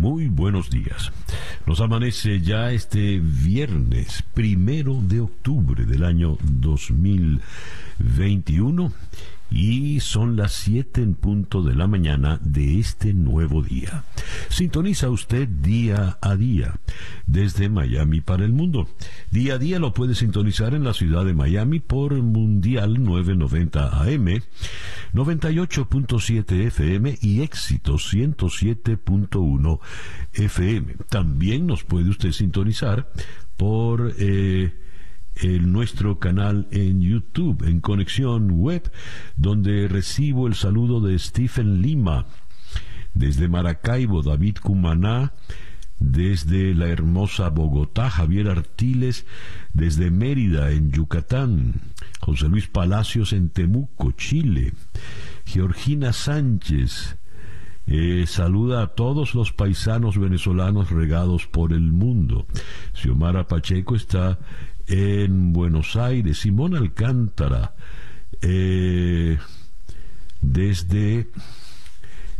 Muy 0.00 0.28
buenos 0.28 0.70
días. 0.70 1.12
Nos 1.66 1.82
amanece 1.82 2.40
ya 2.40 2.72
este 2.72 3.20
viernes 3.20 4.24
primero 4.32 4.94
de 4.94 5.20
octubre 5.20 5.84
del 5.84 6.04
año 6.04 6.38
2021 6.42 8.90
y 9.50 10.00
son 10.00 10.36
las 10.36 10.52
7 10.52 11.02
en 11.02 11.14
punto 11.14 11.62
de 11.62 11.74
la 11.74 11.86
mañana 11.86 12.38
de 12.42 12.78
este 12.78 13.12
nuevo 13.12 13.62
día. 13.62 14.04
Sintoniza 14.48 15.10
usted 15.10 15.48
día 15.48 16.18
a 16.20 16.36
día 16.36 16.74
desde 17.26 17.68
Miami 17.68 18.20
para 18.20 18.44
el 18.44 18.52
mundo. 18.52 18.88
Día 19.30 19.54
a 19.54 19.58
día 19.58 19.78
lo 19.78 19.92
puede 19.92 20.14
sintonizar 20.14 20.74
en 20.74 20.84
la 20.84 20.94
ciudad 20.94 21.24
de 21.24 21.34
Miami 21.34 21.80
por 21.80 22.14
Mundial 22.14 23.02
990 23.02 24.02
AM, 24.02 24.40
98.7 25.12 26.66
FM 26.66 27.18
y 27.20 27.42
éxito 27.42 27.94
107.1 27.94 29.80
FM. 30.34 30.94
También 31.08 31.66
nos 31.66 31.84
puede 31.84 32.10
usted 32.10 32.32
sintonizar 32.32 33.10
por... 33.56 34.14
Eh, 34.18 34.72
el, 35.42 35.72
nuestro 35.72 36.18
canal 36.18 36.66
en 36.70 37.00
YouTube, 37.00 37.64
en 37.66 37.80
Conexión 37.80 38.50
Web, 38.50 38.90
donde 39.36 39.88
recibo 39.88 40.46
el 40.46 40.54
saludo 40.54 41.00
de 41.00 41.18
Stephen 41.18 41.82
Lima, 41.82 42.26
desde 43.14 43.48
Maracaibo, 43.48 44.22
David 44.22 44.56
Cumaná, 44.62 45.32
desde 45.98 46.74
la 46.74 46.88
hermosa 46.88 47.50
Bogotá, 47.50 48.08
Javier 48.10 48.48
Artiles, 48.48 49.26
desde 49.74 50.10
Mérida, 50.10 50.70
en 50.70 50.90
Yucatán, 50.90 51.74
José 52.20 52.48
Luis 52.48 52.68
Palacios 52.68 53.32
en 53.32 53.50
Temuco, 53.50 54.12
Chile, 54.12 54.72
Georgina 55.44 56.12
Sánchez, 56.12 57.16
eh, 57.86 58.24
saluda 58.28 58.82
a 58.82 58.86
todos 58.88 59.34
los 59.34 59.52
paisanos 59.52 60.16
venezolanos 60.16 60.90
regados 60.90 61.46
por 61.48 61.72
el 61.72 61.90
mundo. 61.90 62.46
Xiomara 62.94 63.48
Pacheco 63.48 63.96
está 63.96 64.38
en 64.90 65.52
Buenos 65.52 65.94
Aires, 65.94 66.40
Simón 66.40 66.74
Alcántara, 66.74 67.74
eh, 68.42 69.38
desde 70.40 71.30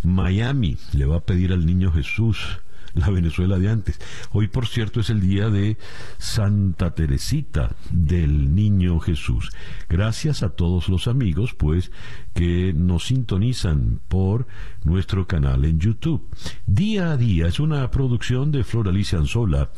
Miami, 0.02 0.76
le 0.92 1.04
va 1.04 1.18
a 1.18 1.24
pedir 1.24 1.52
al 1.52 1.64
niño 1.64 1.92
Jesús 1.92 2.58
la 2.94 3.08
Venezuela 3.08 3.56
de 3.56 3.70
antes. 3.70 4.00
Hoy, 4.32 4.48
por 4.48 4.66
cierto, 4.66 4.98
es 4.98 5.10
el 5.10 5.20
día 5.20 5.48
de 5.48 5.76
Santa 6.18 6.92
Teresita 6.92 7.76
del 7.90 8.52
Niño 8.52 8.98
Jesús. 8.98 9.52
Gracias 9.88 10.42
a 10.42 10.48
todos 10.50 10.88
los 10.88 11.06
amigos, 11.06 11.54
pues, 11.54 11.92
que 12.34 12.72
nos 12.72 13.06
sintonizan 13.06 14.00
por 14.08 14.48
nuestro 14.82 15.28
canal 15.28 15.64
en 15.64 15.78
YouTube. 15.78 16.26
Día 16.66 17.12
a 17.12 17.16
día 17.16 17.46
es 17.46 17.60
una 17.60 17.88
producción 17.92 18.50
de 18.50 18.64
Floralicia 18.64 19.18
Anzola 19.18 19.70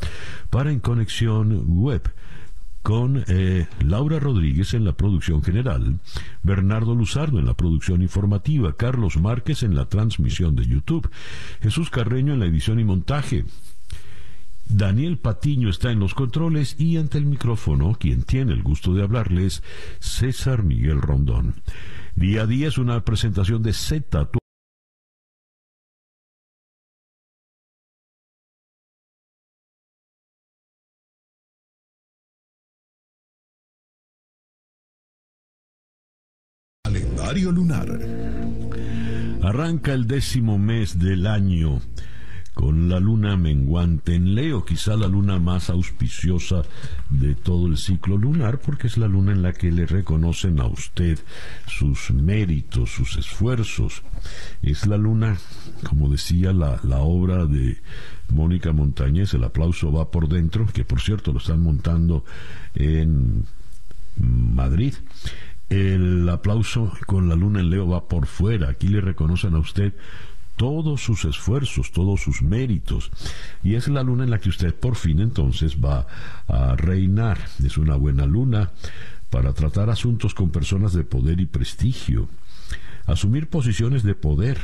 para 0.49 0.71
En 0.71 0.79
Conexión 0.79 1.65
Web 1.67 2.11
con 2.83 3.23
eh, 3.27 3.67
Laura 3.83 4.19
Rodríguez 4.19 4.73
en 4.73 4.83
la 4.83 4.91
producción 4.91 5.41
general, 5.41 5.99
Bernardo 6.43 6.93
Luzardo 6.93 7.39
en 7.39 7.45
la 7.45 7.53
producción 7.53 8.01
informativa, 8.01 8.75
Carlos 8.75 9.17
Márquez 9.17 9.63
en 9.63 9.73
la 9.73 9.85
transmisión 9.85 10.55
de 10.55 10.67
YouTube, 10.67 11.09
Jesús 11.61 11.89
Carreño 11.89 12.33
en 12.33 12.41
la 12.41 12.45
edición 12.45 12.79
y 12.79 12.83
montaje. 12.83 13.45
Daniel 14.67 15.17
Patiño 15.17 15.69
está 15.69 15.91
en 15.91 15.99
los 15.99 16.13
controles 16.13 16.75
y 16.77 16.97
ante 16.97 17.17
el 17.17 17.25
micrófono, 17.25 17.95
quien 17.99 18.23
tiene 18.23 18.53
el 18.53 18.63
gusto 18.63 18.93
de 18.93 19.03
hablarles, 19.03 19.63
César 19.99 20.63
Miguel 20.63 21.01
Rondón. 21.01 21.55
Día 22.15 22.43
a 22.43 22.47
día 22.47 22.67
es 22.67 22.77
una 22.77 23.03
presentación 23.03 23.63
de 23.63 23.73
Z 23.73 24.29
lunar. 37.41 37.99
Arranca 39.41 39.93
el 39.93 40.07
décimo 40.07 40.57
mes 40.57 40.99
del 40.99 41.27
año 41.27 41.81
con 42.53 42.87
la 42.87 42.99
luna 42.99 43.35
menguante 43.35 44.13
en 44.13 44.35
Leo, 44.35 44.63
quizá 44.63 44.95
la 44.95 45.07
luna 45.07 45.39
más 45.39 45.71
auspiciosa 45.71 46.61
de 47.09 47.33
todo 47.33 47.67
el 47.67 47.77
ciclo 47.77 48.15
lunar, 48.15 48.59
porque 48.59 48.87
es 48.87 48.97
la 48.97 49.07
luna 49.07 49.31
en 49.31 49.41
la 49.41 49.53
que 49.53 49.71
le 49.71 49.87
reconocen 49.87 50.59
a 50.59 50.67
usted 50.67 51.17
sus 51.65 52.11
méritos, 52.11 52.91
sus 52.91 53.17
esfuerzos. 53.17 54.03
Es 54.61 54.85
la 54.85 54.97
luna, 54.97 55.37
como 55.89 56.09
decía 56.09 56.53
la, 56.53 56.79
la 56.83 56.99
obra 56.99 57.47
de 57.47 57.81
Mónica 58.29 58.71
Montañez, 58.71 59.33
el 59.33 59.43
aplauso 59.43 59.91
va 59.91 60.11
por 60.11 60.29
dentro, 60.29 60.67
que 60.67 60.85
por 60.85 61.01
cierto 61.01 61.33
lo 61.33 61.39
están 61.39 61.61
montando 61.61 62.23
en 62.75 63.45
Madrid. 64.17 64.93
El 65.69 66.29
aplauso 66.29 66.91
con 67.05 67.29
la 67.29 67.35
luna 67.35 67.61
en 67.61 67.69
Leo 67.69 67.87
va 67.87 68.07
por 68.07 68.27
fuera. 68.27 68.69
Aquí 68.69 68.87
le 68.87 69.01
reconocen 69.01 69.55
a 69.55 69.59
usted 69.59 69.93
todos 70.55 71.01
sus 71.01 71.25
esfuerzos, 71.25 71.91
todos 71.91 72.21
sus 72.21 72.41
méritos. 72.41 73.11
Y 73.63 73.75
es 73.75 73.87
la 73.87 74.03
luna 74.03 74.23
en 74.23 74.29
la 74.29 74.39
que 74.39 74.49
usted 74.49 74.73
por 74.75 74.95
fin 74.95 75.19
entonces 75.19 75.77
va 75.83 76.05
a 76.47 76.75
reinar. 76.75 77.39
Es 77.63 77.77
una 77.77 77.95
buena 77.95 78.25
luna 78.25 78.71
para 79.29 79.53
tratar 79.53 79.89
asuntos 79.89 80.35
con 80.35 80.51
personas 80.51 80.93
de 80.93 81.03
poder 81.03 81.39
y 81.39 81.47
prestigio 81.47 82.27
asumir 83.05 83.47
posiciones 83.47 84.03
de 84.03 84.15
poder, 84.15 84.59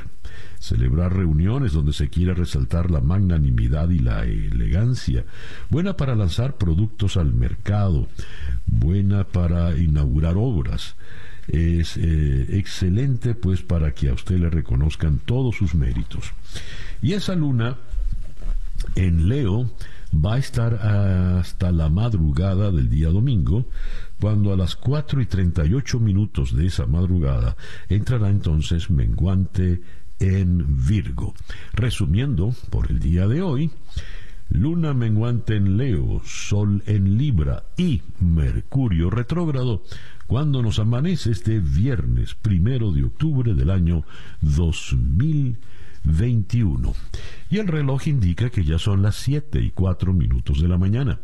celebrar 0.59 1.15
reuniones 1.15 1.73
donde 1.73 1.93
se 1.93 2.09
quiera 2.09 2.33
resaltar 2.33 2.91
la 2.91 3.01
magnanimidad 3.01 3.89
y 3.89 3.99
la 3.99 4.23
elegancia, 4.23 5.25
buena 5.69 5.97
para 5.97 6.15
lanzar 6.15 6.57
productos 6.57 7.17
al 7.17 7.33
mercado, 7.33 8.07
buena 8.65 9.23
para 9.25 9.77
inaugurar 9.77 10.35
obras. 10.37 10.95
Es 11.47 11.97
eh, 11.97 12.57
excelente 12.57 13.33
pues 13.33 13.63
para 13.63 13.93
que 13.93 14.09
a 14.09 14.13
usted 14.13 14.37
le 14.37 14.49
reconozcan 14.49 15.19
todos 15.19 15.55
sus 15.55 15.73
méritos. 15.73 16.31
Y 17.01 17.13
esa 17.13 17.33
luna 17.33 17.77
en 18.95 19.27
Leo 19.27 19.69
va 20.13 20.35
a 20.35 20.39
estar 20.39 20.73
hasta 20.75 21.71
la 21.71 21.89
madrugada 21.89 22.71
del 22.71 22.89
día 22.89 23.09
domingo, 23.09 23.65
cuando 24.19 24.53
a 24.53 24.57
las 24.57 24.75
4 24.75 25.21
y 25.21 25.25
38 25.25 25.99
minutos 25.99 26.55
de 26.55 26.67
esa 26.67 26.85
madrugada 26.85 27.57
entrará 27.87 28.29
entonces 28.29 28.89
menguante 28.89 29.81
en 30.19 30.85
Virgo. 30.85 31.33
Resumiendo, 31.73 32.53
por 32.69 32.91
el 32.91 32.99
día 32.99 33.27
de 33.27 33.41
hoy, 33.41 33.71
Luna 34.49 34.93
menguante 34.93 35.55
en 35.55 35.77
Leo, 35.77 36.21
Sol 36.25 36.83
en 36.87 37.17
Libra 37.17 37.63
y 37.77 38.01
Mercurio 38.19 39.09
retrógrado 39.11 39.83
cuando 40.25 40.63
nos 40.63 40.79
amanece 40.79 41.31
este 41.31 41.59
viernes 41.59 42.35
primero 42.35 42.91
de 42.91 43.03
octubre 43.03 43.53
del 43.53 43.69
año 43.69 44.03
2021 44.41 46.93
y 47.51 47.57
el 47.57 47.67
reloj 47.67 48.07
indica 48.07 48.49
que 48.49 48.63
ya 48.63 48.79
son 48.79 49.01
las 49.01 49.15
7 49.17 49.61
y 49.61 49.71
4 49.71 50.13
minutos 50.13 50.61
de 50.61 50.67
la 50.67 50.77
mañana. 50.77 51.19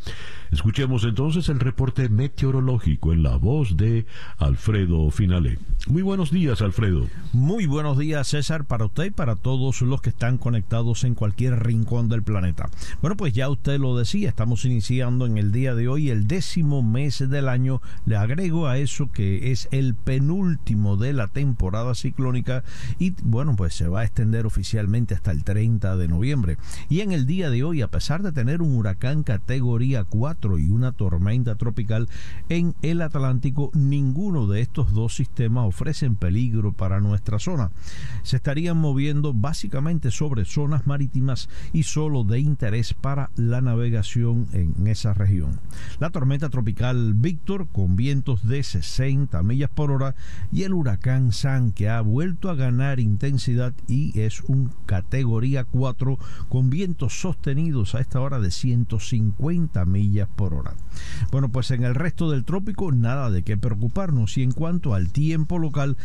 Escuchemos 0.56 1.04
entonces 1.04 1.50
el 1.50 1.60
reporte 1.60 2.08
meteorológico 2.08 3.12
en 3.12 3.24
la 3.24 3.36
voz 3.36 3.76
de 3.76 4.06
Alfredo 4.38 5.12
Finale. 5.12 5.60
Muy 5.88 6.02
buenos 6.02 6.32
días, 6.32 6.62
Alfredo. 6.62 7.08
Muy 7.34 7.66
buenos 7.66 7.98
días, 7.98 8.30
César, 8.30 8.64
para 8.64 8.86
usted 8.86 9.04
y 9.04 9.12
para 9.12 9.36
todos 9.36 9.82
los 9.82 10.02
que 10.02 10.12
están 10.12 10.38
conectados 10.38 11.04
en 11.04 11.14
cualquier 11.14 11.62
rincón 11.62 12.08
del 12.08 12.24
planeta. 12.24 12.70
Bueno, 13.02 13.18
pues 13.18 13.34
ya 13.34 13.50
usted 13.50 13.80
lo 13.80 13.98
decía, 13.98 14.30
estamos 14.30 14.64
iniciando 14.64 15.26
en 15.26 15.38
el 15.38 15.52
día 15.52 15.76
de 15.76 15.90
hoy 15.90 16.10
el 16.10 16.26
décimo 16.26 16.82
mes 16.82 17.20
del 17.30 17.50
año. 17.50 17.82
Le 18.06 18.16
agrego 18.16 18.68
a 18.68 18.78
eso 18.78 19.12
que 19.12 19.52
es 19.52 19.68
el 19.72 19.94
penúltimo 19.94 20.96
de 20.96 21.12
la 21.12 21.28
temporada 21.28 21.94
ciclónica 21.96 22.64
y 22.98 23.14
bueno, 23.24 23.58
pues 23.58 23.74
se 23.74 23.90
va 23.90 24.00
a 24.00 24.06
extender 24.06 24.46
oficialmente 24.46 25.16
hasta 25.16 25.32
el 25.32 25.44
30 25.44 25.98
de 25.98 26.08
noviembre. 26.08 26.58
Y 26.88 27.02
en 27.02 27.12
el 27.12 27.26
día 27.26 27.50
de 27.50 27.66
hoy, 27.66 27.82
a 27.82 27.92
pesar 27.92 28.24
de 28.24 28.32
tener 28.32 28.62
un 28.62 28.78
huracán 28.78 29.24
categoría 29.24 30.06
4 30.06 30.45
y 30.60 30.70
una 30.70 30.92
tormenta 30.92 31.56
tropical 31.56 32.08
en 32.50 32.76
el 32.82 33.02
Atlántico, 33.02 33.72
ninguno 33.74 34.48
de 34.48 34.62
estos 34.62 34.94
dos 34.94 35.16
sistemas 35.16 35.68
ofrecen 35.68 36.16
peligro 36.16 36.72
para 36.72 37.00
nuestra 37.00 37.40
zona. 37.40 37.72
Se 38.24 38.36
estarían 38.36 38.78
moviendo 38.78 39.34
básicamente 39.34 40.12
sobre 40.12 40.46
zonas 40.46 40.86
marítimas 40.86 41.50
y 41.74 41.84
solo 41.84 42.24
de 42.24 42.40
interés 42.40 42.94
para 42.94 43.32
la 43.36 43.62
navegación 43.62 44.48
en 44.54 44.88
esa 44.88 45.14
región. 45.14 45.60
La 46.00 46.12
tormenta 46.12 46.50
tropical 46.50 47.14
Víctor 47.16 47.68
con 47.72 47.96
vientos 47.96 48.48
de 48.48 48.62
60 48.62 49.42
millas 49.44 49.70
por 49.70 49.92
hora 49.92 50.16
y 50.52 50.64
el 50.64 50.74
huracán 50.74 51.32
San 51.32 51.72
que 51.72 51.90
ha 51.90 52.02
vuelto 52.02 52.50
a 52.50 52.56
ganar 52.56 53.00
intensidad 53.00 53.74
y 53.88 54.20
es 54.20 54.42
un 54.42 54.72
categoría 54.86 55.64
4 55.64 56.18
con 56.50 56.70
vientos 56.70 57.20
sostenidos 57.20 57.96
a 57.96 58.02
esta 58.02 58.22
hora 58.22 58.40
de 58.40 58.52
150 58.52 59.86
millas 59.86 60.28
por 60.36 60.54
hora. 60.54 60.74
Bueno, 61.32 61.50
pues 61.50 61.72
en 61.72 61.84
el 61.84 61.96
resto 61.96 62.30
del 62.30 62.46
trópico 62.46 62.92
nada 62.92 63.30
de 63.30 63.44
qué 63.44 63.58
preocuparnos. 63.58 64.38
Y 64.38 64.44
en 64.44 64.52
cuanto 64.52 64.94
al 64.94 65.12
tiempo 65.12 65.60
local, 65.60 65.98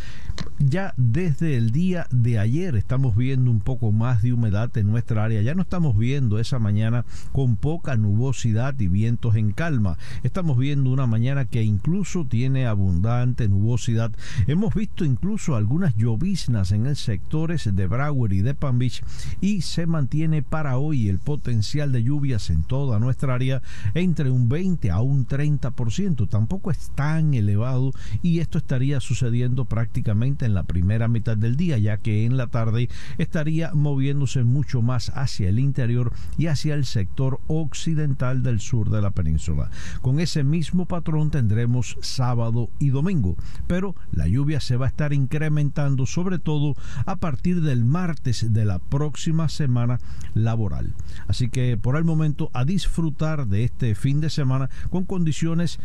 ya 0.59 0.95
desde 0.97 1.57
el 1.57 1.71
día 1.71 2.07
de 2.11 2.39
ayer 2.39 2.77
estamos 2.77 3.17
viendo 3.17 3.51
un 3.51 3.61
poco 3.61 3.93
más 3.93 4.23
de 4.23 4.33
humedad 4.33 4.77
en 4.77 4.87
nuestra 4.89 5.25
área, 5.25 5.43
ya 5.43 5.55
no 5.55 5.63
estamos 5.63 5.97
viendo 5.97 6.39
esa 6.39 6.59
mañana 6.59 7.05
con 7.33 7.57
poca 7.57 7.97
nubosidad 7.97 8.79
y 8.79 8.89
vientos 8.89 9.37
en 9.37 9.53
calma, 9.53 9.97
estamos 10.23 10.59
viendo 10.59 10.91
una 10.91 11.07
mañana 11.07 11.45
que 11.45 11.63
incluso 11.63 12.25
tiene 12.25 12.67
abundante 12.67 13.49
nubosidad, 13.49 14.13
hemos 14.47 14.75
visto 14.75 15.05
incluso 15.05 15.57
algunas 15.57 15.97
lloviznas 15.97 16.73
en 16.73 16.87
el 16.87 16.97
sectores 16.97 17.69
de 17.75 17.87
Broward 17.87 18.33
y 18.33 18.43
de 18.43 18.55
Palm 18.55 18.79
Beach 18.79 19.03
y 19.41 19.63
se 19.63 19.87
mantiene 19.87 20.43
para 20.43 20.79
hoy 20.79 21.09
el 21.09 21.19
potencial 21.19 21.93
de 21.93 22.03
lluvias 22.03 22.51
en 22.51 22.63
toda 22.63 22.99
nuestra 22.99 23.35
área 23.35 23.63
entre 24.11 24.31
un 24.31 24.49
20 24.49 24.91
a 24.91 25.01
un 25.01 25.25
30%. 25.27 26.29
Tampoco 26.29 26.73
es 26.73 26.91
tan 26.97 27.33
elevado 27.33 27.93
y 28.23 28.41
esto 28.41 28.59
estaría 28.59 28.99
sucediendo 28.99 29.67
prácticamente 29.67 30.47
en 30.47 30.55
la 30.55 30.65
primera 30.65 31.07
mitad 31.07 31.37
del 31.37 31.57
día, 31.57 31.79
ya 31.79 31.97
que 31.99 32.25
en 32.25 32.37
la 32.37 32.49
tarde 32.49 32.89
estaría 33.19 33.73
moviéndose 33.73 34.43
mucho 34.43 34.83
más 34.83 35.13
hacia 35.15 35.49
el 35.49 35.61
interior 35.61 36.13
y 36.37 36.49
hacia 36.49 36.75
el 36.75 36.87
sector 36.87 37.41
occidental 37.47 38.43
del 38.43 38.59
sur 38.59 38.91
de 38.91 39.01
la 39.01 39.13
península. 39.13 39.71
Con 40.03 40.19
ese 40.19 40.43
mismo 40.43 40.87
patrón 40.87 41.31
tendremos 41.31 41.97
sábado 42.01 42.69
y 42.81 42.89
domingo, 42.89 43.37
pero 43.69 43.95
la 44.11 44.27
lluvia 44.27 44.59
se 44.59 44.77
va 44.77 44.87
a 44.87 44.89
estar 44.89 45.13
incrementando 45.13 46.05
sobre 46.07 46.41
todo 46.41 46.75
a 47.07 47.17
partir 47.17 47.63
del 47.63 47.85
martes 47.85 48.53
de 48.53 48.65
la 48.65 48.81
próxima 48.81 49.49
semana 49.49 50.01
laboral. 50.35 50.95
Así 51.29 51.49
que 51.49 51.77
por 51.77 51.97
el 51.97 52.05
momento 52.05 52.51
a 52.55 52.65
disfrutar 52.65 53.47
de 53.47 53.65
este 53.65 53.95
fin 54.01 54.21
de 54.21 54.31
semana 54.31 54.69
con 54.91 55.05
condiciones 55.05 55.79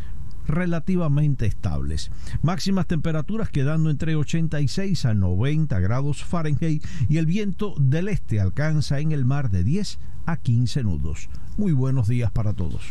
relativamente 0.48 1.46
estables. 1.46 2.12
Máximas 2.42 2.88
temperaturas 2.88 3.50
quedando 3.50 3.90
entre 3.90 4.16
86 4.16 5.06
a 5.06 5.14
90 5.14 5.80
grados 5.80 6.24
Fahrenheit 6.24 6.84
y 7.10 7.18
el 7.18 7.26
viento 7.26 7.76
del 7.80 8.08
este 8.08 8.40
alcanza 8.40 9.00
en 9.00 9.12
el 9.12 9.26
mar 9.26 9.50
de 9.50 9.64
10 9.64 10.00
a 10.26 10.38
15 10.38 10.84
nudos. 10.84 11.30
Muy 11.58 11.72
buenos 11.72 12.08
días 12.08 12.32
para 12.32 12.54
todos. 12.54 12.82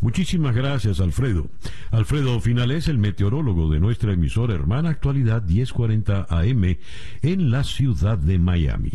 Muchísimas 0.00 0.54
gracias, 0.54 1.00
Alfredo. 1.00 1.48
Alfredo 1.90 2.40
Finales, 2.40 2.88
el 2.88 2.98
meteorólogo 2.98 3.70
de 3.70 3.80
nuestra 3.80 4.12
emisora 4.12 4.54
hermana 4.54 4.90
Actualidad 4.90 5.42
1040 5.42 6.26
AM 6.30 6.76
en 7.22 7.50
la 7.50 7.64
ciudad 7.64 8.16
de 8.16 8.38
Miami. 8.38 8.92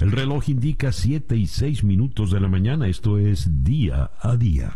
El 0.00 0.12
reloj 0.12 0.48
indica 0.48 0.92
7 0.92 1.36
y 1.36 1.46
6 1.46 1.84
minutos 1.84 2.30
de 2.30 2.40
la 2.40 2.48
mañana, 2.48 2.88
esto 2.88 3.18
es 3.18 3.64
día 3.64 4.10
a 4.20 4.36
día. 4.36 4.74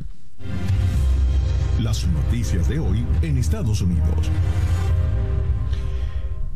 Las 1.80 2.06
noticias 2.06 2.68
de 2.68 2.78
hoy 2.78 3.04
en 3.22 3.38
Estados 3.38 3.82
Unidos. 3.82 4.30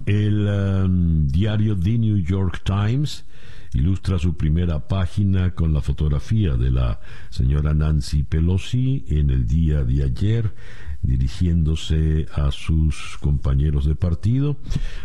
El 0.06 0.49
um, 0.49 1.26
diario 1.26 1.79
The 1.79 1.99
New 1.99 2.17
York 2.19 2.62
Times 2.64 3.26
ilustra 3.75 4.19
su 4.19 4.37
primera 4.37 4.88
página 4.88 5.55
con 5.55 5.75
la 5.75 5.82
fotografía 5.82 6.55
de 6.55 6.70
la 6.70 7.00
señora 7.29 7.75
Nancy 7.75 8.23
Pelosi 8.23 9.05
en 9.08 9.31
el 9.31 9.46
día 9.46 9.85
de 9.85 10.05
ayer 10.05 10.55
dirigiéndose 11.02 12.26
a 12.35 12.50
sus 12.50 13.19
compañeros 13.20 13.85
de 13.85 13.94
partido. 13.94 14.56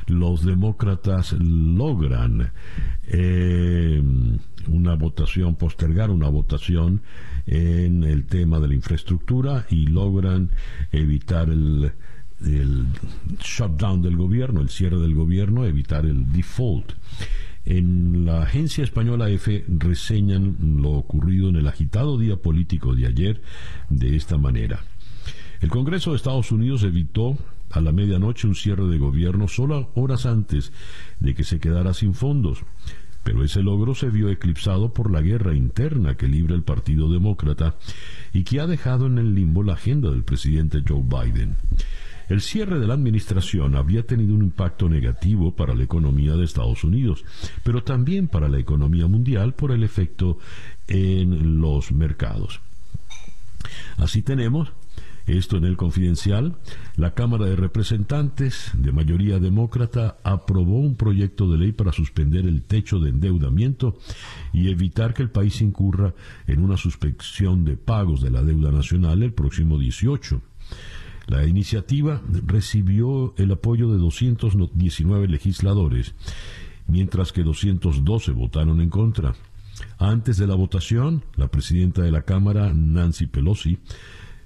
Los 0.08 0.44
demócratas 0.44 1.34
logran 1.34 2.52
eh, 3.06 4.02
una 4.68 4.96
votación, 4.96 5.56
postergar 5.56 6.10
una 6.10 6.30
votación 6.30 7.02
en 7.46 8.04
el 8.04 8.26
tema 8.26 8.60
de 8.60 8.68
la 8.68 8.74
infraestructura 8.74 9.66
y 9.70 9.88
logran 9.88 10.52
evitar 10.92 11.50
el, 11.50 11.92
shutdown 13.40 14.02
del 14.02 14.18
gobierno, 14.18 14.62
el 14.62 14.70
cierre 14.70 15.00
del 15.00 15.16
gobierno, 15.16 15.66
evitar 15.66 16.06
el 16.06 16.32
default. 16.32 16.94
En 17.66 18.26
la 18.26 18.44
agencia 18.44 18.84
española 18.84 19.30
EFE 19.30 19.64
reseñan 19.68 20.82
lo 20.82 20.92
ocurrido 20.92 21.48
en 21.48 21.56
el 21.56 21.68
agitado 21.68 22.18
día 22.18 22.36
político 22.36 22.94
de 22.94 23.08
ayer 23.08 23.42
de 23.90 24.18
esta 24.18 24.38
manera. 24.38 24.84
El 25.62 25.70
Congreso 25.70 26.12
de 26.12 26.18
Estados 26.18 26.52
Unidos 26.52 26.84
evitó 26.84 27.38
a 27.72 27.80
la 27.80 27.94
medianoche 27.94 28.48
un 28.48 28.56
cierre 28.56 28.86
de 28.88 28.98
gobierno 28.98 29.48
solo 29.48 29.92
horas 29.96 30.26
antes 30.26 30.74
de 31.20 31.34
que 31.34 31.46
se 31.46 31.60
quedara 31.60 31.94
sin 31.94 32.14
fondos, 32.14 32.64
pero 33.24 33.44
ese 33.44 33.62
logro 33.62 33.96
se 33.96 34.10
vio 34.10 34.30
eclipsado 34.30 34.94
por 34.94 35.12
la 35.12 35.22
guerra 35.22 35.56
interna 35.56 36.16
que 36.16 36.28
libra 36.28 36.56
el 36.56 36.64
Partido 36.64 37.12
Demócrata 37.12 37.76
y 38.34 38.44
que 38.44 38.60
ha 38.60 38.68
dejado 38.68 39.08
en 39.08 39.18
el 39.18 39.34
limbo 39.34 39.64
la 39.64 39.74
agenda 39.74 40.12
del 40.12 40.24
presidente 40.24 40.84
Joe 40.88 41.04
Biden. 41.04 41.56
El 42.30 42.42
cierre 42.42 42.80
de 42.80 42.88
la 42.88 42.94
administración 42.94 43.76
habría 43.76 44.06
tenido 44.06 44.34
un 44.34 44.44
impacto 44.44 44.88
negativo 44.88 45.56
para 45.56 45.76
la 45.76 45.84
economía 45.84 46.34
de 46.36 46.46
Estados 46.46 46.84
Unidos, 46.84 47.26
pero 47.64 47.84
también 47.84 48.28
para 48.28 48.48
la 48.48 48.60
economía 48.60 49.08
mundial 49.08 49.54
por 49.54 49.72
el 49.72 49.84
efecto 49.84 50.38
en 50.88 51.60
los 51.60 51.92
mercados. 51.92 52.62
Así 53.98 54.22
tenemos 54.22 54.72
esto 55.26 55.58
en 55.58 55.64
el 55.64 55.78
confidencial, 55.78 56.58
la 56.98 57.14
Cámara 57.14 57.46
de 57.46 57.56
Representantes, 57.56 58.72
de 58.74 58.92
mayoría 58.92 59.40
demócrata, 59.40 60.18
aprobó 60.24 60.80
un 60.80 60.96
proyecto 60.96 61.50
de 61.50 61.58
ley 61.58 61.72
para 61.72 61.94
suspender 61.94 62.46
el 62.46 62.64
techo 62.64 63.00
de 63.00 63.10
endeudamiento 63.10 63.98
y 64.52 64.70
evitar 64.70 65.14
que 65.14 65.24
el 65.24 65.30
país 65.30 65.62
incurra 65.62 66.14
en 66.48 66.60
una 66.64 66.76
suspensión 66.76 67.64
de 67.64 67.78
pagos 67.78 68.22
de 68.22 68.32
la 68.32 68.44
deuda 68.44 68.72
nacional 68.72 69.24
el 69.24 69.34
próximo 69.34 69.78
18. 69.78 70.42
La 71.28 71.48
iniciativa 71.48 72.22
recibió 72.46 73.34
el 73.38 73.52
apoyo 73.52 73.90
de 73.92 73.98
219 73.98 75.30
legisladores, 75.30 76.16
mientras 76.88 77.32
que 77.32 77.44
212 77.44 78.32
votaron 78.34 78.82
en 78.82 78.90
contra. 78.90 79.36
Antes 79.98 80.38
de 80.38 80.48
la 80.48 80.56
votación, 80.56 81.24
la 81.36 81.48
presidenta 81.48 82.02
de 82.02 82.12
la 82.12 82.24
Cámara, 82.24 82.74
Nancy 82.74 83.28
Pelosi, 83.28 83.80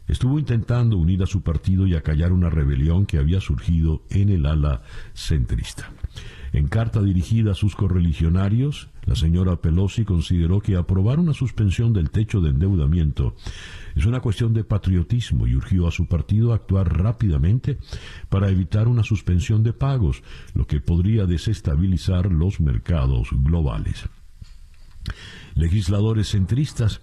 estuvo 0.07 0.39
intentando 0.39 0.97
unir 0.97 1.23
a 1.23 1.27
su 1.27 1.41
partido 1.41 1.87
y 1.87 1.95
acallar 1.95 2.31
una 2.31 2.49
rebelión 2.49 3.05
que 3.05 3.17
había 3.17 3.41
surgido 3.41 4.03
en 4.09 4.29
el 4.29 4.45
ala 4.45 4.81
centrista. 5.13 5.91
En 6.53 6.67
carta 6.67 7.01
dirigida 7.01 7.51
a 7.51 7.55
sus 7.55 7.75
correligionarios, 7.75 8.89
la 9.05 9.15
señora 9.15 9.57
Pelosi 9.57 10.05
consideró 10.05 10.61
que 10.61 10.75
aprobar 10.75 11.19
una 11.19 11.33
suspensión 11.33 11.93
del 11.93 12.09
techo 12.09 12.41
de 12.41 12.49
endeudamiento 12.49 13.35
es 13.97 14.05
una 14.05 14.19
cuestión 14.19 14.53
de 14.53 14.63
patriotismo 14.63 15.47
y 15.47 15.55
urgió 15.55 15.87
a 15.87 15.91
su 15.91 16.07
partido 16.07 16.51
a 16.51 16.55
actuar 16.55 17.01
rápidamente 17.01 17.79
para 18.29 18.49
evitar 18.49 18.87
una 18.87 19.03
suspensión 19.03 19.63
de 19.63 19.73
pagos, 19.73 20.21
lo 20.53 20.67
que 20.67 20.81
podría 20.81 21.25
desestabilizar 21.25 22.31
los 22.31 22.59
mercados 22.59 23.29
globales. 23.31 24.07
Legisladores 25.55 26.29
centristas 26.29 27.01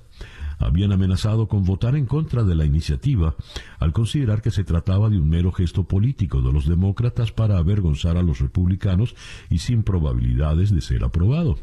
habían 0.58 0.92
amenazado 0.92 1.48
con 1.48 1.64
votar 1.64 1.96
en 1.96 2.06
contra 2.06 2.44
de 2.44 2.54
la 2.54 2.64
iniciativa 2.64 3.34
al 3.78 3.92
considerar 3.92 4.42
que 4.42 4.50
se 4.50 4.64
trataba 4.64 5.10
de 5.10 5.18
un 5.18 5.28
mero 5.28 5.52
gesto 5.52 5.84
político 5.84 6.42
de 6.42 6.52
los 6.52 6.66
demócratas 6.66 7.32
para 7.32 7.58
avergonzar 7.58 8.16
a 8.16 8.22
los 8.22 8.40
republicanos 8.40 9.14
y 9.50 9.58
sin 9.58 9.82
probabilidades 9.82 10.70
de 10.70 10.80
ser 10.80 11.04
aprobado. 11.04 11.56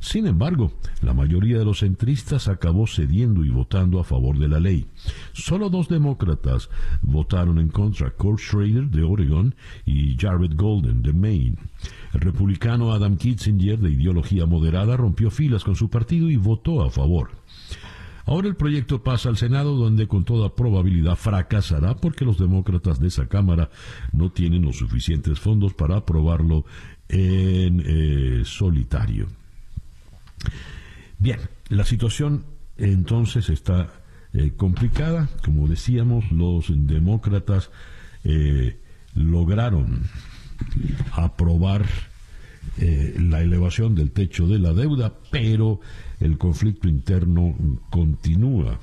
Sin 0.00 0.26
embargo, 0.26 0.72
la 1.02 1.14
mayoría 1.14 1.58
de 1.58 1.64
los 1.64 1.80
centristas 1.80 2.48
acabó 2.48 2.86
cediendo 2.86 3.44
y 3.44 3.50
votando 3.50 3.98
a 3.98 4.04
favor 4.04 4.38
de 4.38 4.48
la 4.48 4.60
ley. 4.60 4.86
Solo 5.32 5.70
dos 5.70 5.88
demócratas 5.88 6.68
votaron 7.02 7.58
en 7.58 7.68
contra, 7.68 8.10
Kurt 8.10 8.40
Schrader 8.40 8.88
de 8.90 9.02
Oregon 9.02 9.54
y 9.84 10.16
Jared 10.16 10.52
Golden 10.54 11.02
de 11.02 11.12
Maine. 11.12 11.56
El 12.12 12.20
republicano 12.20 12.92
Adam 12.92 13.16
Kitzinger, 13.16 13.78
de 13.78 13.90
ideología 13.90 14.46
moderada, 14.46 14.96
rompió 14.96 15.30
filas 15.30 15.64
con 15.64 15.76
su 15.76 15.90
partido 15.90 16.30
y 16.30 16.36
votó 16.36 16.82
a 16.82 16.90
favor. 16.90 17.30
Ahora 18.26 18.48
el 18.48 18.56
proyecto 18.56 19.04
pasa 19.04 19.28
al 19.28 19.36
Senado 19.36 19.76
donde 19.76 20.08
con 20.08 20.24
toda 20.24 20.54
probabilidad 20.54 21.14
fracasará 21.14 21.94
porque 21.94 22.24
los 22.24 22.38
demócratas 22.38 22.98
de 22.98 23.06
esa 23.06 23.28
Cámara 23.28 23.70
no 24.12 24.32
tienen 24.32 24.62
los 24.62 24.78
suficientes 24.78 25.38
fondos 25.38 25.74
para 25.74 25.98
aprobarlo 25.98 26.64
en 27.08 27.82
eh, 27.86 28.42
solitario. 28.44 29.28
Bien, 31.18 31.38
la 31.68 31.84
situación 31.84 32.44
entonces 32.76 33.48
está 33.48 33.92
eh, 34.32 34.52
complicada. 34.56 35.28
Como 35.44 35.68
decíamos, 35.68 36.30
los 36.32 36.66
demócratas 36.68 37.70
eh, 38.24 38.80
lograron 39.14 40.02
aprobar 41.12 41.86
la 42.78 43.40
elevación 43.40 43.94
del 43.94 44.10
techo 44.10 44.46
de 44.46 44.58
la 44.58 44.74
deuda, 44.74 45.14
pero 45.30 45.80
el 46.20 46.38
conflicto 46.38 46.88
interno 46.88 47.54
continúa. 47.90 48.78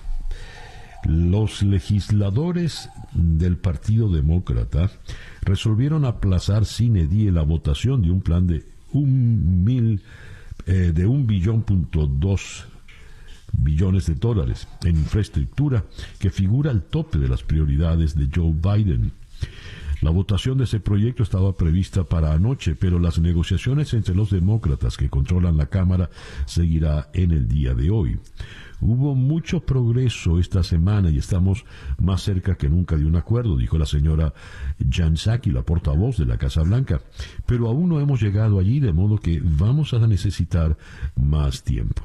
Los 1.06 1.64
legisladores 1.64 2.90
del 3.14 3.58
Partido 3.58 4.10
Demócrata 4.10 4.90
resolvieron 5.42 6.06
aplazar 6.06 6.66
sin 6.66 6.96
edie 6.96 7.32
la 7.32 7.42
votación 7.42 8.02
de 8.02 8.12
un 8.12 8.22
plan 8.22 8.48
de 8.48 8.64
un 8.94 9.64
mil 9.64 10.02
eh, 10.66 10.92
de 10.94 11.06
un 11.06 11.28
billón 11.28 11.64
punto 11.64 12.08
dos 12.08 12.66
billones 13.52 14.06
de 14.08 14.16
dólares 14.16 14.68
en 14.84 14.98
infraestructura 14.98 15.84
que 16.20 16.30
figura 16.30 16.72
al 16.72 16.84
tope 16.84 17.18
de 17.18 17.28
las 17.28 17.44
prioridades 17.44 18.16
de 18.16 18.30
Joe 18.34 18.54
Biden. 18.54 19.12
La 20.04 20.10
votación 20.10 20.58
de 20.58 20.66
ese 20.66 20.82
proyecto 20.82 21.24
estaba 21.24 21.54
prevista 21.54 22.04
para 22.04 22.34
anoche, 22.34 22.76
pero 22.76 23.00
las 23.00 23.20
negociaciones 23.20 23.94
entre 23.94 24.14
los 24.14 24.32
demócratas 24.32 24.98
que 24.98 25.10
controlan 25.10 25.56
la 25.56 25.68
Cámara 25.68 26.10
seguirá 26.46 27.10
en 27.14 27.32
el 27.32 27.48
día 27.48 27.74
de 27.74 27.90
hoy. 27.90 28.20
Hubo 28.82 29.16
mucho 29.16 29.62
progreso 29.62 30.40
esta 30.40 30.62
semana 30.62 31.10
y 31.10 31.20
estamos 31.20 31.64
más 32.00 32.22
cerca 32.22 32.56
que 32.56 32.68
nunca 32.68 32.98
de 32.98 33.06
un 33.06 33.16
acuerdo, 33.16 33.56
dijo 33.56 33.78
la 33.78 33.86
señora 33.86 34.34
Jan 34.92 35.16
la 35.46 35.62
portavoz 35.62 36.18
de 36.18 36.26
la 36.26 36.38
Casa 36.38 36.64
Blanca. 36.64 37.00
Pero 37.46 37.70
aún 37.70 37.88
no 37.88 38.02
hemos 38.02 38.22
llegado 38.22 38.60
allí, 38.60 38.82
de 38.82 38.92
modo 38.92 39.20
que 39.20 39.42
vamos 39.42 39.94
a 39.94 40.06
necesitar 40.06 40.78
más 41.16 41.64
tiempo. 41.64 42.04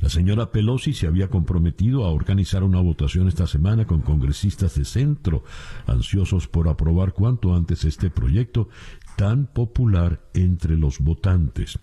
La 0.00 0.08
señora 0.08 0.50
Pelosi 0.50 0.92
se 0.92 1.06
había 1.06 1.28
comprometido 1.28 2.04
a 2.04 2.10
organizar 2.10 2.62
una 2.62 2.80
votación 2.80 3.28
esta 3.28 3.46
semana 3.46 3.86
con 3.86 4.00
congresistas 4.00 4.74
de 4.74 4.84
centro, 4.84 5.44
ansiosos 5.86 6.48
por 6.48 6.68
aprobar 6.68 7.12
cuanto 7.12 7.54
antes 7.54 7.84
este 7.84 8.10
proyecto 8.10 8.68
tan 9.16 9.46
popular 9.46 10.20
entre 10.34 10.76
los 10.76 10.98
votantes. 11.00 11.78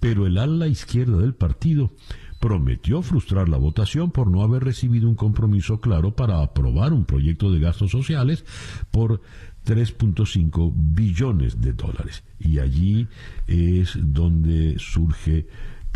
Pero 0.00 0.26
el 0.26 0.38
ala 0.38 0.68
izquierda 0.68 1.18
del 1.18 1.34
partido 1.34 1.92
prometió 2.40 3.02
frustrar 3.02 3.48
la 3.48 3.56
votación 3.56 4.12
por 4.12 4.30
no 4.30 4.42
haber 4.42 4.62
recibido 4.62 5.08
un 5.08 5.16
compromiso 5.16 5.80
claro 5.80 6.14
para 6.14 6.40
aprobar 6.40 6.92
un 6.92 7.04
proyecto 7.04 7.50
de 7.50 7.60
gastos 7.60 7.90
sociales 7.90 8.44
por 8.90 9.20
3.5 9.66 10.72
billones 10.74 11.60
de 11.60 11.72
dólares. 11.72 12.22
Y 12.38 12.60
allí 12.60 13.08
es 13.46 13.98
donde 14.00 14.76
surge 14.78 15.48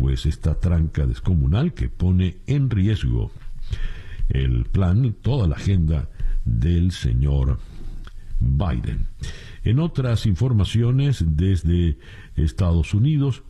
pues 0.03 0.27
esta 0.27 0.59
tranca 0.59 1.07
descomunal 1.07 1.75
que 1.75 1.89
pone 1.89 2.39
en 2.49 2.71
riesgo 2.71 3.31
el 4.31 4.65
plan, 4.65 5.15
toda 5.23 5.47
la 5.47 5.55
agenda 5.55 6.09
del 6.45 6.91
señor 6.91 7.61
Biden. 8.41 9.07
En 9.63 9.79
otras 9.79 10.27
informaciones 10.27 11.25
desde 11.25 11.99
Estados 12.35 12.95
Unidos, 12.95 13.45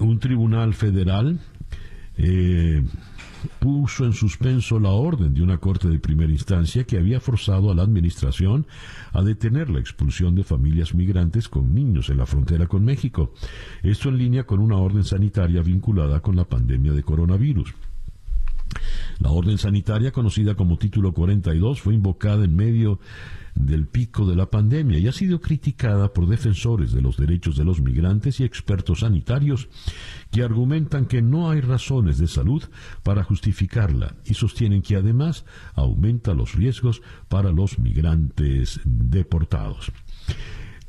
un 0.00 0.18
tribunal 0.18 0.74
federal 0.74 1.38
eh, 2.18 2.82
puso 3.58 4.04
en 4.04 4.12
suspenso 4.12 4.78
la 4.78 4.90
orden 4.90 5.34
de 5.34 5.42
una 5.42 5.58
corte 5.58 5.88
de 5.88 5.98
primera 5.98 6.32
instancia 6.32 6.84
que 6.84 6.98
había 6.98 7.20
forzado 7.20 7.70
a 7.70 7.74
la 7.74 7.82
administración 7.82 8.66
a 9.12 9.22
detener 9.22 9.70
la 9.70 9.80
expulsión 9.80 10.34
de 10.34 10.44
familias 10.44 10.94
migrantes 10.94 11.48
con 11.48 11.74
niños 11.74 12.10
en 12.10 12.18
la 12.18 12.26
frontera 12.26 12.66
con 12.66 12.84
México. 12.84 13.32
Esto 13.82 14.08
en 14.08 14.18
línea 14.18 14.44
con 14.44 14.60
una 14.60 14.76
orden 14.76 15.04
sanitaria 15.04 15.62
vinculada 15.62 16.20
con 16.20 16.36
la 16.36 16.44
pandemia 16.44 16.92
de 16.92 17.02
coronavirus. 17.02 17.74
La 19.18 19.30
orden 19.30 19.58
sanitaria, 19.58 20.12
conocida 20.12 20.54
como 20.54 20.78
Título 20.78 21.12
42, 21.12 21.80
fue 21.80 21.94
invocada 21.94 22.44
en 22.44 22.56
medio 22.56 22.98
del 23.54 23.86
pico 23.86 24.26
de 24.26 24.36
la 24.36 24.46
pandemia 24.46 24.98
y 24.98 25.08
ha 25.08 25.12
sido 25.12 25.40
criticada 25.40 26.12
por 26.12 26.26
defensores 26.26 26.92
de 26.92 27.02
los 27.02 27.16
derechos 27.16 27.56
de 27.56 27.64
los 27.64 27.80
migrantes 27.80 28.40
y 28.40 28.44
expertos 28.44 29.00
sanitarios 29.00 29.68
que 30.30 30.42
argumentan 30.42 31.06
que 31.06 31.22
no 31.22 31.50
hay 31.50 31.60
razones 31.60 32.18
de 32.18 32.28
salud 32.28 32.62
para 33.02 33.24
justificarla 33.24 34.16
y 34.24 34.34
sostienen 34.34 34.82
que 34.82 34.96
además 34.96 35.44
aumenta 35.74 36.34
los 36.34 36.54
riesgos 36.54 37.02
para 37.28 37.52
los 37.52 37.78
migrantes 37.78 38.80
deportados. 38.84 39.92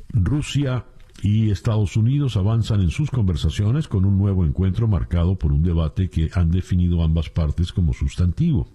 Rusia 0.08 0.86
y 1.22 1.50
Estados 1.50 1.96
Unidos 1.96 2.36
avanzan 2.36 2.80
en 2.80 2.90
sus 2.90 3.10
conversaciones 3.10 3.88
con 3.88 4.04
un 4.04 4.18
nuevo 4.18 4.44
encuentro 4.44 4.88
marcado 4.88 5.36
por 5.36 5.52
un 5.52 5.62
debate 5.62 6.10
que 6.10 6.30
han 6.34 6.50
definido 6.50 7.02
ambas 7.02 7.30
partes 7.30 7.72
como 7.72 7.92
sustantivo. 7.92 8.68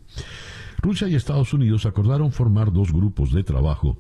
Rusia 0.82 1.08
y 1.08 1.16
Estados 1.16 1.54
Unidos 1.54 1.86
acordaron 1.86 2.32
formar 2.32 2.72
dos 2.72 2.94
grupos 2.94 3.32
de 3.32 3.44
trabajo 3.44 3.98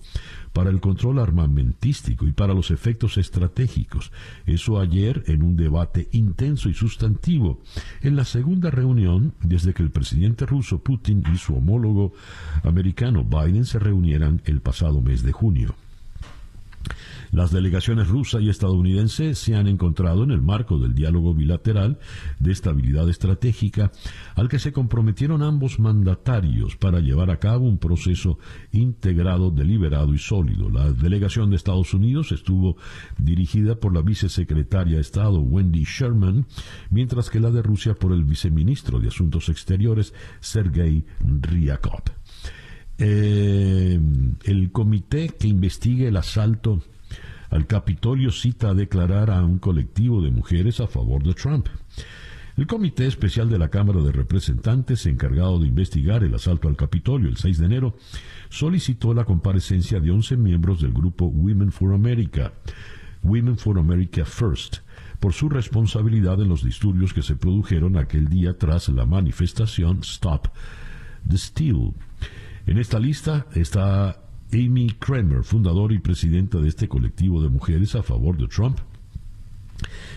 para 0.53 0.69
el 0.69 0.79
control 0.79 1.19
armamentístico 1.19 2.25
y 2.25 2.31
para 2.31 2.53
los 2.53 2.71
efectos 2.71 3.17
estratégicos. 3.17 4.11
Eso 4.45 4.79
ayer 4.79 5.23
en 5.27 5.43
un 5.43 5.55
debate 5.55 6.07
intenso 6.11 6.69
y 6.69 6.73
sustantivo 6.73 7.59
en 8.01 8.15
la 8.15 8.25
segunda 8.25 8.71
reunión 8.71 9.33
desde 9.41 9.73
que 9.73 9.83
el 9.83 9.91
presidente 9.91 10.45
ruso 10.45 10.79
Putin 10.79 11.23
y 11.33 11.37
su 11.37 11.55
homólogo 11.55 12.13
americano 12.63 13.23
Biden 13.23 13.65
se 13.65 13.79
reunieran 13.79 14.41
el 14.45 14.61
pasado 14.61 15.01
mes 15.01 15.23
de 15.23 15.31
junio. 15.31 15.75
Las 17.31 17.51
delegaciones 17.51 18.07
rusa 18.07 18.39
y 18.41 18.49
estadounidense 18.49 19.35
se 19.35 19.55
han 19.55 19.67
encontrado 19.67 20.23
en 20.23 20.31
el 20.31 20.41
marco 20.41 20.79
del 20.79 20.95
diálogo 20.95 21.33
bilateral 21.33 21.99
de 22.39 22.51
estabilidad 22.51 23.07
estratégica 23.09 23.91
al 24.35 24.49
que 24.49 24.59
se 24.59 24.71
comprometieron 24.71 25.43
ambos 25.43 25.79
mandatarios 25.79 26.75
para 26.75 26.99
llevar 26.99 27.29
a 27.29 27.37
cabo 27.37 27.67
un 27.67 27.77
proceso 27.77 28.39
integrado, 28.71 29.51
deliberado 29.51 30.13
y 30.13 30.17
sólido. 30.17 30.69
La 30.69 30.91
delegación 30.91 31.49
de 31.49 31.55
Estados 31.55 31.93
Unidos 31.93 32.31
estuvo 32.31 32.77
dirigida 33.17 33.75
por 33.75 33.93
la 33.93 34.01
vicesecretaria 34.01 34.95
de 34.95 35.01
Estado 35.01 35.39
Wendy 35.39 35.83
Sherman, 35.83 36.45
mientras 36.89 37.29
que 37.29 37.39
la 37.39 37.51
de 37.51 37.61
Rusia 37.61 37.93
por 37.93 38.11
el 38.13 38.23
viceministro 38.23 38.99
de 38.99 39.09
Asuntos 39.09 39.49
Exteriores 39.49 40.13
Sergei 40.39 41.05
Ryakov. 41.19 42.03
Eh, 42.97 43.97
el 44.43 44.71
comité 44.71 45.29
que 45.29 45.47
investigue 45.47 46.09
el 46.09 46.17
asalto 46.17 46.81
al 47.49 47.67
Capitolio 47.67 48.31
cita 48.31 48.69
a 48.69 48.73
declarar 48.73 49.31
a 49.31 49.43
un 49.43 49.59
colectivo 49.59 50.21
de 50.21 50.31
mujeres 50.31 50.79
a 50.79 50.87
favor 50.87 51.23
de 51.23 51.33
Trump. 51.33 51.67
El 52.57 52.67
Comité 52.67 53.07
Especial 53.07 53.49
de 53.49 53.57
la 53.57 53.69
Cámara 53.69 54.01
de 54.01 54.11
Representantes, 54.11 55.05
encargado 55.05 55.59
de 55.59 55.67
investigar 55.67 56.23
el 56.23 56.35
asalto 56.35 56.67
al 56.67 56.75
Capitolio 56.75 57.29
el 57.29 57.37
6 57.37 57.57
de 57.57 57.65
enero, 57.65 57.95
solicitó 58.49 59.13
la 59.13 59.23
comparecencia 59.23 59.99
de 59.99 60.11
11 60.11 60.35
miembros 60.35 60.81
del 60.81 60.91
grupo 60.91 61.25
Women 61.25 61.71
for 61.71 61.93
America, 61.93 62.51
Women 63.23 63.57
for 63.57 63.79
America 63.79 64.25
First, 64.25 64.79
por 65.21 65.31
su 65.31 65.47
responsabilidad 65.47 66.41
en 66.41 66.49
los 66.49 66.63
disturbios 66.63 67.13
que 67.13 67.21
se 67.21 67.35
produjeron 67.35 67.97
aquel 67.97 68.27
día 68.27 68.57
tras 68.57 68.89
la 68.89 69.05
manifestación 69.05 69.99
Stop 70.01 70.49
the 71.27 71.37
Steal. 71.37 71.93
En 72.65 72.77
esta 72.77 72.99
lista 72.99 73.47
está 73.55 74.21
Amy 74.51 74.89
Kramer, 74.97 75.43
fundadora 75.43 75.93
y 75.93 75.99
presidenta 75.99 76.57
de 76.57 76.69
este 76.69 76.87
colectivo 76.87 77.41
de 77.41 77.49
mujeres 77.49 77.93
a 77.93 78.01
favor 78.01 78.35
de 78.35 78.47
Trump, 78.47 78.79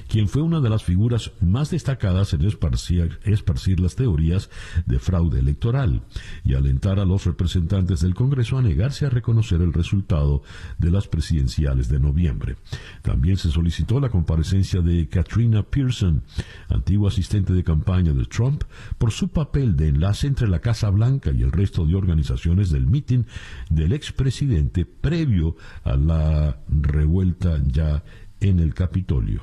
quien 0.09 0.29
fue 0.29 0.43
una 0.43 0.61
de 0.61 0.71
las 0.71 0.85
figuras 0.85 1.33
más 1.41 1.71
destacadas 1.71 2.35
en 2.35 2.43
esparcir, 2.43 3.81
las 3.81 3.97
teorías 3.97 4.51
de 4.87 4.99
fraude 4.99 5.41
electoral 5.41 6.03
y 6.45 6.55
alentar 6.55 7.01
a 7.01 7.05
los 7.05 7.25
representantes 7.25 8.01
del 8.01 8.15
Congreso 8.15 8.59
a 8.59 8.63
negarse 8.63 9.07
a 9.07 9.11
reconocer 9.11 9.61
el 9.61 9.73
resultado 9.73 10.43
de 10.79 10.91
las 10.91 11.09
presidenciales 11.09 11.89
de 11.89 11.99
noviembre. 11.99 12.57
También 13.03 13.37
se 13.37 13.51
solicitó 13.51 14.01
la 14.01 14.11
comparecencia 14.11 14.81
de 14.81 15.09
Katrina 15.09 15.63
Pearson, 15.63 16.23
antigua 16.69 17.09
asistente 17.09 17.53
de 17.53 17.65
campaña 17.65 18.13
de 18.13 18.25
Trump, 18.27 18.65
por 18.99 19.11
su 19.13 19.29
papel 19.29 19.77
de 19.77 19.89
enlace 19.89 20.27
entre 20.27 20.49
la 20.49 20.61
Casa 20.61 20.91
Blanca 20.91 21.31
y 21.33 21.43
el 21.43 21.53
resto 21.53 21.87
de 21.87 21.95
organizaciones 21.95 22.71
del 22.71 22.87
mitin 22.87 23.27
del 23.71 23.93
expresidente 23.93 24.85
previo 24.85 25.57
a 25.85 25.97
la 25.97 26.59
revuelta 26.69 27.61
ya 27.65 28.03
en 28.41 28.61
el 28.61 28.75
Capitolio. 28.75 29.41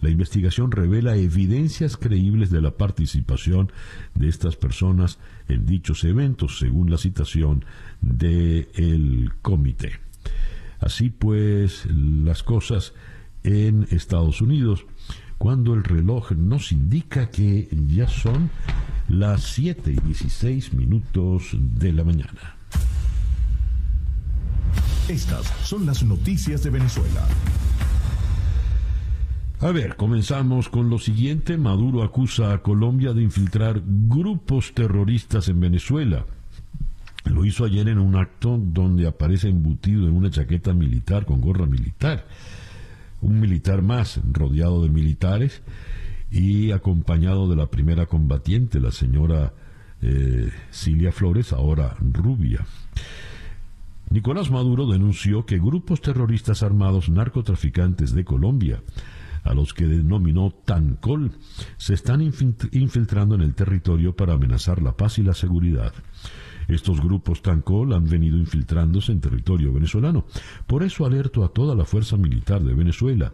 La 0.00 0.10
investigación 0.10 0.70
revela 0.70 1.16
evidencias 1.16 1.96
creíbles 1.96 2.50
de 2.50 2.60
la 2.60 2.72
participación 2.72 3.72
de 4.14 4.28
estas 4.28 4.56
personas 4.56 5.18
en 5.48 5.66
dichos 5.66 6.04
eventos, 6.04 6.58
según 6.58 6.90
la 6.90 6.98
citación 6.98 7.64
del 8.00 9.32
comité. 9.42 10.00
Así 10.80 11.10
pues, 11.10 11.86
las 11.86 12.42
cosas 12.42 12.94
en 13.42 13.86
Estados 13.90 14.40
Unidos, 14.40 14.86
cuando 15.38 15.74
el 15.74 15.84
reloj 15.84 16.32
nos 16.32 16.72
indica 16.72 17.30
que 17.30 17.68
ya 17.86 18.08
son 18.08 18.50
las 19.08 19.42
7 19.44 19.92
y 19.92 20.00
16 20.06 20.74
minutos 20.74 21.50
de 21.54 21.92
la 21.92 22.04
mañana. 22.04 22.56
Estas 25.08 25.46
son 25.64 25.86
las 25.86 26.02
noticias 26.02 26.62
de 26.62 26.70
Venezuela. 26.70 27.26
A 29.60 29.72
ver, 29.72 29.96
comenzamos 29.96 30.68
con 30.68 30.88
lo 30.88 31.00
siguiente. 31.00 31.56
Maduro 31.58 32.04
acusa 32.04 32.52
a 32.52 32.62
Colombia 32.62 33.12
de 33.12 33.22
infiltrar 33.22 33.82
grupos 33.84 34.72
terroristas 34.72 35.48
en 35.48 35.58
Venezuela. 35.58 36.26
Lo 37.24 37.44
hizo 37.44 37.64
ayer 37.64 37.88
en 37.88 37.98
un 37.98 38.14
acto 38.14 38.56
donde 38.56 39.08
aparece 39.08 39.48
embutido 39.48 40.06
en 40.06 40.14
una 40.14 40.30
chaqueta 40.30 40.72
militar 40.74 41.26
con 41.26 41.40
gorra 41.40 41.66
militar. 41.66 42.24
Un 43.20 43.40
militar 43.40 43.82
más, 43.82 44.20
rodeado 44.32 44.80
de 44.84 44.90
militares 44.90 45.60
y 46.30 46.70
acompañado 46.70 47.48
de 47.48 47.56
la 47.56 47.66
primera 47.66 48.06
combatiente, 48.06 48.78
la 48.78 48.92
señora 48.92 49.54
eh, 50.02 50.52
Cilia 50.70 51.10
Flores, 51.10 51.52
ahora 51.52 51.96
rubia. 52.00 52.64
Nicolás 54.10 54.52
Maduro 54.52 54.86
denunció 54.86 55.46
que 55.46 55.58
grupos 55.58 56.00
terroristas 56.00 56.62
armados 56.62 57.08
narcotraficantes 57.08 58.14
de 58.14 58.24
Colombia, 58.24 58.80
a 59.48 59.54
los 59.54 59.72
que 59.72 59.86
denominó 59.86 60.50
Tancol, 60.64 61.32
se 61.78 61.94
están 61.94 62.20
infiltrando 62.20 63.34
en 63.34 63.40
el 63.40 63.54
territorio 63.54 64.14
para 64.14 64.34
amenazar 64.34 64.82
la 64.82 64.96
paz 64.96 65.18
y 65.18 65.22
la 65.22 65.32
seguridad. 65.32 65.94
Estos 66.68 67.00
grupos 67.00 67.40
Tancol 67.40 67.94
han 67.94 68.04
venido 68.04 68.36
infiltrándose 68.36 69.10
en 69.10 69.20
territorio 69.20 69.72
venezolano. 69.72 70.26
Por 70.66 70.82
eso 70.82 71.06
alerto 71.06 71.44
a 71.44 71.48
toda 71.48 71.74
la 71.74 71.86
fuerza 71.86 72.18
militar 72.18 72.62
de 72.62 72.74
Venezuela, 72.74 73.32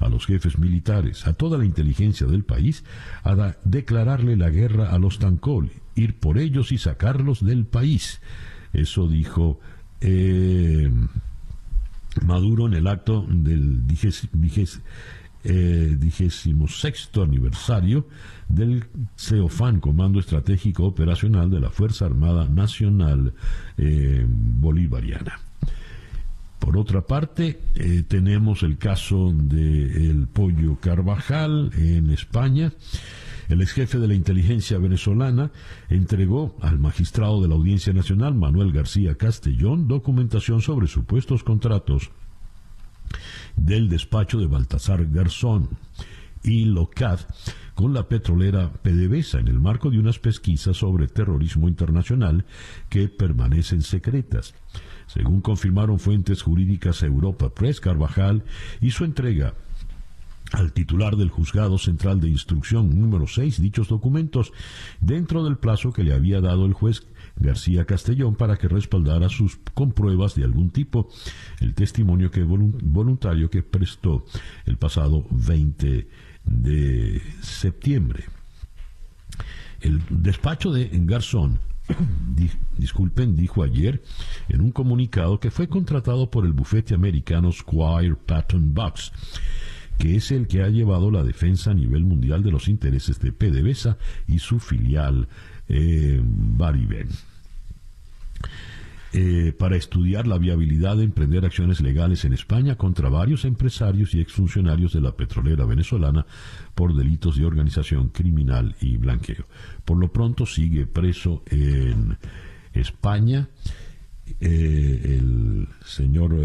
a 0.00 0.08
los 0.08 0.26
jefes 0.26 0.58
militares, 0.58 1.28
a 1.28 1.34
toda 1.34 1.58
la 1.58 1.64
inteligencia 1.64 2.26
del 2.26 2.42
país, 2.42 2.84
a 3.22 3.54
declararle 3.62 4.36
la 4.36 4.50
guerra 4.50 4.90
a 4.90 4.98
los 4.98 5.20
Tancol, 5.20 5.70
ir 5.94 6.18
por 6.18 6.38
ellos 6.38 6.72
y 6.72 6.78
sacarlos 6.78 7.44
del 7.44 7.66
país. 7.66 8.20
Eso 8.72 9.06
dijo 9.06 9.60
eh, 10.00 10.90
Maduro 12.24 12.66
en 12.66 12.74
el 12.74 12.88
acto 12.88 13.24
del 13.28 13.86
vigésimo 15.46 16.66
sexto 16.68 17.22
aniversario 17.22 18.06
del 18.48 18.84
CEOFAN, 19.16 19.80
Comando 19.80 20.20
Estratégico 20.20 20.84
Operacional 20.84 21.50
de 21.50 21.60
la 21.60 21.70
Fuerza 21.70 22.06
Armada 22.06 22.48
Nacional 22.48 23.34
eh, 23.76 24.24
Bolivariana. 24.28 25.40
Por 26.58 26.78
otra 26.78 27.02
parte, 27.02 27.60
eh, 27.74 28.02
tenemos 28.08 28.62
el 28.62 28.78
caso 28.78 29.32
del 29.32 30.26
pollo 30.26 30.76
Carvajal 30.80 31.70
en 31.76 32.10
España. 32.10 32.72
El 33.48 33.62
ex 33.62 33.72
jefe 33.72 33.98
de 33.98 34.08
la 34.08 34.14
inteligencia 34.14 34.78
venezolana 34.78 35.52
entregó 35.88 36.56
al 36.60 36.78
magistrado 36.78 37.40
de 37.40 37.48
la 37.48 37.54
Audiencia 37.54 37.92
Nacional, 37.92 38.34
Manuel 38.34 38.72
García 38.72 39.14
Castellón, 39.14 39.86
documentación 39.86 40.60
sobre 40.60 40.88
supuestos 40.88 41.44
contratos 41.44 42.10
del 43.56 43.88
despacho 43.88 44.38
de 44.38 44.46
Baltasar 44.46 45.06
Garzón 45.06 45.68
y 46.42 46.64
LOCAD 46.66 47.20
con 47.74 47.92
la 47.92 48.08
petrolera 48.08 48.72
PDVSA 48.72 49.40
en 49.40 49.48
el 49.48 49.60
marco 49.60 49.90
de 49.90 49.98
unas 49.98 50.18
pesquisas 50.18 50.78
sobre 50.78 51.08
terrorismo 51.08 51.68
internacional 51.68 52.46
que 52.88 53.08
permanecen 53.08 53.82
secretas. 53.82 54.54
Según 55.06 55.40
confirmaron 55.40 55.98
fuentes 55.98 56.42
jurídicas 56.42 57.02
Europa 57.02 57.50
Press, 57.50 57.80
Carvajal 57.80 58.44
hizo 58.80 59.04
entrega 59.04 59.54
al 60.52 60.72
titular 60.72 61.16
del 61.16 61.28
Juzgado 61.28 61.76
Central 61.76 62.20
de 62.20 62.28
Instrucción 62.28 62.98
número 62.98 63.26
6 63.26 63.60
dichos 63.60 63.88
documentos 63.88 64.52
dentro 65.00 65.44
del 65.44 65.58
plazo 65.58 65.92
que 65.92 66.04
le 66.04 66.14
había 66.14 66.40
dado 66.40 66.66
el 66.66 66.72
juez 66.72 67.06
García 67.38 67.84
Castellón 67.84 68.34
para 68.34 68.56
que 68.56 68.68
respaldara 68.68 69.28
sus 69.28 69.58
compruebas 69.74 70.34
de 70.34 70.44
algún 70.44 70.70
tipo 70.70 71.08
el 71.60 71.74
testimonio 71.74 72.30
que 72.30 72.42
voluntario 72.42 73.50
que 73.50 73.62
prestó 73.62 74.24
el 74.64 74.76
pasado 74.78 75.26
20 75.30 76.08
de 76.44 77.22
septiembre. 77.42 78.24
El 79.80 80.00
despacho 80.10 80.72
de 80.72 80.90
Garzón 80.92 81.58
disculpen, 82.78 83.36
dijo 83.36 83.62
ayer 83.62 84.02
en 84.48 84.60
un 84.60 84.72
comunicado 84.72 85.38
que 85.38 85.50
fue 85.50 85.68
contratado 85.68 86.30
por 86.30 86.46
el 86.46 86.52
bufete 86.52 86.94
americano 86.94 87.52
Squire 87.52 88.16
Patton 88.16 88.74
Box, 88.74 89.12
que 89.98 90.16
es 90.16 90.30
el 90.30 90.46
que 90.46 90.62
ha 90.62 90.68
llevado 90.68 91.10
la 91.10 91.22
defensa 91.22 91.70
a 91.70 91.74
nivel 91.74 92.04
mundial 92.04 92.42
de 92.42 92.50
los 92.50 92.68
intereses 92.68 93.20
de 93.20 93.32
PDVSA 93.32 93.98
y 94.26 94.38
su 94.38 94.58
filial 94.58 95.28
eh. 95.68 96.22
Eh, 99.12 99.52
para 99.58 99.76
estudiar 99.76 100.26
la 100.26 100.36
viabilidad 100.36 100.96
de 100.98 101.04
emprender 101.04 101.46
acciones 101.46 101.80
legales 101.80 102.24
en 102.24 102.34
España 102.34 102.76
contra 102.76 103.08
varios 103.08 103.46
empresarios 103.46 104.14
y 104.14 104.20
exfuncionarios 104.20 104.92
de 104.92 105.00
la 105.00 105.16
petrolera 105.16 105.64
venezolana 105.64 106.26
por 106.74 106.94
delitos 106.94 107.38
de 107.38 107.46
organización 107.46 108.08
criminal 108.08 108.76
y 108.80 108.98
blanqueo. 108.98 109.46
Por 109.84 109.98
lo 109.98 110.12
pronto 110.12 110.44
sigue 110.44 110.86
preso 110.86 111.42
en 111.46 112.18
España 112.74 113.48
eh, 114.40 115.18
el 115.18 115.68
señor 115.84 116.36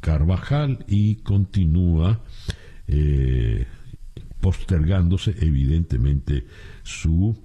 Carvajal 0.00 0.84
y 0.88 1.16
continúa 1.16 2.20
postergándose 4.40 5.36
evidentemente 5.40 6.46
su 6.82 7.36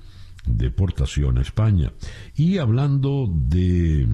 deportación 0.48 1.38
a 1.38 1.42
España. 1.42 1.92
Y 2.36 2.58
hablando 2.58 3.30
de... 3.32 4.08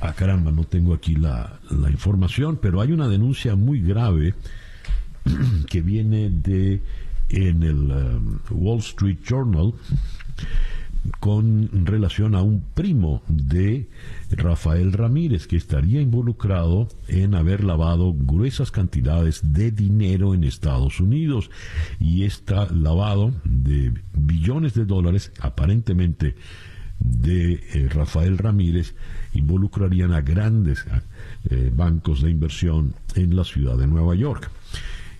Ah, 0.00 0.12
caramba, 0.12 0.50
no 0.50 0.64
tengo 0.64 0.92
aquí 0.92 1.14
la, 1.14 1.60
la 1.70 1.90
información, 1.90 2.58
pero 2.60 2.80
hay 2.80 2.92
una 2.92 3.08
denuncia 3.08 3.54
muy 3.54 3.80
grave 3.80 4.34
que 5.68 5.80
viene 5.80 6.30
de 6.30 6.82
en 7.30 7.62
el 7.62 7.90
um, 7.90 8.38
Wall 8.50 8.78
Street 8.80 9.18
Journal 9.26 9.72
con 11.20 11.86
relación 11.86 12.34
a 12.34 12.42
un 12.42 12.62
primo 12.74 13.22
de 13.28 13.88
Rafael 14.30 14.92
Ramírez 14.92 15.46
que 15.46 15.56
estaría 15.56 16.00
involucrado 16.00 16.88
en 17.08 17.34
haber 17.34 17.62
lavado 17.62 18.14
gruesas 18.14 18.70
cantidades 18.70 19.52
de 19.52 19.70
dinero 19.70 20.34
en 20.34 20.44
Estados 20.44 21.00
Unidos. 21.00 21.50
Y 22.00 22.24
este 22.24 22.54
lavado 22.74 23.32
de 23.44 23.92
billones 24.14 24.74
de 24.74 24.84
dólares 24.84 25.32
aparentemente 25.40 26.36
de 27.00 27.54
eh, 27.54 27.88
Rafael 27.90 28.38
Ramírez. 28.38 28.94
Involucrarían 29.34 30.12
a 30.12 30.20
grandes 30.20 30.84
eh, 31.50 31.70
bancos 31.74 32.22
de 32.22 32.30
inversión 32.30 32.94
en 33.14 33.36
la 33.36 33.44
ciudad 33.44 33.76
de 33.76 33.86
Nueva 33.86 34.14
York. 34.14 34.50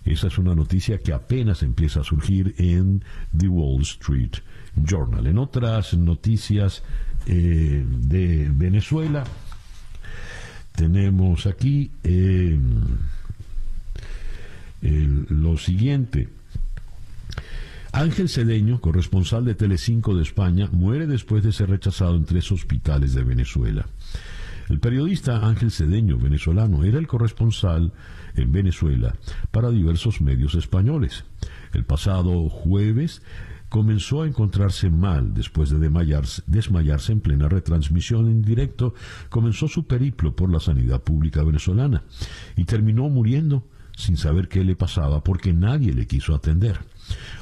Esa 0.05 0.27
es 0.27 0.39
una 0.39 0.55
noticia 0.55 0.99
que 0.99 1.13
apenas 1.13 1.63
empieza 1.63 2.01
a 2.01 2.05
surgir 2.05 2.55
en 2.59 3.03
The 3.37 3.49
Wall 3.49 3.83
Street 3.83 4.35
Journal. 4.77 5.27
En 5.27 5.39
otras 5.39 5.95
noticias 5.95 6.83
eh, 7.27 7.85
de 7.87 8.51
Venezuela, 8.53 9.25
tenemos 10.75 11.47
aquí 11.47 11.91
eh, 12.03 12.59
lo 14.81 15.57
siguiente. 15.57 16.29
Ángel 17.93 18.29
Cedeño, 18.29 18.81
corresponsal 18.81 19.45
de 19.45 19.55
Telecinco 19.55 20.17
de 20.17 20.23
España, 20.23 20.69
muere 20.73 21.07
después 21.07 21.45
de 21.45 21.53
ser 21.53 21.71
rechazado 21.71 22.17
en 22.17 22.25
tres 22.25 22.51
hospitales 22.51 23.15
de 23.15 23.23
Venezuela. 23.23 23.87
El 24.69 24.81
periodista 24.81 25.47
Ángel 25.47 25.71
Cedeño, 25.71 26.19
venezolano, 26.19 26.85
era 26.85 26.99
el 26.99 27.07
corresponsal 27.07 27.93
en 28.35 28.51
Venezuela 28.51 29.15
para 29.51 29.71
diversos 29.71 30.21
medios 30.21 30.55
españoles. 30.55 31.25
El 31.73 31.85
pasado 31.85 32.49
jueves 32.49 33.23
comenzó 33.75 34.23
a 34.23 34.29
encontrarse 34.29 34.89
mal 34.89 35.35
después 35.35 35.69
de 35.69 35.81
desmayarse, 36.47 37.13
en 37.13 37.19
plena 37.19 37.49
retransmisión 37.49 38.31
en 38.31 38.41
directo, 38.41 38.95
comenzó 39.29 39.67
su 39.67 39.85
periplo 39.85 40.37
por 40.37 40.49
la 40.49 40.61
sanidad 40.61 41.03
pública 41.03 41.43
venezolana 41.43 42.05
y 42.55 42.67
terminó 42.67 43.09
muriendo 43.09 43.65
sin 43.97 44.17
saber 44.17 44.47
qué 44.47 44.63
le 44.63 44.77
pasaba 44.77 45.25
porque 45.25 45.53
nadie 45.53 45.93
le 45.93 46.07
quiso 46.07 46.37
atender. 46.37 46.79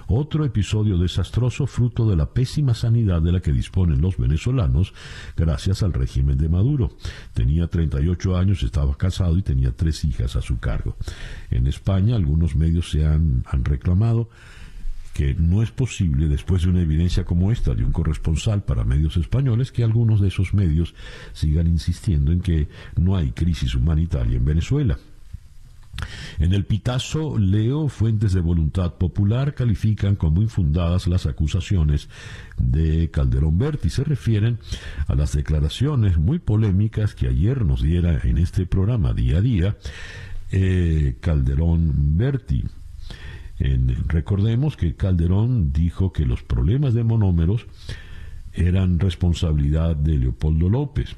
Otro 0.07 0.47
episodio 0.47 0.97
desastroso 0.97 1.67
fruto 1.67 2.09
de 2.09 2.17
la 2.17 2.31
pésima 2.31 2.73
sanidad 2.73 3.21
de 3.21 3.33
la 3.33 3.41
que 3.41 3.53
disponen 3.53 4.01
los 4.01 4.17
venezolanos 4.17 4.95
gracias 5.37 5.83
al 5.83 5.93
régimen 5.93 6.39
de 6.39 6.49
Maduro. 6.49 6.93
Tenía 7.35 7.67
38 7.67 8.39
años, 8.39 8.63
estaba 8.63 8.97
casado 8.97 9.37
y 9.37 9.43
tenía 9.43 9.73
tres 9.73 10.03
hijas 10.07 10.35
a 10.37 10.41
su 10.41 10.59
cargo. 10.59 10.97
En 11.51 11.67
España 11.67 12.17
algunos 12.17 12.57
medios 12.57 12.91
se 12.91 13.05
han, 13.05 13.45
han 13.51 13.67
reclamado 13.67 14.31
que 15.13 15.35
no 15.35 15.63
es 15.63 15.71
posible, 15.71 16.29
después 16.29 16.63
de 16.63 16.71
una 16.71 16.83
evidencia 16.83 17.25
como 17.25 17.53
esta 17.53 17.75
de 17.75 17.85
un 17.85 17.93
corresponsal 17.93 18.63
para 18.63 18.85
medios 18.85 19.17
españoles, 19.17 19.73
que 19.73 19.85
algunos 19.85 20.21
de 20.21 20.29
esos 20.29 20.55
medios 20.55 20.95
sigan 21.33 21.67
insistiendo 21.67 22.33
en 22.33 22.41
que 22.41 22.69
no 22.97 23.17
hay 23.17 23.33
crisis 23.33 23.75
humanitaria 23.75 24.37
en 24.37 24.45
Venezuela. 24.45 24.99
En 26.39 26.53
el 26.53 26.65
Pitazo, 26.65 27.39
leo 27.39 27.89
fuentes 27.89 28.33
de 28.33 28.41
voluntad 28.41 28.95
popular 28.95 29.55
califican 29.55 30.17
como 30.17 30.43
infundadas 30.43 31.07
las 31.07 31.27
acusaciones 31.27 32.09
de 32.59 33.11
Calderón 33.11 33.59
Berti. 33.59 33.91
Se 33.91 34.03
refieren 34.03 34.59
a 35.07 35.15
las 35.15 35.33
declaraciones 35.33 36.19
muy 36.19 36.39
polémicas 36.39 37.15
que 37.15 37.29
ayer 37.29 37.65
nos 37.65 37.83
diera 37.83 38.21
en 38.25 38.39
este 38.39 38.67
programa 38.67 39.13
día 39.13 39.39
a 39.39 39.41
día 39.41 39.77
eh, 40.51 41.17
Calderón 41.21 42.17
Berti. 42.17 42.65
Recordemos 43.59 44.77
que 44.77 44.95
Calderón 44.97 45.73
dijo 45.73 46.13
que 46.13 46.27
los 46.27 46.43
problemas 46.43 46.95
de 46.95 47.05
monómeros 47.05 47.67
eran 48.53 48.99
responsabilidad 48.99 49.97
de 49.97 50.19
Leopoldo 50.19 50.69
López. 50.69 51.17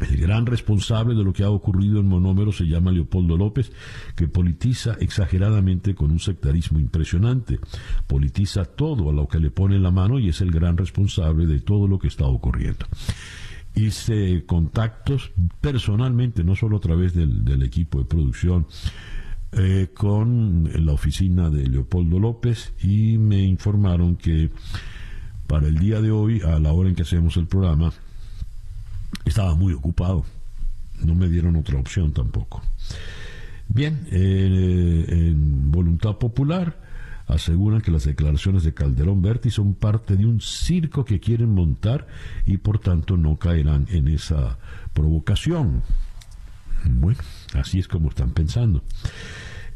El 0.00 0.16
gran 0.16 0.46
responsable 0.46 1.14
de 1.14 1.24
lo 1.24 1.32
que 1.32 1.42
ha 1.42 1.50
ocurrido 1.50 1.98
en 1.98 2.06
Monómero 2.06 2.52
se 2.52 2.64
llama 2.64 2.92
Leopoldo 2.92 3.36
López, 3.36 3.72
que 4.14 4.28
politiza 4.28 4.96
exageradamente 5.00 5.94
con 5.94 6.12
un 6.12 6.20
sectarismo 6.20 6.78
impresionante. 6.78 7.58
Politiza 8.06 8.64
todo 8.64 9.10
a 9.10 9.12
lo 9.12 9.26
que 9.26 9.40
le 9.40 9.50
pone 9.50 9.78
la 9.78 9.90
mano 9.90 10.20
y 10.20 10.28
es 10.28 10.40
el 10.40 10.52
gran 10.52 10.76
responsable 10.76 11.46
de 11.46 11.58
todo 11.58 11.88
lo 11.88 11.98
que 11.98 12.06
está 12.06 12.26
ocurriendo. 12.26 12.86
Hice 13.74 14.44
contactos 14.46 15.32
personalmente, 15.60 16.44
no 16.44 16.54
solo 16.54 16.76
a 16.76 16.80
través 16.80 17.14
del, 17.14 17.62
equipo 17.62 17.98
de 17.98 18.04
producción, 18.04 18.66
eh, 19.52 19.88
con 19.94 20.70
la 20.84 20.92
oficina 20.92 21.48
de 21.50 21.66
Leopoldo 21.66 22.18
López 22.18 22.72
y 22.82 23.18
me 23.18 23.40
informaron 23.42 24.16
que 24.16 24.50
para 25.46 25.66
el 25.66 25.78
día 25.78 26.00
de 26.02 26.10
hoy, 26.10 26.42
a 26.42 26.58
la 26.58 26.72
hora 26.72 26.90
en 26.90 26.94
que 26.94 27.02
hacemos 27.02 27.36
el 27.38 27.46
programa, 27.46 27.92
estaba 29.24 29.54
muy 29.54 29.72
ocupado. 29.72 30.24
No 31.02 31.14
me 31.14 31.28
dieron 31.28 31.56
otra 31.56 31.78
opción 31.78 32.12
tampoco. 32.12 32.62
Bien, 33.68 34.06
eh, 34.10 35.04
en 35.08 35.70
Voluntad 35.70 36.16
Popular 36.18 36.78
aseguran 37.26 37.82
que 37.82 37.90
las 37.90 38.04
declaraciones 38.04 38.64
de 38.64 38.74
Calderón 38.74 39.20
Berti 39.22 39.50
son 39.50 39.74
parte 39.74 40.16
de 40.16 40.26
un 40.26 40.40
circo 40.40 41.04
que 41.04 41.20
quieren 41.20 41.54
montar 41.54 42.06
y 42.46 42.56
por 42.56 42.78
tanto 42.78 43.16
no 43.16 43.36
caerán 43.38 43.86
en 43.90 44.08
esa 44.08 44.58
provocación. 44.94 45.82
Bueno, 46.84 47.20
así 47.54 47.78
es 47.78 47.88
como 47.88 48.08
están 48.08 48.30
pensando. 48.30 48.82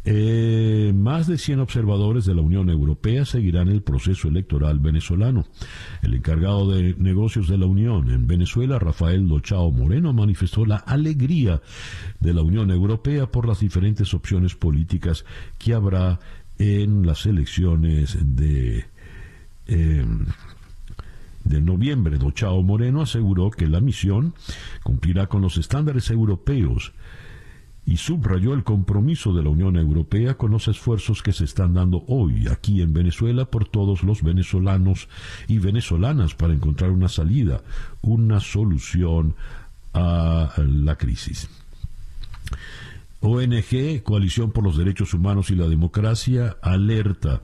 Eh, 0.04 0.92
más 0.96 1.28
de 1.28 1.38
100 1.38 1.60
observadores 1.60 2.24
de 2.24 2.34
la 2.34 2.42
Unión 2.42 2.68
Europea 2.70 3.24
seguirán 3.24 3.68
el 3.68 3.82
proceso 3.82 4.26
electoral 4.26 4.80
venezolano. 4.80 5.46
El 6.02 6.14
encargado 6.14 6.72
de 6.72 6.94
negocios 6.98 7.46
de 7.46 7.56
la 7.56 7.66
Unión 7.66 8.10
en 8.10 8.26
Venezuela, 8.26 8.80
Rafael 8.80 9.28
Dochao 9.28 9.70
Moreno, 9.70 10.12
manifestó 10.12 10.66
la 10.66 10.76
alegría 10.76 11.62
de 12.18 12.34
la 12.34 12.42
Unión 12.42 12.72
Europea 12.72 13.30
por 13.30 13.46
las 13.46 13.60
diferentes 13.60 14.12
opciones 14.12 14.56
políticas 14.56 15.24
que 15.58 15.72
habrá 15.72 16.18
en 16.58 17.06
las 17.06 17.26
elecciones 17.26 18.18
de... 18.20 18.86
Em, 19.66 20.26
de 21.44 21.60
noviembre, 21.60 22.18
Dochao 22.18 22.62
Moreno 22.62 23.02
aseguró 23.02 23.50
que 23.50 23.66
la 23.66 23.80
misión 23.80 24.32
cumplirá 24.84 25.26
con 25.26 25.42
los 25.42 25.56
estándares 25.56 26.08
europeos 26.10 26.92
y 27.84 27.96
subrayó 27.96 28.54
el 28.54 28.62
compromiso 28.62 29.32
de 29.34 29.42
la 29.42 29.50
Unión 29.50 29.76
Europea 29.76 30.34
con 30.34 30.52
los 30.52 30.68
esfuerzos 30.68 31.22
que 31.22 31.32
se 31.32 31.44
están 31.44 31.74
dando 31.74 32.04
hoy 32.06 32.46
aquí 32.48 32.80
en 32.80 32.92
Venezuela 32.92 33.44
por 33.44 33.66
todos 33.66 34.02
los 34.02 34.22
venezolanos 34.22 35.08
y 35.48 35.58
venezolanas 35.58 36.34
para 36.34 36.54
encontrar 36.54 36.90
una 36.90 37.08
salida, 37.08 37.62
una 38.02 38.40
solución 38.40 39.34
a 39.94 40.52
la 40.58 40.96
crisis. 40.96 41.48
ONG, 43.20 44.02
Coalición 44.02 44.50
por 44.52 44.64
los 44.64 44.76
Derechos 44.76 45.14
Humanos 45.14 45.50
y 45.50 45.54
la 45.54 45.68
Democracia, 45.68 46.56
alerta 46.60 47.42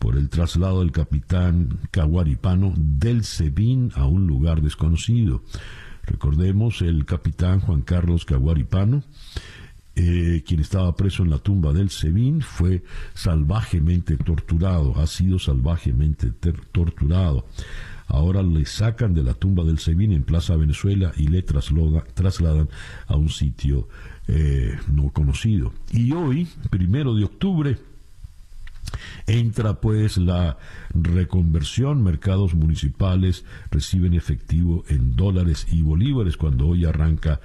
por 0.00 0.16
el 0.16 0.28
traslado 0.28 0.80
del 0.80 0.92
capitán 0.92 1.78
Caguaripano 1.90 2.72
del 2.76 3.22
SEBIN 3.22 3.92
a 3.94 4.06
un 4.06 4.26
lugar 4.26 4.62
desconocido. 4.62 5.42
Recordemos 6.04 6.82
el 6.82 7.04
capitán 7.04 7.60
Juan 7.60 7.82
Carlos 7.82 8.24
Caguaripano, 8.24 9.04
eh, 9.96 10.42
quien 10.46 10.60
estaba 10.60 10.94
preso 10.94 11.22
en 11.22 11.30
la 11.30 11.38
tumba 11.38 11.72
del 11.72 11.90
Sebin, 11.90 12.40
fue 12.40 12.82
salvajemente 13.14 14.16
torturado, 14.16 14.96
ha 14.98 15.06
sido 15.06 15.38
salvajemente 15.38 16.30
torturado. 16.72 17.46
Ahora 18.06 18.42
le 18.42 18.66
sacan 18.66 19.14
de 19.14 19.22
la 19.22 19.34
tumba 19.34 19.64
del 19.64 19.78
Sebin 19.78 20.12
en 20.12 20.24
Plaza 20.24 20.56
Venezuela 20.56 21.12
y 21.16 21.28
le 21.28 21.42
trasladan 21.42 22.68
a 23.06 23.16
un 23.16 23.28
sitio 23.28 23.88
eh, 24.26 24.76
no 24.92 25.10
conocido. 25.10 25.72
Y 25.92 26.12
hoy, 26.12 26.48
primero 26.70 27.14
de 27.14 27.24
octubre, 27.24 27.78
Entra 29.26 29.80
pues 29.80 30.16
la 30.16 30.58
reconversión, 30.94 32.02
mercados 32.02 32.54
municipales 32.54 33.44
reciben 33.70 34.14
efectivo 34.14 34.84
en 34.88 35.14
dólares 35.14 35.66
y 35.70 35.82
bolívares 35.82 36.36
cuando 36.36 36.68
hoy 36.68 36.84
arranca 36.84 37.40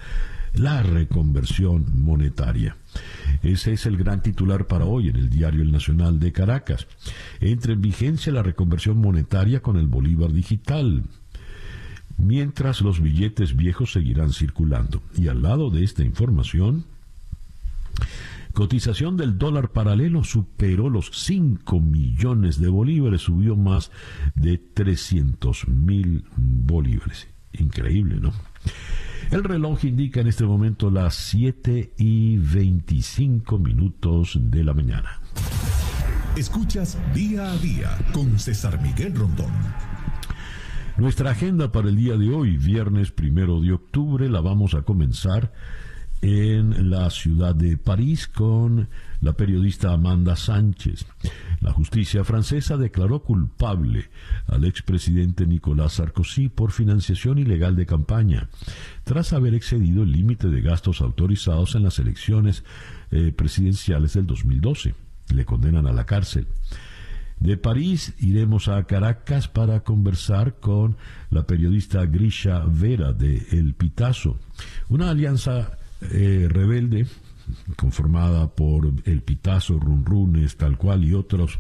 la 0.57 0.83
reconversión 0.83 1.85
monetaria. 2.01 2.77
Ese 3.43 3.73
es 3.73 3.85
el 3.85 3.97
gran 3.97 4.21
titular 4.21 4.67
para 4.67 4.85
hoy 4.85 5.09
en 5.09 5.17
el 5.17 5.29
diario 5.29 5.61
El 5.61 5.71
Nacional 5.71 6.19
de 6.19 6.31
Caracas. 6.31 6.87
Entra 7.39 7.73
en 7.73 7.81
vigencia 7.81 8.31
la 8.31 8.43
reconversión 8.43 8.97
monetaria 8.97 9.61
con 9.61 9.77
el 9.77 9.87
Bolívar 9.87 10.31
digital 10.31 11.03
mientras 12.17 12.81
los 12.81 13.01
billetes 13.01 13.55
viejos 13.55 13.91
seguirán 13.91 14.31
circulando. 14.31 15.01
Y 15.17 15.27
al 15.27 15.41
lado 15.41 15.69
de 15.69 15.83
esta 15.83 16.03
información, 16.03 16.85
cotización 18.53 19.17
del 19.17 19.37
dólar 19.37 19.71
paralelo 19.71 20.23
superó 20.23 20.89
los 20.89 21.11
5 21.13 21.79
millones 21.79 22.59
de 22.59 22.69
bolívares, 22.69 23.21
subió 23.21 23.55
más 23.55 23.91
de 24.35 24.57
300 24.57 25.67
mil 25.67 26.25
bolívares. 26.35 27.27
Increíble, 27.53 28.17
¿no? 28.19 28.33
El 29.31 29.43
reloj 29.43 29.83
indica 29.85 30.21
en 30.21 30.27
este 30.27 30.45
momento 30.45 30.91
las 30.91 31.15
7 31.15 31.93
y 31.97 32.38
25 32.38 33.57
minutos 33.57 34.38
de 34.39 34.63
la 34.63 34.73
mañana. 34.73 35.19
Escuchas 36.38 36.97
día 37.13 37.51
a 37.51 37.57
día 37.57 37.97
con 38.13 38.38
César 38.38 38.81
Miguel 38.81 39.15
Rondón. 39.15 39.51
Nuestra 40.97 41.31
agenda 41.31 41.71
para 41.71 41.89
el 41.89 41.95
día 41.95 42.17
de 42.17 42.29
hoy, 42.29 42.57
viernes 42.57 43.11
primero 43.11 43.59
de 43.59 43.73
octubre, 43.73 44.29
la 44.29 44.41
vamos 44.41 44.75
a 44.75 44.83
comenzar 44.83 45.51
en 46.27 46.89
la 46.89 47.07
ciudad 47.11 47.53
de 47.53 47.77
París 47.77 48.27
con 48.27 48.88
la 49.21 49.33
periodista 49.33 49.93
Amanda 49.93 50.35
Sánchez. 50.35 51.05
La 51.61 51.71
justicia 51.71 52.23
francesa 52.23 52.77
declaró 52.77 53.21
culpable 53.21 54.09
al 54.47 54.65
expresidente 54.65 55.45
Nicolás 55.45 55.93
Sarkozy 55.93 56.49
por 56.49 56.71
financiación 56.71 57.38
ilegal 57.38 57.75
de 57.75 57.85
campaña, 57.85 58.49
tras 59.03 59.33
haber 59.33 59.53
excedido 59.53 60.01
el 60.01 60.13
límite 60.13 60.47
de 60.47 60.61
gastos 60.61 61.01
autorizados 61.01 61.75
en 61.75 61.83
las 61.83 61.99
elecciones 61.99 62.63
eh, 63.11 63.31
presidenciales 63.31 64.13
del 64.13 64.25
2012. 64.25 64.95
Le 65.31 65.45
condenan 65.45 65.85
a 65.85 65.93
la 65.93 66.07
cárcel. 66.07 66.47
De 67.39 67.55
París 67.55 68.15
iremos 68.17 68.67
a 68.67 68.83
Caracas 68.85 69.47
para 69.47 69.81
conversar 69.81 70.55
con 70.55 70.97
la 71.29 71.45
periodista 71.45 72.03
Grisha 72.07 72.63
Vera 72.65 73.13
de 73.13 73.45
El 73.51 73.75
Pitazo, 73.75 74.39
una 74.89 75.11
alianza 75.11 75.77
eh, 76.11 76.47
rebelde 76.49 77.07
conformada 77.75 78.47
por 78.47 78.91
El 79.05 79.21
Pitazo, 79.21 79.79
Runrunes, 79.79 80.57
tal 80.57 80.77
cual 80.77 81.03
y 81.03 81.13
otros 81.13 81.59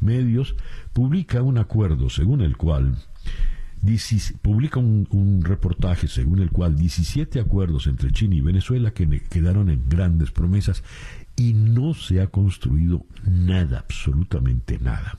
medios, 0.00 0.54
publica 0.92 1.42
un 1.42 1.58
acuerdo 1.58 2.10
según 2.10 2.42
el 2.42 2.56
cual 2.56 2.96
publica 4.40 4.80
un, 4.80 5.42
reportaje 5.42 6.08
según 6.08 6.40
el 6.40 6.50
cual 6.50 6.74
17 6.74 7.38
acuerdos 7.38 7.86
entre 7.86 8.12
China 8.12 8.34
y 8.34 8.40
Venezuela 8.40 8.92
que 8.92 9.06
quedaron 9.24 9.68
en 9.68 9.88
grandes 9.88 10.30
promesas 10.30 10.82
y 11.36 11.52
no 11.52 11.92
se 11.92 12.22
ha 12.22 12.28
construido 12.28 13.04
nada, 13.24 13.80
absolutamente 13.80 14.78
nada. 14.78 15.18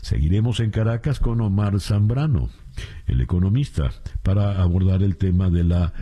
Seguiremos 0.00 0.60
en 0.60 0.70
Caracas 0.70 1.18
con 1.18 1.40
Omar 1.40 1.80
Zambrano, 1.80 2.50
el 3.06 3.20
economista, 3.20 3.90
para 4.22 4.60
abordar 4.62 5.02
el 5.02 5.16
tema 5.16 5.50
de 5.50 5.64
la 5.64 5.92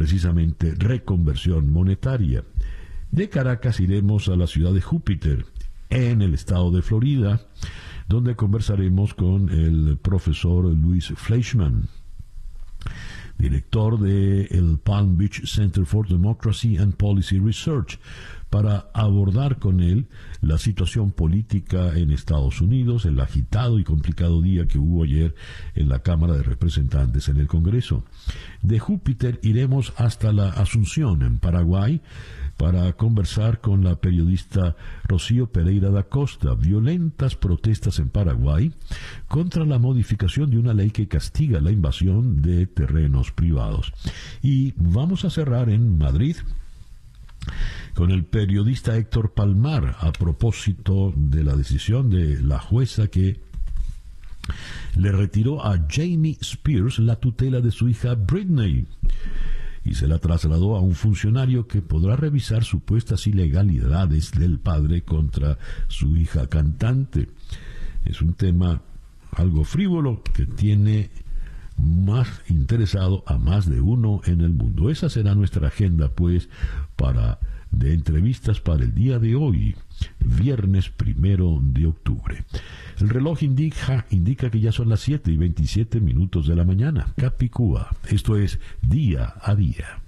precisamente 0.00 0.74
reconversión 0.78 1.70
monetaria. 1.70 2.42
De 3.10 3.28
Caracas 3.28 3.80
iremos 3.80 4.30
a 4.30 4.36
la 4.36 4.46
ciudad 4.46 4.72
de 4.72 4.80
Júpiter, 4.80 5.44
en 5.90 6.22
el 6.22 6.32
estado 6.32 6.70
de 6.70 6.80
Florida, 6.80 7.42
donde 8.08 8.34
conversaremos 8.34 9.12
con 9.12 9.50
el 9.50 9.98
profesor 9.98 10.64
Luis 10.64 11.12
Fleischman, 11.14 11.90
director 13.36 14.00
del 14.00 14.48
el 14.50 14.78
Palm 14.82 15.18
Beach 15.18 15.46
Center 15.46 15.84
for 15.84 16.08
Democracy 16.08 16.78
and 16.78 16.94
Policy 16.94 17.38
Research, 17.38 17.98
para 18.50 18.90
abordar 18.92 19.58
con 19.58 19.80
él 19.80 20.08
la 20.40 20.58
situación 20.58 21.12
política 21.12 21.96
en 21.96 22.10
Estados 22.10 22.60
Unidos, 22.60 23.06
el 23.06 23.20
agitado 23.20 23.78
y 23.78 23.84
complicado 23.84 24.42
día 24.42 24.66
que 24.66 24.78
hubo 24.78 25.04
ayer 25.04 25.34
en 25.74 25.88
la 25.88 26.00
Cámara 26.00 26.34
de 26.34 26.42
Representantes 26.42 27.28
en 27.28 27.36
el 27.38 27.46
Congreso. 27.46 28.04
De 28.62 28.78
Júpiter 28.78 29.38
iremos 29.42 29.92
hasta 29.96 30.32
la 30.32 30.50
Asunción, 30.50 31.22
en 31.22 31.38
Paraguay, 31.38 32.02
para 32.56 32.92
conversar 32.92 33.60
con 33.60 33.84
la 33.84 33.96
periodista 33.96 34.76
Rocío 35.04 35.46
Pereira 35.50 35.88
da 35.88 36.02
Costa. 36.02 36.54
Violentas 36.54 37.34
protestas 37.34 37.98
en 37.98 38.10
Paraguay 38.10 38.74
contra 39.28 39.64
la 39.64 39.78
modificación 39.78 40.50
de 40.50 40.58
una 40.58 40.74
ley 40.74 40.90
que 40.90 41.08
castiga 41.08 41.60
la 41.60 41.70
invasión 41.70 42.42
de 42.42 42.66
terrenos 42.66 43.30
privados. 43.32 43.94
Y 44.42 44.74
vamos 44.76 45.24
a 45.24 45.30
cerrar 45.30 45.70
en 45.70 45.96
Madrid 45.96 46.36
con 47.94 48.10
el 48.10 48.24
periodista 48.24 48.96
Héctor 48.96 49.32
Palmar 49.32 49.96
a 50.00 50.12
propósito 50.12 51.12
de 51.16 51.44
la 51.44 51.56
decisión 51.56 52.10
de 52.10 52.42
la 52.42 52.58
jueza 52.58 53.08
que 53.08 53.40
le 54.96 55.12
retiró 55.12 55.64
a 55.64 55.86
Jamie 55.88 56.38
Spears 56.40 56.98
la 56.98 57.16
tutela 57.16 57.60
de 57.60 57.70
su 57.70 57.88
hija 57.88 58.14
Britney 58.14 58.86
y 59.84 59.94
se 59.94 60.06
la 60.06 60.18
trasladó 60.18 60.76
a 60.76 60.80
un 60.80 60.94
funcionario 60.94 61.66
que 61.66 61.82
podrá 61.82 62.16
revisar 62.16 62.64
supuestas 62.64 63.26
ilegalidades 63.26 64.32
del 64.32 64.58
padre 64.58 65.02
contra 65.02 65.58
su 65.88 66.16
hija 66.16 66.48
cantante. 66.48 67.28
Es 68.04 68.20
un 68.20 68.34
tema 68.34 68.82
algo 69.32 69.64
frívolo 69.64 70.22
que 70.22 70.44
tiene 70.44 71.10
más 71.80 72.28
interesado 72.48 73.24
a 73.26 73.38
más 73.38 73.68
de 73.68 73.80
uno 73.80 74.20
en 74.24 74.40
el 74.40 74.52
mundo. 74.52 74.90
Esa 74.90 75.08
será 75.08 75.34
nuestra 75.34 75.68
agenda, 75.68 76.10
pues, 76.10 76.48
para 76.96 77.38
de 77.70 77.94
entrevistas 77.94 78.60
para 78.60 78.84
el 78.84 78.94
día 78.94 79.18
de 79.18 79.36
hoy, 79.36 79.76
viernes 80.18 80.90
primero 80.90 81.58
de 81.62 81.86
octubre. 81.86 82.44
El 82.98 83.08
reloj 83.08 83.42
indica, 83.42 84.06
indica 84.10 84.50
que 84.50 84.60
ya 84.60 84.72
son 84.72 84.88
las 84.88 85.00
7 85.00 85.30
y 85.30 85.36
27 85.36 86.00
minutos 86.00 86.46
de 86.46 86.56
la 86.56 86.64
mañana. 86.64 87.12
Capicúa. 87.16 87.90
Esto 88.08 88.36
es 88.36 88.58
día 88.82 89.34
a 89.40 89.54
día. 89.54 90.00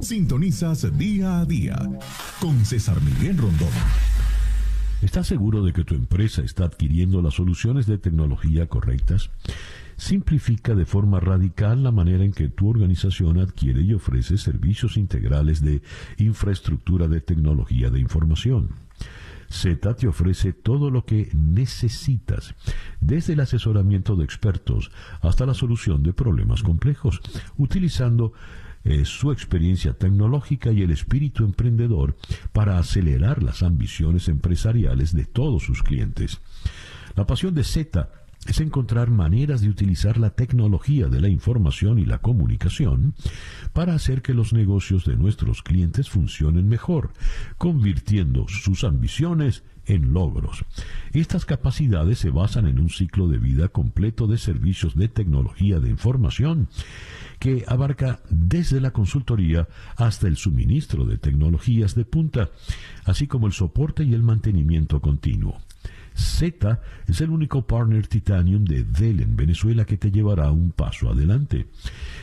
Sintonizas 0.00 0.96
día 0.96 1.40
a 1.40 1.44
día 1.44 1.76
con 2.40 2.64
César 2.64 3.00
Miguel 3.02 3.38
Rondón. 3.38 3.68
¿Estás 5.00 5.26
seguro 5.26 5.64
de 5.64 5.72
que 5.72 5.82
tu 5.82 5.94
empresa 5.94 6.42
está 6.42 6.64
adquiriendo 6.64 7.22
las 7.22 7.34
soluciones 7.34 7.86
de 7.86 7.98
tecnología 7.98 8.68
correctas? 8.68 9.30
Simplifica 9.96 10.74
de 10.74 10.86
forma 10.86 11.20
radical 11.20 11.82
la 11.82 11.92
manera 11.92 12.24
en 12.24 12.32
que 12.32 12.48
tu 12.48 12.68
organización 12.68 13.38
adquiere 13.38 13.82
y 13.82 13.94
ofrece 13.94 14.38
servicios 14.38 14.96
integrales 14.96 15.62
de 15.62 15.82
infraestructura 16.18 17.08
de 17.08 17.20
tecnología 17.20 17.90
de 17.90 18.00
información. 18.00 18.70
Z 19.52 19.94
te 19.94 20.08
ofrece 20.08 20.52
todo 20.52 20.90
lo 20.90 21.04
que 21.04 21.28
necesitas, 21.34 22.54
desde 23.00 23.34
el 23.34 23.40
asesoramiento 23.40 24.16
de 24.16 24.24
expertos 24.24 24.90
hasta 25.20 25.44
la 25.44 25.54
solución 25.54 26.02
de 26.02 26.14
problemas 26.14 26.62
complejos, 26.62 27.20
utilizando 27.58 28.32
eh, 28.84 29.04
su 29.04 29.30
experiencia 29.30 29.92
tecnológica 29.92 30.72
y 30.72 30.82
el 30.82 30.90
espíritu 30.90 31.44
emprendedor 31.44 32.16
para 32.52 32.78
acelerar 32.78 33.42
las 33.42 33.62
ambiciones 33.62 34.28
empresariales 34.28 35.14
de 35.14 35.24
todos 35.24 35.62
sus 35.62 35.82
clientes. 35.82 36.40
La 37.14 37.26
pasión 37.26 37.54
de 37.54 37.62
Z 37.62 38.08
es 38.46 38.60
encontrar 38.60 39.10
maneras 39.10 39.60
de 39.60 39.68
utilizar 39.68 40.18
la 40.18 40.30
tecnología 40.30 41.06
de 41.08 41.20
la 41.20 41.28
información 41.28 41.98
y 41.98 42.04
la 42.04 42.18
comunicación 42.18 43.14
para 43.72 43.94
hacer 43.94 44.20
que 44.20 44.34
los 44.34 44.52
negocios 44.52 45.04
de 45.04 45.16
nuestros 45.16 45.62
clientes 45.62 46.10
funcionen 46.10 46.68
mejor, 46.68 47.12
convirtiendo 47.56 48.46
sus 48.48 48.82
ambiciones 48.84 49.62
en 49.86 50.12
logros. 50.12 50.64
Estas 51.12 51.44
capacidades 51.44 52.18
se 52.18 52.30
basan 52.30 52.66
en 52.66 52.78
un 52.78 52.88
ciclo 52.88 53.28
de 53.28 53.38
vida 53.38 53.68
completo 53.68 54.26
de 54.26 54.38
servicios 54.38 54.96
de 54.96 55.08
tecnología 55.08 55.80
de 55.80 55.90
información 55.90 56.68
que 57.38 57.64
abarca 57.66 58.20
desde 58.30 58.80
la 58.80 58.92
consultoría 58.92 59.68
hasta 59.96 60.28
el 60.28 60.36
suministro 60.36 61.04
de 61.04 61.18
tecnologías 61.18 61.94
de 61.94 62.04
punta, 62.04 62.50
así 63.04 63.26
como 63.26 63.46
el 63.46 63.52
soporte 63.52 64.04
y 64.04 64.14
el 64.14 64.22
mantenimiento 64.22 65.00
continuo. 65.00 65.60
Z 66.14 66.80
es 67.06 67.20
el 67.20 67.30
único 67.30 67.66
partner 67.66 68.06
Titanium 68.06 68.64
de 68.64 68.84
Dell 68.84 69.20
en 69.20 69.36
Venezuela 69.36 69.84
que 69.84 69.96
te 69.96 70.10
llevará 70.10 70.50
un 70.50 70.72
paso 70.72 71.10
adelante. 71.10 71.66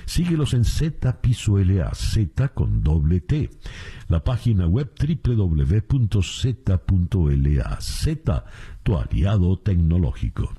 Síguelos 0.06 0.54
en 0.54 0.66
Z 0.66 1.22
Piso 1.22 1.58
LA, 1.58 1.94
Z 1.94 2.50
con 2.50 2.84
doble 2.84 3.22
T. 3.22 3.50
La 4.08 4.24
página 4.24 4.68
web 4.68 4.92
www.z.la, 5.00 6.18
Z, 7.82 8.46
tu 8.84 8.98
aliado 8.98 9.60
tecnológico. 9.60 10.54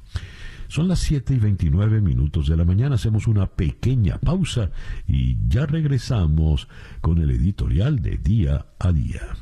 Son 0.69 0.87
las 0.87 1.01
7 1.01 1.35
y 1.35 1.39
29 1.39 2.01
minutos 2.01 2.47
de 2.47 2.57
la 2.57 2.65
mañana. 2.65 2.95
Hacemos 2.95 3.27
una 3.27 3.47
pequeña 3.47 4.19
pausa 4.19 4.71
y 5.09 5.37
ya 5.49 5.67
regresamos 5.67 6.69
con 7.01 7.19
el 7.19 7.31
editorial 7.33 8.01
de 8.01 8.19
día 8.19 8.67
a 8.79 8.93
día 8.93 9.35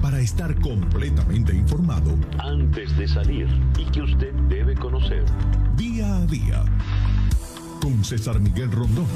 para 0.00 0.20
estar 0.20 0.58
completamente 0.60 1.54
informado 1.54 2.16
antes 2.38 2.96
de 2.96 3.06
salir 3.06 3.48
y 3.78 3.84
que 3.86 4.02
usted 4.02 4.32
debe 4.48 4.74
conocer. 4.74 5.24
Día 5.76 6.16
a 6.16 6.26
día 6.26 6.64
con 7.80 8.04
César 8.04 8.40
Miguel 8.40 8.70
Rondón. 8.72 9.06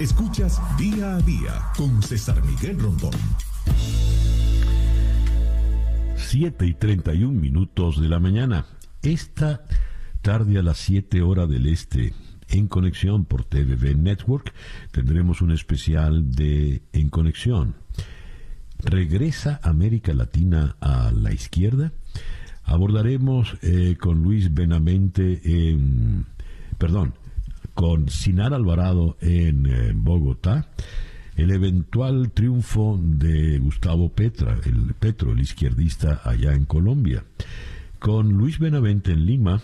Escuchas 0.00 0.60
día 0.78 1.16
a 1.16 1.20
día 1.20 1.72
con 1.76 2.02
César 2.02 2.42
Miguel 2.44 2.78
Rondón. 2.78 3.10
7 6.16 6.66
y 6.66 6.74
31 6.74 7.32
minutos 7.32 8.00
de 8.00 8.08
la 8.08 8.20
mañana. 8.20 8.66
Esta 9.02 9.64
tarde 10.22 10.58
a 10.58 10.62
las 10.62 10.78
7 10.78 11.22
horas 11.22 11.48
del 11.48 11.66
este 11.66 12.12
en 12.48 12.68
Conexión 12.68 13.24
por 13.24 13.44
TVV 13.44 13.96
Network. 13.96 14.52
Tendremos 14.90 15.42
un 15.42 15.52
especial 15.52 16.30
de 16.30 16.82
En 16.92 17.08
Conexión. 17.08 17.74
¿Regresa 18.78 19.60
América 19.62 20.14
Latina 20.14 20.76
a 20.80 21.10
la 21.12 21.32
izquierda? 21.32 21.92
Abordaremos 22.64 23.56
eh, 23.62 23.96
con 23.98 24.22
Luis 24.22 24.52
Benamente 24.54 25.40
en, 25.44 26.26
perdón, 26.76 27.14
con 27.74 28.08
Sinar 28.08 28.54
Alvarado 28.54 29.16
en 29.20 29.66
eh, 29.66 29.92
Bogotá 29.94 30.68
el 31.38 31.52
eventual 31.52 32.32
triunfo 32.32 33.00
de 33.00 33.60
Gustavo 33.60 34.08
Petra, 34.12 34.58
el 34.64 34.92
Petro, 34.94 35.30
el 35.30 35.40
izquierdista 35.40 36.20
allá 36.24 36.52
en 36.52 36.64
Colombia. 36.64 37.24
Con 38.00 38.30
Luis 38.30 38.58
Benavente 38.58 39.12
en 39.12 39.24
Lima 39.24 39.62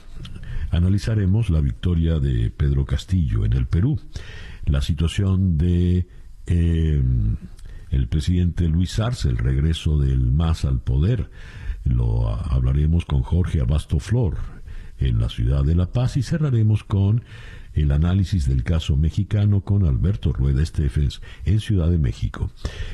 analizaremos 0.75 1.51
la 1.51 1.61
victoria 1.61 2.19
de 2.19 2.51
Pedro 2.51 2.85
Castillo 2.85 3.45
en 3.45 3.53
el 3.53 3.67
Perú, 3.67 4.01
la 4.67 4.81
situación 4.81 5.57
de 5.57 6.07
eh, 6.47 7.03
el 7.91 8.09
presidente 8.09 8.69
Luis 8.69 8.99
Arce, 8.99 9.29
el 9.29 9.39
regreso 9.39 9.99
del 9.99 10.33
MAS 10.33 10.65
al 10.65 10.81
poder, 10.81 11.31
lo 11.85 12.29
hablaremos 12.29 13.05
con 13.05 13.23
Jorge 13.23 13.61
Abasto 13.61 13.99
Flor 13.99 14.39
en 14.99 15.19
la 15.19 15.29
ciudad 15.29 15.65
de 15.65 15.75
La 15.75 15.87
Paz 15.87 16.17
y 16.17 16.23
cerraremos 16.23 16.85
con 16.85 17.25
el 17.75 17.93
análisis 17.93 18.49
del 18.49 18.63
caso 18.65 18.97
mexicano 18.97 19.63
con 19.63 19.85
Alberto 19.85 20.33
Rueda 20.33 20.65
Stephens 20.65 21.21
en 21.45 21.61
Ciudad 21.61 21.91
de 21.91 21.99
México. 21.99 22.51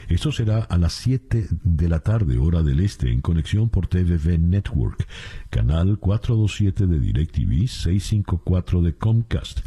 Esto 0.09 0.33
será 0.33 0.61
a 0.61 0.79
las 0.79 0.93
7 0.95 1.49
de 1.63 1.89
la 1.89 2.01
tarde, 2.01 2.39
hora 2.39 2.63
del 2.63 2.81
este, 2.81 3.11
en 3.11 3.21
conexión 3.21 3.69
por 3.69 3.87
TVV 3.87 4.39
Network, 4.39 5.07
canal 5.51 5.99
427 5.99 6.87
de 6.87 7.01
DirecTV, 7.01 7.69
654 7.69 8.83
de 8.83 8.95
Comcast. 8.95 9.61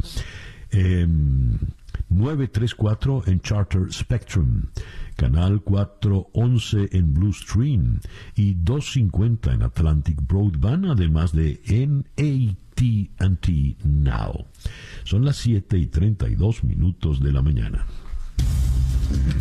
934 2.08 3.22
em, 3.26 3.32
en 3.32 3.40
Charter 3.40 3.92
Spectrum, 3.92 4.62
canal 5.16 5.62
411 5.62 6.88
en 6.92 7.14
Blue 7.14 7.32
Stream 7.32 8.00
y 8.34 8.54
250 8.54 9.52
en 9.52 9.62
Atlantic 9.62 10.20
Broadband, 10.26 10.86
además 10.86 11.32
de 11.32 11.60
en 11.66 12.06
AT&T 12.74 13.76
Now. 13.84 14.46
Son 15.04 15.24
las 15.24 15.36
7 15.36 15.78
y 15.78 15.86
32 15.86 16.64
minutos 16.64 17.20
de 17.20 17.32
la 17.32 17.42
mañana. 17.42 17.86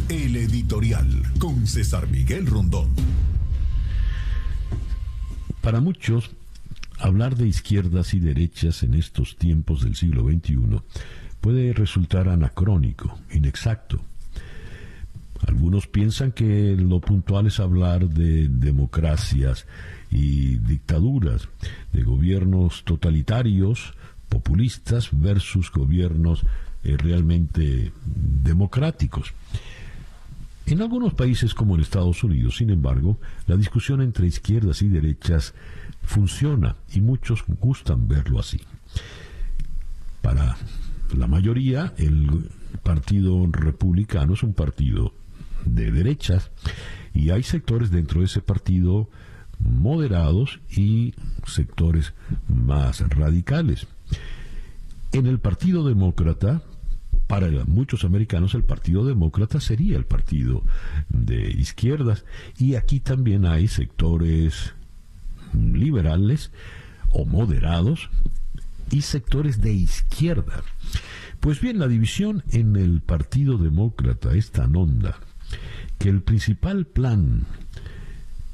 El 0.10 0.36
editorial 0.36 1.08
con 1.40 1.66
César 1.66 2.08
Miguel 2.10 2.46
Rondón. 2.46 2.90
Para 5.62 5.80
muchos, 5.80 6.32
hablar 7.00 7.36
de 7.36 7.48
izquierdas 7.48 8.14
y 8.14 8.20
derechas 8.20 8.84
en 8.84 8.94
estos 8.94 9.38
tiempos 9.38 9.84
del 9.84 9.96
siglo 9.96 10.24
XXI 10.24 10.82
puede 11.42 11.74
resultar 11.74 12.30
anacrónico, 12.30 13.18
inexacto. 13.32 14.02
Algunos 15.48 15.88
piensan 15.88 16.32
que 16.32 16.76
lo 16.78 17.02
puntual 17.02 17.48
es 17.48 17.60
hablar 17.60 18.08
de 18.10 18.48
democracias 18.48 19.66
y 20.14 20.58
dictaduras, 20.60 21.50
de 21.92 22.04
gobiernos 22.04 22.84
totalitarios, 22.84 23.96
populistas 24.30 25.10
versus 25.12 25.72
gobiernos 25.72 26.44
eh, 26.84 26.96
realmente 26.98 27.92
democráticos. 28.06 29.34
En 30.68 30.82
algunos 30.82 31.16
países 31.16 31.54
como 31.54 31.76
en 31.76 31.82
Estados 31.82 32.24
Unidos, 32.24 32.58
sin 32.58 32.70
embargo, 32.70 33.20
la 33.48 33.58
discusión 33.58 34.02
entre 34.02 34.28
izquierdas 34.28 34.82
y 34.82 34.88
derechas 34.88 35.54
funciona 36.04 36.76
y 36.94 37.02
muchos 37.02 37.44
gustan 37.60 38.08
verlo 38.08 38.40
así. 38.40 38.62
Para 40.22 40.58
la 41.18 41.28
mayoría, 41.28 41.94
el 41.98 42.50
Partido 42.84 43.46
Republicano 43.52 44.34
es 44.34 44.44
un 44.44 44.54
partido 44.54 45.14
de 45.66 45.92
derechas 45.92 46.52
y 47.14 47.32
hay 47.32 47.44
sectores 47.44 47.92
dentro 47.92 48.20
de 48.20 48.28
ese 48.28 48.42
partido 48.42 49.10
moderados 49.64 50.60
y 50.70 51.14
sectores 51.46 52.14
más 52.48 53.02
radicales. 53.10 53.88
En 55.12 55.28
el 55.28 55.40
Partido 55.40 55.88
Demócrata, 55.88 56.62
para 57.28 57.50
muchos 57.66 58.04
americanos 58.04 58.54
el 58.54 58.64
Partido 58.64 59.06
Demócrata 59.06 59.60
sería 59.60 59.98
el 59.98 60.06
partido 60.06 60.64
de 61.10 61.50
izquierdas 61.52 62.26
y 62.58 62.76
aquí 62.76 63.00
también 63.00 63.46
hay 63.46 63.68
sectores 63.68 64.74
liberales 65.54 66.52
o 67.12 67.26
moderados 67.26 68.10
y 68.92 69.02
sectores 69.02 69.62
de 69.62 69.74
izquierda. 69.74 70.64
Pues 71.40 71.60
bien, 71.60 71.80
la 71.80 71.88
división 71.88 72.44
en 72.52 72.76
el 72.76 73.02
Partido 73.02 73.58
Demócrata 73.58 74.34
es 74.34 74.52
tan 74.52 74.76
honda 74.76 75.18
que 76.00 76.10
el 76.10 76.22
principal 76.22 76.86
plan 76.86 77.46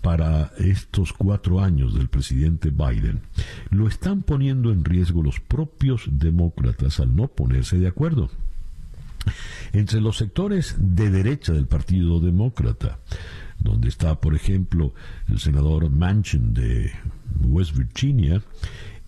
para 0.02 0.52
estos 0.58 1.14
cuatro 1.14 1.60
años 1.60 1.94
del 1.94 2.08
presidente 2.08 2.70
Biden 2.70 3.22
lo 3.70 3.88
están 3.88 4.22
poniendo 4.24 4.72
en 4.72 4.86
riesgo 4.86 5.22
los 5.22 5.40
propios 5.40 6.08
demócratas 6.12 7.00
al 7.00 7.16
no 7.16 7.28
ponerse 7.28 7.78
de 7.78 7.88
acuerdo. 7.88 8.30
Entre 9.74 10.00
los 10.00 10.18
sectores 10.18 10.76
de 10.80 11.10
derecha 11.10 11.54
del 11.54 11.68
Partido 11.68 12.20
Demócrata, 12.20 13.00
donde 13.60 13.90
está, 13.90 14.20
por 14.20 14.36
ejemplo, 14.36 14.94
el 15.28 15.40
senador 15.40 15.90
Manchin 15.90 16.54
de 16.54 16.92
West 17.42 17.76
Virginia, 17.76 18.42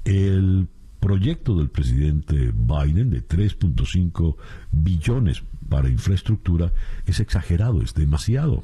el 0.03 0.67
proyecto 0.99 1.57
del 1.57 1.69
presidente 1.69 2.53
Biden 2.53 3.09
de 3.09 3.25
3.5 3.25 4.35
billones 4.71 5.43
para 5.69 5.89
infraestructura 5.89 6.73
es 7.05 7.19
exagerado, 7.19 7.81
es 7.81 7.93
demasiado. 7.93 8.63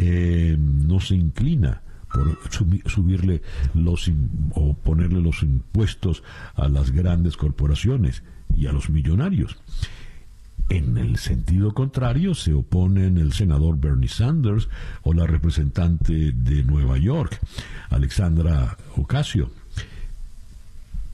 Eh, 0.00 0.56
no 0.58 1.00
se 1.00 1.16
inclina 1.16 1.82
por 2.12 2.38
subirle 2.86 3.42
los 3.74 4.08
o 4.52 4.74
ponerle 4.74 5.20
los 5.20 5.42
impuestos 5.42 6.22
a 6.54 6.68
las 6.68 6.92
grandes 6.92 7.36
corporaciones 7.36 8.22
y 8.56 8.66
a 8.66 8.72
los 8.72 8.90
millonarios. 8.90 9.58
En 10.68 10.98
el 10.98 11.16
sentido 11.18 11.74
contrario, 11.74 12.34
se 12.34 12.52
oponen 12.52 13.18
el 13.18 13.32
senador 13.32 13.80
Bernie 13.80 14.08
Sanders 14.08 14.68
o 15.02 15.14
la 15.14 15.26
representante 15.26 16.30
de 16.32 16.62
Nueva 16.62 16.96
York, 16.96 17.40
Alexandra 17.90 18.76
Ocasio. 18.96 19.50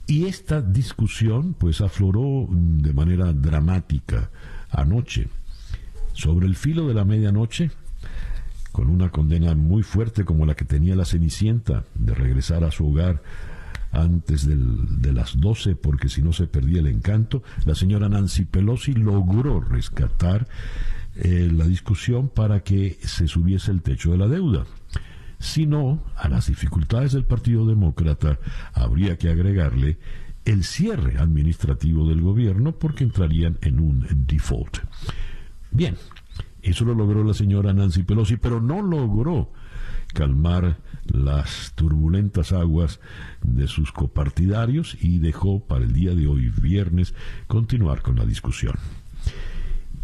Y 0.05 0.25
esta 0.25 0.61
discusión 0.61 1.55
pues 1.57 1.81
afloró 1.81 2.47
de 2.51 2.93
manera 2.93 3.33
dramática 3.33 4.29
anoche. 4.69 5.27
Sobre 6.13 6.45
el 6.45 6.55
filo 6.55 6.87
de 6.87 6.93
la 6.93 7.03
medianoche, 7.03 7.71
con 8.75 8.89
una 8.89 9.09
condena 9.09 9.55
muy 9.55 9.83
fuerte 9.83 10.25
como 10.25 10.45
la 10.45 10.53
que 10.53 10.65
tenía 10.65 10.97
la 10.97 11.05
Cenicienta 11.05 11.85
de 11.93 12.13
regresar 12.13 12.65
a 12.65 12.71
su 12.71 12.85
hogar 12.85 13.23
antes 13.93 14.45
de 14.45 15.13
las 15.13 15.39
12 15.39 15.77
porque 15.77 16.09
si 16.09 16.21
no 16.21 16.33
se 16.33 16.45
perdía 16.45 16.81
el 16.81 16.87
encanto, 16.87 17.41
la 17.63 17.73
señora 17.73 18.09
Nancy 18.09 18.43
Pelosi 18.43 18.91
logró 18.91 19.61
rescatar 19.61 20.45
eh, 21.15 21.49
la 21.53 21.65
discusión 21.67 22.27
para 22.27 22.63
que 22.63 22.97
se 23.01 23.29
subiese 23.29 23.71
el 23.71 23.81
techo 23.81 24.11
de 24.11 24.17
la 24.17 24.27
deuda. 24.27 24.65
Si 25.39 25.65
no, 25.65 26.03
a 26.17 26.27
las 26.27 26.47
dificultades 26.47 27.13
del 27.13 27.23
Partido 27.23 27.65
Demócrata 27.65 28.39
habría 28.73 29.17
que 29.17 29.29
agregarle 29.29 29.99
el 30.43 30.65
cierre 30.65 31.17
administrativo 31.17 32.09
del 32.09 32.19
gobierno 32.19 32.73
porque 32.73 33.05
entrarían 33.05 33.57
en 33.61 33.79
un 33.79 34.05
default. 34.27 34.79
Bien, 35.71 35.95
eso 36.71 36.85
lo 36.85 36.95
logró 36.95 37.23
la 37.23 37.33
señora 37.33 37.73
Nancy 37.73 38.03
Pelosi, 38.03 38.37
pero 38.37 38.61
no 38.61 38.81
logró 38.81 39.51
calmar 40.13 40.77
las 41.05 41.73
turbulentas 41.75 42.51
aguas 42.51 42.99
de 43.43 43.67
sus 43.67 43.91
copartidarios 43.91 44.97
y 45.01 45.19
dejó 45.19 45.59
para 45.59 45.85
el 45.85 45.93
día 45.93 46.15
de 46.15 46.27
hoy, 46.27 46.49
viernes, 46.49 47.13
continuar 47.47 48.01
con 48.01 48.15
la 48.15 48.25
discusión. 48.25 48.75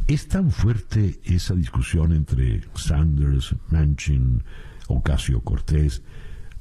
Es 0.07 0.27
tan 0.27 0.51
fuerte 0.51 1.19
esa 1.23 1.55
discusión 1.55 2.13
entre 2.13 2.61
Sanders, 2.75 3.55
Manchin, 3.69 4.43
Ocasio 4.87 5.41
Cortés, 5.41 6.03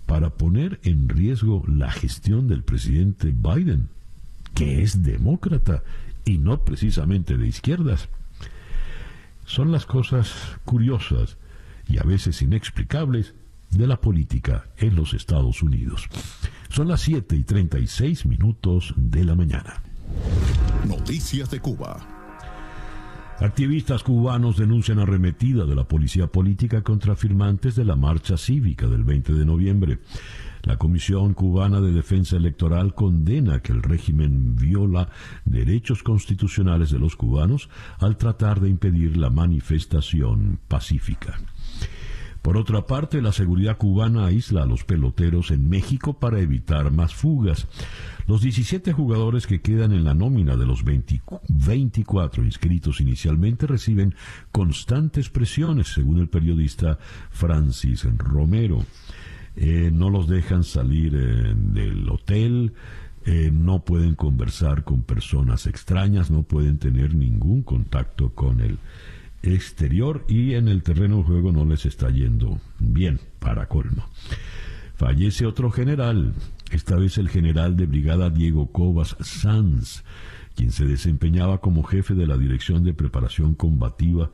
para 0.06 0.30
poner 0.30 0.80
en 0.82 1.08
riesgo 1.08 1.64
la 1.66 1.90
gestión 1.90 2.48
del 2.48 2.62
presidente 2.62 3.34
Biden, 3.34 3.88
que 4.54 4.82
es 4.82 5.02
demócrata 5.02 5.82
y 6.24 6.38
no 6.38 6.64
precisamente 6.64 7.36
de 7.36 7.46
izquierdas. 7.46 8.08
Son 9.50 9.72
las 9.72 9.84
cosas 9.84 10.32
curiosas 10.64 11.36
y 11.88 11.98
a 11.98 12.04
veces 12.04 12.40
inexplicables 12.40 13.34
de 13.68 13.88
la 13.88 14.00
política 14.00 14.66
en 14.76 14.94
los 14.94 15.12
Estados 15.12 15.60
Unidos. 15.64 16.06
Son 16.68 16.86
las 16.86 17.00
7 17.00 17.34
y 17.34 17.42
36 17.42 18.26
minutos 18.26 18.94
de 18.96 19.24
la 19.24 19.34
mañana. 19.34 19.82
Noticias 20.86 21.50
de 21.50 21.58
Cuba. 21.58 21.98
Activistas 23.40 24.04
cubanos 24.04 24.56
denuncian 24.56 25.00
arremetida 25.00 25.64
de 25.64 25.74
la 25.74 25.82
policía 25.82 26.28
política 26.28 26.82
contra 26.82 27.16
firmantes 27.16 27.74
de 27.74 27.84
la 27.84 27.96
marcha 27.96 28.36
cívica 28.36 28.86
del 28.86 29.02
20 29.02 29.32
de 29.32 29.44
noviembre. 29.44 29.98
La 30.62 30.77
Comisión 30.77 31.35
Cubana 31.35 31.81
de 31.81 31.92
Defensa 31.92 32.37
Electoral 32.37 32.94
condena 32.94 33.61
que 33.61 33.73
el 33.73 33.83
régimen 33.83 34.57
viola 34.57 35.09
derechos 35.44 36.03
constitucionales 36.03 36.90
de 36.90 36.99
los 36.99 37.16
cubanos 37.16 37.68
al 37.99 38.16
tratar 38.16 38.61
de 38.61 38.68
impedir 38.68 39.16
la 39.16 39.31
manifestación 39.31 40.59
pacífica. 40.68 41.38
Por 42.42 42.57
otra 42.57 42.87
parte, 42.87 43.20
la 43.20 43.33
seguridad 43.33 43.77
cubana 43.77 44.25
aísla 44.25 44.62
a 44.62 44.66
los 44.66 44.85
peloteros 44.85 45.51
en 45.51 45.68
México 45.68 46.18
para 46.18 46.40
evitar 46.40 46.90
más 46.90 47.14
fugas. 47.14 47.68
Los 48.27 48.40
17 48.40 48.92
jugadores 48.94 49.46
que 49.46 49.61
quedan 49.61 49.92
en 49.92 50.05
la 50.05 50.14
nómina 50.14 50.57
de 50.57 50.64
los 50.64 50.83
24 50.85 52.44
inscritos 52.44 53.01
inicialmente 53.01 53.66
reciben 53.66 54.14
constantes 54.53 55.29
presiones, 55.29 55.88
según 55.88 56.18
el 56.18 56.29
periodista 56.29 56.99
Francis 57.31 58.07
Romero. 58.16 58.85
Eh, 59.62 59.90
no 59.92 60.09
los 60.09 60.27
dejan 60.27 60.64
salir 60.64 61.12
del 61.12 62.09
hotel, 62.09 62.73
eh, 63.27 63.51
no 63.53 63.85
pueden 63.85 64.14
conversar 64.14 64.85
con 64.85 65.03
personas 65.03 65.66
extrañas, 65.66 66.31
no 66.31 66.44
pueden 66.44 66.79
tener 66.79 67.14
ningún 67.14 67.62
contacto 67.62 68.31
con 68.31 68.62
el 68.62 68.79
exterior 69.42 70.25
y 70.29 70.55
en 70.55 70.68
el 70.68 70.83
terreno 70.83 71.18
de 71.18 71.25
juego 71.25 71.53
no 71.53 71.66
les 71.66 71.85
está 71.85 72.09
yendo 72.09 72.59
bien, 72.79 73.20
para 73.38 73.66
colmo. 73.66 74.09
Fallece 74.94 75.44
otro 75.44 75.70
general, 75.70 76.33
esta 76.70 76.96
vez 76.96 77.18
el 77.18 77.29
general 77.29 77.77
de 77.77 77.85
brigada 77.85 78.31
Diego 78.31 78.73
Cobas 78.73 79.14
Sanz, 79.20 80.05
quien 80.57 80.70
se 80.70 80.87
desempeñaba 80.87 81.61
como 81.61 81.83
jefe 81.83 82.14
de 82.14 82.27
la 82.27 82.38
Dirección 82.38 82.83
de 82.83 82.94
Preparación 82.94 83.55
Combativa 83.55 84.31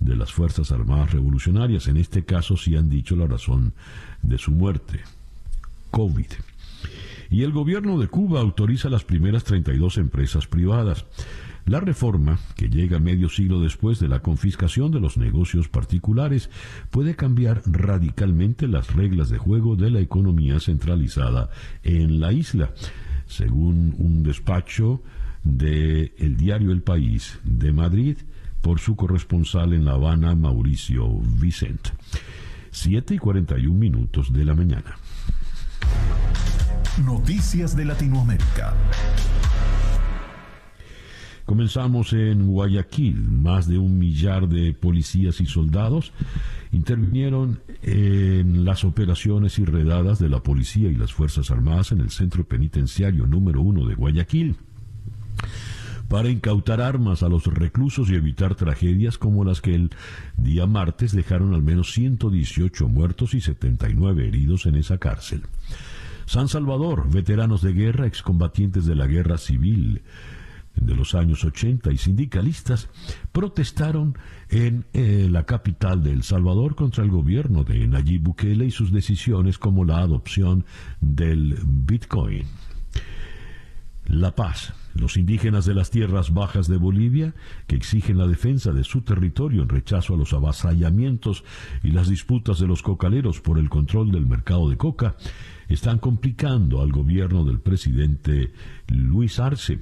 de 0.00 0.16
las 0.16 0.32
Fuerzas 0.32 0.72
Armadas 0.72 1.12
Revolucionarias. 1.12 1.88
En 1.88 1.96
este 1.96 2.24
caso 2.24 2.56
sí 2.56 2.76
han 2.76 2.88
dicho 2.88 3.16
la 3.16 3.26
razón 3.26 3.72
de 4.22 4.38
su 4.38 4.50
muerte, 4.50 5.00
COVID. 5.90 6.26
Y 7.30 7.42
el 7.42 7.52
gobierno 7.52 7.98
de 7.98 8.08
Cuba 8.08 8.40
autoriza 8.40 8.88
las 8.88 9.04
primeras 9.04 9.44
32 9.44 9.98
empresas 9.98 10.46
privadas. 10.46 11.04
La 11.66 11.80
reforma, 11.80 12.38
que 12.56 12.70
llega 12.70 12.98
medio 12.98 13.28
siglo 13.28 13.60
después 13.60 14.00
de 14.00 14.08
la 14.08 14.20
confiscación 14.20 14.90
de 14.90 15.00
los 15.00 15.18
negocios 15.18 15.68
particulares, 15.68 16.48
puede 16.90 17.14
cambiar 17.14 17.60
radicalmente 17.66 18.66
las 18.66 18.94
reglas 18.94 19.28
de 19.28 19.36
juego 19.36 19.76
de 19.76 19.90
la 19.90 20.00
economía 20.00 20.60
centralizada 20.60 21.50
en 21.82 22.20
la 22.20 22.32
isla, 22.32 22.70
según 23.26 23.94
un 23.98 24.22
despacho 24.22 25.02
de 25.44 26.14
el 26.16 26.38
diario 26.38 26.72
El 26.72 26.80
País 26.80 27.38
de 27.44 27.72
Madrid 27.72 28.16
por 28.60 28.80
su 28.80 28.96
corresponsal 28.96 29.72
en 29.72 29.84
La 29.84 29.92
Habana, 29.92 30.34
Mauricio 30.34 31.08
Vicente. 31.40 31.90
7 32.70 33.14
y 33.14 33.18
41 33.18 33.78
minutos 33.78 34.32
de 34.32 34.44
la 34.44 34.54
mañana. 34.54 34.96
Noticias 37.04 37.76
de 37.76 37.84
Latinoamérica. 37.84 38.74
Comenzamos 41.44 42.12
en 42.12 42.46
Guayaquil. 42.46 43.22
Más 43.22 43.66
de 43.66 43.78
un 43.78 43.98
millar 43.98 44.48
de 44.48 44.74
policías 44.74 45.40
y 45.40 45.46
soldados 45.46 46.12
intervinieron 46.72 47.60
en 47.82 48.66
las 48.66 48.84
operaciones 48.84 49.58
y 49.58 49.64
redadas 49.64 50.18
de 50.18 50.28
la 50.28 50.42
policía 50.42 50.90
y 50.90 50.94
las 50.94 51.14
Fuerzas 51.14 51.50
Armadas 51.50 51.92
en 51.92 52.00
el 52.00 52.10
centro 52.10 52.44
penitenciario 52.44 53.26
número 53.26 53.62
uno 53.62 53.86
de 53.86 53.94
Guayaquil 53.94 54.56
para 56.08 56.30
incautar 56.30 56.80
armas 56.80 57.22
a 57.22 57.28
los 57.28 57.44
reclusos 57.46 58.10
y 58.10 58.14
evitar 58.14 58.54
tragedias 58.54 59.18
como 59.18 59.44
las 59.44 59.60
que 59.60 59.74
el 59.74 59.90
día 60.36 60.66
martes 60.66 61.12
dejaron 61.12 61.54
al 61.54 61.62
menos 61.62 61.92
118 61.92 62.88
muertos 62.88 63.34
y 63.34 63.40
79 63.40 64.26
heridos 64.26 64.66
en 64.66 64.76
esa 64.76 64.98
cárcel. 64.98 65.42
San 66.26 66.48
Salvador, 66.48 67.10
veteranos 67.10 67.62
de 67.62 67.72
guerra, 67.72 68.06
excombatientes 68.06 68.84
de 68.84 68.94
la 68.94 69.06
guerra 69.06 69.38
civil, 69.38 70.02
de 70.80 70.94
los 70.94 71.14
años 71.14 71.44
80 71.44 71.92
y 71.92 71.98
sindicalistas 71.98 72.88
protestaron 73.32 74.16
en 74.48 74.84
eh, 74.92 75.28
la 75.30 75.44
capital 75.44 76.02
de 76.02 76.12
El 76.12 76.22
Salvador 76.22 76.74
contra 76.74 77.04
el 77.04 77.10
gobierno 77.10 77.64
de 77.64 77.86
Nayib 77.86 78.22
Bukele 78.22 78.66
y 78.66 78.70
sus 78.70 78.92
decisiones 78.92 79.58
como 79.58 79.84
la 79.84 79.98
adopción 79.98 80.64
del 81.00 81.58
Bitcoin. 81.64 82.44
La 84.06 84.34
paz. 84.34 84.72
Los 84.98 85.16
indígenas 85.16 85.64
de 85.64 85.74
las 85.74 85.90
tierras 85.90 86.34
bajas 86.34 86.66
de 86.66 86.76
Bolivia, 86.76 87.34
que 87.68 87.76
exigen 87.76 88.18
la 88.18 88.26
defensa 88.26 88.72
de 88.72 88.82
su 88.82 89.02
territorio 89.02 89.62
en 89.62 89.68
rechazo 89.68 90.14
a 90.14 90.16
los 90.16 90.32
avasallamientos 90.32 91.44
y 91.84 91.92
las 91.92 92.08
disputas 92.08 92.58
de 92.58 92.66
los 92.66 92.82
cocaleros 92.82 93.40
por 93.40 93.58
el 93.58 93.68
control 93.68 94.10
del 94.10 94.26
mercado 94.26 94.68
de 94.68 94.76
coca, 94.76 95.16
están 95.68 95.98
complicando 95.98 96.80
al 96.80 96.90
gobierno 96.90 97.44
del 97.44 97.60
presidente 97.60 98.52
Luis 98.88 99.38
Arce. 99.38 99.80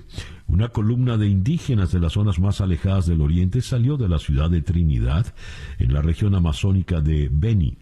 Una 0.48 0.68
columna 0.68 1.16
de 1.16 1.28
indígenas 1.28 1.92
de 1.92 2.00
las 2.00 2.12
zonas 2.12 2.38
más 2.38 2.60
alejadas 2.60 3.06
del 3.06 3.20
oriente 3.22 3.62
salió 3.62 3.96
de 3.96 4.08
la 4.08 4.18
ciudad 4.18 4.50
de 4.50 4.62
Trinidad, 4.62 5.34
en 5.78 5.94
la 5.94 6.02
región 6.02 6.34
amazónica 6.34 7.00
de 7.00 7.30
Beni 7.32 7.78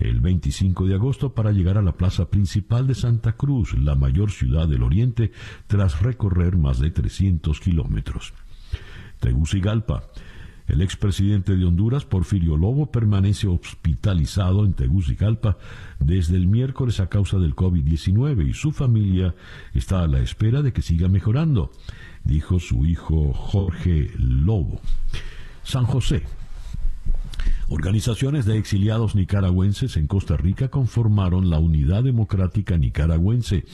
el 0.00 0.20
25 0.20 0.86
de 0.86 0.94
agosto 0.94 1.34
para 1.34 1.52
llegar 1.52 1.78
a 1.78 1.82
la 1.82 1.92
plaza 1.92 2.30
principal 2.30 2.86
de 2.86 2.94
Santa 2.94 3.32
Cruz, 3.32 3.74
la 3.78 3.94
mayor 3.94 4.30
ciudad 4.30 4.66
del 4.66 4.82
oriente, 4.82 5.30
tras 5.66 6.00
recorrer 6.00 6.56
más 6.56 6.80
de 6.80 6.90
300 6.90 7.60
kilómetros. 7.60 8.32
Tegucigalpa. 9.20 10.04
El 10.66 10.82
expresidente 10.82 11.56
de 11.56 11.64
Honduras, 11.64 12.04
Porfirio 12.04 12.56
Lobo, 12.56 12.92
permanece 12.92 13.48
hospitalizado 13.48 14.64
en 14.64 14.72
Tegucigalpa 14.72 15.58
desde 15.98 16.36
el 16.36 16.46
miércoles 16.46 17.00
a 17.00 17.08
causa 17.08 17.38
del 17.38 17.56
COVID-19 17.56 18.48
y 18.48 18.54
su 18.54 18.70
familia 18.70 19.34
está 19.74 20.02
a 20.02 20.06
la 20.06 20.20
espera 20.20 20.62
de 20.62 20.72
que 20.72 20.80
siga 20.80 21.08
mejorando, 21.08 21.72
dijo 22.24 22.60
su 22.60 22.86
hijo 22.86 23.32
Jorge 23.32 24.12
Lobo. 24.16 24.80
San 25.64 25.84
José. 25.86 26.22
Organizaciones 27.72 28.46
de 28.46 28.58
exiliados 28.58 29.14
nicaragüenses 29.14 29.96
en 29.96 30.08
Costa 30.08 30.36
Rica 30.36 30.70
conformaron 30.70 31.50
la 31.50 31.60
Unidad 31.60 32.02
Democrática 32.02 32.76
Nicaragüense 32.76 33.64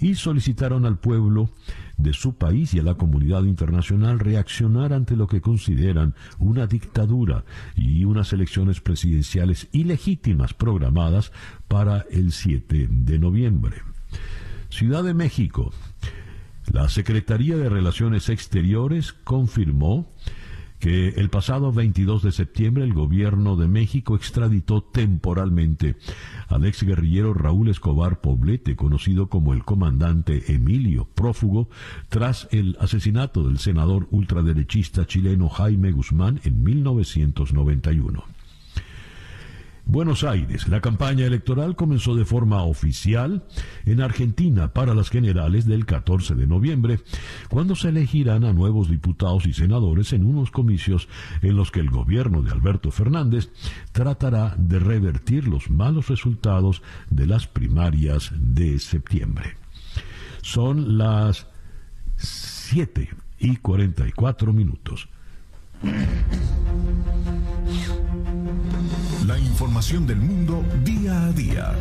y 0.00 0.14
solicitaron 0.14 0.86
al 0.86 0.96
pueblo 0.96 1.50
de 1.98 2.14
su 2.14 2.36
país 2.36 2.72
y 2.72 2.78
a 2.78 2.82
la 2.82 2.94
comunidad 2.94 3.44
internacional 3.44 4.18
reaccionar 4.18 4.94
ante 4.94 5.14
lo 5.14 5.26
que 5.26 5.42
consideran 5.42 6.14
una 6.38 6.66
dictadura 6.66 7.44
y 7.76 8.06
unas 8.06 8.32
elecciones 8.32 8.80
presidenciales 8.80 9.68
ilegítimas 9.72 10.54
programadas 10.54 11.30
para 11.68 12.06
el 12.10 12.32
7 12.32 12.88
de 12.90 13.18
noviembre. 13.18 13.76
Ciudad 14.70 15.04
de 15.04 15.12
México. 15.12 15.70
La 16.72 16.88
Secretaría 16.88 17.58
de 17.58 17.68
Relaciones 17.68 18.30
Exteriores 18.30 19.12
confirmó 19.12 20.08
que 20.84 21.08
el 21.16 21.30
pasado 21.30 21.72
22 21.72 22.24
de 22.24 22.30
septiembre 22.30 22.84
el 22.84 22.92
gobierno 22.92 23.56
de 23.56 23.68
México 23.68 24.16
extraditó 24.16 24.82
temporalmente 24.82 25.96
al 26.48 26.66
ex 26.66 26.82
guerrillero 26.82 27.32
Raúl 27.32 27.70
Escobar 27.70 28.20
Poblete, 28.20 28.76
conocido 28.76 29.30
como 29.30 29.54
el 29.54 29.64
comandante 29.64 30.52
Emilio, 30.52 31.08
prófugo, 31.14 31.70
tras 32.10 32.48
el 32.50 32.76
asesinato 32.80 33.44
del 33.44 33.60
senador 33.60 34.08
ultraderechista 34.10 35.06
chileno 35.06 35.48
Jaime 35.48 35.90
Guzmán 35.90 36.42
en 36.44 36.62
1991. 36.62 38.33
Buenos 39.86 40.24
Aires. 40.24 40.66
La 40.68 40.80
campaña 40.80 41.26
electoral 41.26 41.76
comenzó 41.76 42.14
de 42.14 42.24
forma 42.24 42.62
oficial 42.62 43.44
en 43.84 44.00
Argentina 44.00 44.72
para 44.72 44.94
las 44.94 45.10
generales 45.10 45.66
del 45.66 45.84
14 45.84 46.34
de 46.34 46.46
noviembre, 46.46 47.00
cuando 47.50 47.76
se 47.76 47.90
elegirán 47.90 48.44
a 48.44 48.52
nuevos 48.52 48.88
diputados 48.88 49.46
y 49.46 49.52
senadores 49.52 50.12
en 50.14 50.24
unos 50.24 50.50
comicios 50.50 51.08
en 51.42 51.56
los 51.56 51.70
que 51.70 51.80
el 51.80 51.90
gobierno 51.90 52.40
de 52.42 52.50
Alberto 52.50 52.90
Fernández 52.90 53.50
tratará 53.92 54.54
de 54.56 54.78
revertir 54.78 55.46
los 55.46 55.70
malos 55.70 56.08
resultados 56.08 56.82
de 57.10 57.26
las 57.26 57.46
primarias 57.46 58.32
de 58.34 58.78
septiembre. 58.78 59.56
Son 60.40 60.96
las 60.96 61.46
7 62.16 63.10
y 63.38 63.56
44 63.56 64.52
minutos. 64.52 65.08
La 69.26 69.38
información 69.38 70.06
del 70.06 70.18
mundo 70.18 70.62
día 70.84 71.26
a 71.26 71.32
día. 71.32 71.72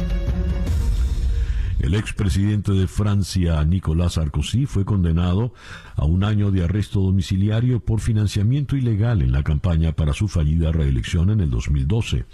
El 1.79 1.93
expresidente 1.95 2.71
de 2.71 2.87
Francia, 2.87 3.61
Nicolas 3.65 4.13
Sarkozy, 4.13 4.65
fue 4.65 4.85
condenado 4.85 5.53
a 5.95 6.05
un 6.05 6.23
año 6.23 6.51
de 6.51 6.63
arresto 6.63 7.01
domiciliario 7.01 7.81
por 7.81 7.99
financiamiento 7.99 8.77
ilegal 8.77 9.21
en 9.21 9.33
la 9.33 9.43
campaña 9.43 9.91
para 9.91 10.13
su 10.13 10.29
fallida 10.29 10.71
reelección 10.71 11.31
en 11.31 11.41
el 11.41 11.49
2012. 11.49 12.25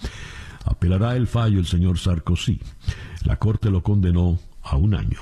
Apelará 0.66 1.16
el 1.16 1.26
fallo 1.26 1.60
el 1.60 1.66
señor 1.66 1.98
Sarkozy. 1.98 2.60
La 3.24 3.38
Corte 3.38 3.72
lo 3.72 3.82
condenó 3.82 4.38
a 4.62 4.76
un 4.76 4.94
año. 4.94 5.18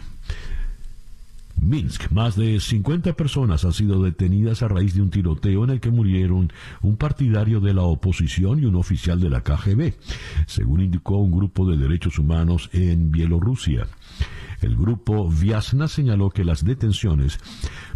Minsk. 1.61 2.11
Más 2.11 2.35
de 2.35 2.59
50 2.59 3.13
personas 3.13 3.65
han 3.65 3.73
sido 3.73 4.01
detenidas 4.01 4.61
a 4.61 4.67
raíz 4.67 4.95
de 4.95 5.01
un 5.01 5.09
tiroteo 5.09 5.63
en 5.63 5.71
el 5.71 5.79
que 5.79 5.91
murieron 5.91 6.51
un 6.81 6.97
partidario 6.97 7.59
de 7.59 7.73
la 7.73 7.83
oposición 7.83 8.59
y 8.59 8.65
un 8.65 8.75
oficial 8.75 9.19
de 9.19 9.29
la 9.29 9.41
KGB, 9.41 9.93
según 10.45 10.81
indicó 10.81 11.17
un 11.17 11.31
grupo 11.31 11.69
de 11.69 11.77
derechos 11.77 12.19
humanos 12.19 12.69
en 12.73 13.11
Bielorrusia. 13.11 13.87
El 14.61 14.75
grupo 14.75 15.29
Viasna 15.29 15.87
señaló 15.87 16.31
que 16.31 16.43
las 16.43 16.63
detenciones 16.63 17.39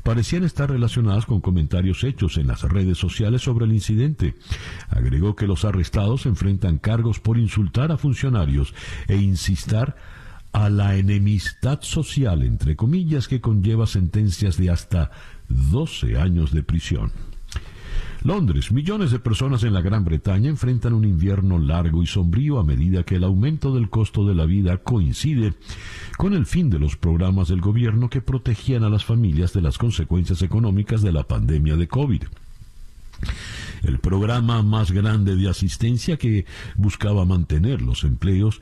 parecían 0.03 0.43
estar 0.43 0.69
relacionadas 0.69 1.25
con 1.25 1.41
comentarios 1.41 2.03
hechos 2.03 2.37
en 2.37 2.47
las 2.47 2.61
redes 2.63 2.99
sociales 2.99 3.41
sobre 3.41 3.65
el 3.65 3.73
incidente. 3.73 4.35
Agregó 4.89 5.35
que 5.35 5.47
los 5.47 5.65
arrestados 5.65 6.27
enfrentan 6.27 6.77
cargos 6.77 7.19
por 7.19 7.39
insultar 7.39 7.91
a 7.91 7.97
funcionarios 7.97 8.75
e 9.07 9.17
insistar 9.17 9.95
a 10.51 10.69
la 10.69 10.97
enemistad 10.97 11.81
social, 11.81 12.43
entre 12.43 12.75
comillas, 12.75 13.27
que 13.27 13.41
conlleva 13.41 13.87
sentencias 13.87 14.57
de 14.57 14.69
hasta 14.69 15.11
12 15.49 16.17
años 16.17 16.51
de 16.51 16.63
prisión. 16.63 17.11
Londres. 18.23 18.71
Millones 18.71 19.09
de 19.09 19.17
personas 19.17 19.63
en 19.63 19.73
la 19.73 19.81
Gran 19.81 20.05
Bretaña 20.05 20.49
enfrentan 20.49 20.93
un 20.93 21.05
invierno 21.05 21.57
largo 21.57 22.03
y 22.03 22.07
sombrío 22.07 22.59
a 22.59 22.63
medida 22.63 23.03
que 23.03 23.15
el 23.15 23.23
aumento 23.23 23.73
del 23.73 23.89
costo 23.89 24.27
de 24.27 24.35
la 24.35 24.45
vida 24.45 24.77
coincide 24.77 25.55
con 26.17 26.33
el 26.33 26.45
fin 26.45 26.69
de 26.69 26.77
los 26.77 26.97
programas 26.97 27.47
del 27.47 27.61
gobierno 27.61 28.11
que 28.11 28.21
protegían 28.21 28.83
a 28.83 28.89
las 28.89 29.05
familias 29.05 29.53
de 29.53 29.61
las 29.61 29.79
consecuencias 29.79 30.43
económicas 30.43 31.01
de 31.01 31.11
la 31.11 31.23
pandemia 31.23 31.75
de 31.75 31.87
COVID 31.87 32.23
el 33.83 33.99
programa 33.99 34.61
más 34.61 34.91
grande 34.91 35.35
de 35.35 35.49
asistencia 35.49 36.17
que 36.17 36.45
buscaba 36.75 37.25
mantener 37.25 37.81
los 37.81 38.03
empleos 38.03 38.61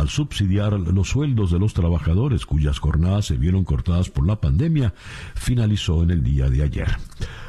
al 0.00 0.08
subsidiar 0.08 0.72
los 0.72 1.10
sueldos 1.10 1.50
de 1.50 1.58
los 1.58 1.74
trabajadores 1.74 2.46
cuyas 2.46 2.78
jornadas 2.78 3.26
se 3.26 3.36
vieron 3.36 3.64
cortadas 3.64 4.08
por 4.08 4.26
la 4.26 4.40
pandemia, 4.40 4.94
finalizó 5.34 6.02
en 6.02 6.10
el 6.10 6.22
día 6.22 6.48
de 6.48 6.62
ayer. 6.62 6.88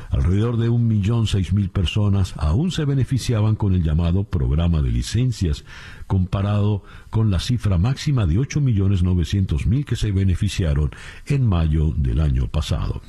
Alrededor 0.09 0.57
de 0.57 0.67
un 0.67 0.87
millón 0.87 1.25
seis 1.25 1.53
mil 1.53 1.69
personas 1.69 2.33
aún 2.35 2.71
se 2.71 2.83
beneficiaban 2.83 3.55
con 3.55 3.73
el 3.73 3.81
llamado 3.81 4.25
programa 4.25 4.81
de 4.81 4.91
licencias, 4.91 5.63
comparado 6.05 6.83
con 7.09 7.31
la 7.31 7.39
cifra 7.39 7.77
máxima 7.77 8.25
de 8.25 8.37
ocho 8.37 8.59
millones 8.59 9.03
novecientos 9.03 9.65
mil 9.65 9.85
que 9.85 9.95
se 9.95 10.11
beneficiaron 10.11 10.91
en 11.27 11.45
mayo 11.45 11.93
del 11.95 12.19
año 12.19 12.49
pasado. 12.49 13.01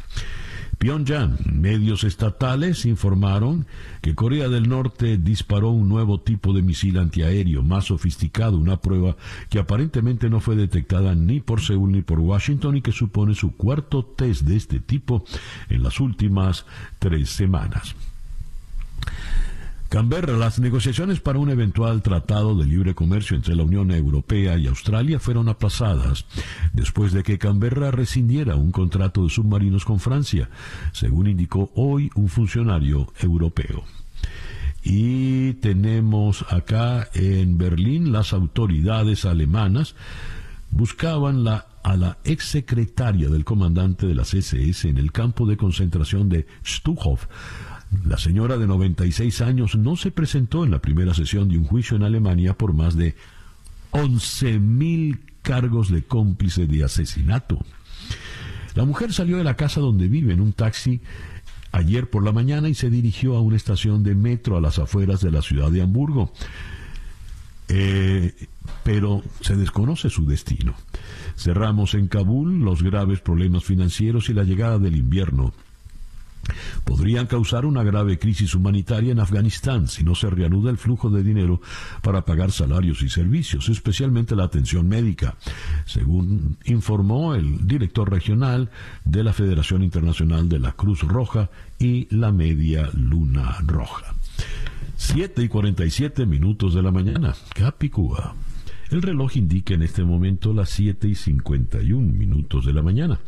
Pyongyang. 0.82 1.38
Medios 1.52 2.02
estatales 2.02 2.86
informaron 2.86 3.66
que 4.00 4.16
Corea 4.16 4.48
del 4.48 4.68
Norte 4.68 5.16
disparó 5.16 5.70
un 5.70 5.88
nuevo 5.88 6.20
tipo 6.20 6.52
de 6.52 6.62
misil 6.62 6.98
antiaéreo 6.98 7.62
más 7.62 7.84
sofisticado, 7.84 8.58
una 8.58 8.80
prueba 8.80 9.16
que 9.48 9.60
aparentemente 9.60 10.28
no 10.28 10.40
fue 10.40 10.56
detectada 10.56 11.14
ni 11.14 11.38
por 11.38 11.60
Seúl 11.60 11.92
ni 11.92 12.02
por 12.02 12.18
Washington 12.18 12.78
y 12.78 12.82
que 12.82 12.90
supone 12.90 13.36
su 13.36 13.56
cuarto 13.56 14.04
test 14.04 14.42
de 14.42 14.56
este 14.56 14.80
tipo 14.80 15.24
en 15.68 15.84
las 15.84 16.00
últimas 16.00 16.66
tres 16.98 17.30
semanas. 17.30 17.94
Canberra, 19.92 20.38
las 20.38 20.58
negociaciones 20.58 21.20
para 21.20 21.38
un 21.38 21.50
eventual 21.50 22.00
tratado 22.00 22.56
de 22.56 22.64
libre 22.64 22.94
comercio 22.94 23.36
entre 23.36 23.54
la 23.54 23.62
Unión 23.62 23.90
Europea 23.90 24.56
y 24.56 24.66
Australia 24.66 25.18
fueron 25.18 25.50
aplazadas 25.50 26.24
después 26.72 27.12
de 27.12 27.22
que 27.22 27.36
Canberra 27.36 27.90
rescindiera 27.90 28.56
un 28.56 28.72
contrato 28.72 29.22
de 29.22 29.28
submarinos 29.28 29.84
con 29.84 30.00
Francia, 30.00 30.48
según 30.92 31.26
indicó 31.26 31.70
hoy 31.74 32.10
un 32.14 32.30
funcionario 32.30 33.12
europeo. 33.20 33.84
Y 34.82 35.52
tenemos 35.60 36.46
acá 36.48 37.10
en 37.12 37.58
Berlín 37.58 38.12
las 38.12 38.32
autoridades 38.32 39.26
alemanas 39.26 39.94
buscaban 40.70 41.46
a 41.46 41.96
la 41.98 42.16
exsecretaria 42.24 43.28
del 43.28 43.44
comandante 43.44 44.06
de 44.06 44.14
las 44.14 44.32
SS 44.32 44.88
en 44.88 44.96
el 44.96 45.12
campo 45.12 45.44
de 45.44 45.58
concentración 45.58 46.30
de 46.30 46.46
Stutthof 46.64 47.26
la 48.04 48.18
señora 48.18 48.56
de 48.56 48.66
96 48.66 49.40
años 49.42 49.76
no 49.76 49.96
se 49.96 50.10
presentó 50.10 50.64
en 50.64 50.70
la 50.70 50.80
primera 50.80 51.14
sesión 51.14 51.48
de 51.48 51.58
un 51.58 51.64
juicio 51.64 51.96
en 51.96 52.02
Alemania 52.02 52.56
por 52.56 52.72
más 52.72 52.96
de 52.96 53.14
11.000 53.92 55.18
cargos 55.42 55.90
de 55.90 56.02
cómplice 56.02 56.66
de 56.66 56.84
asesinato. 56.84 57.58
La 58.74 58.84
mujer 58.84 59.12
salió 59.12 59.36
de 59.36 59.44
la 59.44 59.56
casa 59.56 59.80
donde 59.80 60.08
vive 60.08 60.32
en 60.32 60.40
un 60.40 60.52
taxi 60.52 61.00
ayer 61.72 62.08
por 62.08 62.24
la 62.24 62.32
mañana 62.32 62.68
y 62.68 62.74
se 62.74 62.90
dirigió 62.90 63.36
a 63.36 63.40
una 63.40 63.56
estación 63.56 64.02
de 64.02 64.14
metro 64.14 64.56
a 64.56 64.60
las 64.60 64.78
afueras 64.78 65.20
de 65.20 65.30
la 65.30 65.42
ciudad 65.42 65.70
de 65.70 65.82
Hamburgo. 65.82 66.32
eh, 67.68 68.34
pero 68.84 69.22
se 69.40 69.56
desconoce 69.56 70.10
su 70.10 70.26
destino. 70.26 70.74
Cerramos 71.36 71.94
en 71.94 72.08
Kabul 72.08 72.60
los 72.60 72.82
graves 72.82 73.20
problemas 73.20 73.64
financieros 73.64 74.28
y 74.28 74.34
la 74.34 74.44
llegada 74.44 74.78
del 74.78 74.96
invierno 74.96 75.54
podrían 76.84 77.26
causar 77.26 77.64
una 77.66 77.82
grave 77.82 78.18
crisis 78.18 78.54
humanitaria 78.54 79.12
en 79.12 79.20
Afganistán 79.20 79.88
si 79.88 80.04
no 80.04 80.14
se 80.14 80.30
reanuda 80.30 80.70
el 80.70 80.78
flujo 80.78 81.10
de 81.10 81.22
dinero 81.22 81.60
para 82.02 82.24
pagar 82.24 82.52
salarios 82.52 83.02
y 83.02 83.08
servicios, 83.08 83.68
especialmente 83.68 84.36
la 84.36 84.44
atención 84.44 84.88
médica, 84.88 85.36
según 85.86 86.56
informó 86.64 87.34
el 87.34 87.66
director 87.66 88.10
regional 88.10 88.70
de 89.04 89.24
la 89.24 89.32
Federación 89.32 89.82
Internacional 89.82 90.48
de 90.48 90.58
la 90.58 90.72
Cruz 90.72 91.02
Roja 91.02 91.50
y 91.78 92.14
la 92.14 92.32
Media 92.32 92.90
Luna 92.92 93.58
Roja. 93.66 94.14
7 94.96 95.42
y 95.42 95.48
47 95.48 96.26
minutos 96.26 96.74
de 96.74 96.82
la 96.82 96.92
mañana, 96.92 97.34
Capicúa. 97.54 98.34
El 98.92 99.00
reloj 99.00 99.38
indica 99.38 99.72
en 99.72 99.80
este 99.80 100.04
momento 100.04 100.52
las 100.52 100.68
7 100.68 101.08
y 101.08 101.14
51 101.14 102.12
minutos 102.12 102.66
de 102.66 102.74
la 102.74 102.82
mañana. 102.82 103.18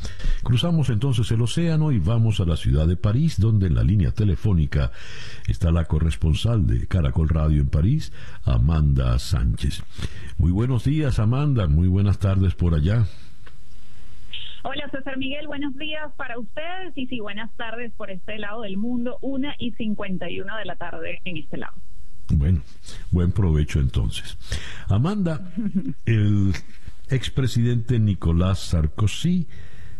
Cruzamos 0.43 0.91
entonces 0.91 1.31
el 1.31 1.41
océano 1.41 1.91
y 1.91 1.99
vamos 1.99 2.39
a 2.41 2.45
la 2.45 2.57
ciudad 2.57 2.87
de 2.87 2.99
París, 2.99 3.41
donde 3.41 3.69
en 3.69 3.75
la 3.75 3.83
línea 3.83 4.11
telefónica 4.11 4.93
está 5.49 5.73
la 5.73 5.87
corresponsal 5.87 6.67
de 6.67 6.87
Caracol 6.87 7.31
Radio 7.31 7.63
en 7.63 7.71
París, 7.71 8.13
Amanda 8.45 9.19
Sánchez. 9.19 9.83
Muy 10.37 10.53
buenos 10.53 10.85
días, 10.85 11.19
Amanda. 11.19 11.67
Muy 11.67 11.89
buenas 11.89 12.19
tardes 12.19 12.55
por 12.55 12.75
allá. 12.75 13.07
Hola 14.65 14.87
César 14.91 15.17
Miguel, 15.17 15.47
buenos 15.47 15.75
días 15.77 16.13
para 16.17 16.39
ustedes 16.39 16.93
y 16.95 17.07
sí, 17.07 17.21
buenas 17.21 17.51
tardes 17.57 17.91
por 17.93 18.11
este 18.11 18.39
lado 18.39 18.63
del 18.63 18.77
mundo, 18.77 19.17
una 19.23 19.55
y 19.59 19.73
51 19.73 20.59
de 20.59 20.65
la 20.67 20.77
tarde 20.77 21.23
en 21.25 21.39
este 21.39 21.57
lado. 21.57 21.75
Bueno, 22.39 22.63
buen 23.11 23.33
provecho 23.33 23.81
entonces. 23.81 24.37
Amanda, 24.89 25.53
el 26.07 26.53
expresidente 27.09 27.99
Nicolás 27.99 28.61
Sarkozy 28.61 29.47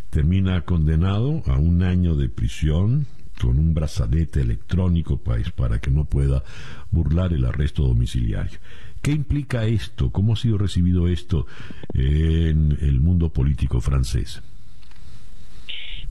termina 0.09 0.61
condenado 0.61 1.43
a 1.45 1.57
un 1.57 1.83
año 1.83 2.15
de 2.15 2.29
prisión 2.29 3.07
con 3.39 3.57
un 3.57 3.73
brazalete 3.73 4.41
electrónico 4.41 5.17
pues, 5.17 5.51
para 5.51 5.79
que 5.79 5.91
no 5.91 6.05
pueda 6.05 6.43
burlar 6.91 7.33
el 7.33 7.45
arresto 7.45 7.83
domiciliario. 7.83 8.59
¿Qué 9.01 9.11
implica 9.11 9.65
esto? 9.65 10.11
¿Cómo 10.11 10.33
ha 10.33 10.35
sido 10.35 10.57
recibido 10.57 11.07
esto 11.07 11.45
en 11.93 12.77
el 12.81 12.99
mundo 13.01 13.29
político 13.29 13.81
francés? 13.81 14.41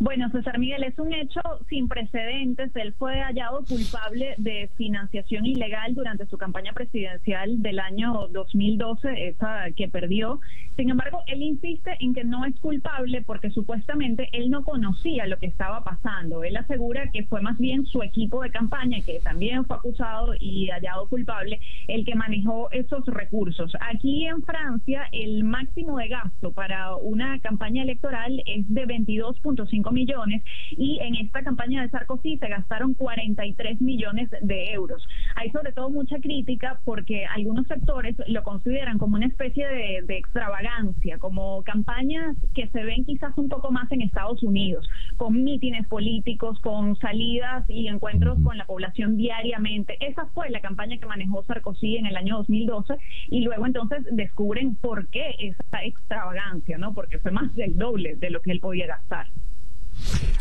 Bueno, 0.00 0.28
César 0.30 0.58
Miguel, 0.58 0.82
es 0.84 0.98
un 0.98 1.12
hecho 1.12 1.40
sin 1.68 1.88
precedentes. 1.88 2.70
Él 2.74 2.94
fue 2.98 3.20
hallado 3.20 3.64
culpable 3.64 4.34
de 4.38 4.68
financiación 4.76 5.46
ilegal 5.46 5.94
durante 5.94 6.26
su 6.26 6.36
campaña 6.36 6.72
presidencial 6.72 7.62
del 7.62 7.78
año 7.78 8.28
2012, 8.30 9.28
esa 9.28 9.70
que 9.76 9.88
perdió. 9.88 10.40
Sin 10.76 10.90
embargo, 10.90 11.22
él 11.26 11.42
insiste 11.42 11.96
en 12.00 12.14
que 12.14 12.24
no 12.24 12.44
es 12.44 12.58
culpable 12.58 13.22
porque 13.22 13.50
supuestamente 13.50 14.28
él 14.32 14.50
no 14.50 14.64
conocía 14.64 15.26
lo 15.26 15.38
que 15.38 15.46
estaba 15.46 15.84
pasando. 15.84 16.42
Él 16.42 16.56
asegura 16.56 17.10
que 17.12 17.24
fue 17.24 17.40
más 17.40 17.58
bien 17.58 17.86
su 17.86 18.02
equipo 18.02 18.42
de 18.42 18.50
campaña, 18.50 18.98
que 19.06 19.20
también 19.20 19.64
fue 19.64 19.76
acusado 19.76 20.34
y 20.40 20.68
hallado 20.70 21.08
culpable, 21.08 21.60
el 21.86 22.04
que 22.04 22.16
manejó 22.16 22.70
esos 22.72 23.06
recursos. 23.06 23.72
Aquí 23.80 24.26
en 24.26 24.42
Francia, 24.42 25.08
el 25.12 25.44
máximo 25.44 25.98
de 25.98 26.08
gasto 26.08 26.52
para 26.52 26.96
una 26.96 27.38
campaña 27.40 27.82
electoral 27.82 28.42
es 28.46 28.64
de 28.68 28.86
22.5 28.86 29.83
millones 29.92 30.42
y 30.70 30.98
en 31.00 31.14
esta 31.16 31.42
campaña 31.42 31.82
de 31.82 31.90
Sarkozy 31.90 32.38
se 32.38 32.48
gastaron 32.48 32.94
43 32.94 33.80
millones 33.80 34.28
de 34.40 34.72
euros. 34.72 35.06
Hay 35.36 35.50
sobre 35.50 35.72
todo 35.72 35.90
mucha 35.90 36.18
crítica 36.18 36.80
porque 36.84 37.26
algunos 37.26 37.66
sectores 37.66 38.16
lo 38.26 38.42
consideran 38.42 38.98
como 38.98 39.16
una 39.16 39.26
especie 39.26 39.66
de, 39.66 40.04
extravagancia, 40.14 41.18
como 41.18 41.62
campañas 41.64 42.36
que 42.54 42.68
se 42.68 42.84
ven 42.84 43.04
quizás 43.04 43.36
un 43.36 43.48
poco 43.48 43.70
más 43.70 43.90
en 43.92 44.02
Estados 44.02 44.42
Unidos, 44.42 44.88
con 45.16 45.42
mítines 45.42 45.86
políticos, 45.88 46.58
con 46.60 46.96
salidas 46.96 47.64
y 47.68 47.88
encuentros 47.88 48.38
con 48.42 48.56
la 48.56 48.66
población 48.66 49.16
diariamente. 49.16 49.96
Esa 50.00 50.26
fue 50.26 50.50
la 50.50 50.60
campaña 50.60 50.98
que 50.98 51.06
manejó 51.06 51.42
Sarkozy 51.44 51.96
en 51.96 52.06
el 52.06 52.16
año 52.16 52.36
2012 52.38 52.96
y 53.30 53.40
luego 53.42 53.66
entonces 53.66 54.04
descubren 54.12 54.76
por 54.76 55.08
qué 55.08 55.34
esa 55.38 55.84
extravagancia, 55.84 56.78
¿no? 56.78 56.94
Porque 56.94 57.18
fue 57.18 57.30
más 57.30 57.54
del 57.54 57.76
doble 57.76 58.16
de 58.16 58.30
lo 58.30 58.40
que 58.40 58.52
él 58.52 58.60
podía 58.60 58.86
gastar. 58.86 59.26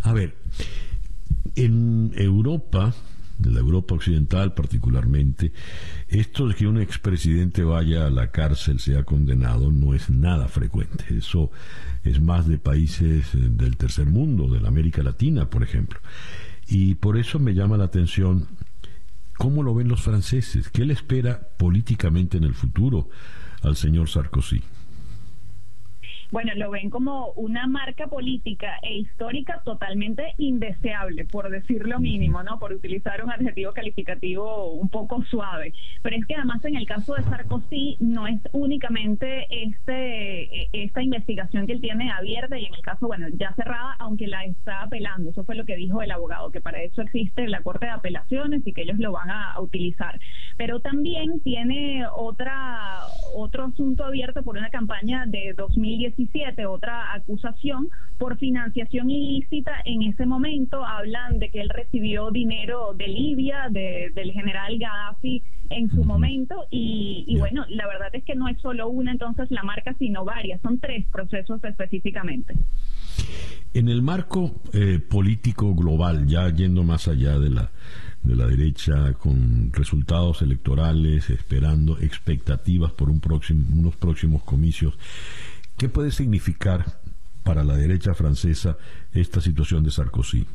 A 0.04 0.14
ver, 0.14 0.36
en 1.56 2.12
Europa, 2.16 2.94
de 3.38 3.52
la 3.52 3.60
Europa 3.60 3.96
occidental 3.96 4.54
particularmente, 4.54 5.52
esto 6.08 6.48
de 6.48 6.56
que 6.56 6.68
un 6.68 6.80
expresidente 6.80 7.64
vaya 7.64 8.08
a 8.08 8.10
la 8.10 8.32
cárcel, 8.32 8.80
sea 8.80 9.04
condenado, 9.04 9.72
no 9.72 9.94
es 9.94 10.10
nada 10.10 10.48
frecuente. 10.48 11.06
Eso 11.18 11.52
es 12.04 12.22
más 12.22 12.48
de 12.48 12.58
países 12.58 13.34
eh, 13.34 13.38
del 13.38 13.78
tercer 13.78 14.08
mundo, 14.08 14.48
de 14.48 14.62
la 14.62 14.70
América 14.70 15.04
Latina, 15.04 15.50
por 15.50 15.64
ejemplo. 15.64 16.00
Y 16.68 16.96
por 16.96 17.18
eso 17.18 17.40
me 17.40 17.54
llama 17.54 17.78
la 17.78 17.86
atención 17.86 18.48
cómo 19.38 19.64
lo 19.64 19.74
ven 19.74 19.88
los 19.88 20.02
franceses, 20.02 20.70
qué 20.70 20.86
le 20.86 20.94
espera 20.94 21.50
políticamente 21.58 22.38
en 22.38 22.44
el 22.44 22.54
futuro 22.54 23.10
al 23.62 23.76
señor 23.76 24.10
Sarkozy 24.10 24.62
bueno, 26.34 26.52
lo 26.56 26.72
ven 26.72 26.90
como 26.90 27.28
una 27.34 27.68
marca 27.68 28.08
política 28.08 28.80
e 28.82 28.98
histórica 28.98 29.62
totalmente 29.64 30.34
indeseable, 30.40 31.26
por 31.26 31.52
decir 31.52 31.88
lo 31.88 32.00
mínimo, 32.00 32.42
¿no? 32.42 32.58
Por 32.58 32.74
utilizar 32.74 33.24
un 33.24 33.32
adjetivo 33.32 33.72
calificativo 33.72 34.74
un 34.74 34.90
poco 34.90 35.24
suave. 35.26 35.76
Pero 36.02 36.16
es 36.16 36.26
que 36.26 36.34
además 36.34 36.66
en 36.66 36.76
el 36.76 36.88
caso 36.88 37.14
de 37.14 37.22
Sarkozy 37.22 37.98
no 38.00 38.26
es 38.26 38.40
únicamente 38.52 39.46
este 39.52 40.70
esta 40.74 41.04
investigación 41.04 41.68
que 41.68 41.74
él 41.74 41.82
tiene 41.82 42.12
abierta 42.12 42.58
y 42.58 42.66
en 42.66 42.74
el 42.74 42.82
caso, 42.82 43.06
bueno, 43.06 43.28
ya 43.38 43.54
cerrada, 43.54 43.96
aunque 44.00 44.26
la 44.26 44.44
está 44.44 44.82
apelando. 44.82 45.30
Eso 45.30 45.44
fue 45.44 45.54
lo 45.54 45.66
que 45.66 45.76
dijo 45.76 46.02
el 46.02 46.10
abogado, 46.10 46.52
que 46.52 46.62
para 46.62 46.82
eso 46.82 47.04
existe 47.04 47.48
la 47.48 47.62
Corte 47.62 47.86
de 47.86 47.92
Apelaciones 47.92 48.66
y 48.66 48.74
que 48.74 48.82
ellos 48.82 48.98
lo 48.98 49.12
van 49.12 49.30
a, 49.30 49.54
utilizar. 49.62 50.20
Pero 50.58 50.80
también 50.80 51.42
tiene 51.42 52.06
otra 52.12 53.02
otro 53.36 53.66
asunto 53.66 54.04
abierto 54.04 54.42
por 54.42 54.58
una 54.58 54.72
campaña 54.72 55.26
de 55.28 55.54
2017 56.24 56.66
otra 56.66 57.14
acusación 57.14 57.90
por 58.18 58.38
financiación 58.38 59.10
ilícita. 59.10 59.72
En 59.86 60.04
ese 60.04 60.26
momento 60.26 60.86
hablan 60.86 61.40
de 61.40 61.50
que 61.50 61.62
él 61.62 61.70
recibió 61.70 62.32
dinero 62.32 62.94
de 62.94 63.08
Libia, 63.08 63.68
del 63.70 64.32
general 64.32 64.78
Gaddafi 64.78 65.44
en 65.70 65.90
su 65.90 66.04
momento 66.04 66.68
y, 66.70 67.36
bueno, 67.40 67.66
la 67.70 67.88
verdad 67.88 68.10
es 68.14 68.24
que 68.24 68.36
no 68.36 68.48
es 68.48 68.60
solo 68.62 68.90
una 68.90 69.12
entonces 69.12 69.50
la 69.50 69.64
marca, 69.64 69.96
sino 69.98 70.26
varias, 70.26 70.62
son 70.62 70.80
tres 70.80 71.06
procesos 71.12 71.64
específicamente. 71.64 72.54
En 73.74 73.90
el 73.90 74.02
marco 74.02 74.52
eh, 74.74 75.00
político 75.00 75.74
global, 75.74 76.28
ya 76.28 76.50
yendo 76.50 76.84
más 76.84 77.08
allá 77.08 77.40
de 77.40 77.50
la 77.50 77.72
de 78.24 78.36
la 78.36 78.48
derecha 78.48 79.14
con 79.14 79.72
resultados 79.74 80.42
electorales, 80.42 81.30
esperando 81.30 82.00
expectativas 82.00 82.92
por 82.94 83.10
un 83.10 83.20
próximo, 83.20 83.66
unos 83.74 83.96
próximos 83.98 84.44
comicios. 84.44 84.98
¿Qué 85.84 85.90
puede 85.90 86.12
significar 86.12 87.02
para 87.44 87.66
la 87.66 87.76
derecha 87.76 88.14
francesa 88.14 88.78
esta 89.12 89.42
situación 89.42 89.84
de 89.84 89.92
Sarkozy? 89.92 90.48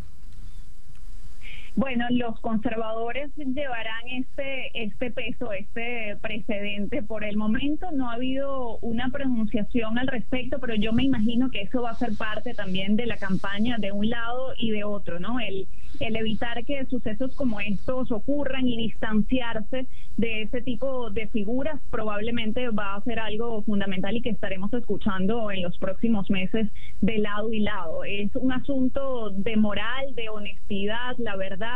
Bueno, 1.77 2.07
los 2.11 2.41
conservadores 2.41 3.31
llevarán 3.37 4.09
este, 4.09 4.71
este 4.75 5.11
peso, 5.11 5.53
este 5.53 6.16
precedente. 6.21 7.03
Por 7.03 7.25
el 7.25 7.37
momento 7.37 7.91
no 7.93 8.11
ha 8.11 8.14
habido 8.14 8.79
una 8.79 9.11
pronunciación 9.11 9.99
al 9.99 10.09
respecto, 10.09 10.59
pero 10.61 10.75
yo 10.75 10.93
me 10.93 11.05
imagino 11.05 11.51
que 11.51 11.62
eso 11.62 11.83
va 11.83 11.91
a 11.91 11.95
ser 11.95 12.16
parte 12.16 12.55
también 12.55 12.97
de 12.97 13.07
la 13.07 13.16
campaña 13.16 13.79
de 13.79 13.93
un 13.93 14.09
lado 14.09 14.53
y 14.57 14.71
de 14.71 14.85
otro, 14.85 15.21
¿no? 15.21 15.39
El, 15.41 15.69
el 16.01 16.16
evitar 16.16 16.64
que 16.64 16.85
sucesos 16.87 17.35
como 17.37 17.61
estos 17.61 18.11
ocurran 18.11 18.66
y 18.66 18.77
distanciarse 18.77 19.87
de 20.16 20.43
ese 20.43 20.61
tipo 20.62 21.11
de 21.11 21.29
figuras 21.29 21.81
probablemente 21.91 22.69
va 22.71 22.95
a 22.95 23.03
ser 23.03 23.21
algo 23.21 23.62
fundamental 23.62 24.16
y 24.16 24.23
que 24.23 24.31
estaremos 24.31 24.73
escuchando 24.73 25.51
en 25.51 25.62
los 25.62 25.79
próximos 25.79 26.29
meses 26.31 26.69
de 27.01 27.19
lado 27.19 27.53
y 27.53 27.61
lado. 27.61 28.05
Es 28.05 28.35
un 28.35 28.53
asunto 28.53 29.31
de 29.31 29.57
moral, 29.57 30.14
de 30.14 30.29
honestidad, 30.29 31.16
la 31.19 31.37
verdad 31.37 31.68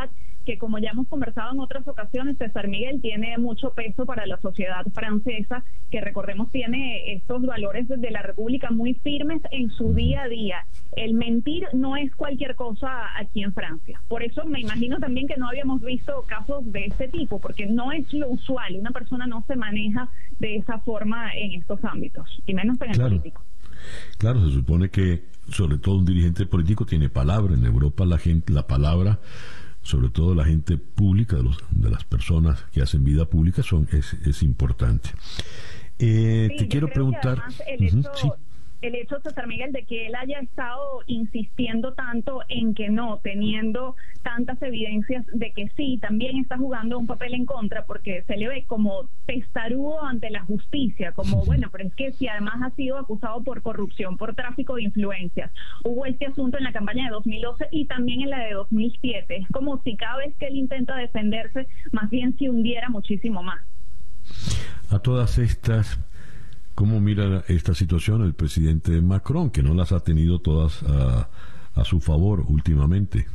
que 0.44 0.58
como 0.58 0.78
ya 0.78 0.90
hemos 0.90 1.08
conversado 1.08 1.52
en 1.52 1.60
otras 1.60 1.86
ocasiones, 1.86 2.36
César 2.38 2.68
Miguel 2.68 3.00
tiene 3.00 3.38
mucho 3.38 3.72
peso 3.74 4.04
para 4.04 4.26
la 4.26 4.40
sociedad 4.40 4.84
francesa, 4.92 5.64
que 5.90 6.00
recordemos 6.00 6.50
tiene 6.50 7.14
estos 7.14 7.42
valores 7.42 7.88
de 7.88 8.10
la 8.10 8.22
República 8.22 8.70
muy 8.70 8.94
firmes 8.94 9.40
en 9.50 9.70
su 9.70 9.94
día 9.94 10.22
a 10.22 10.28
día. 10.28 10.66
El 10.96 11.14
mentir 11.14 11.68
no 11.72 11.96
es 11.96 12.14
cualquier 12.14 12.54
cosa 12.54 12.88
aquí 13.18 13.42
en 13.42 13.52
Francia. 13.52 14.00
Por 14.08 14.22
eso 14.22 14.44
me 14.44 14.60
imagino 14.60 14.98
también 14.98 15.26
que 15.26 15.36
no 15.36 15.48
habíamos 15.48 15.80
visto 15.82 16.24
casos 16.26 16.70
de 16.72 16.86
este 16.86 17.08
tipo, 17.08 17.40
porque 17.40 17.66
no 17.66 17.92
es 17.92 18.12
lo 18.12 18.28
usual. 18.28 18.76
Una 18.76 18.90
persona 18.90 19.26
no 19.26 19.44
se 19.46 19.56
maneja 19.56 20.08
de 20.38 20.56
esa 20.56 20.78
forma 20.80 21.32
en 21.34 21.52
estos 21.52 21.84
ámbitos, 21.84 22.28
y 22.46 22.54
menos 22.54 22.80
en 22.80 22.90
el 22.90 23.00
político. 23.00 23.42
Claro, 24.18 24.44
se 24.46 24.54
supone 24.54 24.90
que 24.90 25.24
sobre 25.48 25.78
todo 25.78 25.98
un 25.98 26.04
dirigente 26.04 26.46
político 26.46 26.86
tiene 26.86 27.08
palabra. 27.08 27.54
En 27.54 27.64
Europa 27.64 28.04
la 28.04 28.18
gente, 28.18 28.52
la 28.52 28.66
palabra 28.66 29.18
sobre 29.82 30.08
todo 30.08 30.34
la 30.34 30.44
gente 30.44 30.76
pública, 30.76 31.36
de, 31.36 31.42
los, 31.42 31.58
de 31.70 31.90
las 31.90 32.04
personas 32.04 32.64
que 32.72 32.82
hacen 32.82 33.04
vida 33.04 33.24
pública, 33.24 33.62
son, 33.62 33.88
es, 33.92 34.14
es 34.24 34.42
importante. 34.42 35.10
Eh, 35.98 36.54
te 36.58 36.68
quiero 36.68 36.88
preguntar 36.88 37.42
el 37.66 37.84
hecho, 37.84 38.36
César 39.22 39.46
Miguel, 39.46 39.72
de 39.72 39.84
que 39.84 40.06
él 40.06 40.14
haya 40.14 40.40
estado 40.40 41.00
insistiendo 41.06 41.94
tanto 41.94 42.40
en 42.48 42.74
que 42.74 42.88
no, 42.88 43.20
teniendo 43.22 43.94
tantas 44.22 44.60
evidencias 44.62 45.24
de 45.32 45.52
que 45.52 45.68
sí, 45.76 45.98
también 46.00 46.38
está 46.38 46.58
jugando 46.58 46.98
un 46.98 47.06
papel 47.06 47.34
en 47.34 47.46
contra, 47.46 47.84
porque 47.84 48.24
se 48.26 48.36
le 48.36 48.48
ve 48.48 48.64
como 48.66 49.08
testarudo 49.26 50.04
ante 50.04 50.30
la 50.30 50.44
justicia, 50.44 51.12
como, 51.12 51.44
bueno, 51.44 51.68
pero 51.70 51.84
es 51.84 51.94
que 51.94 52.12
si 52.12 52.28
además 52.28 52.56
ha 52.62 52.70
sido 52.74 52.98
acusado 52.98 53.42
por 53.42 53.62
corrupción, 53.62 54.16
por 54.16 54.34
tráfico 54.34 54.74
de 54.74 54.82
influencias, 54.82 55.50
hubo 55.84 56.06
este 56.06 56.26
asunto 56.26 56.58
en 56.58 56.64
la 56.64 56.72
campaña 56.72 57.04
de 57.04 57.10
2012 57.10 57.68
y 57.70 57.86
también 57.86 58.22
en 58.22 58.30
la 58.30 58.40
de 58.40 58.54
2007, 58.54 59.36
es 59.36 59.48
como 59.48 59.80
si 59.82 59.96
cada 59.96 60.18
vez 60.18 60.34
que 60.38 60.46
él 60.46 60.56
intenta 60.56 60.96
defenderse, 60.96 61.68
más 61.92 62.10
bien 62.10 62.36
se 62.38 62.50
hundiera 62.50 62.88
muchísimo 62.88 63.42
más. 63.42 63.60
A 64.90 64.98
todas 64.98 65.38
estas 65.38 65.98
¿Cómo 66.74 67.00
mira 67.00 67.44
esta 67.48 67.74
situación 67.74 68.22
el 68.22 68.34
presidente 68.34 69.00
Macron, 69.02 69.50
que 69.50 69.62
no 69.62 69.74
las 69.74 69.92
ha 69.92 70.00
tenido 70.00 70.40
todas 70.40 70.82
a, 70.84 71.28
a 71.74 71.84
su 71.84 72.00
favor 72.00 72.44
últimamente? 72.48 73.26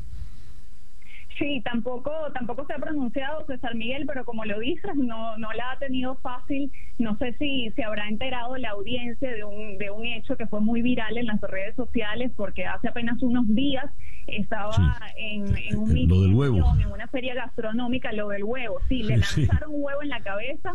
Sí, 1.38 1.62
tampoco 1.64 2.12
tampoco 2.34 2.66
se 2.66 2.74
ha 2.74 2.78
pronunciado 2.80 3.46
César 3.46 3.76
Miguel, 3.76 4.06
pero 4.08 4.26
como 4.26 4.44
lo 4.44 4.60
dices, 4.60 4.96
no 4.96 5.38
no 5.38 5.54
la 5.54 5.72
ha 5.72 5.78
tenido 5.78 6.16
fácil. 6.16 6.72
No 6.98 7.16
sé 7.18 7.34
si 7.38 7.70
se 7.76 7.84
habrá 7.84 8.08
enterado 8.10 8.58
la 8.58 8.72
audiencia 8.72 9.32
de 9.32 9.44
un 9.44 9.78
de 9.78 9.92
un 9.92 10.06
hecho 10.06 10.36
que 10.36 10.48
fue 10.48 10.62
muy 10.62 10.82
viral 10.82 11.16
en 11.18 11.28
las 11.28 11.40
redes 11.42 11.76
sociales, 11.76 12.32
porque 12.36 12.66
hace 12.66 12.88
apenas 12.88 13.22
unos 13.22 13.48
días 13.54 13.86
estaba 14.28 15.00
en, 15.16 15.56
en, 15.56 15.78
un 15.78 16.08
lo 16.08 16.22
del 16.22 16.34
huevo. 16.34 16.76
en 16.80 16.92
una 16.92 17.08
feria 17.08 17.34
gastronómica, 17.34 18.12
lo 18.12 18.30
del 18.30 18.44
huevo. 18.44 18.80
Sí, 18.88 19.04
le 19.04 19.18
lanzaron 19.18 19.74
un 19.74 19.84
huevo 19.84 20.02
en 20.04 20.10
la 20.10 20.22
cabeza. 20.22 20.74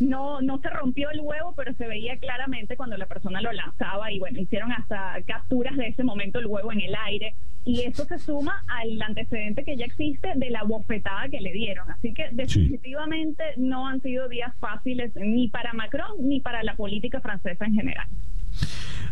No 0.00 0.40
no 0.40 0.58
se 0.58 0.68
rompió 0.68 1.10
el 1.10 1.20
huevo, 1.20 1.54
pero 1.56 1.72
se 1.74 1.86
veía 1.86 2.18
claramente 2.18 2.76
cuando 2.76 2.96
la 2.96 3.06
persona 3.06 3.40
lo 3.40 3.52
lanzaba 3.52 4.12
y 4.12 4.18
bueno, 4.18 4.38
hicieron 4.40 4.72
hasta 4.72 5.14
capturas 5.26 5.76
de 5.76 5.88
ese 5.88 6.04
momento 6.04 6.38
el 6.38 6.46
huevo 6.46 6.72
en 6.72 6.80
el 6.80 6.94
aire 6.94 7.34
y 7.66 7.80
eso 7.82 8.04
se 8.04 8.18
suma 8.18 8.62
al 8.68 9.02
antecedente 9.02 9.64
que 9.64 9.76
ya 9.76 9.86
existe 9.86 10.32
de 10.36 10.50
la 10.50 10.62
bofetada 10.62 11.28
que 11.28 11.40
le 11.40 11.52
dieron. 11.52 11.90
Así 11.90 12.14
que 12.14 12.28
definitivamente 12.30 13.42
no 13.56 13.88
han 13.88 14.00
sido 14.02 14.28
días 14.28 14.54
fáciles 14.60 15.12
ni 15.16 15.48
para 15.48 15.72
Macron 15.72 16.12
ni 16.20 16.40
para 16.40 16.62
la 16.62 16.76
política 16.76 17.20
francesa 17.20 17.64
en 17.64 17.74
general. 17.74 18.06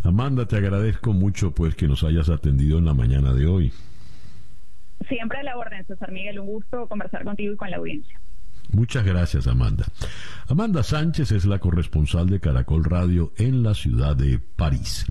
Amanda, 0.02 0.46
te 0.46 0.56
agradezco 0.56 1.12
mucho 1.12 1.52
pues 1.52 1.74
que 1.74 1.88
nos 1.88 2.04
hayas 2.04 2.28
atendido 2.28 2.78
en 2.78 2.84
la 2.84 2.94
mañana 2.94 3.32
de 3.32 3.46
hoy. 3.46 3.72
Siempre 5.08 5.38
a 5.38 5.42
la 5.42 5.56
orden, 5.56 5.84
César 5.86 6.12
Miguel, 6.12 6.38
un 6.40 6.46
gusto 6.46 6.86
conversar 6.88 7.24
contigo 7.24 7.52
y 7.52 7.56
con 7.56 7.70
la 7.70 7.76
audiencia. 7.76 8.20
Muchas 8.72 9.04
gracias, 9.04 9.46
Amanda. 9.46 9.84
Amanda 10.48 10.82
Sánchez 10.82 11.32
es 11.32 11.44
la 11.44 11.58
corresponsal 11.58 12.28
de 12.28 12.40
Caracol 12.40 12.84
Radio 12.84 13.32
en 13.36 13.62
la 13.62 13.74
ciudad 13.74 14.16
de 14.16 14.38
París. 14.38 15.06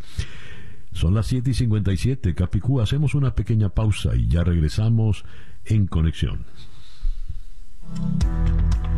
Son 0.91 1.13
las 1.15 1.27
7 1.27 1.51
y 1.51 1.53
57, 1.53 2.35
Capicú. 2.35 2.81
Hacemos 2.81 3.15
una 3.15 3.33
pequeña 3.33 3.69
pausa 3.69 4.15
y 4.15 4.27
ya 4.27 4.43
regresamos 4.43 5.25
en 5.65 5.87
conexión. 5.87 6.45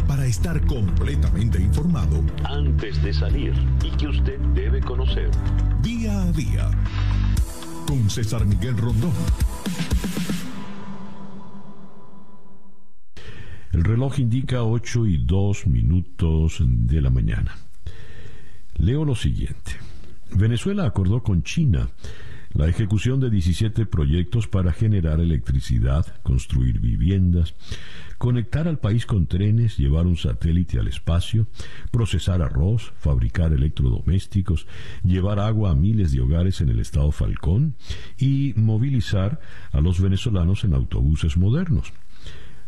Para 0.07 0.25
estar 0.25 0.65
completamente 0.65 1.61
informado, 1.61 2.23
antes 2.43 3.01
de 3.03 3.13
salir 3.13 3.53
y 3.83 3.91
que 3.91 4.07
usted 4.07 4.39
debe 4.53 4.81
conocer, 4.81 5.29
día 5.81 6.21
a 6.21 6.31
día, 6.31 6.69
con 7.87 8.09
César 8.09 8.45
Miguel 8.45 8.77
Rondón. 8.77 9.13
El 13.71 13.83
reloj 13.83 14.19
indica 14.19 14.63
8 14.63 15.05
y 15.07 15.17
2 15.17 15.67
minutos 15.67 16.63
de 16.65 17.01
la 17.01 17.09
mañana. 17.09 17.55
Leo 18.77 19.03
lo 19.03 19.15
siguiente. 19.15 19.73
Venezuela 20.31 20.85
acordó 20.85 21.21
con 21.21 21.43
China 21.43 21.89
la 22.55 22.69
ejecución 22.69 23.19
de 23.19 23.29
17 23.29 23.85
proyectos 23.85 24.47
para 24.47 24.71
generar 24.71 25.19
electricidad, 25.19 26.05
construir 26.23 26.79
viviendas, 26.79 27.53
conectar 28.17 28.69
al 28.69 28.79
país 28.79 29.05
con 29.05 29.27
trenes, 29.27 29.77
llevar 29.77 30.07
un 30.07 30.15
satélite 30.15 30.79
al 30.79 30.87
espacio, 30.87 31.47
procesar 31.91 32.41
arroz, 32.41 32.93
fabricar 32.97 33.51
electrodomésticos, 33.51 34.67
llevar 35.03 35.39
agua 35.39 35.71
a 35.71 35.75
miles 35.75 36.13
de 36.13 36.21
hogares 36.21 36.61
en 36.61 36.69
el 36.69 36.79
estado 36.79 37.11
Falcón 37.11 37.75
y 38.17 38.53
movilizar 38.55 39.41
a 39.73 39.81
los 39.81 39.99
venezolanos 39.99 40.63
en 40.63 40.75
autobuses 40.75 41.35
modernos. 41.35 41.91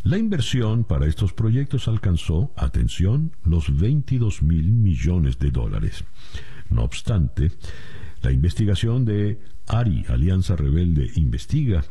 La 0.03 0.17
inversión 0.17 0.83
para 0.83 1.07
estos 1.07 1.31
proyectos 1.31 1.87
alcanzó, 1.87 2.51
atención, 2.57 3.31
los 3.45 3.77
22 3.77 4.41
mil 4.41 4.73
millones 4.73 5.39
de 5.39 5.49
dólares. 5.51 6.03
No 6.69 6.83
obstante, 6.83 7.51
la 8.21 8.31
investigación 8.31 9.05
de 9.05 9.39
ARI, 9.67 10.05
Alianza 10.09 10.55
Rebelde 10.55 11.11
Investiga, 11.15 11.83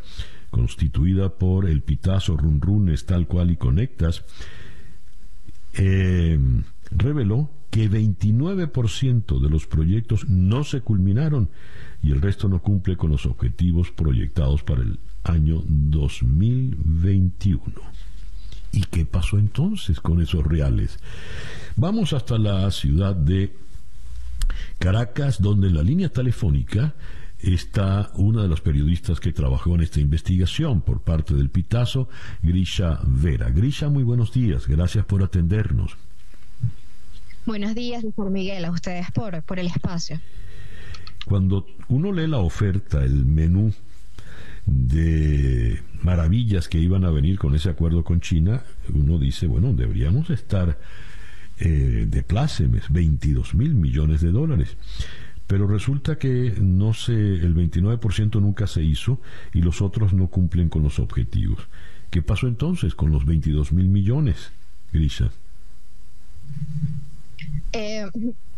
constituida 0.51 1.29
por 1.31 1.69
el 1.69 1.83
Pitazo, 1.83 2.37
Runrunes, 2.37 3.07
Tal 3.07 3.27
Cual 3.27 3.51
y 3.51 3.57
Conectas, 3.57 4.25
eh, 5.75 6.39
reveló 6.91 7.51
que 7.71 7.91
29% 7.91 9.39
de 9.41 9.51
los 9.51 9.67
proyectos 9.67 10.29
no 10.29 10.65
se 10.65 10.81
culminaron 10.81 11.51
y 12.03 12.13
el 12.13 12.23
resto 12.23 12.49
no 12.49 12.63
cumple 12.63 12.97
con 12.97 13.11
los 13.11 13.27
objetivos 13.27 13.91
proyectados 13.91 14.63
para 14.63 14.83
el 14.83 14.99
año 15.25 15.63
2021. 15.67 17.61
¿Y 18.73 18.83
qué 18.85 19.05
pasó 19.05 19.39
entonces 19.39 20.01
con 20.01 20.23
esos 20.23 20.45
reales? 20.45 20.99
Vamos 21.77 22.13
hasta 22.13 22.39
la 22.39 22.71
ciudad 22.71 23.15
de 23.15 23.57
Caracas, 24.79 25.41
donde 25.41 25.71
la 25.71 25.83
línea 25.83 26.09
telefónica 26.09 26.95
está 27.41 28.11
una 28.15 28.43
de 28.43 28.49
las 28.49 28.61
periodistas 28.61 29.21
que 29.21 29.33
trabajó 29.33 29.75
en 29.75 29.83
esta 29.83 30.01
investigación 30.01 30.81
por 30.81 31.03
parte 31.03 31.35
del 31.35 31.51
Pitazo, 31.51 32.09
Grisha 32.43 33.01
Vera. 33.07 33.51
Grisha, 33.51 33.89
muy 33.89 34.03
buenos 34.03 34.33
días, 34.33 34.67
gracias 34.67 35.05
por 35.05 35.23
atendernos. 35.23 35.97
Buenos 37.45 37.75
días, 37.75 38.03
doctor 38.03 38.31
Miguel, 38.31 38.65
a 38.65 38.71
ustedes 38.71 39.11
por, 39.13 39.43
por 39.43 39.59
el 39.59 39.69
espacio. 39.69 40.21
Cuando 41.27 41.67
uno 41.89 42.13
lee 42.13 42.27
la 42.27 42.39
oferta, 42.39 43.05
el 43.05 43.25
menú 43.25 43.73
de 44.67 45.81
maravillas 46.03 46.69
que 46.69 46.79
iban 46.79 47.05
a 47.05 47.11
venir 47.11 47.39
con 47.39 47.55
ese 47.55 47.71
acuerdo 47.71 48.03
con 48.03 48.21
China, 48.21 48.63
uno 48.93 49.19
dice, 49.19 49.47
bueno, 49.47 49.73
deberíamos 49.73 50.31
estar 50.31 50.79
eh, 51.59 52.07
de 52.09 52.23
plácemes, 52.23 52.91
22 52.91 53.55
mil 53.55 53.75
millones 53.75 54.21
de 54.21 54.31
dólares. 54.31 54.77
Pero 55.47 55.67
resulta 55.67 56.19
que 56.19 56.55
no 56.61 56.93
se, 56.93 57.13
el 57.13 57.55
29% 57.55 58.41
nunca 58.41 58.67
se 58.67 58.83
hizo 58.83 59.21
y 59.55 59.61
los 59.61 59.81
otros 59.81 60.13
no 60.13 60.29
cumplen 60.29 60.69
con 60.69 60.83
los 60.83 60.99
objetivos. 60.99 61.69
¿Qué 62.11 62.23
pasó 62.23 62.49
entonces 62.49 62.95
con 62.95 63.13
los 63.13 63.27
22 63.27 63.73
mil 63.73 63.89
millones, 63.89 64.53
Grisa? 64.93 65.31
Eh, 67.73 68.07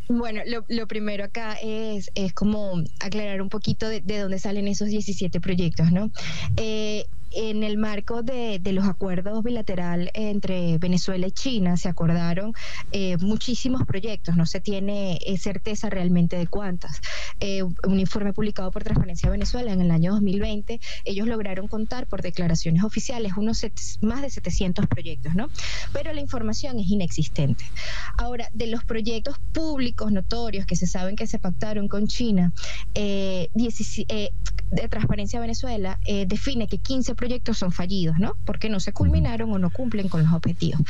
bueno, 0.08 0.40
lo, 0.68 0.86
primero 0.86 1.24
acá 1.24 1.54
es, 1.62 2.10
es 2.14 2.32
como 2.32 2.82
aclarar 3.00 3.42
un 3.42 3.50
poquito 3.50 3.88
de, 3.88 4.00
de, 4.00 4.18
dónde 4.18 4.38
salen 4.38 4.68
esos 4.68 4.88
17 4.88 5.40
proyectos, 5.40 5.92
¿no? 5.92 6.10
Eh, 6.56 7.04
en 7.32 7.62
el 7.62 7.78
marco 7.78 8.22
de, 8.22 8.60
los 8.68 8.86
acuerdos 8.86 9.42
bilateral 9.42 10.10
entre 10.14 10.78
Venezuela 10.78 11.26
y 11.26 11.32
China 11.32 11.76
se 11.76 11.88
acordaron 11.88 12.52
eh, 12.92 13.16
muchísimos 13.18 13.84
proyectos, 13.86 14.36
no 14.36 14.46
se 14.46 14.60
tiene 14.60 15.18
eh, 15.24 15.38
certeza 15.38 15.90
realmente 15.90 16.36
de 16.36 16.46
cuántas. 16.46 17.00
Eh, 17.40 17.62
un 17.62 18.00
informe 18.00 18.32
publicado 18.32 18.70
por 18.70 18.84
Transparencia 18.84 19.30
Venezuela 19.30 19.72
en 19.72 19.80
el 19.80 19.90
año 19.90 20.12
2020, 20.12 20.80
ellos 21.04 21.26
lograron 21.26 21.66
contar 21.66 22.06
por 22.06 22.22
declaraciones 22.22 22.84
oficiales 22.84 23.32
unos 23.36 23.64
más 24.00 24.22
de 24.22 24.30
700 24.30 24.86
proyectos, 24.86 25.34
¿no? 25.34 25.48
Pero 25.92 26.12
la 26.12 26.20
información 26.20 26.78
es 26.78 26.88
inexistente. 26.88 27.64
Ahora, 28.16 28.48
de 28.52 28.66
los 28.66 28.84
proyectos 28.84 29.38
públicos 29.52 30.12
notorios 30.12 30.66
que 30.66 30.76
se 30.76 30.86
saben 30.86 31.16
que 31.16 31.26
se 31.26 31.38
pactaron 31.38 31.88
con 31.88 32.06
China, 32.06 32.52
de 32.94 34.88
Transparencia 34.90 35.40
Venezuela 35.40 35.98
define 36.26 36.66
que 36.68 36.78
15 36.78 37.14
proyectos 37.18 37.58
son 37.58 37.72
fallidos, 37.72 38.18
¿no? 38.18 38.36
Porque 38.46 38.70
no 38.70 38.80
se 38.80 38.92
culminaron 38.92 39.52
o 39.52 39.58
no 39.58 39.70
cumplen 39.70 40.08
con 40.08 40.22
los 40.22 40.32
objetivos. 40.32 40.80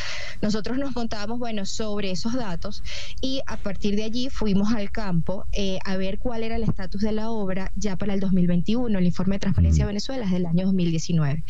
Nosotros 0.43 0.79
nos 0.79 0.95
montábamos, 0.95 1.39
bueno, 1.39 1.67
sobre 1.67 2.11
esos 2.11 2.35
datos 2.35 2.85
y 3.21 3.41
a 3.47 3.57
partir 3.57 3.97
de 3.97 4.05
allí 4.05 4.29
fuimos 4.31 4.73
al 4.73 4.93
campo 4.93 5.47
eh, 5.53 5.79
a 5.85 5.97
ver 5.97 6.19
cuál 6.19 6.45
era 6.45 6.57
el 6.57 6.63
estatus 6.63 7.01
de 7.01 7.13
la 7.13 7.31
obra 7.31 7.73
ya 7.75 7.97
para 7.97 8.15
el 8.15 8.21
2021. 8.21 8.99
El 8.99 9.07
informe 9.07 9.37
de 9.37 9.41
Transparencia 9.41 9.85
de 9.85 9.89
Venezuela 9.89 10.25
es 10.25 10.31
del 10.31 10.47
año 10.47 10.67
2019. 10.67 11.43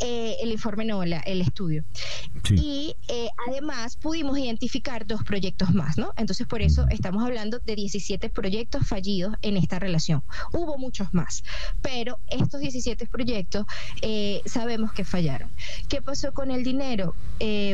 Eh, 0.00 0.36
el 0.40 0.50
informe 0.50 0.84
no, 0.84 1.02
el 1.02 1.40
estudio. 1.40 1.84
Y 2.50 2.94
eh, 3.08 3.28
además 3.48 3.96
pudimos 3.96 4.38
identificar 4.38 5.06
dos 5.06 5.22
proyectos 5.24 5.74
más, 5.74 5.98
¿no? 5.98 6.12
Entonces 6.16 6.46
por 6.46 6.62
eso 6.62 6.86
estamos 6.88 7.22
hablando 7.22 7.58
de 7.58 7.76
17 7.76 8.30
proyectos 8.30 8.86
fallidos 8.86 9.34
en 9.42 9.56
esta 9.56 9.78
relación. 9.78 10.22
Hubo 10.52 10.78
muchos 10.78 11.12
más, 11.12 11.44
pero 11.82 12.18
estos 12.28 12.60
17 12.60 13.06
proyectos 13.06 13.66
eh, 14.00 14.40
sabemos 14.46 14.92
que 14.92 15.04
fallaron. 15.04 15.50
¿Qué 15.88 16.00
pasó 16.00 16.32
con 16.32 16.50
el 16.50 16.64
dinero? 16.64 17.14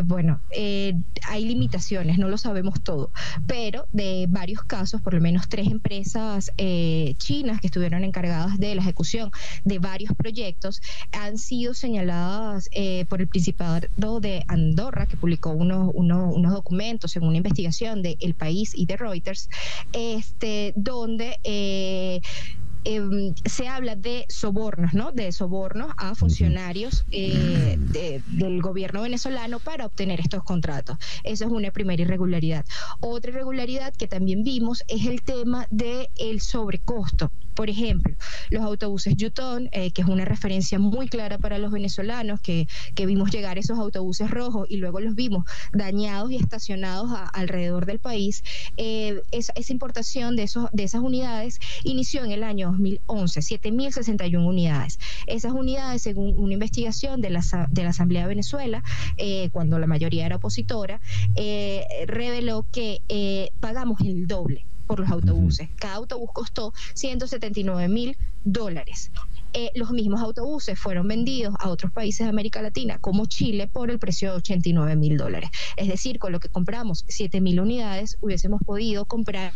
bueno, 0.04 0.40
hay 0.52 1.44
limitaciones, 1.44 2.18
no 2.18 2.28
lo 2.28 2.38
sabemos 2.38 2.82
todo, 2.82 3.10
pero 3.46 3.86
de 3.92 4.26
varios 4.28 4.62
casos, 4.62 5.00
por 5.02 5.14
lo 5.14 5.20
menos 5.20 5.48
tres 5.48 5.66
empresas 5.66 6.52
chinas 7.18 7.60
que 7.60 7.66
estuvieron 7.66 8.04
encargadas 8.04 8.58
de 8.58 8.74
la 8.74 8.82
ejecución 8.82 9.30
de 9.64 9.78
varios 9.80 10.14
proyectos 10.14 10.80
han 11.12 11.36
sido 11.38 11.74
señaladas 11.74 12.15
eh, 12.72 13.04
por 13.08 13.20
el 13.20 13.28
Principado 13.28 14.20
de 14.20 14.44
Andorra, 14.48 15.06
que 15.06 15.16
publicó 15.16 15.50
unos, 15.50 15.90
unos, 15.94 16.52
documentos 16.52 17.16
en 17.16 17.24
una 17.24 17.36
investigación 17.36 18.02
de 18.02 18.16
El 18.20 18.34
País 18.34 18.72
y 18.74 18.86
de 18.86 18.96
Reuters, 18.96 19.48
este, 19.92 20.72
donde 20.76 21.38
eh, 21.44 22.20
em, 22.84 23.34
se 23.44 23.68
habla 23.68 23.96
de 23.96 24.24
sobornos, 24.28 24.94
¿no? 24.94 25.12
De 25.12 25.32
sobornos 25.32 25.92
a 25.96 26.14
funcionarios 26.14 27.04
eh, 27.10 27.76
del 27.78 28.62
gobierno 28.62 29.02
venezolano 29.02 29.58
para 29.58 29.86
obtener 29.86 30.20
estos 30.20 30.42
contratos. 30.44 30.98
Esa 31.24 31.44
es 31.44 31.50
una 31.50 31.70
primera 31.70 32.02
irregularidad. 32.02 32.64
Otra 33.00 33.30
irregularidad 33.30 33.92
que 33.94 34.08
también 34.08 34.42
vimos 34.42 34.82
es 34.88 35.06
el 35.06 35.22
tema 35.22 35.66
del 35.70 36.08
el 36.16 36.40
sobrecosto. 36.40 37.30
Por 37.56 37.70
ejemplo, 37.70 38.14
los 38.50 38.62
autobuses 38.62 39.16
Yutón, 39.16 39.70
eh, 39.72 39.90
que 39.90 40.02
es 40.02 40.08
una 40.08 40.26
referencia 40.26 40.78
muy 40.78 41.08
clara 41.08 41.38
para 41.38 41.56
los 41.56 41.72
venezolanos, 41.72 42.38
que, 42.40 42.68
vimos 43.06 43.30
llegar 43.30 43.56
esos 43.56 43.78
autobuses 43.78 44.30
rojos 44.30 44.66
y 44.68 44.76
luego 44.76 45.00
los 45.00 45.14
vimos 45.14 45.44
dañados 45.72 46.30
y 46.32 46.36
estacionados 46.36 47.10
alrededor 47.32 47.86
del 47.86 47.98
país. 47.98 48.42
Eh, 48.76 49.22
esa, 49.30 49.52
importación 49.68 50.36
de, 50.36 50.42
esos, 50.42 50.68
de 50.72 50.84
esas 50.84 51.00
unidades 51.00 51.60
inició 51.84 52.24
en 52.24 52.32
el 52.32 52.42
año 52.42 52.72
2011, 52.72 53.40
7.061 53.40 54.46
unidades. 54.46 54.98
Esas 55.26 55.52
unidades, 55.52 56.02
según 56.02 56.34
una 56.36 56.52
investigación 56.52 57.22
de 57.22 57.30
la, 57.30 57.42
de 57.70 57.82
la 57.84 57.90
Asamblea 57.90 58.22
de 58.22 58.28
Venezuela, 58.28 58.82
eh, 59.16 59.48
cuando 59.52 59.78
la 59.78 59.86
mayoría 59.86 60.26
era 60.26 60.36
opositora, 60.36 61.00
reveló 62.06 62.66
que 62.70 63.00
pagamos 63.60 64.00
el 64.02 64.26
doble 64.26 64.66
por 64.86 65.00
los 65.00 65.10
autobuses. 65.10 65.68
Cada 65.76 65.94
autobús 65.96 66.30
costó 66.32 66.72
179 66.94 67.88
mil 67.88 68.16
dólares. 68.44 69.10
Eh, 69.52 69.70
los 69.74 69.90
mismos 69.90 70.20
autobuses 70.20 70.78
fueron 70.78 71.08
vendidos 71.08 71.54
a 71.58 71.70
otros 71.70 71.90
países 71.90 72.26
de 72.26 72.30
América 72.30 72.60
Latina, 72.60 72.98
como 72.98 73.26
Chile, 73.26 73.68
por 73.68 73.90
el 73.90 73.98
precio 73.98 74.30
de 74.30 74.36
89 74.36 74.96
mil 74.96 75.16
dólares. 75.16 75.50
Es 75.76 75.88
decir, 75.88 76.18
con 76.18 76.32
lo 76.32 76.40
que 76.40 76.48
compramos 76.48 77.04
7 77.08 77.40
mil 77.40 77.60
unidades, 77.60 78.18
hubiésemos 78.20 78.60
podido 78.64 79.06
comprar 79.06 79.52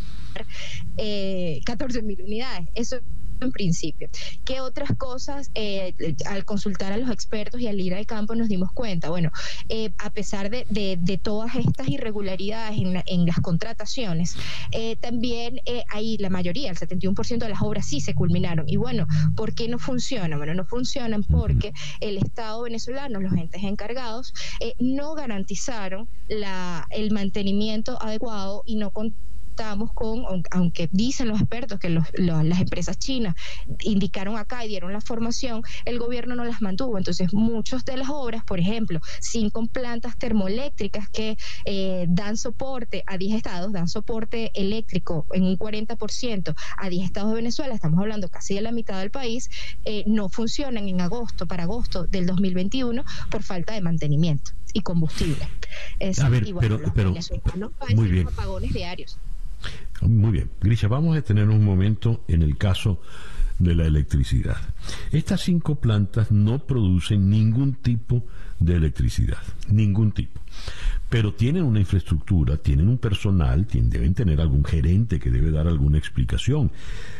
eh, 0.96 1.60
14 1.66 2.02
mil 2.02 2.22
unidades. 2.22 2.68
Eso 2.74 3.00
en 3.40 3.52
principio. 3.52 4.08
¿Qué 4.44 4.60
otras 4.60 4.90
cosas, 4.96 5.50
eh, 5.54 5.94
al 6.26 6.44
consultar 6.44 6.92
a 6.92 6.96
los 6.96 7.10
expertos 7.10 7.60
y 7.60 7.68
al 7.68 7.80
ir 7.80 7.94
al 7.94 8.06
campo, 8.06 8.34
nos 8.34 8.48
dimos 8.48 8.72
cuenta? 8.72 9.10
Bueno, 9.10 9.30
eh, 9.68 9.92
a 9.98 10.10
pesar 10.10 10.50
de, 10.50 11.20
todas 11.22 11.54
estas 11.56 11.88
irregularidades 11.88 12.78
en, 12.78 13.26
las 13.26 13.40
contrataciones, 13.40 14.36
eh, 14.72 14.96
también 14.96 15.60
ahí 15.90 16.16
la 16.18 16.30
mayoría, 16.30 16.70
el 16.70 16.76
71% 16.76 17.38
de 17.38 17.48
las 17.48 17.62
obras 17.62 17.86
sí 17.86 18.00
se 18.00 18.14
culminaron. 18.14 18.68
Y 18.68 18.76
bueno, 18.76 19.06
¿por 19.36 19.54
qué 19.54 19.68
no 19.68 19.78
funcionan? 19.78 20.38
Bueno, 20.38 20.54
no 20.54 20.64
funcionan 20.64 21.22
porque 21.24 21.72
el 22.00 22.16
Estado 22.16 22.62
venezolano, 22.62 23.20
los 23.20 23.32
entes 23.32 23.62
encargados, 23.62 24.32
no 24.78 25.14
garantizaron 25.14 26.08
la, 26.28 26.86
el 26.90 27.10
mantenimiento 27.10 28.00
adecuado 28.00 28.62
y 28.66 28.76
no 28.76 28.90
con 28.90 29.14
estamos 29.60 29.92
con, 29.92 30.24
aunque 30.52 30.88
dicen 30.90 31.28
los 31.28 31.38
expertos 31.38 31.78
que 31.78 31.90
las 31.90 32.60
empresas 32.60 32.98
chinas 32.98 33.34
indicaron 33.80 34.38
acá 34.38 34.64
y 34.64 34.68
dieron 34.68 34.90
la 34.90 35.02
formación, 35.02 35.62
el 35.84 35.98
gobierno 35.98 36.34
no 36.34 36.44
las 36.44 36.62
mantuvo. 36.62 36.96
Entonces, 36.96 37.34
muchas 37.34 37.84
de 37.84 37.98
las 37.98 38.08
obras, 38.08 38.42
por 38.42 38.58
ejemplo, 38.58 39.00
cinco 39.20 39.66
plantas 39.66 40.16
termoeléctricas 40.16 41.10
que 41.10 41.36
eh, 41.66 42.06
dan 42.08 42.38
soporte 42.38 43.04
a 43.06 43.18
10 43.18 43.36
estados, 43.36 43.72
dan 43.72 43.86
soporte 43.86 44.50
eléctrico 44.54 45.26
en 45.34 45.44
un 45.44 45.58
40% 45.58 46.54
a 46.78 46.88
10 46.88 47.04
estados 47.04 47.28
de 47.28 47.36
Venezuela, 47.36 47.74
estamos 47.74 48.00
hablando 48.00 48.30
casi 48.30 48.54
de 48.54 48.62
la 48.62 48.72
mitad 48.72 48.98
del 48.98 49.10
país, 49.10 49.50
eh, 49.84 50.04
no 50.06 50.30
funcionan 50.30 50.88
en 50.88 51.02
agosto, 51.02 51.46
para 51.46 51.64
agosto 51.64 52.06
del 52.06 52.24
2021, 52.24 53.04
por 53.30 53.42
falta 53.42 53.74
de 53.74 53.82
mantenimiento 53.82 54.52
y 54.72 54.80
combustible. 54.80 55.46
a 56.22 56.28
ver, 56.30 56.46
pero, 56.58 56.80
pero 56.94 57.14
muy 57.94 58.08
bien. 58.08 58.26
apagones 58.26 58.72
diarios. 58.72 59.18
Muy 60.02 60.32
bien. 60.32 60.50
Grisha, 60.60 60.88
vamos 60.88 61.16
a 61.16 61.22
tener 61.22 61.48
un 61.48 61.64
momento 61.64 62.24
en 62.28 62.42
el 62.42 62.56
caso 62.56 63.00
de 63.58 63.74
la 63.74 63.86
electricidad. 63.86 64.56
Estas 65.12 65.42
cinco 65.42 65.76
plantas 65.76 66.32
no 66.32 66.58
producen 66.60 67.28
ningún 67.28 67.74
tipo 67.74 68.24
de 68.58 68.74
electricidad, 68.74 69.42
ningún 69.68 70.12
tipo. 70.12 70.40
Pero 71.08 71.34
tienen 71.34 71.64
una 71.64 71.80
infraestructura, 71.80 72.56
tienen 72.56 72.88
un 72.88 72.98
personal, 72.98 73.66
deben 73.70 74.14
tener 74.14 74.40
algún 74.40 74.64
gerente 74.64 75.18
que 75.18 75.30
debe 75.30 75.50
dar 75.50 75.66
alguna 75.66 75.98
explicación. 75.98 76.72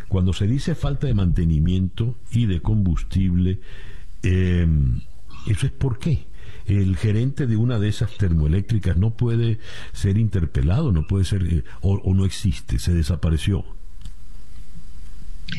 Cuando 0.09 0.33
se 0.33 0.47
dice 0.47 0.75
falta 0.75 1.07
de 1.07 1.15
mantenimiento 1.15 2.17
y 2.31 2.47
de 2.47 2.63
combustible, 2.63 3.61
eh, 4.23 4.67
¿eso 5.47 5.67
es 5.67 5.73
por 5.73 5.99
qué? 5.99 6.27
El 6.79 6.97
gerente 6.97 7.47
de 7.47 7.57
una 7.57 7.79
de 7.79 7.89
esas 7.89 8.17
termoeléctricas 8.17 8.97
no 8.97 9.11
puede 9.15 9.59
ser 9.93 10.19
interpelado, 10.19 10.93
no 10.93 11.07
puede 11.07 11.25
ser, 11.25 11.43
eh, 11.43 11.65
o, 11.81 12.15
no 12.15 12.25
existe, 12.25 12.79
se 12.79 12.95
desapareció. 12.95 13.65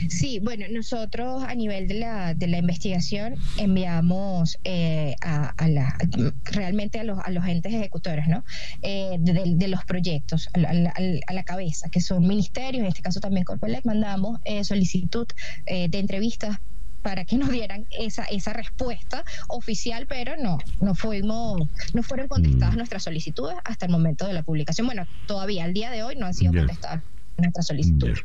Sí, 0.08 0.40
bueno, 0.40 0.66
nosotros 0.72 1.44
a 1.44 1.54
nivel 1.54 1.90
de 1.90 1.96
la, 1.96 2.34
de 2.34 2.48
la 2.48 2.60
investigación 2.60 3.36
enviamos 3.58 4.58
eh, 4.64 5.16
a, 5.20 5.68
la, 5.68 5.98
realmente 6.46 6.98
a 6.98 7.04
los, 7.04 7.20
a 7.20 7.30
los 7.30 7.46
entes 7.46 7.74
ejecutores 7.74 8.30
¿no? 8.30 8.46
Eh, 8.84 9.18
de, 9.20 9.68
los 9.68 9.84
proyectos, 9.84 10.48
a 10.54 10.60
la, 10.60 10.94
a 11.28 11.34
la, 11.34 11.44
cabeza, 11.44 11.90
que 11.90 12.00
son 12.00 12.26
ministerios, 12.26 12.84
en 12.84 12.88
este 12.88 13.02
caso 13.02 13.20
también 13.20 13.44
Corpolec, 13.44 13.84
mandamos 13.84 14.40
solicitud 14.64 15.28
de 15.66 16.00
entrevistas 16.00 16.60
para 17.02 17.26
que 17.26 17.38
nos 17.38 17.50
dieran 17.50 17.88
esa, 17.92 18.24
esa 18.26 18.54
respuesta 18.54 19.24
oficial, 19.48 20.06
pero 20.08 20.38
no, 20.38 20.58
no 20.80 20.96
fuimos, 20.96 21.68
no 21.94 22.04
fueron 22.04 22.28
contestadas 22.28 22.76
mm. 22.76 22.78
nuestras 22.78 23.04
solicitudes 23.04 23.58
hasta 23.64 23.86
el 23.86 23.92
momento 23.92 24.28
de 24.28 24.34
la 24.34 24.44
publicación. 24.44 24.88
Bueno, 24.88 25.06
todavía 25.28 25.66
al 25.66 25.74
día 25.74 25.92
de 25.92 26.04
hoy 26.04 26.16
no 26.16 26.26
han 26.26 26.34
sido 26.34 26.54
contestadas 26.54 27.02
nuestra 27.42 27.64
solicitud. 27.64 28.18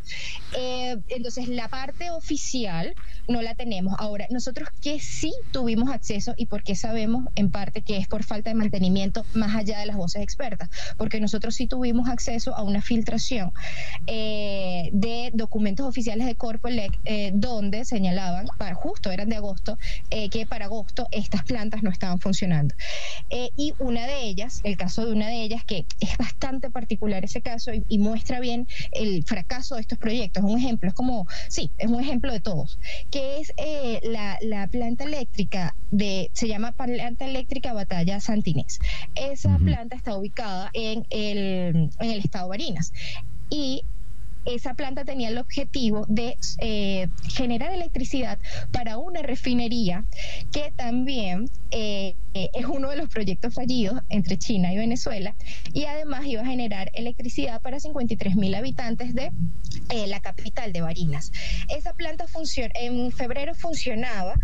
Eh, 0.56 0.96
entonces, 1.08 1.48
la 1.48 1.68
parte 1.68 2.10
oficial 2.10 2.94
no 3.28 3.42
la 3.42 3.54
tenemos. 3.54 3.94
Ahora, 3.98 4.26
nosotros 4.30 4.68
que 4.80 5.00
sí 5.00 5.32
tuvimos 5.52 5.90
acceso 5.90 6.34
y 6.36 6.46
porque 6.46 6.76
sabemos 6.76 7.26
en 7.34 7.50
parte 7.50 7.82
que 7.82 7.96
es 7.96 8.06
por 8.06 8.22
falta 8.22 8.50
de 8.50 8.54
mantenimiento 8.54 9.24
más 9.34 9.54
allá 9.54 9.80
de 9.80 9.86
las 9.86 9.96
voces 9.96 10.22
expertas, 10.22 10.70
porque 10.96 11.20
nosotros 11.20 11.54
sí 11.54 11.66
tuvimos 11.66 12.08
acceso 12.08 12.56
a 12.56 12.62
una 12.62 12.82
filtración 12.82 13.52
eh, 14.06 14.90
de 14.92 15.30
documentos 15.34 15.86
oficiales 15.86 16.26
de 16.26 16.34
Corpolec 16.34 16.98
eh, 17.04 17.32
donde 17.34 17.84
señalaban, 17.84 18.46
para, 18.58 18.74
justo 18.74 19.10
eran 19.10 19.28
de 19.28 19.36
agosto, 19.36 19.78
que 20.10 20.46
para 20.46 20.66
agosto 20.66 21.08
estas 21.10 21.42
plantas 21.44 21.82
no 21.82 21.90
estaban 21.90 22.20
funcionando. 22.20 22.74
y 23.56 23.74
una 23.78 24.06
de 24.06 24.22
ellas, 24.22 24.60
el 24.64 24.76
caso 24.76 25.04
de 25.04 25.12
una 25.12 25.28
de 25.28 25.42
ellas, 25.42 25.64
que 25.64 25.86
es 26.00 26.16
bastante 26.16 26.70
particular 26.70 27.24
ese 27.24 27.42
caso 27.42 27.72
y, 27.88 27.98
muestra 27.98 28.40
bien 28.40 28.68
el 28.92 29.05
fracaso 29.26 29.74
de 29.74 29.82
estos 29.82 29.98
proyectos. 29.98 30.42
Un 30.44 30.58
ejemplo, 30.58 30.88
es 30.88 30.94
como, 30.94 31.26
sí, 31.48 31.70
es 31.78 31.88
un 31.88 32.00
ejemplo 32.00 32.32
de 32.32 32.40
todos, 32.40 32.78
que 33.10 33.40
es 33.40 33.52
eh, 33.56 34.00
la, 34.04 34.38
la, 34.40 34.66
planta 34.68 35.04
eléctrica 35.04 35.74
de, 35.90 36.30
se 36.32 36.48
llama 36.48 36.72
planta 36.72 37.24
eléctrica 37.24 37.72
Batalla 37.72 38.20
Santinés. 38.20 38.78
Esa 39.14 39.56
planta 39.58 39.96
está 39.96 40.16
ubicada 40.16 40.70
en 40.72 41.06
el, 41.10 41.90
en 42.00 42.10
el 42.10 42.18
estado 42.18 42.46
de 42.46 42.50
Barinas. 42.50 42.92
Y 43.48 43.84
esa 44.46 44.74
planta 44.74 45.04
tenía 45.04 45.28
el 45.28 45.38
objetivo 45.38 46.04
de 46.08 46.36
eh, 46.60 47.08
generar 47.28 47.72
electricidad 47.72 48.38
para 48.72 48.96
una 48.98 49.22
refinería 49.22 50.04
que 50.52 50.72
también 50.76 51.50
eh, 51.70 52.14
es 52.32 52.66
uno 52.66 52.90
de 52.90 52.96
los 52.96 53.08
proyectos 53.08 53.54
fallidos 53.54 54.00
entre 54.08 54.38
China 54.38 54.72
y 54.72 54.76
Venezuela 54.76 55.34
y 55.72 55.84
además 55.84 56.26
iba 56.26 56.42
a 56.42 56.46
generar 56.46 56.90
electricidad 56.94 57.60
para 57.62 57.80
53 57.80 58.36
mil 58.36 58.54
habitantes 58.54 59.14
de 59.14 59.30
eh, 59.90 60.06
la 60.06 60.20
capital 60.20 60.72
de 60.72 60.80
Barinas. 60.80 61.32
Esa 61.68 61.94
planta 61.94 62.26
en 62.74 63.12
febrero 63.12 63.54
funcionaba 63.54 64.34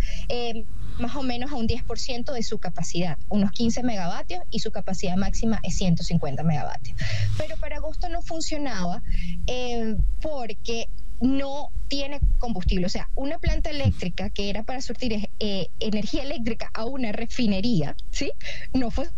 más 1.03 1.17
o 1.17 1.23
menos 1.23 1.53
a 1.53 1.57
un 1.57 1.67
10% 1.67 2.33
de 2.33 2.43
su 2.43 2.59
capacidad, 2.59 3.19
unos 3.29 3.51
15 3.51 3.83
megavatios 3.83 4.43
y 4.51 4.61
su 4.61 4.71
capacidad 4.71 5.17
máxima 5.17 5.59
es 5.63 5.77
150 5.77 6.43
megavatios. 6.45 6.97
Pero 7.37 7.57
para 7.57 7.77
agosto 7.77 8.09
no 8.09 8.23
funcionaba 8.23 9.03
eh, 9.47 9.97
porque 10.21 10.87
no 11.21 11.69
tiene 11.89 12.21
combustible. 12.39 12.87
O 12.87 12.89
sea, 12.89 13.11
una 13.15 13.39
planta 13.39 13.71
eléctrica 13.71 14.31
que 14.31 14.49
era 14.49 14.63
para 14.63 14.81
surtir 14.81 15.29
eh, 15.41 15.67
energía 15.81 16.23
eléctrica 16.23 16.71
a 16.73 16.85
una 16.85 17.13
refinería, 17.13 17.97
¿sí? 18.11 18.33
No 18.73 18.91
fue 18.91 19.09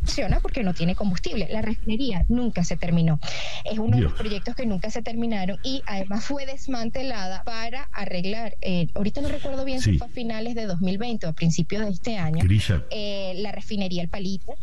funciona 0.00 0.40
porque 0.40 0.62
no 0.62 0.74
tiene 0.74 0.94
combustible. 0.94 1.48
La 1.50 1.62
refinería 1.62 2.24
nunca 2.28 2.64
se 2.64 2.76
terminó. 2.76 3.18
Es 3.64 3.78
uno 3.78 3.96
de 3.96 4.02
los 4.02 4.12
proyectos 4.12 4.54
que 4.54 4.66
nunca 4.66 4.90
se 4.90 5.02
terminaron 5.02 5.58
y 5.62 5.82
además 5.86 6.24
fue 6.24 6.46
desmantelada 6.46 7.42
para 7.44 7.84
arreglar, 7.92 8.56
eh, 8.60 8.88
ahorita 8.94 9.20
no 9.20 9.28
recuerdo 9.28 9.64
bien 9.64 9.80
si 9.80 9.98
fue 9.98 10.06
a 10.06 10.10
finales 10.10 10.54
de 10.54 10.66
2020 10.66 11.26
o 11.26 11.30
a 11.30 11.32
principios 11.32 11.84
de 11.84 11.90
este 11.90 12.16
año, 12.16 12.44
eh, 12.90 13.34
la 13.36 13.52
refinería 13.52 14.02
El 14.02 14.08
Palito. 14.08 14.54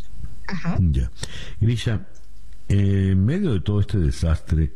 Ajá. 0.48 0.78
Ya. 0.80 1.12
Grisha, 1.60 2.08
en 2.68 3.26
medio 3.26 3.54
de 3.54 3.62
todo 3.62 3.80
este 3.80 3.98
desastre, 3.98 4.74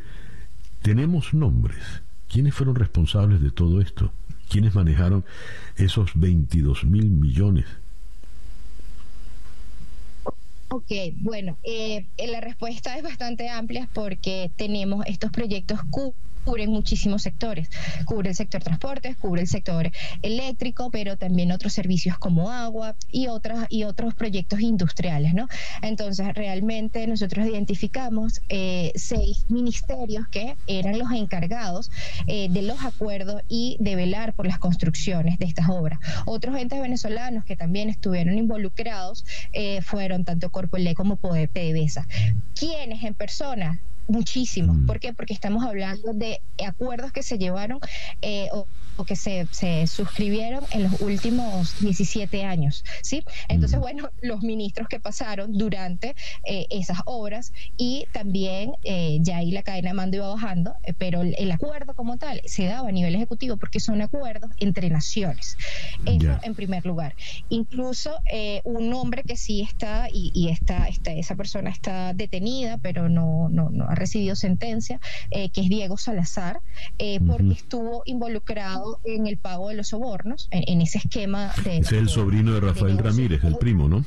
tenemos 0.81 1.33
nombres. 1.33 1.83
¿Quiénes 2.29 2.53
fueron 2.53 2.75
responsables 2.75 3.41
de 3.41 3.51
todo 3.51 3.81
esto? 3.81 4.11
¿Quiénes 4.49 4.75
manejaron 4.75 5.25
esos 5.77 6.11
22 6.15 6.83
mil 6.85 7.09
millones? 7.09 7.65
Ok, 10.69 10.91
bueno, 11.21 11.59
eh, 11.63 12.09
la 12.27 12.41
respuesta 12.41 12.97
es 12.97 13.03
bastante 13.03 13.49
amplia 13.49 13.89
porque 13.93 14.51
tenemos 14.57 15.05
estos 15.05 15.31
proyectos 15.31 15.79
cubren 16.45 16.69
muchísimos 16.69 17.23
sectores. 17.23 17.69
Cubre 18.05 18.29
el 18.29 18.35
sector 18.35 18.63
transportes, 18.63 19.17
cubre 19.17 19.41
el 19.41 19.47
sector 19.47 19.91
eléctrico, 20.21 20.89
pero 20.91 21.17
también 21.17 21.51
otros 21.51 21.73
servicios 21.73 22.17
como 22.17 22.51
agua 22.51 22.95
y, 23.11 23.27
otras, 23.27 23.65
y 23.69 23.83
otros 23.83 24.13
proyectos 24.13 24.61
industriales, 24.61 25.33
¿no? 25.33 25.47
Entonces, 25.81 26.33
realmente 26.33 27.07
nosotros 27.07 27.47
identificamos 27.47 28.41
eh, 28.49 28.91
seis 28.95 29.45
ministerios 29.49 30.27
que 30.27 30.55
eran 30.67 30.99
los 30.99 31.11
encargados 31.11 31.91
eh, 32.27 32.47
de 32.49 32.61
los 32.61 32.83
acuerdos 32.83 33.41
y 33.49 33.77
de 33.79 33.95
velar 33.95 34.33
por 34.33 34.45
las 34.45 34.59
construcciones 34.59 35.39
de 35.39 35.45
estas 35.45 35.67
obras. 35.69 35.99
Otros 36.25 36.57
entes 36.57 36.79
venezolanos 36.79 37.43
que 37.45 37.55
también 37.55 37.89
estuvieron 37.89 38.37
involucrados 38.37 39.25
eh, 39.53 39.81
fueron 39.81 40.23
tanto 40.23 40.49
Corpoelé 40.49 40.93
como 40.93 41.17
PDVSA. 41.17 42.07
¿Quiénes 42.53 43.03
en 43.03 43.15
persona? 43.15 43.81
Muchísimos. 44.07 44.77
Mm. 44.77 44.85
¿Por 44.85 44.99
qué? 44.99 45.13
Porque 45.13 45.33
estamos 45.33 45.63
hablando 45.65 46.13
de 46.13 46.41
acuerdos 46.65 47.11
que 47.11 47.23
se 47.23 47.37
llevaron 47.37 47.79
eh, 48.21 48.49
o, 48.97 49.05
que 49.05 49.15
se, 49.15 49.47
se, 49.51 49.87
suscribieron 49.87 50.63
en 50.71 50.83
los 50.83 51.01
últimos 51.01 51.79
17 51.79 52.43
años. 52.43 52.83
¿sí? 53.01 53.23
Entonces, 53.47 53.79
mm. 53.79 53.81
bueno, 53.81 54.09
los 54.21 54.41
ministros 54.41 54.87
que 54.87 54.99
pasaron 54.99 55.57
durante 55.57 56.15
eh, 56.45 56.67
esas 56.69 56.99
obras 57.05 57.53
y 57.77 58.07
también 58.11 58.73
eh, 58.83 59.19
ya 59.21 59.37
ahí 59.37 59.51
la 59.51 59.63
cadena 59.63 59.89
de 59.89 59.93
mando 59.95 60.17
iba 60.17 60.27
bajando, 60.27 60.75
pero 60.97 61.21
el, 61.21 61.51
acuerdo 61.51 61.93
como 61.93 62.17
tal 62.17 62.41
se 62.45 62.65
daba 62.65 62.89
a 62.89 62.91
nivel 62.91 63.15
ejecutivo 63.15 63.57
porque 63.57 63.79
son 63.79 64.01
acuerdos 64.01 64.51
entre 64.57 64.89
naciones. 64.89 65.57
Eso 66.05 66.37
en 66.43 66.55
primer 66.55 66.85
lugar. 66.85 67.15
Incluso 67.49 68.17
un 68.63 68.93
hombre 68.93 69.23
que 69.23 69.37
sí 69.37 69.61
está 69.61 70.09
y, 70.11 70.31
y 70.33 70.49
está, 70.49 70.87
está, 70.87 71.13
esa 71.13 71.35
persona 71.35 71.69
está 71.69 72.13
detenida, 72.13 72.77
pero 72.77 73.09
no, 73.09 73.49
no, 73.49 73.69
no 73.69 73.87
recibido 73.95 74.35
sentencia, 74.35 74.99
eh, 75.31 75.49
que 75.49 75.61
es 75.61 75.69
Diego 75.69 75.97
Salazar, 75.97 76.61
eh, 76.99 77.19
porque 77.25 77.53
estuvo 77.53 78.03
involucrado 78.05 78.84
en 79.03 79.27
el 79.27 79.37
pago 79.37 79.69
de 79.69 79.75
los 79.75 79.89
sobornos, 79.89 80.47
en, 80.51 80.81
ese 80.81 80.99
esquema 80.99 81.53
de... 81.63 81.77
Es 81.77 81.91
el 81.91 82.09
sobrino 82.09 82.53
de 82.53 82.61
Rafael 82.61 82.97
Ramírez, 82.97 83.43
el 83.43 83.57
primo, 83.57 83.87
¿no? 83.87 84.05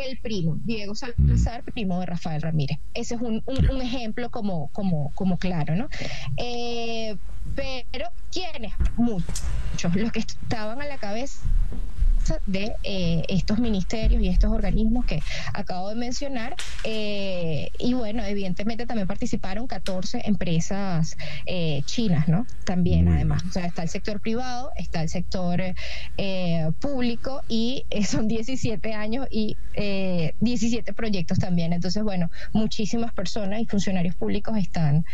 el 0.00 0.18
primo, 0.18 0.56
Diego 0.64 0.94
Salazar, 0.94 1.62
primo 1.64 2.00
de 2.00 2.06
Rafael 2.06 2.42
Ramírez. 2.42 2.78
Ese 2.94 3.16
es 3.16 3.20
un, 3.20 3.42
ejemplo 3.82 4.30
como, 4.30 4.68
como, 4.68 5.10
como 5.14 5.38
claro, 5.38 5.74
¿no? 5.76 5.88
Eh, 6.36 7.16
pero, 7.54 8.08
¿quiénes? 8.32 8.72
Muchos. 8.96 9.94
Los 9.94 10.12
que 10.12 10.20
estaban 10.20 10.80
a 10.82 10.86
la 10.86 10.98
cabeza 10.98 11.40
de 12.46 12.74
eh, 12.82 13.22
estos 13.28 13.58
ministerios 13.58 14.22
y 14.22 14.28
estos 14.28 14.50
organismos 14.50 15.06
que 15.06 15.20
acabo 15.52 15.88
de 15.88 15.94
mencionar. 15.94 16.54
Eh, 16.84 17.70
y 17.78 17.94
bueno, 17.94 18.24
evidentemente 18.24 18.86
también 18.86 19.06
participaron 19.06 19.66
14 19.66 20.22
empresas 20.24 21.16
eh, 21.46 21.82
chinas, 21.84 22.28
¿no? 22.28 22.46
También, 22.64 23.08
además. 23.08 23.42
O 23.48 23.52
sea, 23.52 23.66
está 23.66 23.82
el 23.82 23.88
sector 23.88 24.20
privado, 24.20 24.70
está 24.76 25.02
el 25.02 25.08
sector 25.08 25.62
público 26.80 27.42
y 27.48 27.84
son 28.06 28.28
17 28.28 28.92
años 28.94 29.26
y 29.30 29.56
17 30.40 30.92
proyectos 30.92 31.38
también. 31.38 31.72
Entonces, 31.72 32.02
bueno, 32.02 32.30
muchísimas 32.52 33.12
personas 33.12 33.60
y 33.60 33.66
funcionarios 33.66 34.14
públicos 34.14 34.56
están, 34.56 35.04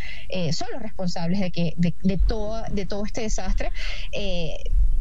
son 0.51 0.67
los 0.73 0.81
responsables 0.81 1.39
de 1.39 1.51
que 1.51 1.73
de, 1.77 1.93
de, 2.03 2.17
todo, 2.17 2.63
de 2.71 2.85
todo 2.85 3.05
este 3.05 3.21
desastre 3.21 3.71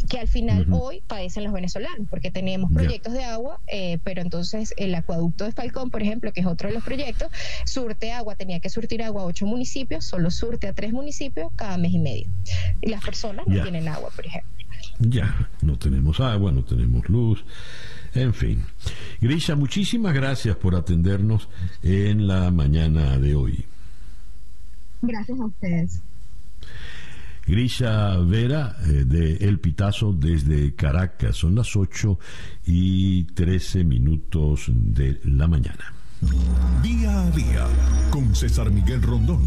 que 0.09 0.19
al 0.19 0.29
final 0.29 0.67
hoy 0.71 1.03
padecen 1.07 1.45
los 1.45 1.53
venezolanos, 1.53 2.07
porque 2.11 2.31
tenemos 2.31 2.73
proyectos 2.73 3.13
de 3.13 3.25
agua, 3.25 3.61
eh, 3.67 3.99
pero 4.05 4.21
entonces 4.23 4.75
el 4.77 4.95
acueducto 4.95 5.45
de 5.45 5.53
Falcón, 5.53 5.91
por 5.91 6.03
ejemplo, 6.03 6.33
que 6.33 6.41
es 6.41 6.47
otro 6.47 6.69
de 6.69 6.75
los 6.75 6.85
proyectos, 6.85 7.29
surte 7.65 8.13
agua, 8.13 8.35
tenía 8.35 8.61
que 8.61 8.69
surtir 8.69 9.03
agua 9.03 9.23
a 9.23 9.25
ocho 9.27 9.47
municipios, 9.47 10.05
solo 10.05 10.31
surte 10.31 10.69
a 10.69 10.73
tres 10.73 10.93
municipios 10.93 11.53
cada 11.57 11.79
mes 11.79 11.93
y 11.93 11.99
medio. 11.99 12.27
Y 12.81 12.91
las 12.91 13.05
personas 13.05 13.47
no 13.47 13.63
tienen 13.63 13.89
agua, 13.89 14.11
por 14.15 14.27
ejemplo. 14.27 14.51
Ya, 14.99 15.49
no 15.63 15.79
tenemos 15.79 16.21
agua, 16.21 16.53
no 16.53 16.65
tenemos 16.65 17.09
luz, 17.09 17.45
en 18.15 18.35
fin. 18.35 18.63
Grisha, 19.21 19.57
muchísimas 19.57 20.15
gracias 20.15 20.57
por 20.57 20.75
atendernos 20.77 21.49
en 21.83 22.27
la 22.27 22.51
mañana 22.51 23.19
de 23.19 23.35
hoy. 23.35 23.65
Gracias 25.03 25.39
a 25.39 25.45
ustedes. 25.45 26.03
Grisha 27.47 28.17
Vera 28.19 28.77
eh, 28.85 29.05
de 29.05 29.37
El 29.37 29.61
Pitazo 29.61 30.13
desde 30.13 30.75
Caracas. 30.75 31.37
Son 31.37 31.55
las 31.55 31.77
8 31.77 32.19
y 32.67 33.25
13 33.25 33.85
minutos 33.85 34.67
de 34.69 35.21
la 35.25 35.47
mañana. 35.47 35.93
Día 36.83 37.23
a 37.23 37.31
día 37.33 37.67
con 38.11 38.35
César 38.35 38.71
Miguel 38.71 39.03
Rondón. 39.03 39.43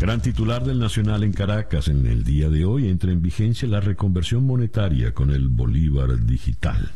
Gran 0.00 0.22
titular 0.22 0.64
del 0.64 0.78
Nacional 0.78 1.22
en 1.24 1.32
Caracas 1.32 1.88
en 1.88 2.06
el 2.06 2.24
día 2.24 2.48
de 2.48 2.64
hoy 2.64 2.88
entra 2.88 3.12
en 3.12 3.20
vigencia 3.20 3.68
la 3.68 3.80
reconversión 3.80 4.46
monetaria 4.46 5.12
con 5.12 5.30
el 5.30 5.48
Bolívar 5.48 6.24
digital. 6.24 6.90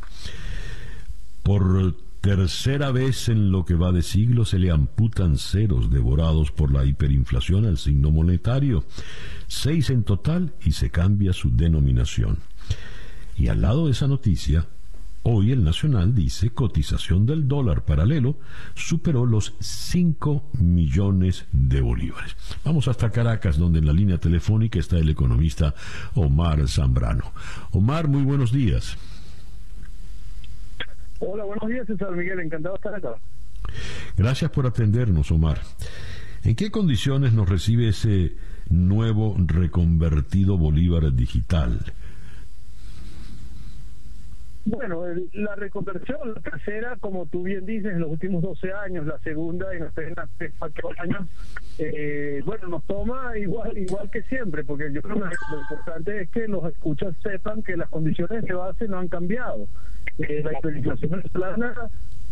Por 1.43 1.95
tercera 2.25 2.91
vez 2.91 3.29
en 3.29 3.53
lo 3.53 3.66
que 3.66 3.75
va 3.75 3.93
de 3.93 4.01
siglo 4.01 4.47
se 4.47 4.59
le 4.59 4.70
amputan 4.70 5.37
ceros 5.37 5.91
devorados 5.91 6.53
por 6.53 6.72
la 6.72 6.87
hiperinflación 6.87 7.66
al 7.66 7.77
signo 7.77 8.11
monetario 8.11 8.83
seis 9.47 9.91
en 9.91 10.05
total 10.05 10.55
y 10.64 10.72
se 10.72 10.89
cambia 10.89 11.35
su 11.35 11.55
denominación. 11.55 12.39
Y 13.37 13.49
al 13.49 13.61
lado 13.61 13.85
de 13.85 13.93
esa 13.93 14.09
noticia, 14.09 14.66
hoy 15.22 15.53
el 15.53 15.64
Nacional 15.64 16.14
dice 16.14 16.49
cotización 16.49 17.27
del 17.27 17.47
dólar 17.47 17.85
paralelo 17.85 18.39
superó 18.75 19.27
los 19.27 19.53
5 19.61 20.51
millones 20.61 21.45
de 21.53 21.83
bolívares. 21.83 22.37
Vamos 22.64 22.89
hasta 22.89 23.11
Caracas, 23.11 23.59
donde 23.59 23.81
en 23.81 23.87
la 23.87 23.93
línea 23.93 24.16
telefónica 24.16 24.79
está 24.79 24.97
el 24.97 25.11
economista 25.11 25.75
Omar 26.14 26.66
Zambrano. 26.68 27.35
Omar, 27.72 28.09
muy 28.09 28.22
buenos 28.22 28.51
días. 28.51 28.97
Hola, 31.21 31.45
buenos 31.45 31.69
días, 31.69 31.87
César 31.87 32.11
Miguel, 32.12 32.41
encantado 32.41 32.75
de 32.75 32.77
estar 32.77 32.95
acá. 32.95 33.21
Gracias 34.17 34.51
por 34.51 34.67
atendernos, 34.67 35.31
Omar. 35.31 35.59
¿En 36.43 36.57
qué 36.57 36.71
condiciones 36.71 37.33
nos 37.33 37.49
recibe 37.49 37.89
ese 37.89 38.37
nuevo 38.69 39.37
reconvertido 39.39 40.59
Bolívar 40.59 41.12
digital? 41.15 41.81
Bueno, 44.67 45.03
la 45.35 45.55
reconversión, 45.57 46.35
la 46.35 46.41
tercera, 46.41 46.97
como 46.99 47.27
tú 47.27 47.43
bien 47.43 47.67
dices, 47.67 47.93
en 47.93 48.01
los 48.01 48.11
últimos 48.11 48.43
12 48.43 48.73
años, 48.73 49.07
la 49.07 49.19
segunda 49.19 49.75
en 49.75 49.83
apenas 49.83 50.31
3 50.39 50.53
años, 50.99 51.29
eh, 51.79 52.41
bueno, 52.47 52.69
nos 52.69 52.85
toma 52.85 53.37
igual 53.37 53.77
igual 53.77 54.11
que 54.11 54.23
siempre, 54.23 54.65
porque 54.65 54.91
yo 54.91 55.03
creo 55.03 55.17
que 55.17 55.21
lo 55.51 55.61
importante 55.61 56.23
es 56.23 56.31
que 56.31 56.49
los 56.49 56.65
escuchas 56.65 57.15
sepan 57.23 57.62
que 57.62 57.77
las 57.77 57.91
condiciones 57.91 58.43
de 58.43 58.55
base 58.55 58.89
no 58.89 58.99
han 58.99 59.09
cambiado. 59.09 59.69
Eh, 60.19 60.43
la 60.45 60.59
hiperinflación 60.59 61.11
venezolana 61.11 61.75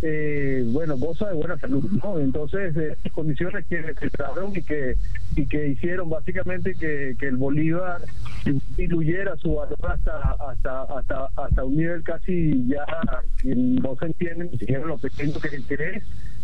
eh, 0.05 0.65
bueno, 0.67 0.99
goza 0.99 1.29
de 1.29 1.35
buena 1.35 1.57
salud, 1.59 1.89
¿no? 2.03 2.19
Entonces, 2.19 2.77
eh, 2.77 2.97
condiciones 3.13 3.65
que 3.67 3.83
se 3.83 4.11
trataron 4.11 4.51
y 4.51 4.61
que, 4.63 4.97
y 5.37 5.47
que 5.47 5.69
hicieron 5.69 6.11
básicamente 6.11 6.75
que, 6.75 7.15
que 7.19 7.29
el 7.29 7.37
Bolívar 7.37 8.01
diluyera 8.77 9.37
su 9.37 9.55
valor 9.55 9.79
hasta, 9.89 10.19
hasta, 10.49 10.83
hasta, 10.83 11.29
hasta 11.37 11.65
un 11.65 11.77
nivel 11.77 12.03
casi 12.03 12.67
ya 12.67 12.85
que 13.41 13.55
no 13.55 13.95
se 13.95 14.07
entiende 14.07 14.49
ni 14.51 14.59
siquiera 14.59 14.85
lo 14.85 14.99
pequeño 14.99 15.35
que 15.39 15.49
es, 15.57 16.03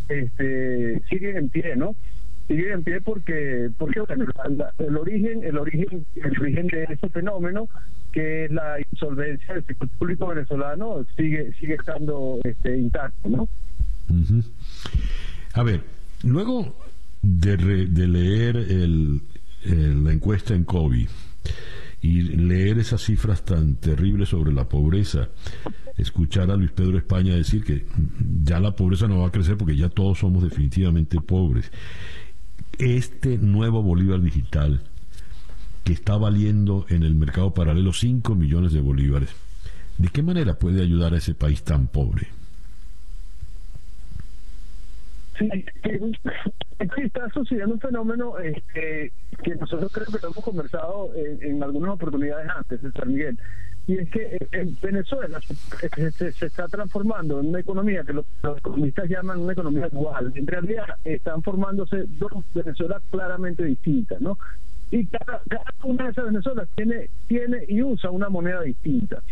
este, 0.08 1.00
sigue 1.08 1.36
en 1.36 1.48
pie, 1.48 1.74
¿no? 1.74 1.96
sigue 2.46 2.72
en 2.72 2.82
pie 2.82 3.00
porque 3.02 3.68
porque 3.76 4.00
el 4.78 4.96
origen 4.96 5.44
el 5.44 5.58
origen 5.58 6.06
el 6.16 6.40
origen 6.40 6.66
de 6.68 6.84
ese 6.84 7.08
fenómeno 7.10 7.68
que 8.18 8.48
la 8.50 8.76
insolvencia 8.90 9.54
del 9.54 9.64
sector 9.64 9.88
público 9.98 10.26
venezolano 10.26 11.06
sigue 11.16 11.52
sigue 11.60 11.74
estando 11.74 12.40
este, 12.42 12.76
intacto 12.76 13.28
no 13.28 13.48
a 15.52 15.62
ver 15.62 15.82
luego 16.24 16.76
de, 17.22 17.56
de 17.86 18.06
leer 18.08 18.56
el 18.56 19.22
la 19.64 20.12
encuesta 20.12 20.54
en 20.54 20.64
COVID 20.64 21.08
y 22.00 22.22
leer 22.22 22.78
esas 22.78 23.02
cifras 23.02 23.44
tan 23.44 23.74
terribles 23.74 24.28
sobre 24.28 24.52
la 24.52 24.68
pobreza, 24.68 25.28
escuchar 25.96 26.50
a 26.50 26.56
Luis 26.56 26.70
Pedro 26.70 26.96
España 26.96 27.34
decir 27.34 27.64
que 27.64 27.86
ya 28.44 28.60
la 28.60 28.76
pobreza 28.76 29.08
no 29.08 29.18
va 29.18 29.28
a 29.28 29.32
crecer 29.32 29.56
porque 29.56 29.76
ya 29.76 29.88
todos 29.88 30.18
somos 30.18 30.44
definitivamente 30.44 31.20
pobres. 31.20 31.72
Este 32.78 33.36
nuevo 33.38 33.82
Bolívar 33.82 34.20
digital 34.20 34.80
que 35.88 35.94
está 35.94 36.18
valiendo 36.18 36.84
en 36.90 37.02
el 37.02 37.14
mercado 37.14 37.54
paralelo 37.54 37.94
5 37.94 38.34
millones 38.34 38.74
de 38.74 38.80
bolívares, 38.82 39.30
¿de 39.96 40.08
qué 40.08 40.22
manera 40.22 40.58
puede 40.58 40.82
ayudar 40.82 41.14
a 41.14 41.16
ese 41.16 41.34
país 41.34 41.62
tan 41.62 41.86
pobre? 41.86 42.28
Sí, 45.38 45.48
está 46.98 47.30
sucediendo 47.30 47.72
un 47.72 47.80
fenómeno 47.80 48.38
este, 48.38 49.12
que 49.42 49.54
nosotros 49.54 49.90
creo 49.90 50.06
que 50.08 50.18
lo 50.20 50.30
hemos 50.30 50.44
conversado 50.44 51.10
en, 51.16 51.62
algunas 51.62 51.92
oportunidades 51.92 52.50
antes, 52.54 52.82
César 52.82 53.06
Miguel, 53.06 53.38
y 53.86 53.96
es 53.96 54.10
que 54.10 54.20
eh, 54.24 54.48
en 54.52 54.76
Venezuela 54.82 55.40
se, 55.40 56.46
está 56.46 56.68
transformando 56.68 57.40
en 57.40 57.46
una 57.46 57.60
economía 57.60 58.04
que 58.04 58.12
los, 58.12 58.26
economistas 58.58 59.08
llaman 59.08 59.40
una 59.40 59.54
economía 59.54 59.88
dual. 59.88 60.34
En 60.34 60.46
realidad 60.46 60.84
están 61.02 61.42
formándose 61.42 62.04
dos 62.18 62.44
Venezuelas 62.52 63.02
claramente 63.10 63.64
distintas, 63.64 64.20
¿no? 64.20 64.36
Y 64.90 65.06
cada, 65.06 65.42
cada 65.48 65.74
una 65.84 66.04
de 66.04 66.10
esas 66.10 66.24
Venezuelas 66.26 66.68
tiene, 66.76 67.10
tiene 67.26 67.58
y 67.68 67.82
usa 67.82 68.10
una 68.10 68.28
moneda 68.28 68.62
distinta. 68.62 69.22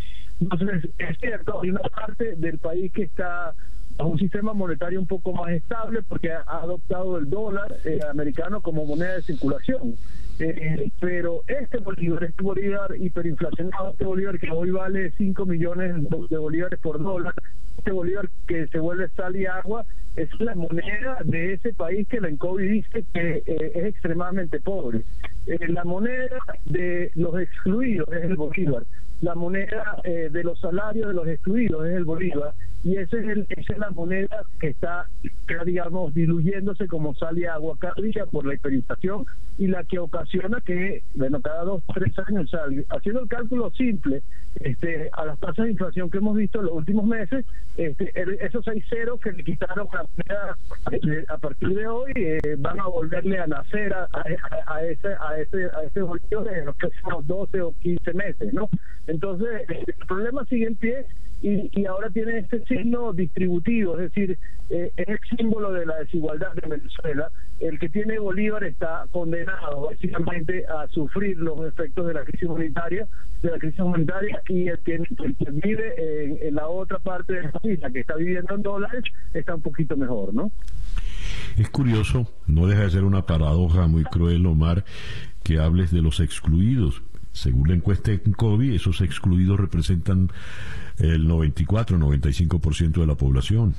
Entonces, 0.41 0.91
es 0.99 1.19
cierto, 1.19 1.63
hay 1.63 1.71
una 1.71 1.81
parte 1.81 2.37
del 2.37 2.59
país 2.59 2.93
que 2.93 3.05
está 3.05 3.55
a 3.99 4.05
un 4.05 4.19
sistema 4.19 4.53
monetario 4.53 5.01
un 5.01 5.07
poco 5.07 5.33
más 5.33 5.51
estable 5.53 6.03
porque 6.07 6.31
ha 6.33 6.43
adoptado 6.47 7.17
el 7.17 7.31
dólar 7.31 7.77
eh, 7.85 8.01
americano 8.11 8.61
como 8.61 8.85
moneda 8.85 9.15
de 9.15 9.23
circulación. 9.23 9.95
Eh, 10.39 10.91
pero 11.01 11.41
este 11.47 11.79
bolívar, 11.79 12.25
este 12.25 12.43
bolívar 12.43 12.95
hiperinflacionado, 12.99 13.93
este 13.93 14.05
bolívar 14.05 14.39
que 14.39 14.51
hoy 14.51 14.71
vale 14.71 15.13
5 15.13 15.47
millones 15.47 15.95
de 16.29 16.37
bolívares 16.37 16.79
por 16.81 17.03
dólar, 17.03 17.33
este 17.79 17.91
bolívar 17.91 18.29
que 18.47 18.67
se 18.67 18.79
vuelve 18.79 19.09
sal 19.17 19.35
y 19.35 19.47
agua, 19.47 19.87
es 20.17 20.29
la 20.41 20.55
moneda 20.55 21.19
de 21.25 21.55
ese 21.55 21.73
país 21.75 22.09
que 22.09 22.21
la 22.21 22.29
ENCOVI 22.29 22.67
dice 22.67 23.05
que 23.13 23.43
eh, 23.47 23.73
es 23.75 23.85
extremadamente 23.85 24.61
pobre. 24.61 25.03
la 25.47 25.85
moneda 25.85 26.39
de 26.65 27.11
los 27.15 27.39
excluidos 27.39 28.09
es 28.13 28.25
el 28.25 28.37
bolívar 28.37 28.83
la 29.21 29.35
moneda 29.35 30.01
eh, 30.05 30.29
de 30.31 30.45
los 30.45 30.61
salarios 30.61 31.09
de 31.09 31.15
los 31.15 31.27
excluidos 31.29 31.87
es 31.87 31.95
el 31.95 32.05
bolívar 32.05 32.53
y 32.87 32.99
ese 32.99 33.19
es 33.19 33.27
el, 33.27 33.47
esa 33.49 33.73
es 33.73 33.79
la 33.81 33.91
moneda 33.91 34.45
que 34.61 34.69
está, 34.69 35.09
digamos, 35.65 36.15
diluyéndose 36.15 36.87
como 36.87 37.17
sal 37.17 37.37
y 37.37 37.45
agua 37.45 37.77
cada 37.81 38.01
día 38.01 38.27
por 38.27 38.47
la 38.47 38.55
hiperinflación 38.55 39.27
y 39.59 39.67
la 39.67 39.83
que 39.83 39.99
ocasiona 39.99 40.61
que, 40.61 41.03
bueno, 41.15 41.41
cada 41.41 41.65
dos, 41.65 41.83
tres 41.93 42.17
años, 42.29 42.49
haciendo 42.91 43.23
el 43.23 43.29
cálculo 43.29 43.71
simple, 43.71 44.23
este, 44.61 45.11
a 45.15 45.25
las 45.25 45.37
tasas 45.41 45.65
de 45.65 45.73
inflación 45.73 46.11
que 46.11 46.19
hemos 46.19 46.37
visto 46.37 46.61
en 46.61 46.67
los 46.67 46.75
últimos 46.75 47.07
meses, 47.07 47.45
este, 47.77 48.13
esos 48.47 48.65
seis 48.65 48.85
ceros 48.89 49.21
que 49.21 49.33
le 49.33 49.43
quitaron 49.43 49.89
la 49.93 50.05
moneda 50.05 50.57
este, 50.93 51.25
a 51.29 51.39
partir 51.39 51.75
de 51.75 51.89
hoy 51.89 52.13
eh, 52.15 52.57
van 52.57 52.79
a 52.79 52.87
volverle 52.87 53.41
a 53.41 53.49
nacer 53.49 53.93
a, 53.95 54.07
a, 54.13 54.85
ese 54.85 55.09
a 55.09 55.37
ese 55.41 55.65
a 55.77 55.83
ese 55.83 56.03
bolívar 56.03 56.55
en 56.55 56.67
los 56.67 56.77
próximos 56.77 57.27
12 57.27 57.63
o 57.63 57.75
15 57.83 58.15
meses, 58.15 58.55
¿no? 58.55 58.69
Entonces, 59.09 59.49
el 59.69 60.07
problema 60.07 60.45
sigue 60.45 60.67
en 60.67 60.77
pie 60.77 61.05
y, 61.43 61.71
y 61.73 61.87
ahora 61.87 62.11
tiene 62.11 62.39
este 62.39 62.65
signo 62.65 63.13
distributivo, 63.13 63.99
es 63.99 64.13
decir, 64.13 64.39
eh, 64.69 64.91
es 64.97 65.09
el 65.09 65.19
símbolo 65.37 65.73
de 65.73 65.87
la 65.87 65.97
desigualdad 65.97 66.53
de 66.55 66.69
Venezuela. 66.69 67.31
El 67.61 67.79
que 67.79 67.89
tiene 67.89 68.19
Bolívar 68.19 68.65
está 68.65 69.07
condenado 69.13 69.89
básicamente 69.89 70.65
a 70.67 70.89
sufrir 70.89 71.39
los 71.39 71.67
efectos 71.67 72.07
de 72.07 72.15
la 72.15 72.25
crisis 72.25 72.49
humanitaria, 72.49 73.07
de 73.43 73.51
la 73.51 73.59
crisis 73.59 73.81
humanitaria 73.81 74.43
y 74.49 74.69
el 74.69 74.79
que, 74.81 75.01
vive 75.53 76.47
en, 76.47 76.55
la 76.55 76.69
otra 76.69 76.99
parte 76.99 77.35
de 77.35 77.43
la 77.43 77.61
isla, 77.63 77.91
que 77.91 78.01
está 78.01 78.17
viviendo 78.17 78.55
en 78.55 78.63
dólares, 78.63 79.05
está 79.33 79.55
un 79.55 79.63
poquito 79.63 79.97
mejor, 79.97 80.35
¿no? 80.35 80.51
Es 81.57 81.71
curioso, 81.71 82.31
no 82.47 82.67
deja 82.67 82.83
de 82.83 82.91
ser 82.91 83.05
una 83.05 83.25
paradoja 83.25 83.87
muy 83.87 84.05
cruel, 84.05 84.45
Omar, 84.47 84.85
que 85.43 85.59
hables 85.59 85.91
de 85.91 86.03
los 86.03 86.21
excluidos, 86.21 87.03
según 87.37 87.69
la 87.69 87.75
encuesta 87.75 88.11
en 88.13 88.33
COVID, 88.33 88.73
esos 88.73 89.03
excluidos 89.03 89.61
representan 89.61 90.31
el 90.99 91.29
94-95% 91.29 93.01
de 93.01 93.07
la 93.07 93.15
población. 93.15 93.75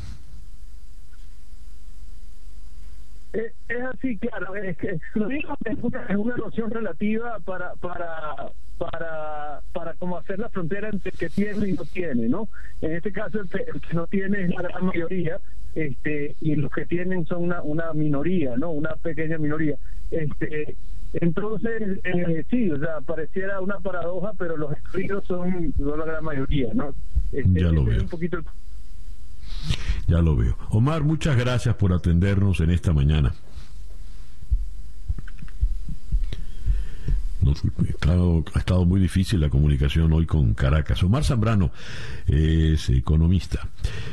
Es, 3.33 3.51
así, 3.93 4.17
claro, 4.17 4.55
es 4.55 4.77
que 4.77 4.89
es 4.91 5.01
una, 5.15 5.35
es 5.35 6.17
noción 6.37 6.71
relativa 6.71 7.37
para, 7.45 7.73
para, 7.75 8.51
para, 8.77 9.61
para 9.73 9.93
como 9.95 10.17
hacer 10.17 10.39
la 10.39 10.49
frontera 10.49 10.89
entre 10.89 11.11
el 11.11 11.17
que 11.17 11.29
tiene 11.29 11.69
y 11.69 11.73
no 11.73 11.83
tiene, 11.83 12.29
¿no? 12.29 12.47
En 12.81 12.93
este 12.93 13.11
caso, 13.11 13.41
el 13.41 13.49
que, 13.49 13.93
no 13.93 14.07
tiene 14.07 14.43
es 14.43 14.49
la 14.55 14.61
gran 14.61 14.85
mayoría, 14.85 15.39
este, 15.75 16.35
y 16.41 16.55
los 16.55 16.71
que 16.71 16.85
tienen 16.85 17.25
son 17.25 17.43
una, 17.43 17.61
una 17.61 17.93
minoría, 17.93 18.55
¿no? 18.55 18.71
Una 18.71 18.95
pequeña 18.95 19.37
minoría. 19.37 19.75
Este, 20.09 20.75
entonces, 21.21 21.99
eh, 22.03 22.43
sí, 22.49 22.69
o 22.71 22.79
sea, 22.79 23.01
pareciera 23.01 23.59
una 23.61 23.79
paradoja, 23.79 24.31
pero 24.37 24.57
los 24.57 24.71
excluidos 24.71 25.25
son, 25.25 25.73
la 25.77 26.05
gran 26.05 26.23
mayoría, 26.23 26.73
¿no? 26.73 26.93
Este, 27.31 27.61
ya 27.61 27.71
lo 27.71 27.83
veo. 27.83 28.05
Ya 30.07 30.21
lo 30.21 30.35
veo. 30.35 30.57
Omar, 30.69 31.03
muchas 31.03 31.37
gracias 31.37 31.75
por 31.75 31.93
atendernos 31.93 32.59
en 32.61 32.71
esta 32.71 32.93
mañana. 32.93 33.33
ha 38.53 38.59
estado 38.59 38.85
muy 38.85 38.99
difícil 38.99 39.39
la 39.39 39.49
comunicación 39.49 40.11
hoy 40.13 40.25
con 40.25 40.53
Caracas. 40.53 41.03
Omar 41.03 41.23
Zambrano 41.23 41.71
es 42.27 42.89
economista. 42.89 43.67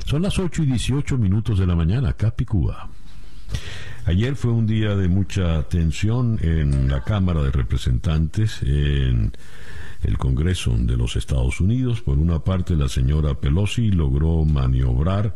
Son 0.05 0.23
las 0.23 0.39
8 0.39 0.63
y 0.63 0.67
18 0.67 1.19
minutos 1.19 1.59
de 1.59 1.67
la 1.67 1.75
mañana, 1.75 2.13
Capicúa. 2.15 2.89
Ayer 4.07 4.37
fue 4.37 4.53
un 4.53 4.67
día 4.67 4.95
de 4.97 5.09
mucha 5.09 5.63
tensión 5.63 6.39
en 6.43 6.91
la 6.91 7.03
Cámara 7.03 7.43
de 7.43 7.51
Representantes, 7.51 8.63
en 8.63 9.33
el 10.03 10.19
Congreso 10.19 10.77
de 10.79 10.99
los 10.99 11.17
Estados 11.17 11.59
Unidos. 11.59 12.03
Por 12.03 12.19
una 12.19 12.41
parte, 12.41 12.77
la 12.77 12.91
señora 12.91 13.33
Pelosi 13.33 13.91
logró 13.91 14.45
maniobrar 14.45 15.35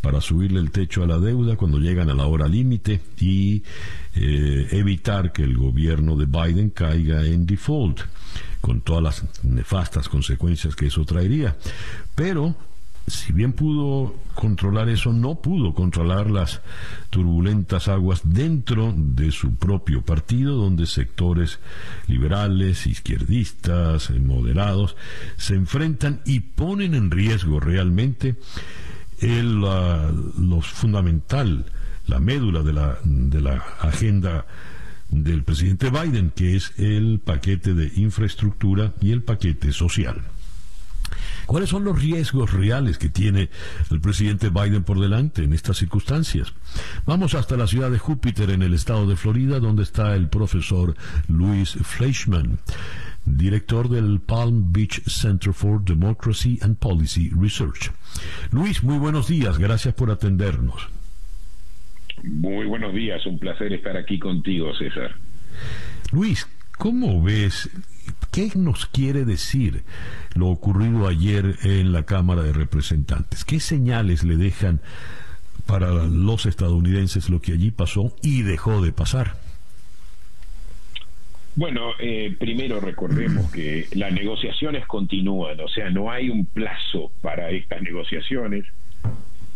para 0.00 0.20
subirle 0.20 0.58
el 0.58 0.72
techo 0.72 1.04
a 1.04 1.06
la 1.06 1.20
deuda 1.20 1.54
cuando 1.54 1.78
llegan 1.78 2.10
a 2.10 2.14
la 2.14 2.26
hora 2.26 2.48
límite 2.48 3.00
y 3.20 3.62
eh, 4.16 4.66
evitar 4.72 5.32
que 5.32 5.44
el 5.44 5.56
gobierno 5.56 6.16
de 6.16 6.26
Biden 6.26 6.70
caiga 6.70 7.24
en 7.24 7.46
default, 7.46 8.00
con 8.60 8.80
todas 8.80 9.02
las 9.04 9.44
nefastas 9.44 10.08
consecuencias 10.08 10.74
que 10.74 10.86
eso 10.86 11.04
traería. 11.04 11.56
Pero 12.16 12.56
si 13.06 13.32
bien 13.32 13.52
pudo 13.52 14.14
controlar 14.34 14.88
eso, 14.88 15.12
no 15.12 15.36
pudo 15.36 15.74
controlar 15.74 16.30
las 16.30 16.60
turbulentas 17.10 17.88
aguas 17.88 18.22
dentro 18.24 18.94
de 18.96 19.30
su 19.32 19.56
propio 19.56 20.02
partido, 20.02 20.56
donde 20.56 20.86
sectores 20.86 21.58
liberales, 22.06 22.86
izquierdistas, 22.86 24.10
moderados, 24.10 24.96
se 25.36 25.54
enfrentan 25.54 26.20
y 26.24 26.40
ponen 26.40 26.94
en 26.94 27.10
riesgo 27.10 27.60
realmente 27.60 28.36
el, 29.20 29.60
lo 29.60 30.60
fundamental, 30.62 31.66
la 32.06 32.18
médula 32.18 32.62
de 32.62 32.72
la, 32.72 32.98
de 33.04 33.40
la 33.40 33.56
agenda 33.80 34.46
del 35.10 35.44
presidente 35.44 35.90
Biden, 35.90 36.32
que 36.34 36.56
es 36.56 36.72
el 36.78 37.20
paquete 37.22 37.74
de 37.74 37.92
infraestructura 37.96 38.94
y 39.00 39.12
el 39.12 39.22
paquete 39.22 39.72
social. 39.72 40.22
¿Cuáles 41.46 41.68
son 41.68 41.84
los 41.84 42.00
riesgos 42.00 42.52
reales 42.52 42.98
que 42.98 43.08
tiene 43.08 43.50
el 43.90 44.00
presidente 44.00 44.50
Biden 44.50 44.84
por 44.84 45.00
delante 45.00 45.44
en 45.44 45.52
estas 45.52 45.78
circunstancias? 45.78 46.52
Vamos 47.06 47.34
hasta 47.34 47.56
la 47.56 47.66
ciudad 47.66 47.90
de 47.90 47.98
Júpiter, 47.98 48.50
en 48.50 48.62
el 48.62 48.74
estado 48.74 49.06
de 49.06 49.16
Florida, 49.16 49.60
donde 49.60 49.82
está 49.82 50.14
el 50.14 50.28
profesor 50.28 50.94
Luis 51.28 51.72
Fleischman, 51.72 52.58
director 53.24 53.88
del 53.88 54.20
Palm 54.20 54.72
Beach 54.72 55.02
Center 55.06 55.52
for 55.52 55.82
Democracy 55.84 56.58
and 56.62 56.76
Policy 56.76 57.30
Research. 57.30 57.90
Luis, 58.50 58.82
muy 58.82 58.98
buenos 58.98 59.28
días, 59.28 59.58
gracias 59.58 59.94
por 59.94 60.10
atendernos. 60.10 60.88
Muy 62.22 62.66
buenos 62.66 62.94
días, 62.94 63.24
un 63.26 63.38
placer 63.38 63.72
estar 63.72 63.96
aquí 63.96 64.18
contigo, 64.18 64.72
César. 64.76 65.16
Luis, 66.12 66.46
¿cómo 66.78 67.22
ves 67.22 67.70
¿Qué 68.32 68.50
nos 68.56 68.86
quiere 68.86 69.26
decir 69.26 69.84
lo 70.34 70.48
ocurrido 70.48 71.06
ayer 71.06 71.54
en 71.64 71.92
la 71.92 72.04
Cámara 72.04 72.42
de 72.42 72.54
Representantes? 72.54 73.44
¿Qué 73.44 73.60
señales 73.60 74.24
le 74.24 74.36
dejan 74.36 74.80
para 75.66 75.92
los 76.04 76.46
estadounidenses 76.46 77.28
lo 77.28 77.42
que 77.42 77.52
allí 77.52 77.70
pasó 77.70 78.16
y 78.22 78.40
dejó 78.40 78.80
de 78.80 78.90
pasar? 78.90 79.34
Bueno, 81.56 81.90
eh, 81.98 82.34
primero 82.40 82.80
recordemos 82.80 83.52
que 83.52 83.86
las 83.92 84.10
negociaciones 84.14 84.86
continúan, 84.86 85.60
o 85.60 85.68
sea, 85.68 85.90
no 85.90 86.10
hay 86.10 86.30
un 86.30 86.46
plazo 86.46 87.12
para 87.20 87.50
estas 87.50 87.82
negociaciones. 87.82 88.64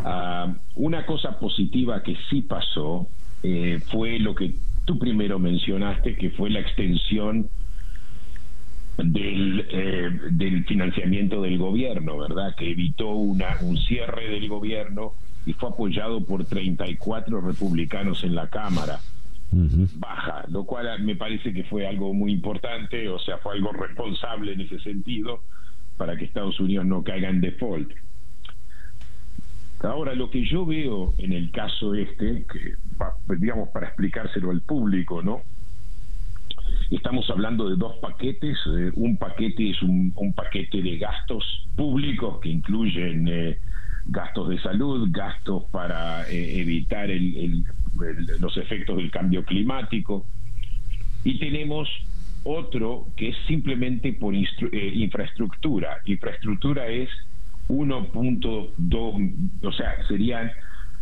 Ah, 0.00 0.54
una 0.74 1.06
cosa 1.06 1.40
positiva 1.40 2.02
que 2.02 2.14
sí 2.28 2.42
pasó 2.42 3.08
eh, 3.42 3.80
fue 3.90 4.18
lo 4.18 4.34
que 4.34 4.54
tú 4.84 4.98
primero 4.98 5.38
mencionaste, 5.38 6.14
que 6.14 6.28
fue 6.28 6.50
la 6.50 6.60
extensión 6.60 7.48
del, 8.96 9.66
eh, 9.70 10.10
del 10.30 10.64
financiamiento 10.64 11.42
del 11.42 11.58
gobierno, 11.58 12.18
¿verdad? 12.18 12.54
Que 12.56 12.70
evitó 12.70 13.10
una, 13.10 13.56
un 13.62 13.76
cierre 13.76 14.28
del 14.28 14.48
gobierno 14.48 15.12
y 15.44 15.52
fue 15.52 15.68
apoyado 15.68 16.24
por 16.24 16.44
34 16.44 17.40
republicanos 17.40 18.24
en 18.24 18.34
la 18.34 18.48
Cámara. 18.48 18.98
Baja, 19.52 20.44
lo 20.48 20.64
cual 20.64 21.02
me 21.02 21.14
parece 21.14 21.52
que 21.52 21.62
fue 21.64 21.86
algo 21.86 22.12
muy 22.12 22.32
importante, 22.32 23.08
o 23.08 23.18
sea, 23.18 23.38
fue 23.38 23.54
algo 23.54 23.72
responsable 23.72 24.52
en 24.52 24.62
ese 24.62 24.80
sentido 24.80 25.40
para 25.96 26.16
que 26.16 26.24
Estados 26.24 26.58
Unidos 26.58 26.84
no 26.84 27.02
caiga 27.02 27.28
en 27.28 27.40
default. 27.40 27.92
Ahora, 29.82 30.14
lo 30.14 30.30
que 30.30 30.44
yo 30.44 30.66
veo 30.66 31.14
en 31.18 31.32
el 31.32 31.50
caso 31.52 31.94
este, 31.94 32.44
que 32.44 32.74
digamos 33.38 33.68
para 33.68 33.86
explicárselo 33.86 34.50
al 34.50 34.62
público, 34.62 35.22
¿no? 35.22 35.42
Estamos 36.90 37.28
hablando 37.30 37.68
de 37.68 37.76
dos 37.76 37.96
paquetes. 37.96 38.56
Eh, 38.66 38.92
un 38.94 39.16
paquete 39.16 39.70
es 39.70 39.82
un, 39.82 40.12
paquete 40.34 40.82
de 40.82 40.98
gastos 40.98 41.66
públicos 41.74 42.38
que 42.40 42.48
incluyen 42.48 43.26
eh, 43.28 43.58
gastos 44.06 44.50
de 44.50 44.60
salud, 44.60 45.08
gastos 45.10 45.64
para 45.70 46.28
eh, 46.30 46.60
evitar 46.60 47.08
los 48.38 48.56
efectos 48.56 48.98
del 48.98 49.10
cambio 49.10 49.44
climático. 49.44 50.26
Y 51.24 51.38
tenemos 51.40 51.88
otro 52.44 53.08
que 53.16 53.30
es 53.30 53.36
simplemente 53.48 54.12
por 54.12 54.32
infraestructura. 54.34 55.98
Infraestructura 56.04 56.86
es 56.86 57.10
1.2, 57.68 59.32
o 59.62 59.72
sea, 59.72 60.06
serían 60.06 60.52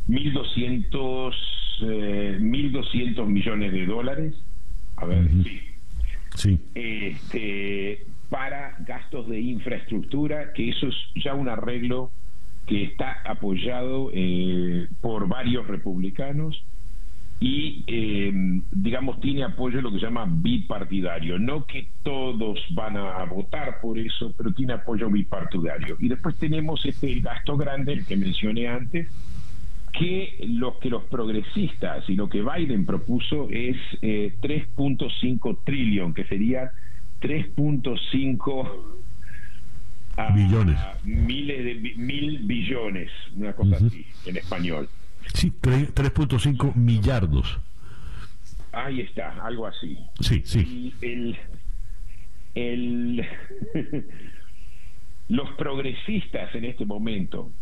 1.200 0.08 1.34
1.200 1.80 3.26
millones 3.26 3.72
de 3.72 3.84
dólares. 3.84 4.34
A 4.96 5.06
ver, 5.06 5.28
sí. 5.42 5.73
Sí. 6.34 6.58
Este, 6.74 8.06
para 8.28 8.76
gastos 8.80 9.28
de 9.28 9.40
infraestructura, 9.40 10.52
que 10.52 10.70
eso 10.70 10.88
es 10.88 10.94
ya 11.14 11.34
un 11.34 11.48
arreglo 11.48 12.10
que 12.66 12.84
está 12.84 13.20
apoyado 13.24 14.10
eh, 14.12 14.88
por 15.00 15.28
varios 15.28 15.66
republicanos 15.66 16.64
y, 17.40 17.84
eh, 17.86 18.32
digamos, 18.72 19.20
tiene 19.20 19.44
apoyo 19.44 19.82
lo 19.82 19.92
que 19.92 19.98
se 19.98 20.06
llama 20.06 20.26
bipartidario. 20.26 21.38
No 21.38 21.66
que 21.66 21.88
todos 22.02 22.58
van 22.70 22.96
a 22.96 23.22
votar 23.24 23.80
por 23.80 23.98
eso, 23.98 24.32
pero 24.36 24.52
tiene 24.52 24.74
apoyo 24.74 25.10
bipartidario. 25.10 25.96
Y 25.98 26.08
después 26.08 26.36
tenemos 26.36 26.84
este 26.86 27.20
gasto 27.20 27.56
grande, 27.56 27.92
el 27.92 28.06
que 28.06 28.16
mencioné 28.16 28.68
antes, 28.68 29.08
que 29.98 30.36
lo 30.48 30.78
que 30.78 30.90
los 30.90 31.04
progresistas 31.04 32.08
y 32.08 32.16
lo 32.16 32.28
que 32.28 32.42
Biden 32.42 32.84
propuso 32.84 33.48
es 33.50 33.76
3.5 34.02 35.52
eh, 35.52 35.56
trillón, 35.64 36.14
que 36.14 36.24
sería 36.24 36.72
3.5 37.20 38.68
billones. 40.34 40.78
Miles 41.04 41.64
de 41.64 41.94
mil 41.96 42.40
billones, 42.40 43.10
una 43.36 43.52
cosa 43.52 43.76
así, 43.76 44.04
en 44.26 44.36
español. 44.36 44.88
Sí, 45.32 45.52
3.5 45.62 46.74
millardos. 46.74 47.60
Ahí 48.72 49.00
está, 49.00 49.44
algo 49.44 49.66
así. 49.66 49.96
Sí, 50.20 50.42
sí. 50.44 50.92
el, 51.00 51.36
el 52.56 53.24
los 55.28 55.50
progresistas 55.52 56.52
en 56.56 56.64
este 56.64 56.84
momento 56.84 57.52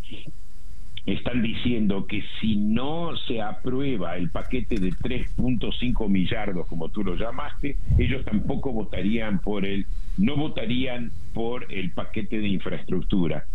están 1.06 1.42
diciendo 1.42 2.06
que 2.06 2.22
si 2.40 2.56
no 2.56 3.16
se 3.26 3.42
aprueba 3.42 4.16
el 4.16 4.30
paquete 4.30 4.78
de 4.78 4.90
3.5 4.90 6.08
millardos, 6.08 6.66
como 6.68 6.88
tú 6.90 7.02
lo 7.02 7.16
llamaste, 7.16 7.76
ellos 7.98 8.24
tampoco 8.24 8.72
votarían 8.72 9.40
por 9.40 9.66
el, 9.66 9.86
no 10.16 10.36
votarían 10.36 11.10
por 11.34 11.72
el 11.72 11.90
paquete 11.90 12.38
de 12.38 12.48
infraestructura. 12.48 13.46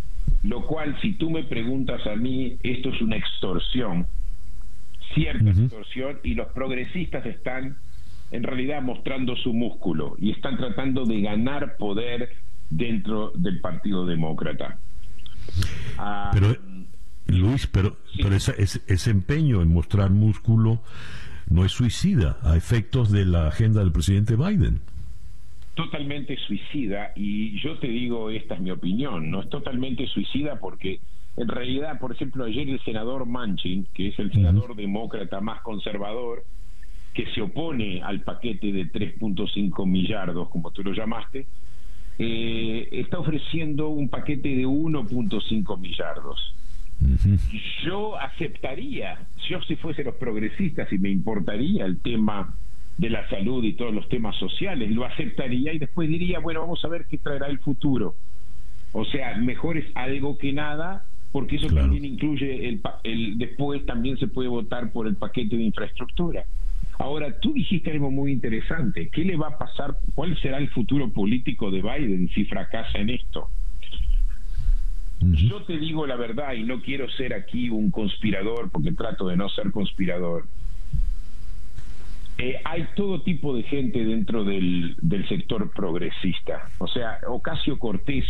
Lo 0.43 0.65
cual, 0.65 0.97
si 1.01 1.13
tú 1.13 1.29
me 1.29 1.43
preguntas 1.43 2.05
a 2.05 2.15
mí, 2.15 2.57
esto 2.63 2.89
es 2.89 3.01
una 3.01 3.15
extorsión, 3.15 4.07
cierta 5.13 5.49
extorsión, 5.49 6.19
y 6.23 6.33
los 6.33 6.47
progresistas 6.49 7.25
están 7.25 7.77
en 8.31 8.43
realidad 8.43 8.81
mostrando 8.81 9.37
su 9.37 9.53
músculo 9.53 10.15
y 10.19 10.31
están 10.31 10.57
tratando 10.57 11.05
de 11.05 11.21
ganar 11.21 11.77
poder 11.77 12.29
dentro 12.69 13.31
del 13.35 13.61
Partido 13.61 14.05
Demócrata. 14.05 14.79
Pero 16.33 16.47
ah, 16.49 16.57
Luis, 17.27 17.67
pero, 17.67 17.97
pero 18.21 18.35
ese, 18.35 19.11
empeño 19.11 19.61
en 19.61 19.73
mostrar 19.73 20.09
músculo 20.09 20.81
no 21.49 21.65
es 21.65 21.71
suicida 21.71 22.37
a 22.41 22.55
efectos 22.55 23.11
de 23.11 23.25
la 23.25 23.47
agenda 23.47 23.81
del 23.81 23.91
presidente 23.91 24.35
Biden. 24.35 24.81
Totalmente 25.75 26.35
suicida, 26.37 27.11
y 27.15 27.59
yo 27.61 27.77
te 27.77 27.87
digo, 27.87 28.31
esta 28.31 28.55
es 28.55 28.61
mi 28.61 28.71
opinión, 28.71 29.29
no 29.29 29.41
es 29.41 29.49
totalmente 29.49 30.07
suicida 30.07 30.59
porque 30.59 30.99
en 31.37 31.47
realidad, 31.47 31.99
por 31.99 32.11
ejemplo, 32.11 32.45
ayer 32.45 32.67
el 32.67 32.83
senador 32.83 33.27
Manchin, 33.27 33.87
que 33.93 34.07
es 34.07 34.17
el 34.17 34.31
senador 34.31 34.75
demócrata 34.75 35.39
más 35.39 35.61
conservador, 35.61 36.43
que 37.13 37.27
se 37.33 37.41
opone 37.41 38.01
al 38.01 38.21
paquete 38.21 38.71
de 38.71 38.91
3.5 38.91 39.85
millardos, 39.85 40.49
como 40.49 40.71
tú 40.71 40.83
lo 40.83 40.93
llamaste, 40.93 41.45
eh, 42.19 42.89
está 42.91 43.19
ofreciendo 43.19 43.89
un 43.89 44.09
paquete 44.09 44.49
de 44.49 44.65
1.5 44.65 45.79
millardos. 45.79 46.55
Yo 47.83 48.17
aceptaría, 48.19 49.19
yo 49.47 49.61
si 49.61 49.75
fuese 49.75 50.03
los 50.03 50.15
progresistas 50.15 50.91
y 50.91 50.97
me 50.97 51.09
importaría 51.09 51.85
el 51.85 51.99
tema 52.01 52.55
de 52.97 53.09
la 53.09 53.29
salud 53.29 53.63
y 53.63 53.73
todos 53.73 53.93
los 53.93 54.09
temas 54.09 54.35
sociales, 54.37 54.89
lo 54.91 55.05
aceptaría 55.05 55.73
y 55.73 55.79
después 55.79 56.09
diría, 56.09 56.39
bueno, 56.39 56.61
vamos 56.61 56.83
a 56.83 56.87
ver 56.87 57.05
qué 57.09 57.17
traerá 57.17 57.47
el 57.47 57.59
futuro. 57.59 58.15
O 58.91 59.05
sea, 59.05 59.37
mejor 59.37 59.77
es 59.77 59.85
algo 59.95 60.37
que 60.37 60.51
nada, 60.53 61.05
porque 61.31 61.57
eso 61.57 61.67
también 61.67 62.03
incluye 62.05 62.67
el, 62.67 62.81
el 63.03 63.37
después 63.37 63.85
también 63.85 64.17
se 64.17 64.27
puede 64.27 64.49
votar 64.49 64.91
por 64.91 65.07
el 65.07 65.15
paquete 65.15 65.55
de 65.55 65.63
infraestructura. 65.63 66.45
Ahora, 66.99 67.39
tú 67.39 67.53
dijiste 67.53 67.91
algo 67.91 68.09
muy 68.09 68.31
interesante. 68.31 69.09
¿Qué 69.09 69.23
le 69.23 69.37
va 69.37 69.49
a 69.49 69.57
pasar? 69.57 69.97
¿Cuál 70.15 70.39
será 70.41 70.57
el 70.57 70.69
futuro 70.69 71.11
político 71.11 71.69
de 71.69 71.81
Biden 71.83 72.29
si 72.29 72.45
fracasa 72.45 72.97
en 72.97 73.11
esto? 73.11 73.49
Yo 75.19 75.63
te 75.63 75.77
digo 75.77 76.05
la 76.05 76.15
verdad 76.15 76.53
y 76.53 76.63
no 76.63 76.81
quiero 76.81 77.09
ser 77.09 77.33
aquí 77.33 77.69
un 77.69 77.89
conspirador 77.89 78.69
porque 78.71 78.91
trato 78.91 79.27
de 79.27 79.37
no 79.37 79.49
ser 79.49 79.71
conspirador. 79.71 80.45
Eh, 82.37 82.61
hay 82.65 82.87
todo 82.95 83.21
tipo 83.21 83.55
de 83.55 83.63
gente 83.63 84.05
dentro 84.05 84.43
del, 84.43 84.95
del 85.01 85.27
sector 85.27 85.71
progresista. 85.71 86.69
O 86.77 86.87
sea, 86.87 87.17
Ocasio 87.27 87.79
Cortés 87.79 88.25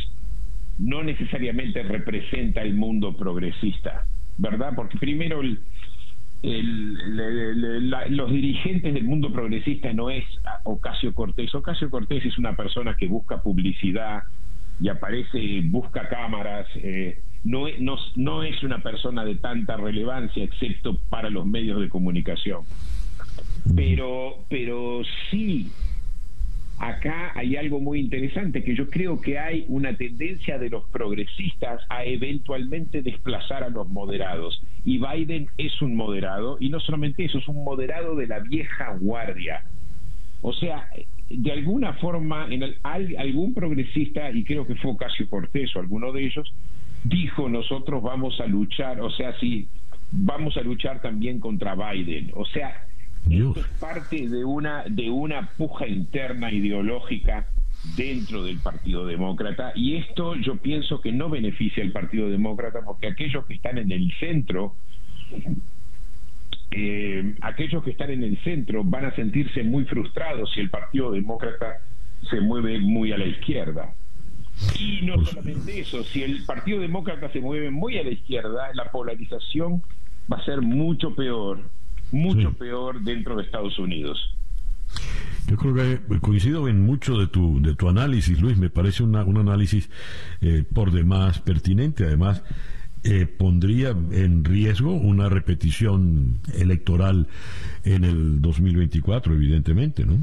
no 0.78 1.04
necesariamente 1.04 1.84
representa 1.84 2.62
el 2.62 2.74
mundo 2.74 3.18
progresista, 3.18 4.06
¿verdad? 4.38 4.74
Porque 4.76 4.98
primero 4.98 5.42
los 6.44 8.32
dirigentes 8.32 8.94
del 8.94 9.04
mundo 9.04 9.34
progresista 9.34 9.92
no 9.94 10.10
es 10.10 10.24
Ocasio 10.64 11.14
Cortés. 11.14 11.54
Ocasio 11.56 11.90
Cortés 11.90 12.26
es 12.26 12.38
una 12.38 12.56
persona 12.56 12.96
que 12.96 13.08
busca 13.08 13.42
publicidad, 13.42 14.24
y 14.80 14.90
aparece, 14.90 15.62
busca 15.66 16.08
cámaras, 16.08 16.68
eh, 16.76 17.20
no, 17.44 17.66
no, 17.80 17.96
no 18.16 18.44
es 18.44 18.64
una 18.64 18.82
persona 18.82 19.24
de 19.26 19.36
tanta 19.36 19.78
relevancia 19.78 20.44
excepto 20.44 20.98
para 21.10 21.30
los 21.30 21.46
medios 21.46 21.80
de 21.80 21.90
comunicación. 21.90 22.64
Pero, 23.76 24.46
pero 24.50 25.02
sí, 25.30 25.72
acá 26.80 27.32
hay 27.36 27.56
algo 27.56 27.80
muy 27.80 28.00
interesante, 28.00 28.64
que 28.64 28.76
yo 28.76 28.90
creo 28.90 29.20
que 29.20 29.40
hay 29.40 29.66
una 29.68 29.96
tendencia 29.96 30.58
de 30.58 30.70
los 30.70 30.86
progresistas 30.90 31.82
a 31.90 32.06
eventualmente 32.06 33.02
desplazar 33.02 33.64
a 33.64 33.70
los 33.70 33.88
moderados. 33.90 34.62
Y 34.86 35.00
Biden 35.00 35.48
es 35.58 35.82
un 35.82 35.96
moderado, 35.96 36.58
y 36.60 36.70
no 36.70 36.80
solamente 36.80 37.26
eso, 37.26 37.40
es 37.40 37.48
un 37.48 37.64
moderado 37.64 38.16
de 38.16 38.28
la 38.28 38.40
vieja 38.40 38.96
guardia. 39.00 39.64
O 40.42 40.54
sea, 40.54 40.90
de 41.30 41.52
alguna 41.52 41.94
forma, 41.94 42.48
en 42.50 42.64
algún 42.84 43.54
progresista, 43.54 44.32
y 44.32 44.44
creo 44.44 44.66
que 44.66 44.76
fue 44.76 44.92
Ocasio 44.92 45.30
Cortés 45.30 45.76
o 45.76 45.80
alguno 45.80 46.12
de 46.12 46.26
ellos, 46.26 46.54
dijo 47.04 47.50
nosotros 47.50 48.02
vamos 48.02 48.40
a 48.40 48.48
luchar, 48.48 49.02
o 49.02 49.10
sea, 49.12 49.38
sí, 49.40 49.68
vamos 50.12 50.58
a 50.58 50.62
luchar 50.62 51.02
también 51.02 51.40
contra 51.40 51.76
Biden. 51.76 52.32
O 52.36 52.46
sea, 52.46 52.86
esto 53.30 53.60
es 53.60 53.68
parte 53.80 54.30
de 54.30 54.46
una, 54.46 54.84
de 54.86 55.10
una 55.10 55.50
puja 55.58 55.88
interna 55.88 56.52
ideológica 56.52 57.48
dentro 57.96 58.44
del 58.44 58.60
Partido 58.60 59.06
Demócrata 59.06 59.72
y 59.76 59.96
esto 59.98 60.36
yo 60.36 60.58
pienso 60.58 61.00
que 61.00 61.12
no 61.12 61.30
beneficia 61.30 61.84
al 61.84 61.92
Partido 61.92 62.30
Demócrata 62.30 62.80
porque 62.86 63.08
aquellos 63.08 63.46
que 63.46 63.54
están 63.54 63.78
en 63.78 63.92
el 63.92 64.12
centro 64.20 64.76
eh, 66.72 67.36
aquellos 67.42 67.84
que 67.84 67.92
están 67.92 68.10
en 68.10 68.24
el 68.24 68.38
centro 68.44 68.84
van 68.84 69.06
a 69.06 69.16
sentirse 69.16 69.64
muy 69.64 69.86
frustrados 69.86 70.52
si 70.54 70.60
el 70.60 70.70
Partido 70.70 71.12
Demócrata 71.12 71.78
se 72.30 72.42
mueve 72.42 72.80
muy 72.80 73.12
a 73.12 73.18
la 73.18 73.26
izquierda. 73.26 73.94
Y 74.80 75.06
no 75.06 75.24
solamente 75.24 75.80
eso, 75.80 76.04
si 76.04 76.24
el 76.24 76.44
Partido 76.46 76.80
Demócrata 76.80 77.30
se 77.32 77.40
mueve 77.40 77.70
muy 77.70 77.98
a 77.98 78.04
la 78.04 78.10
izquierda, 78.10 78.70
la 78.74 78.92
polarización 78.92 79.84
va 80.32 80.38
a 80.38 80.46
ser 80.46 80.62
mucho 80.62 81.14
peor 81.14 81.60
mucho 82.12 82.54
peor 82.54 83.02
dentro 83.02 83.36
de 83.36 83.44
Estados 83.44 83.78
Unidos. 83.80 84.18
Yo 85.48 85.56
creo 85.58 85.74
que 85.74 86.20
coincido 86.20 86.68
en 86.68 86.86
mucho 86.86 87.18
de 87.18 87.28
tu, 87.28 87.62
de 87.62 87.76
tu 87.76 87.88
análisis, 87.88 88.40
Luis. 88.42 88.58
Me 88.58 88.70
parece 88.70 89.04
una, 89.04 89.24
un 89.24 89.38
análisis 89.38 89.90
eh, 90.42 90.64
por 90.74 90.92
demás 90.92 91.40
pertinente. 91.40 92.06
Además, 92.06 92.44
eh, 93.10 93.26
pondría 93.26 93.92
en 94.12 94.44
riesgo 94.44 94.92
una 94.92 95.30
repetición 95.30 96.40
electoral 96.60 97.28
en 97.86 98.04
el 98.04 98.42
2024, 98.42 99.34
evidentemente, 99.34 100.06
¿no? 100.06 100.18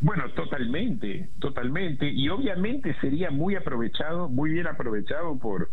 Bueno, 0.00 0.28
totalmente, 0.36 1.28
totalmente. 1.40 2.08
Y 2.08 2.28
obviamente 2.28 2.94
sería 3.00 3.32
muy 3.32 3.56
aprovechado, 3.56 4.28
muy 4.28 4.50
bien 4.50 4.68
aprovechado 4.68 5.36
por 5.38 5.70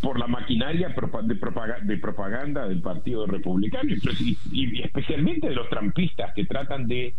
por 0.00 0.18
la 0.18 0.26
maquinaria 0.26 0.88
de, 0.88 1.96
propaganda, 1.96 2.66
del 2.66 2.80
Partido 2.80 3.24
Republicano 3.24 3.88
y, 4.50 4.82
especialmente 4.82 5.48
de 5.48 5.54
los 5.54 5.68
trampistas 5.68 6.34
que 6.34 6.44
tratan 6.44 6.88
de 6.88 7.14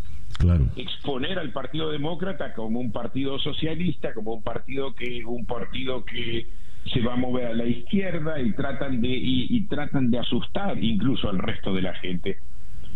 exponer 0.76 1.39
al 1.39 1.51
Partido 1.51 1.91
Demócrata 1.91 2.53
como 2.53 2.81
un 2.81 2.91
partido 2.91 3.39
socialista, 3.39 4.14
como 4.14 4.34
un 4.34 4.43
partido 4.43 4.93
que 4.93 5.23
un 5.23 5.45
partido 5.45 6.03
que 6.03 6.47
se 6.91 7.01
va 7.01 7.14
a 7.14 7.18
mover 7.18 7.47
a 7.47 7.53
la 7.53 7.65
izquierda 7.65 8.41
y 8.41 8.51
tratan 8.53 9.01
de 9.01 9.10
y, 9.10 9.61
tratan 9.68 10.11
de 10.11 10.19
asustar 10.19 10.81
incluso 10.84 11.30
al 11.30 11.39
resto 11.39 11.73
de 11.73 11.81
la 11.81 11.93
gente, 11.95 12.38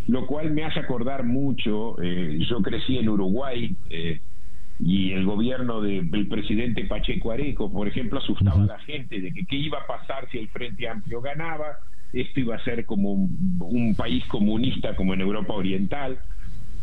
lo 0.08 0.28
cual 0.28 0.52
me 0.52 0.64
hace 0.64 0.80
acordar 0.80 1.24
mucho. 1.24 2.02
Eh, 2.02 2.40
yo 2.50 2.62
crecí 2.62 2.98
en 2.98 3.10
Uruguay. 3.10 3.76
Eh, 3.90 4.20
y 4.80 5.12
el 5.12 5.26
gobierno 5.26 5.82
del 5.82 6.28
presidente 6.28 6.86
Pacheco 6.86 7.32
Areco, 7.32 7.72
por 7.72 7.88
ejemplo, 7.88 8.20
asustaba 8.20 8.62
a 8.62 8.68
la 8.68 8.80
gente 8.80 9.20
de 9.20 9.32
que 9.34 9.46
qué 9.46 9.56
iba 9.56 9.80
a 9.80 9.88
pasar 9.88 10.30
si 10.30 10.38
el 10.38 10.50
Frente 10.50 10.88
Amplio 10.88 11.20
ganaba, 11.20 11.78
esto 12.14 12.40
iba 12.40 12.56
a 12.56 12.64
ser 12.64 12.86
como 12.86 13.14
un, 13.14 13.96
país 13.98 14.24
comunista 14.28 14.96
como 14.96 15.14
en 15.14 15.22
Europa 15.22 15.54
Oriental. 15.54 16.20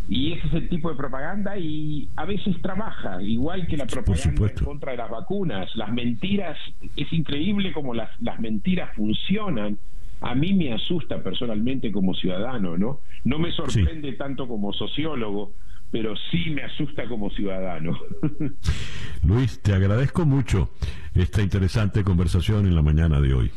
Y 0.09 0.33
ese 0.33 0.47
es 0.49 0.53
el 0.55 0.69
tipo 0.69 0.91
de 0.91 0.97
propaganda 0.97 1.57
y 1.57 2.09
a 2.17 2.27
veces 2.27 2.61
trabaja, 2.61 3.23
igual 3.23 3.67
que 3.67 3.77
la 3.77 3.87
propaganda 3.87 4.47
en 4.49 4.65
contra 4.65 4.93
de 4.93 4.99
las 4.99 5.11
vacunas. 5.11 5.75
Las 5.77 5.93
mentiras, 5.93 6.59
es 6.97 7.13
increíble 7.13 7.73
como 7.73 7.95
las, 7.95 8.11
las 8.21 8.39
mentiras 8.39 8.95
funcionan. 8.95 9.79
A 10.21 10.35
mí 10.35 10.53
me 10.53 10.73
asusta 10.73 11.23
personalmente 11.23 11.91
como 11.91 12.15
ciudadano, 12.15 12.77
¿no? 12.77 13.01
No 13.25 13.39
me 13.39 13.51
sorprende 13.53 14.13
tanto 14.13 14.47
como 14.47 14.73
sociólogo, 14.73 15.53
pero 15.91 16.15
sí 16.31 16.51
me 16.51 16.63
asusta 16.63 17.07
como 17.07 17.31
ciudadano. 17.31 17.99
Luis, 19.27 19.61
te 19.63 19.73
agradezco 19.73 20.27
mucho 20.27 20.71
esta 21.15 21.41
interesante 21.43 22.05
conversación 22.05 22.67
en 22.67 22.75
la 22.75 22.83
mañana 22.83 23.21
de 23.21 23.33
hoy. 23.33 23.51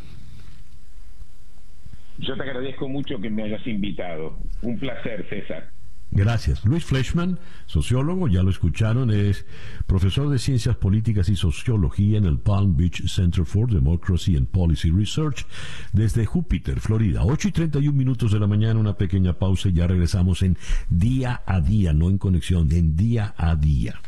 Yo 2.20 2.36
te 2.36 2.44
agradezco 2.44 2.88
mucho 2.88 3.20
que 3.20 3.30
me 3.30 3.44
hayas 3.44 3.66
invitado. 3.68 4.38
Un 4.62 4.80
placer, 4.80 5.26
César. 5.30 5.77
Gracias. 6.12 6.64
Luis 6.66 6.86
Fleischman, 6.86 7.40
sociólogo, 7.66 8.28
ya 8.28 8.42
lo 8.42 8.50
escucharon, 8.50 9.12
es 9.12 9.46
profesor 9.86 10.30
de 10.30 10.40
Ciencias 10.40 10.78
Políticas 10.78 11.30
y 11.30 11.36
Sociología 11.36 12.18
en 12.18 12.26
el 12.26 12.40
Palm 12.40 12.78
Beach 12.78 13.08
Center 13.08 13.46
for 13.46 13.70
Democracy 13.70 14.36
and 14.38 14.48
Policy 14.48 14.90
Research 14.90 15.46
desde 15.92 16.26
Júpiter, 16.26 16.80
Florida. 16.80 17.24
8 17.24 17.50
y 17.50 17.52
31 17.52 17.98
minutos 17.98 18.32
de 18.32 18.40
la 18.40 18.48
mañana, 18.48 18.80
una 18.80 18.98
pequeña 18.98 19.34
pausa 19.34 19.70
y 19.70 19.74
ya 19.74 19.88
regresamos 19.88 20.42
en 20.44 20.58
día 20.90 21.42
a 21.46 21.60
día, 21.60 21.94
no 21.94 22.10
en 22.10 22.18
conexión, 22.18 22.72
en 22.72 22.96
día 22.96 23.34
a 23.38 23.56
día. 23.56 24.00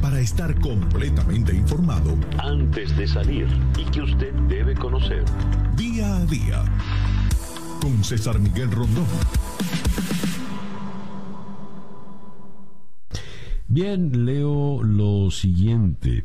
Para 0.00 0.20
estar 0.20 0.58
completamente 0.60 1.54
informado, 1.54 2.16
antes 2.38 2.96
de 2.96 3.06
salir 3.06 3.46
y 3.78 3.84
que 3.90 4.02
usted 4.02 4.32
debe 4.48 4.74
conocer. 4.74 5.24
Día 5.76 6.16
a 6.16 6.26
día, 6.26 6.64
con 7.80 8.04
César 8.04 8.38
Miguel 8.38 8.70
Rondón. 8.70 9.06
Bien, 13.76 14.24
leo 14.24 14.82
lo 14.82 15.30
siguiente. 15.30 16.24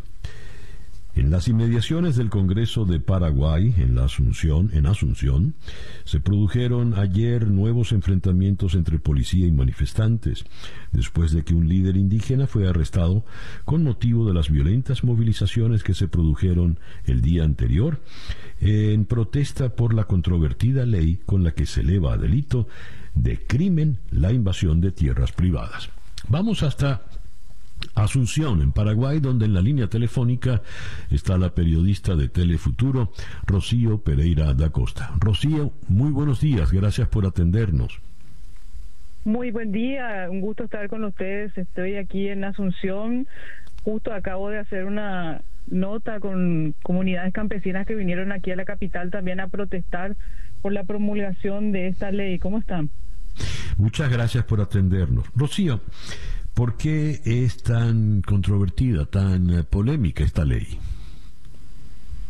En 1.16 1.32
las 1.32 1.50
inmediaciones 1.50 2.16
del 2.16 2.30
Congreso 2.30 2.86
de 2.86 3.02
Paraguay, 3.02 3.76
en 3.78 3.94
la 3.94 4.06
Asunción, 4.06 4.70
en 4.72 4.86
Asunción, 4.86 5.56
se 6.06 6.22
produjeron 6.22 6.94
ayer 6.94 7.48
nuevos 7.48 7.92
enfrentamientos 7.92 8.74
entre 8.74 9.00
policía 9.00 9.48
y 9.48 9.52
manifestantes, 9.52 10.46
después 10.94 11.34
de 11.34 11.44
que 11.44 11.54
un 11.54 11.68
líder 11.68 11.98
indígena 11.98 12.48
fue 12.48 12.70
arrestado 12.70 13.26
con 13.66 13.84
motivo 13.84 14.26
de 14.26 14.34
las 14.34 14.50
violentas 14.50 15.04
movilizaciones 15.04 15.84
que 15.84 15.94
se 15.94 16.08
produjeron 16.08 16.80
el 17.04 17.20
día 17.20 17.44
anterior 17.44 18.00
en 18.62 19.04
protesta 19.04 19.76
por 19.76 19.94
la 19.94 20.06
controvertida 20.06 20.86
ley 20.86 21.20
con 21.26 21.44
la 21.44 21.52
que 21.52 21.66
se 21.66 21.82
eleva 21.82 22.14
a 22.14 22.18
delito 22.18 22.70
de 23.14 23.46
crimen 23.46 23.98
la 24.10 24.32
invasión 24.32 24.80
de 24.80 24.94
tierras 24.94 25.34
privadas. 25.34 25.90
Vamos 26.30 26.64
hasta 26.64 27.11
Asunción, 27.96 28.62
en 28.62 28.72
Paraguay, 28.72 29.20
donde 29.20 29.46
en 29.46 29.54
la 29.54 29.62
línea 29.62 29.88
telefónica 29.88 30.62
está 31.10 31.38
la 31.38 31.54
periodista 31.54 32.16
de 32.16 32.30
Telefuturo, 32.30 33.12
Rocío 33.46 34.02
Pereira 34.02 34.54
da 34.54 34.70
Costa. 34.70 35.12
Rocío, 35.20 35.72
muy 35.88 36.12
buenos 36.12 36.42
días, 36.42 36.72
gracias 36.72 37.08
por 37.08 37.26
atendernos. 37.26 38.02
Muy 39.24 39.52
buen 39.52 39.72
día, 39.72 40.28
un 40.32 40.42
gusto 40.42 40.64
estar 40.64 40.90
con 40.90 41.04
ustedes. 41.04 41.56
Estoy 41.56 41.98
aquí 41.98 42.28
en 42.28 42.44
Asunción. 42.44 43.28
Justo 43.84 44.14
acabo 44.14 44.50
de 44.50 44.60
hacer 44.60 44.86
una 44.86 45.42
nota 45.68 46.20
con 46.20 46.74
comunidades 46.82 47.32
campesinas 47.32 47.86
que 47.86 47.94
vinieron 47.94 48.32
aquí 48.32 48.52
a 48.52 48.56
la 48.56 48.66
capital 48.66 49.12
también 49.12 49.40
a 49.40 49.48
protestar 49.48 50.16
por 50.62 50.74
la 50.74 50.84
promulgación 50.84 51.72
de 51.72 51.88
esta 51.88 52.12
ley. 52.12 52.40
¿Cómo 52.40 52.58
están? 52.58 52.90
Muchas 53.78 54.12
gracias 54.12 54.44
por 54.44 54.60
atendernos. 54.60 55.26
Rocío, 55.36 55.82
¿Por 56.54 56.78
qué 56.78 57.22
es 57.26 57.64
tan 57.64 58.22
controvertida, 58.22 59.06
tan 59.06 59.50
eh, 59.50 59.64
polémica 59.64 60.24
esta 60.24 60.46
ley? 60.46 60.80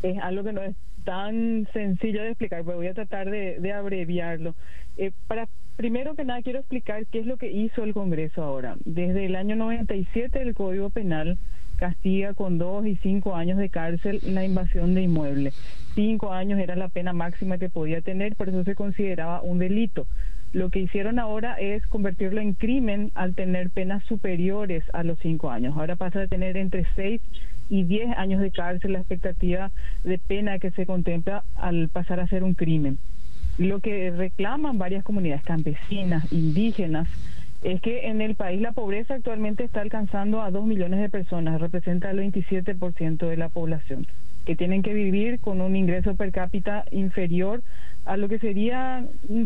Es 0.03 0.17
algo 0.19 0.43
que 0.43 0.53
no 0.53 0.61
es 0.61 0.75
tan 1.03 1.67
sencillo 1.73 2.21
de 2.21 2.29
explicar, 2.29 2.63
pero 2.63 2.77
voy 2.77 2.87
a 2.87 2.93
tratar 2.93 3.29
de, 3.29 3.73
abreviarlo. 3.73 4.55
Eh, 4.97 5.11
para 5.27 5.47
Primero 5.81 6.13
que 6.13 6.25
nada 6.25 6.43
quiero 6.43 6.59
explicar 6.59 7.07
qué 7.07 7.19
es 7.19 7.25
lo 7.25 7.37
que 7.37 7.51
hizo 7.51 7.83
el 7.83 7.93
Congreso 7.93 8.43
ahora. 8.43 8.75
Desde 8.85 9.25
el 9.25 9.35
año 9.35 9.55
97 9.55 10.39
el 10.39 10.53
Código 10.53 10.91
Penal 10.91 11.39
castiga 11.77 12.35
con 12.35 12.59
dos 12.59 12.85
y 12.85 12.97
cinco 12.97 13.35
años 13.35 13.57
de 13.57 13.69
cárcel 13.69 14.19
la 14.23 14.45
invasión 14.45 14.93
de 14.93 15.01
inmuebles. 15.01 15.55
Cinco 15.95 16.33
años 16.33 16.59
era 16.59 16.75
la 16.75 16.89
pena 16.89 17.13
máxima 17.13 17.57
que 17.57 17.69
podía 17.69 18.01
tener, 18.01 18.35
por 18.35 18.49
eso 18.49 18.63
se 18.63 18.75
consideraba 18.75 19.41
un 19.41 19.57
delito. 19.57 20.05
Lo 20.53 20.69
que 20.69 20.79
hicieron 20.79 21.17
ahora 21.17 21.55
es 21.55 21.85
convertirlo 21.87 22.41
en 22.41 22.53
crimen 22.53 23.11
al 23.15 23.35
tener 23.35 23.69
penas 23.69 24.03
superiores 24.05 24.83
a 24.93 25.03
los 25.03 25.17
cinco 25.19 25.49
años. 25.49 25.77
Ahora 25.77 25.95
pasa 25.95 26.23
a 26.23 26.27
tener 26.27 26.57
entre 26.57 26.85
seis 26.95 27.21
y 27.69 27.83
diez 27.83 28.09
años 28.17 28.41
de 28.41 28.51
cárcel 28.51 28.93
la 28.93 28.99
expectativa 28.99 29.71
de 30.03 30.17
pena 30.17 30.59
que 30.59 30.71
se 30.71 30.85
contempla 30.85 31.45
al 31.55 31.87
pasar 31.87 32.19
a 32.19 32.27
ser 32.27 32.43
un 32.43 32.53
crimen. 32.53 32.97
Lo 33.57 33.79
que 33.79 34.11
reclaman 34.11 34.77
varias 34.77 35.03
comunidades 35.05 35.43
campesinas, 35.43 36.31
indígenas, 36.33 37.07
es 37.61 37.79
que 37.81 38.07
en 38.07 38.21
el 38.21 38.35
país 38.35 38.59
la 38.59 38.71
pobreza 38.71 39.13
actualmente 39.13 39.63
está 39.63 39.81
alcanzando 39.81 40.41
a 40.41 40.51
dos 40.51 40.65
millones 40.65 40.99
de 40.99 41.09
personas, 41.09 41.61
representa 41.61 42.09
el 42.09 42.19
27% 42.19 43.27
de 43.27 43.37
la 43.37 43.49
población, 43.49 44.07
que 44.45 44.55
tienen 44.55 44.81
que 44.81 44.93
vivir 44.93 45.39
con 45.39 45.61
un 45.61 45.75
ingreso 45.75 46.15
per 46.15 46.31
cápita 46.31 46.85
inferior 46.91 47.61
a 48.05 48.17
lo 48.17 48.27
que 48.27 48.39
sería 48.39 49.05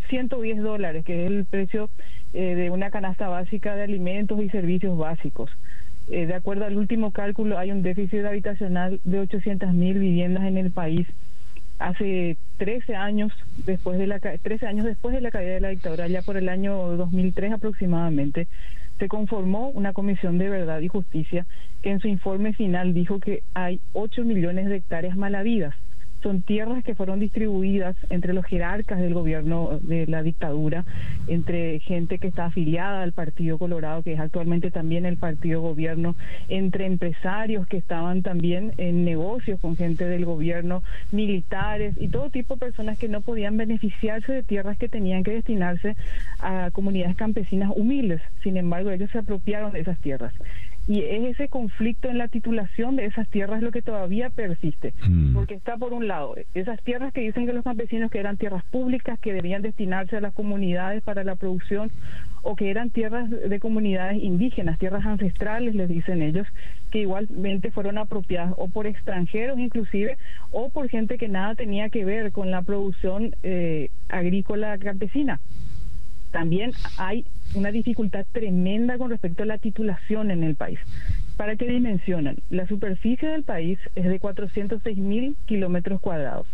110 0.09 0.61
dólares, 0.61 1.03
que 1.03 1.26
es 1.26 1.31
el 1.31 1.45
precio 1.45 1.89
eh, 2.34 2.55
de 2.55 2.69
una 2.69 2.89
canasta 2.89 3.27
básica 3.27 3.76
de 3.76 3.84
alimentos 3.84 4.41
y 4.41 4.49
servicios 4.49 4.97
básicos. 4.97 5.51
Eh, 6.09 6.26
de 6.26 6.35
acuerdo 6.35 6.65
al 6.65 6.77
último 6.77 7.11
cálculo, 7.11 7.57
hay 7.57 7.72
un 7.72 7.81
déficit 7.81 8.23
habitacional 8.26 8.99
de 9.03 9.19
800 9.19 9.73
mil 9.73 9.99
viviendas 9.99 10.43
en 10.43 10.57
el 10.57 10.72
país. 10.72 11.07
Hace 11.80 12.38
13 12.57 12.95
años 12.95 13.34
después 13.65 13.97
de 13.99 14.07
la 14.07 14.19
13 14.19 14.65
años 14.65 14.85
después 14.85 15.14
de 15.14 15.22
la 15.22 15.31
caída 15.31 15.53
de 15.53 15.60
la 15.60 15.69
dictadura, 15.69 16.07
ya 16.07 16.22
por 16.22 16.38
el 16.38 16.49
año 16.49 16.95
2003 16.95 17.53
aproximadamente, 17.53 18.47
se 18.97 19.07
conformó 19.07 19.69
una 19.69 19.91
comisión 19.91 20.38
de 20.38 20.49
verdad 20.49 20.80
y 20.80 20.88
justicia 20.88 21.45
que 21.81 21.91
en 21.91 21.99
su 21.99 22.07
informe 22.07 22.53
final 22.53 22.93
dijo 22.93 23.19
que 23.19 23.43
hay 23.53 23.81
8 23.93 24.23
millones 24.23 24.68
de 24.68 24.77
hectáreas 24.77 25.18
malavidas 25.18 25.76
son 26.26 26.41
tierras 26.41 26.84
que 26.84 26.95
fueron 26.95 27.19
distribuidas 27.19 27.95
entre 28.10 28.34
los 28.34 28.43
jerarcas 28.45 28.99
del 28.99 29.14
gobierno 29.14 29.77
de 29.84 30.07
la 30.07 30.23
dictadura, 30.23 30.84
entre 31.27 31.80
gente 31.81 32.18
que 32.18 32.27
está 32.27 32.45
afiliada 32.45 33.03
al 33.03 33.11
Partido 33.11 33.60
Colorado, 33.60 34.02
que 34.02 34.14
es 34.14 34.19
actualmente 34.19 34.72
también 34.72 35.06
el 35.06 35.18
partido 35.18 35.61
gobierno, 35.61 36.15
entre 36.47 36.88
empresarios 36.88 37.68
que 37.68 37.77
estaban 37.77 38.23
también 38.23 38.73
en 38.77 39.06
negocios 39.06 39.60
con 39.60 39.77
gente 39.77 40.06
del 40.06 40.26
gobierno, 40.26 40.81
militares 41.11 41.93
y 41.99 42.07
todo 42.07 42.31
tipo 42.31 42.56
de 42.56 42.60
personas 42.60 42.97
que 42.97 43.07
no 43.07 43.22
podían 43.22 43.56
beneficiarse 43.56 44.34
de 44.34 44.41
tierras 44.41 44.80
que 44.80 44.89
tenían 44.89 45.23
que 45.23 45.35
destinarse 45.35 45.95
a 46.39 46.72
comunidades 46.72 47.18
campesinas 47.18 47.69
humildes. 47.76 48.19
Sin 48.41 48.57
embargo, 48.57 48.89
ellos 48.89 49.11
se 49.11 49.19
apropiaron 49.19 49.73
de 49.73 49.81
esas 49.81 49.99
tierras. 49.99 50.34
Y 50.88 51.02
es 51.02 51.24
ese 51.24 51.48
conflicto 51.48 52.10
en 52.10 52.20
la 52.20 52.28
titulación 52.28 52.95
de 52.95 53.06
esas 53.06 53.28
tierras 53.30 53.64
lo 53.64 53.72
que 53.72 53.82
todavía 53.82 54.30
persiste. 54.30 54.94
Mm. 55.07 55.34
Porque 55.34 55.56
está 55.56 55.78
por 55.78 55.94
un 55.94 56.07
lado, 56.07 56.36
esas 56.53 56.82
tierras 56.84 57.12
que 57.12 57.22
dicen 57.22 57.45
que 57.48 57.53
los 57.53 57.64
campesinos 57.64 58.12
que 58.12 58.20
eran 58.20 58.38
tierras 58.38 58.64
públicas, 58.66 59.20
que 59.20 59.34
debían 59.34 59.62
destinarse 59.64 60.18
a 60.18 60.22
las 60.22 60.34
comunidades 60.34 61.02
para 61.03 61.24
la 61.24 61.36
producción, 61.36 61.91
o 62.44 62.56
que 62.56 62.70
eran 62.70 62.91
tierras 62.91 63.30
de 63.30 63.60
comunidades 63.60 64.22
indígenas, 64.22 64.78
tierras 64.78 65.06
ancestrales, 65.06 65.74
les 65.74 65.90
dicen 65.90 66.22
ellos, 66.22 66.48
que 66.91 66.99
igualmente 66.99 67.72
fueron 67.72 67.98
apropiadas 67.98 68.53
o 68.57 68.68
por 68.68 68.86
extranjeros 68.86 69.57
inclusive, 69.57 70.18
o 70.52 70.70
por 70.70 70.88
gente 70.90 71.18
que 71.18 71.28
nada 71.28 71.56
tenía 71.56 71.90
que 71.90 72.06
ver 72.06 72.32
con 72.32 72.52
la 72.52 72.62
producción 72.62 73.36
eh, 73.41 73.90
agrícola 74.10 74.78
campesina. 74.78 75.40
También 76.32 76.72
hay 76.98 77.26
una 77.56 77.72
dificultad 77.72 78.26
tremenda 78.32 78.98
con 78.98 79.10
respecto 79.10 79.44
a 79.44 79.45
la 79.45 79.57
titulación 79.57 80.32
en 80.32 80.44
el 80.44 80.56
país. 80.56 80.80
Para 81.38 81.56
que 81.56 81.68
dimensionen, 81.68 82.38
la 82.49 82.68
superficie 82.68 83.27
del 83.27 83.44
país 83.44 83.80
es 83.95 84.06
de 84.06 84.19
406 84.19 84.98
mil 84.98 85.36
kilómetros 85.45 85.99
cuadrados. 86.02 86.48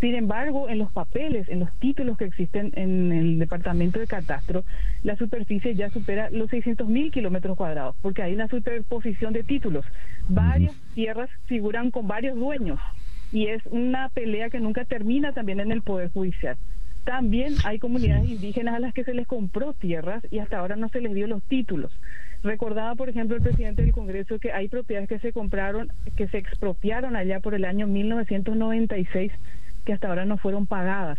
Sin 0.00 0.14
embargo, 0.14 0.68
en 0.68 0.78
los 0.78 0.92
papeles, 0.92 1.48
en 1.48 1.60
los 1.60 1.72
títulos 1.78 2.18
que 2.18 2.26
existen 2.26 2.70
en 2.76 3.12
el 3.12 3.38
departamento 3.38 3.98
de 3.98 4.06
catastro, 4.06 4.62
la 5.02 5.16
superficie 5.16 5.74
ya 5.74 5.88
supera 5.88 6.28
los 6.30 6.50
600 6.50 6.86
mil 6.86 7.10
kilómetros 7.10 7.56
cuadrados, 7.56 7.96
porque 8.02 8.22
hay 8.22 8.34
una 8.34 8.48
superposición 8.48 9.32
de 9.32 9.42
títulos. 9.42 9.86
Varias 10.28 10.74
tierras 10.94 11.30
figuran 11.46 11.90
con 11.90 12.06
varios 12.06 12.36
dueños 12.36 12.78
y 13.32 13.46
es 13.46 13.64
una 13.66 14.10
pelea 14.10 14.50
que 14.50 14.60
nunca 14.60 14.84
termina 14.84 15.32
también 15.32 15.60
en 15.60 15.72
el 15.72 15.82
Poder 15.82 16.10
Judicial. 16.12 16.56
También 17.06 17.54
hay 17.64 17.78
comunidades 17.78 18.28
indígenas 18.28 18.74
a 18.74 18.80
las 18.80 18.92
que 18.92 19.04
se 19.04 19.14
les 19.14 19.28
compró 19.28 19.72
tierras 19.74 20.24
y 20.28 20.40
hasta 20.40 20.58
ahora 20.58 20.74
no 20.74 20.88
se 20.88 21.00
les 21.00 21.14
dio 21.14 21.28
los 21.28 21.40
títulos. 21.44 21.92
Recordaba, 22.42 22.96
por 22.96 23.08
ejemplo, 23.08 23.36
el 23.36 23.42
presidente 23.42 23.82
del 23.82 23.92
Congreso 23.92 24.40
que 24.40 24.50
hay 24.50 24.66
propiedades 24.68 25.08
que 25.08 25.20
se 25.20 25.32
compraron, 25.32 25.88
que 26.16 26.26
se 26.26 26.38
expropiaron 26.38 27.14
allá 27.14 27.38
por 27.38 27.54
el 27.54 27.64
año 27.64 27.86
1996, 27.86 29.30
que 29.84 29.92
hasta 29.92 30.08
ahora 30.08 30.24
no 30.24 30.36
fueron 30.36 30.66
pagadas. 30.66 31.18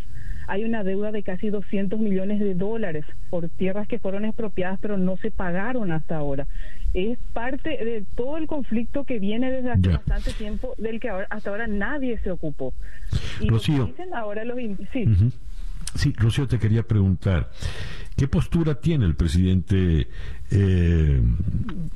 Hay 0.49 0.65
una 0.65 0.83
deuda 0.83 1.11
de 1.13 1.23
casi 1.23 1.49
200 1.49 1.99
millones 1.99 2.39
de 2.41 2.53
dólares 2.53 3.05
por 3.29 3.47
tierras 3.49 3.87
que 3.87 3.99
fueron 3.99 4.25
expropiadas, 4.25 4.79
pero 4.81 4.97
no 4.97 5.15
se 5.17 5.31
pagaron 5.31 5.93
hasta 5.93 6.17
ahora. 6.17 6.47
Es 6.93 7.17
parte 7.31 7.69
de 7.69 8.03
todo 8.15 8.37
el 8.37 8.47
conflicto 8.47 9.05
que 9.05 9.19
viene 9.19 9.51
desde 9.51 9.71
hace 9.71 9.81
Ya. 9.83 9.91
bastante 9.91 10.33
tiempo, 10.33 10.73
del 10.77 10.99
que 10.99 11.09
ahora, 11.09 11.27
hasta 11.29 11.49
ahora 11.49 11.67
nadie 11.67 12.17
se 12.19 12.31
ocupó. 12.31 12.73
Y 13.39 13.47
lo 13.49 13.59
que 13.59 13.71
dicen 13.71 14.13
ahora 14.13 14.43
los... 14.43 14.57
Sí. 14.91 15.05
Sí, 15.95 16.13
Rocío, 16.17 16.47
te 16.47 16.59
quería 16.59 16.83
preguntar, 16.83 17.49
¿qué 18.15 18.27
postura 18.27 18.75
tiene 18.75 19.05
el 19.05 19.15
presidente 19.15 20.07
eh, 20.51 21.21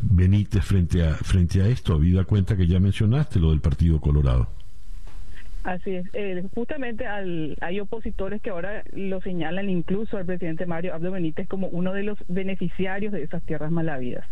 Benítez 0.01 0.63
frente 0.63 1.05
a, 1.05 1.13
frente 1.13 1.61
a 1.61 1.67
esto, 1.67 1.93
habida 1.93 2.23
cuenta 2.23 2.57
que 2.57 2.67
ya 2.67 2.79
mencionaste 2.79 3.39
lo 3.39 3.51
del 3.51 3.61
Partido 3.61 3.99
Colorado? 3.99 4.47
Así 5.63 5.91
es. 5.91 6.07
Eh, 6.13 6.43
justamente 6.55 7.05
al, 7.05 7.55
hay 7.61 7.79
opositores 7.79 8.41
que 8.41 8.49
ahora 8.49 8.83
lo 8.93 9.21
señalan 9.21 9.69
incluso 9.69 10.17
al 10.17 10.25
presidente 10.25 10.65
Mario 10.65 10.95
Abdo 10.95 11.11
Benítez 11.11 11.47
como 11.47 11.67
uno 11.67 11.93
de 11.93 12.03
los 12.03 12.17
beneficiarios 12.27 13.13
de 13.13 13.23
esas 13.23 13.43
tierras 13.43 13.71
malavidas. 13.71 14.25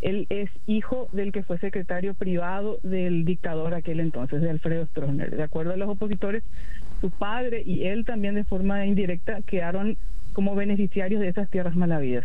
Él 0.00 0.26
es 0.30 0.48
hijo 0.66 1.08
del 1.12 1.32
que 1.32 1.42
fue 1.42 1.58
secretario 1.58 2.14
privado 2.14 2.78
del 2.82 3.24
dictador 3.24 3.74
aquel 3.74 4.00
entonces, 4.00 4.40
de 4.40 4.48
Alfredo 4.48 4.86
Stroessner. 4.86 5.36
De 5.36 5.42
acuerdo 5.42 5.72
a 5.72 5.76
los 5.76 5.90
opositores, 5.90 6.42
su 7.00 7.10
padre 7.10 7.62
y 7.64 7.84
él 7.84 8.04
también 8.04 8.34
de 8.34 8.44
forma 8.44 8.84
indirecta 8.86 9.40
quedaron 9.46 9.96
como 10.32 10.54
beneficiarios 10.54 11.20
de 11.20 11.28
esas 11.28 11.50
tierras 11.50 11.74
malavidas. 11.74 12.24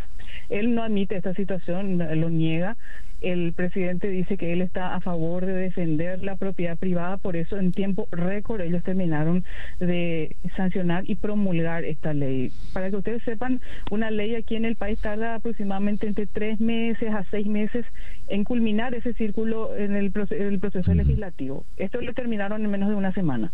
Él 0.50 0.76
no 0.76 0.84
admite 0.84 1.16
esta 1.16 1.34
situación, 1.34 1.98
lo 1.98 2.30
niega. 2.30 2.78
El 3.22 3.54
presidente 3.54 4.10
dice 4.10 4.38
que 4.38 4.54
él 4.54 4.62
está 4.62 4.94
a 4.94 5.00
favor 5.02 5.46
de 5.46 5.54
defender 5.54 6.22
la 6.24 6.36
propiedad 6.36 6.78
privada, 6.78 7.18
por 7.18 7.36
eso 7.36 7.58
en 7.58 7.72
tiempo 7.72 8.08
récord 8.12 8.62
ellos 8.62 8.84
terminaron 8.84 9.44
de 9.80 10.36
sancionar 10.56 11.10
y 11.10 11.16
promulgar 11.16 11.84
esta 11.86 12.14
ley. 12.14 12.52
Para 12.74 12.92
que 12.92 12.98
ustedes 12.98 13.24
sepan, 13.24 13.62
una 13.90 14.12
ley 14.12 14.36
aquí 14.36 14.56
en 14.56 14.66
el 14.66 14.76
país 14.76 15.00
tarda 15.00 15.36
aproximadamente 15.36 16.06
entre 16.06 16.28
tres 16.28 16.60
meses 16.60 17.12
a 17.12 17.24
seis 17.32 17.48
meses 17.48 17.86
en 18.28 18.44
culminar 18.44 18.94
ese 18.94 19.14
círculo 19.14 19.76
en 19.76 19.96
el, 19.96 20.12
proce- 20.14 20.40
el 20.40 20.60
proceso 20.60 20.94
legislativo. 20.94 21.66
Esto 21.78 22.02
lo 22.02 22.14
terminaron 22.14 22.64
en 22.64 22.70
menos 22.70 22.90
de 22.90 22.96
una 22.96 23.14
semana. 23.14 23.52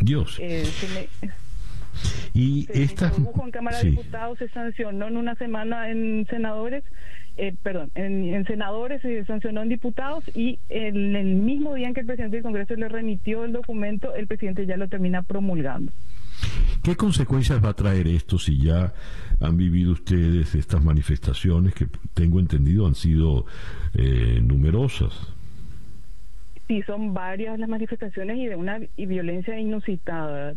Dios. 0.00 0.38
Eh, 0.40 0.64
se 0.64 0.88
me- 0.88 1.30
y 2.32 2.62
se 2.66 2.82
esta... 2.84 3.12
en 3.44 3.50
Cámara 3.50 3.76
de 3.78 3.82
sí. 3.82 3.90
Diputados, 3.90 4.38
se 4.38 4.48
sancionó 4.48 5.08
en 5.08 5.16
una 5.16 5.34
semana 5.34 5.90
en 5.90 6.26
senadores, 6.30 6.84
eh, 7.36 7.54
perdón, 7.62 7.90
en, 7.94 8.32
en 8.32 8.44
senadores 8.46 9.02
se 9.02 9.24
sancionó 9.24 9.62
en 9.62 9.68
diputados 9.68 10.24
y 10.34 10.58
en 10.68 11.16
el 11.16 11.34
mismo 11.34 11.74
día 11.74 11.88
en 11.88 11.94
que 11.94 12.00
el 12.00 12.06
presidente 12.06 12.36
del 12.36 12.44
Congreso 12.44 12.74
le 12.76 12.88
remitió 12.88 13.44
el 13.44 13.52
documento, 13.52 14.14
el 14.14 14.26
presidente 14.26 14.66
ya 14.66 14.76
lo 14.76 14.88
termina 14.88 15.22
promulgando. 15.22 15.92
¿Qué 16.82 16.96
consecuencias 16.96 17.62
va 17.62 17.70
a 17.70 17.74
traer 17.74 18.06
esto 18.06 18.38
si 18.38 18.56
ya 18.58 18.94
han 19.40 19.56
vivido 19.58 19.92
ustedes 19.92 20.54
estas 20.54 20.82
manifestaciones 20.82 21.74
que 21.74 21.88
tengo 22.14 22.40
entendido 22.40 22.86
han 22.86 22.94
sido 22.94 23.44
eh, 23.94 24.40
numerosas? 24.42 25.12
Sí, 26.70 26.82
son 26.82 27.14
varias 27.14 27.58
las 27.58 27.68
manifestaciones 27.68 28.38
y 28.38 28.46
de 28.46 28.54
una 28.54 28.78
y 28.96 29.06
violencia 29.06 29.58
inusitada. 29.58 30.54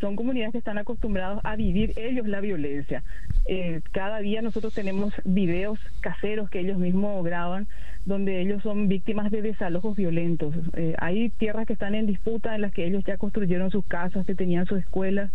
Son 0.00 0.16
comunidades 0.16 0.52
que 0.52 0.58
están 0.58 0.78
acostumbrados 0.78 1.38
a 1.44 1.54
vivir 1.54 1.92
ellos 1.98 2.26
la 2.26 2.40
violencia. 2.40 3.02
Eh, 3.44 3.82
cada 3.92 4.20
día 4.20 4.40
nosotros 4.40 4.72
tenemos 4.72 5.12
videos 5.22 5.78
caseros 6.00 6.48
que 6.48 6.60
ellos 6.60 6.78
mismos 6.78 7.22
graban 7.26 7.68
donde 8.06 8.40
ellos 8.40 8.62
son 8.62 8.88
víctimas 8.88 9.30
de 9.30 9.42
desalojos 9.42 9.96
violentos. 9.96 10.54
Eh, 10.78 10.94
hay 10.96 11.28
tierras 11.28 11.66
que 11.66 11.74
están 11.74 11.94
en 11.94 12.06
disputa 12.06 12.54
en 12.54 12.62
las 12.62 12.72
que 12.72 12.86
ellos 12.86 13.04
ya 13.04 13.18
construyeron 13.18 13.70
sus 13.70 13.84
casas, 13.84 14.24
que 14.24 14.34
tenían 14.34 14.64
sus 14.64 14.78
escuelas 14.78 15.30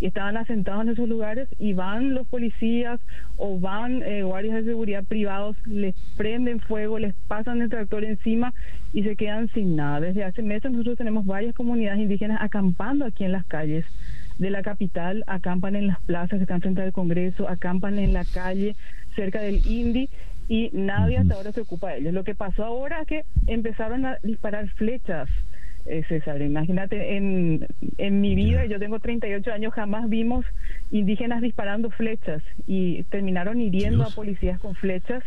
y 0.00 0.06
estaban 0.06 0.36
asentados 0.36 0.82
en 0.82 0.88
esos 0.90 1.08
lugares 1.08 1.48
y 1.58 1.74
van 1.74 2.14
los 2.14 2.26
policías 2.26 3.00
o 3.36 3.60
van 3.60 4.02
eh, 4.02 4.22
guardias 4.22 4.56
de 4.56 4.64
seguridad 4.64 5.04
privados, 5.04 5.56
les 5.66 5.94
prenden 6.16 6.60
fuego, 6.60 6.98
les 6.98 7.14
pasan 7.28 7.60
el 7.62 7.68
tractor 7.68 8.04
encima 8.04 8.54
y 8.92 9.02
se 9.02 9.14
quedan 9.16 9.48
sin 9.48 9.76
nada. 9.76 10.00
Desde 10.00 10.24
hace 10.24 10.42
meses 10.42 10.72
nosotros 10.72 10.96
tenemos 10.96 11.26
varias 11.26 11.54
comunidades 11.54 12.00
indígenas 12.00 12.38
acampando 12.40 13.04
aquí 13.04 13.24
en 13.24 13.32
las 13.32 13.44
calles 13.46 13.84
de 14.38 14.50
la 14.50 14.62
capital, 14.62 15.22
acampan 15.26 15.76
en 15.76 15.86
las 15.86 16.00
plazas 16.00 16.38
que 16.38 16.44
están 16.44 16.62
frente 16.62 16.80
al 16.80 16.92
Congreso, 16.92 17.48
acampan 17.48 17.98
en 17.98 18.14
la 18.14 18.24
calle 18.24 18.74
cerca 19.14 19.40
del 19.40 19.60
INDI 19.66 20.08
y 20.48 20.70
nadie 20.72 21.18
hasta 21.18 21.34
ahora 21.34 21.52
se 21.52 21.60
ocupa 21.60 21.90
de 21.90 21.98
ellos. 21.98 22.14
Lo 22.14 22.24
que 22.24 22.34
pasó 22.34 22.64
ahora 22.64 23.02
es 23.02 23.06
que 23.06 23.24
empezaron 23.46 24.06
a 24.06 24.16
disparar 24.22 24.68
flechas 24.70 25.28
eh, 25.86 26.02
César. 26.08 26.40
Imagínate, 26.42 27.16
en, 27.16 27.66
en 27.98 28.20
mi 28.20 28.34
vida, 28.34 28.66
yo 28.66 28.78
tengo 28.78 28.98
38 28.98 29.52
años, 29.52 29.74
jamás 29.74 30.08
vimos 30.08 30.44
indígenas 30.90 31.42
disparando 31.42 31.90
flechas 31.90 32.42
y 32.66 33.02
terminaron 33.04 33.60
hiriendo 33.60 34.04
Dios. 34.04 34.12
a 34.12 34.16
policías 34.16 34.60
con 34.60 34.74
flechas. 34.74 35.22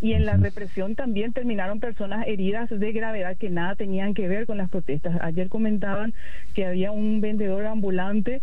Y 0.00 0.14
en 0.14 0.26
la 0.26 0.36
represión 0.36 0.96
también 0.96 1.32
terminaron 1.32 1.78
personas 1.78 2.26
heridas 2.26 2.68
de 2.68 2.92
gravedad 2.92 3.36
que 3.36 3.50
nada 3.50 3.76
tenían 3.76 4.14
que 4.14 4.26
ver 4.26 4.46
con 4.46 4.58
las 4.58 4.68
protestas. 4.68 5.16
Ayer 5.20 5.48
comentaban 5.48 6.12
que 6.54 6.66
había 6.66 6.90
un 6.90 7.20
vendedor 7.20 7.66
ambulante 7.66 8.42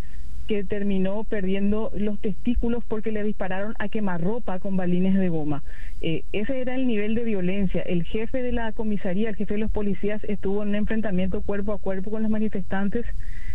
que 0.50 0.64
terminó 0.64 1.26
perdiendo 1.26 1.92
los 1.96 2.20
testículos 2.20 2.84
porque 2.88 3.12
le 3.12 3.24
dispararon 3.24 3.76
a 3.78 3.88
quemarropa 3.88 4.58
con 4.58 4.76
balines 4.76 5.14
de 5.14 5.30
goma. 5.30 5.62
Eh, 6.02 6.24
ese 6.34 6.60
era 6.60 6.74
el 6.74 6.88
nivel 6.88 7.14
de 7.14 7.24
violencia. 7.24 7.84
El 7.84 8.04
jefe 8.04 8.42
de 8.42 8.52
la 8.52 8.72
comisaría, 8.72 9.30
el 9.30 9.36
jefe 9.36 9.54
de 9.54 9.60
los 9.60 9.70
policías, 9.70 10.24
estuvo 10.24 10.64
en 10.64 10.70
un 10.70 10.76
enfrentamiento 10.76 11.44
cuerpo 11.44 11.72
a 11.72 11.78
cuerpo 11.78 12.10
con 12.10 12.24
los 12.24 12.32
manifestantes, 12.32 13.06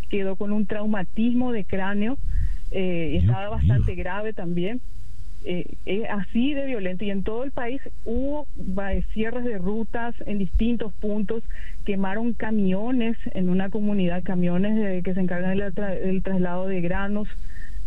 quedó 0.08 0.36
con 0.36 0.52
un 0.52 0.66
traumatismo 0.66 1.50
de 1.50 1.64
cráneo, 1.64 2.16
eh, 2.70 3.18
estaba 3.20 3.48
bastante 3.48 3.96
grave 3.96 4.32
también. 4.32 4.80
Eh, 5.46 5.74
es 5.84 6.08
así 6.08 6.54
de 6.54 6.64
violento 6.64 7.04
y 7.04 7.10
en 7.10 7.22
todo 7.22 7.44
el 7.44 7.50
país 7.50 7.78
hubo 8.06 8.46
cierres 9.12 9.44
de 9.44 9.58
rutas 9.58 10.14
en 10.24 10.38
distintos 10.38 10.92
puntos, 10.94 11.42
quemaron 11.84 12.32
camiones 12.32 13.16
en 13.34 13.50
una 13.50 13.68
comunidad, 13.68 14.22
camiones 14.22 14.74
de- 14.74 15.02
que 15.02 15.12
se 15.12 15.20
encargan 15.20 15.58
del, 15.58 15.74
tra- 15.74 16.00
del 16.00 16.22
traslado 16.22 16.66
de 16.66 16.80
granos, 16.80 17.28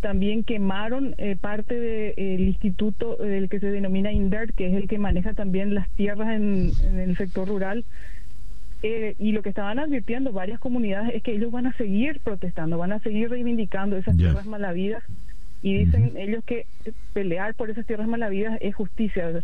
también 0.01 0.43
quemaron 0.43 1.15
eh, 1.17 1.35
parte 1.41 1.73
del 1.73 2.41
instituto 2.41 3.17
eh, 3.23 3.27
del 3.27 3.49
que 3.49 3.59
se 3.59 3.71
denomina 3.71 4.11
INDERT, 4.11 4.53
que 4.53 4.67
es 4.67 4.75
el 4.75 4.87
que 4.87 4.99
maneja 4.99 5.33
también 5.33 5.73
las 5.73 5.89
tierras 5.95 6.29
en, 6.35 6.69
en 6.83 6.99
el 6.99 7.17
sector 7.17 7.47
rural. 7.47 7.83
Eh, 8.83 9.15
y 9.17 9.31
lo 9.31 9.41
que 9.41 9.49
estaban 9.49 9.79
advirtiendo 9.79 10.31
varias 10.31 10.59
comunidades 10.59 11.15
es 11.15 11.23
que 11.23 11.31
ellos 11.33 11.51
van 11.51 11.65
a 11.65 11.73
seguir 11.73 12.19
protestando, 12.19 12.77
van 12.77 12.91
a 12.91 12.99
seguir 12.99 13.31
reivindicando 13.31 13.97
esas 13.97 14.15
tierras 14.27 14.45
malavidas 14.45 15.01
y 15.61 15.85
dicen 15.85 16.13
ellos 16.17 16.43
que 16.45 16.65
pelear 17.13 17.55
por 17.55 17.69
esas 17.69 17.85
tierras 17.85 18.07
malavidas 18.07 18.57
es 18.61 18.75
justicia. 18.75 19.43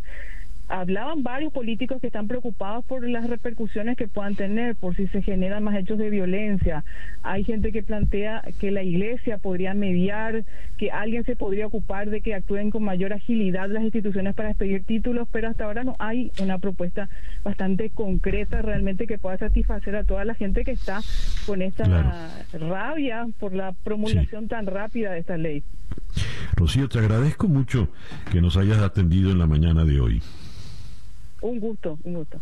Hablaban 0.74 1.22
varios 1.22 1.54
políticos 1.54 2.02
que 2.02 2.08
están 2.08 2.28
preocupados 2.28 2.84
por 2.86 3.08
las 3.08 3.30
repercusiones 3.30 3.96
que 3.96 4.08
puedan 4.08 4.36
tener, 4.36 4.76
por 4.76 4.96
si 4.96 5.08
se 5.10 5.22
generan 5.22 5.64
más 5.64 5.76
hechos 5.76 6.00
de 6.00 6.10
violencia. 6.10 6.84
Hay 7.22 7.44
gente 7.44 7.72
que 7.72 7.84
plantea 7.84 8.42
que 8.60 8.72
la 8.72 8.82
iglesia 8.82 9.38
podría 9.38 9.76
mediar, 9.76 10.46
que 10.80 10.90
alguien 10.90 11.26
se 11.26 11.36
podría 11.36 11.68
ocupar 11.68 12.10
de 12.10 12.22
que 12.22 12.34
actúen 12.34 12.72
con 12.72 12.84
mayor 12.84 13.14
agilidad 13.14 13.70
las 13.70 13.84
instituciones 13.84 14.34
para 14.34 14.50
expedir 14.50 14.84
títulos, 14.84 15.28
pero 15.32 15.48
hasta 15.48 15.66
ahora 15.66 15.84
no 15.84 15.96
hay 16.00 16.32
una 16.42 16.58
propuesta 16.58 17.08
bastante 17.44 17.92
concreta 17.92 18.64
realmente 18.64 19.06
que 19.06 19.20
pueda 19.20 19.38
satisfacer 19.38 19.96
a 19.96 20.04
toda 20.04 20.26
la 20.26 20.34
gente 20.34 20.64
que 20.64 20.72
está 20.72 21.02
con 21.46 21.62
esta 21.62 22.32
rabia 22.52 23.28
por 23.40 23.54
la 23.54 23.74
promulgación 23.74 24.48
tan 24.48 24.66
rápida 24.66 25.12
de 25.12 25.20
esta 25.20 25.38
ley. 25.38 25.64
Rocío, 26.56 26.90
te 26.90 26.98
agradezco 26.98 27.48
mucho 27.48 27.90
que 28.32 28.42
nos 28.42 28.58
hayas 28.58 28.80
atendido 28.80 29.30
en 29.30 29.38
la 29.38 29.46
mañana 29.46 29.86
de 29.86 30.00
hoy. 30.00 30.22
Un 31.44 31.60
gusto, 31.60 32.00
un 32.06 32.14
gusto. 32.14 32.40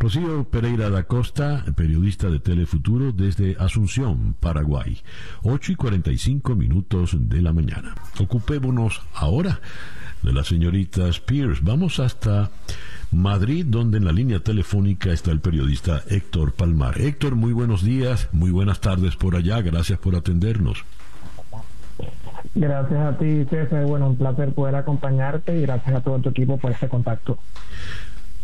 Rocío 0.00 0.42
Pereira 0.50 0.90
da 0.90 1.04
Costa, 1.04 1.64
periodista 1.76 2.28
de 2.30 2.40
Telefuturo 2.40 3.12
desde 3.12 3.54
Asunción, 3.60 4.34
Paraguay. 4.40 4.98
8 5.42 5.72
y 5.72 5.74
45 5.76 6.56
minutos 6.56 7.14
de 7.16 7.40
la 7.40 7.52
mañana. 7.52 7.94
Ocupémonos 8.18 9.02
ahora 9.14 9.60
de 10.22 10.32
la 10.32 10.42
señorita 10.42 11.06
Spears. 11.08 11.62
Vamos 11.62 12.00
hasta 12.00 12.50
Madrid, 13.12 13.66
donde 13.68 13.98
en 13.98 14.04
la 14.04 14.12
línea 14.12 14.40
telefónica 14.40 15.12
está 15.12 15.30
el 15.30 15.38
periodista 15.38 16.02
Héctor 16.08 16.54
Palmar. 16.54 17.00
Héctor, 17.00 17.36
muy 17.36 17.52
buenos 17.52 17.84
días, 17.84 18.28
muy 18.32 18.50
buenas 18.50 18.80
tardes 18.80 19.14
por 19.14 19.36
allá. 19.36 19.60
Gracias 19.62 20.00
por 20.00 20.16
atendernos. 20.16 20.84
Gracias 22.54 23.00
a 23.00 23.18
ti, 23.18 23.44
César. 23.48 23.84
Bueno, 23.86 24.08
un 24.08 24.16
placer 24.16 24.52
poder 24.52 24.74
acompañarte 24.76 25.58
y 25.58 25.62
gracias 25.62 25.96
a 25.96 26.00
todo 26.00 26.18
tu 26.18 26.28
equipo 26.30 26.58
por 26.58 26.72
este 26.72 26.88
contacto. 26.88 27.38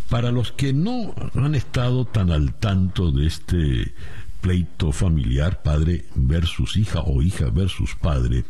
Para 0.09 0.31
los 0.31 0.53
que 0.53 0.73
no 0.73 1.15
han 1.35 1.55
estado 1.55 2.07
tan 2.07 2.31
al 2.31 2.55
tanto 2.55 3.11
de 3.13 3.27
este 3.27 3.93
pleito 4.41 4.93
familiar, 4.93 5.63
padre 5.63 6.07
versus 6.15 6.77
hija 6.77 7.01
o 7.01 7.21
hija 7.21 7.51
versus 7.51 7.95
padre, 7.97 8.45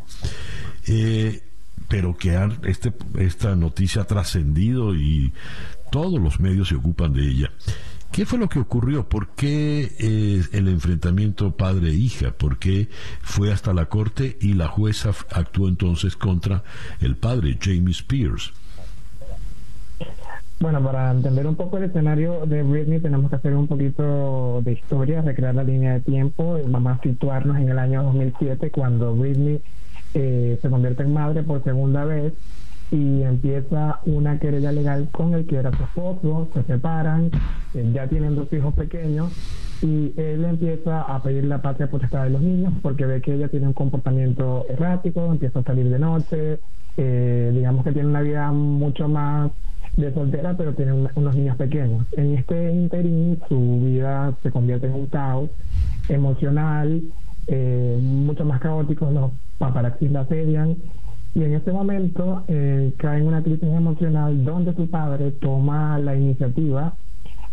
eh, 0.87 1.43
pero 1.89 2.15
que 2.15 2.37
han, 2.37 2.59
este, 2.63 2.93
esta 3.17 3.55
noticia 3.55 4.03
ha 4.03 4.05
trascendido 4.05 4.95
y 4.95 5.33
todos 5.91 6.21
los 6.21 6.39
medios 6.39 6.69
se 6.69 6.75
ocupan 6.75 7.11
de 7.13 7.23
ella. 7.27 7.51
¿Qué 8.11 8.25
fue 8.25 8.39
lo 8.39 8.49
que 8.49 8.59
ocurrió? 8.59 9.07
¿Por 9.07 9.29
qué 9.29 9.91
eh, 9.99 10.43
el 10.51 10.67
enfrentamiento 10.67 11.51
padre-hija? 11.51 12.31
¿Por 12.31 12.57
qué 12.57 12.89
fue 13.21 13.51
hasta 13.51 13.73
la 13.73 13.85
corte 13.85 14.37
y 14.41 14.53
la 14.53 14.67
jueza 14.67 15.11
actuó 15.31 15.67
entonces 15.69 16.15
contra 16.15 16.63
el 17.01 17.15
padre, 17.15 17.57
Jamie 17.61 17.91
Spears? 17.91 18.51
Bueno, 20.59 20.83
para 20.83 21.11
entender 21.11 21.47
un 21.47 21.55
poco 21.55 21.77
el 21.77 21.85
escenario 21.85 22.45
de 22.45 22.63
Britney 22.63 22.99
tenemos 22.99 23.29
que 23.29 23.37
hacer 23.37 23.55
un 23.55 23.67
poquito 23.67 24.61
de 24.65 24.73
historia, 24.73 25.21
recrear 25.21 25.55
la 25.55 25.63
línea 25.63 25.93
de 25.93 25.99
tiempo. 26.01 26.59
Vamos 26.67 26.97
a 26.97 27.01
situarnos 27.01 27.55
en 27.57 27.69
el 27.69 27.79
año 27.79 28.03
2007 28.03 28.69
cuando 28.69 29.15
Britney 29.15 29.61
eh, 30.15 30.59
se 30.61 30.69
convierte 30.69 31.03
en 31.03 31.13
madre 31.13 31.43
por 31.43 31.63
segunda 31.63 32.03
vez 32.03 32.33
y 32.91 33.21
empieza 33.21 33.99
una 34.05 34.39
querella 34.39 34.71
legal 34.71 35.09
con 35.11 35.33
el 35.33 35.45
que 35.45 35.57
era 35.57 35.71
su 35.75 35.83
esposo, 35.83 36.47
se 36.53 36.63
separan, 36.63 37.29
eh, 37.75 37.91
ya 37.93 38.07
tienen 38.07 38.35
dos 38.35 38.51
hijos 38.51 38.73
pequeños 38.73 39.31
y 39.81 40.13
él 40.17 40.43
empieza 40.43 41.01
a 41.01 41.21
pedir 41.21 41.45
la 41.45 41.61
patria 41.61 41.89
potestad 41.89 42.23
de 42.23 42.31
los 42.31 42.41
niños 42.41 42.73
porque 42.81 43.05
ve 43.05 43.21
que 43.21 43.35
ella 43.35 43.47
tiene 43.47 43.67
un 43.67 43.73
comportamiento 43.73 44.65
errático, 44.69 45.25
empieza 45.31 45.59
a 45.59 45.63
salir 45.63 45.89
de 45.89 45.99
noche, 45.99 46.59
eh, 46.97 47.51
digamos 47.53 47.85
que 47.85 47.91
tiene 47.91 48.09
una 48.09 48.21
vida 48.21 48.51
mucho 48.51 49.07
más 49.07 49.51
de 49.95 50.13
soltera, 50.13 50.55
pero 50.57 50.73
tiene 50.73 50.93
unos 51.15 51.35
niños 51.35 51.57
pequeños. 51.57 52.05
En 52.13 52.35
este 52.35 52.71
interín 52.71 53.39
su 53.47 53.81
vida 53.83 54.33
se 54.41 54.51
convierte 54.51 54.87
en 54.87 54.93
un 54.93 55.05
caos 55.07 55.49
emocional, 56.07 57.01
eh, 57.47 57.99
mucho 58.01 58.45
más 58.45 58.59
caótico, 58.59 59.09
los 59.11 59.31
paparazzis 59.57 60.11
la 60.11 60.21
asedian 60.21 60.75
y 61.35 61.43
en 61.43 61.53
ese 61.53 61.71
momento 61.71 62.43
eh, 62.47 62.93
cae 62.97 63.19
en 63.19 63.27
una 63.27 63.43
crisis 63.43 63.63
emocional 63.63 64.43
donde 64.43 64.73
su 64.73 64.89
padre 64.89 65.31
toma 65.31 65.99
la 65.99 66.15
iniciativa 66.15 66.93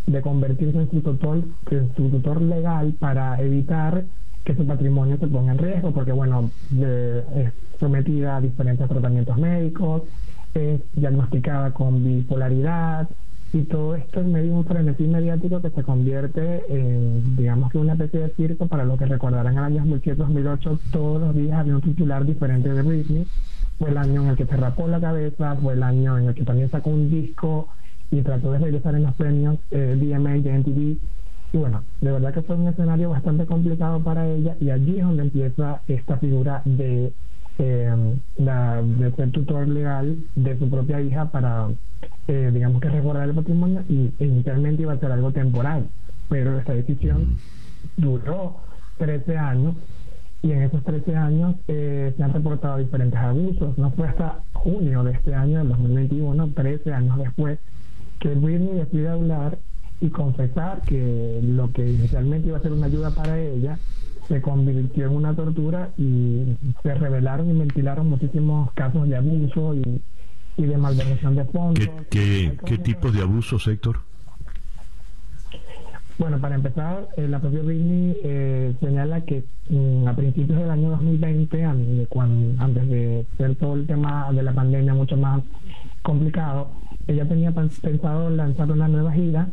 de 0.07 0.23
convertirse 0.23 0.78
en 0.78 0.90
su 0.90 1.01
tutor, 1.01 1.43
en 1.70 1.94
su 1.94 2.09
tutor 2.09 2.40
legal 2.40 2.94
para 2.98 3.40
evitar 3.40 4.05
que 4.44 4.55
su 4.55 4.66
patrimonio 4.66 5.19
se 5.19 5.27
ponga 5.27 5.53
en 5.53 5.59
riesgo, 5.59 5.93
porque 5.93 6.12
bueno, 6.12 6.51
es 6.70 7.53
sometida 7.81 8.36
a 8.36 8.40
diferentes 8.40 8.89
tratamientos 8.89 9.36
médicos, 9.36 10.03
es 10.55 10.81
diagnosticada 10.94 11.73
con 11.73 12.05
bipolaridad, 12.05 13.09
y 13.53 13.62
todo 13.62 13.94
esto 13.94 14.20
en 14.20 14.32
medio 14.32 14.53
de 14.53 14.59
un 14.59 14.65
frenesí 14.65 15.05
mediático 15.05 15.61
que 15.61 15.70
se 15.70 15.82
convierte 15.82 16.62
en, 16.69 17.36
digamos 17.36 17.70
que 17.70 17.78
una 17.78 17.93
especie 17.93 18.20
de 18.20 18.28
circo 18.31 18.66
para 18.66 18.85
lo 18.85 18.97
que 18.97 19.07
recordarán 19.07 19.57
el 19.57 19.65
año 19.65 19.85
2007-2008, 19.85 20.78
todos 20.93 21.20
los 21.20 21.35
días 21.35 21.59
había 21.59 21.74
un 21.74 21.81
titular 21.81 22.24
diferente 22.24 22.73
de 22.73 22.82
Britney, 22.82 23.27
fue 23.78 23.90
el 23.90 23.98
año 23.98 24.23
en 24.23 24.28
el 24.28 24.36
que 24.36 24.47
se 24.47 24.57
rapó 24.57 24.89
la 24.89 25.01
cabeza, 25.01 25.57
fue 25.57 25.74
el 25.74 25.82
año 25.82 26.19
en 26.19 26.28
el 26.28 26.35
que 26.35 26.44
también 26.44 26.70
sacó 26.70 26.90
un 26.90 27.11
disco 27.11 27.69
y 28.11 28.23
trató 28.23 28.53
de 28.53 28.59
regresar 28.59 28.94
en 28.94 29.03
los 29.03 29.15
premios 29.15 29.59
eh, 29.70 29.97
DMA 30.01 30.35
de 30.39 30.59
MTV. 30.59 30.97
Y 31.53 31.59
bueno, 31.59 31.82
de 32.01 32.12
verdad 32.12 32.35
que 32.35 32.43
fue 32.43 32.57
un 32.57 32.69
escenario 32.69 33.11
bastante 33.11 33.47
complicado 33.47 34.01
para 34.01 34.27
ella 34.27 34.57
y 34.61 34.70
allí 34.70 34.98
es 34.98 35.05
donde 35.05 35.23
empieza 35.23 35.81
esta 35.86 36.16
figura 36.19 36.62
de, 36.65 37.12
eh, 37.59 38.16
de 38.36 39.12
ser 39.12 39.31
tutor 39.31 39.69
legal 39.69 40.16
de 40.35 40.59
su 40.59 40.69
propia 40.69 41.01
hija 41.01 41.31
para, 41.31 41.69
eh, 42.28 42.51
digamos 42.53 42.81
que 42.81 42.89
recordar 42.89 43.28
el 43.28 43.35
patrimonio 43.35 43.82
y 43.89 44.12
inicialmente 44.19 44.82
iba 44.82 44.94
a 44.94 44.98
ser 44.98 45.12
algo 45.12 45.32
temporal, 45.32 45.86
pero 46.28 46.59
esta 46.59 46.74
decisión 46.74 47.36
duró 47.97 48.57
13 48.98 49.39
años 49.39 49.74
y 50.47 50.52
en 50.52 50.62
esos 50.62 50.82
13 50.85 51.16
años 51.16 51.56
eh, 51.66 52.14
se 52.16 52.23
han 52.23 52.32
reportado 52.32 52.78
diferentes 52.78 53.18
abusos. 53.18 53.77
No 53.77 53.90
fue 53.90 54.06
hasta 54.06 54.43
junio 54.52 55.02
de 55.02 55.12
este 55.12 55.35
año, 55.35 55.59
del 55.59 55.70
2021, 55.70 56.51
13 56.55 56.93
años 56.93 57.18
después, 57.18 57.59
que 58.20 58.28
Britney 58.28 58.74
decide 58.74 59.09
hablar 59.09 59.59
y 60.01 60.09
confesar 60.09 60.82
que 60.82 61.40
lo 61.43 61.73
que 61.73 61.90
inicialmente 61.90 62.48
iba 62.48 62.59
a 62.59 62.62
ser 62.62 62.73
una 62.73 62.86
ayuda 62.86 63.10
para 63.10 63.40
ella 63.40 63.78
se 64.28 64.40
convirtió 64.40 65.06
en 65.06 65.16
una 65.16 65.35
tortura 65.35 65.90
y 65.97 66.56
se 66.82 66.94
revelaron 66.94 67.51
y 67.51 67.59
ventilaron 67.59 68.09
muchísimos 68.10 68.73
casos 68.73 69.09
de 69.09 69.16
abuso 69.16 69.74
y, 69.74 70.02
de 70.56 70.77
malversación 70.77 71.36
de 71.36 71.44
fondos. 71.47 71.89
¿Qué, 72.10 72.56
qué, 72.64 72.78
tipos 72.78 73.12
de 73.12 73.23
abusos, 73.23 73.66
Héctor? 73.68 74.01
Bueno, 76.18 76.38
para 76.40 76.55
empezar, 76.55 77.09
eh, 77.18 77.28
la 77.28 77.40
propia 77.40 77.60
Britney 77.60 78.16
eh, 78.24 78.74
señala 78.80 79.20
que 79.20 79.44
mm, 79.68 80.09
a 80.09 80.16
principios 80.16 80.59
del 80.59 80.70
año 80.70 80.90
2020, 80.90 82.06
cuando, 82.09 82.62
antes 82.62 82.88
de 82.88 83.26
ser 83.36 83.55
todo 83.56 83.74
el 83.74 83.86
tema 83.86 84.32
de 84.32 84.43
la 84.43 84.52
pandemia 84.52 84.94
mucho 84.94 85.18
más 85.18 85.43
complicado, 86.01 86.68
ella 87.06 87.28
tenía 87.28 87.52
pensado 87.52 88.30
lanzar 88.30 88.72
una 88.72 88.88
nueva 88.88 89.12
gira, 89.12 89.48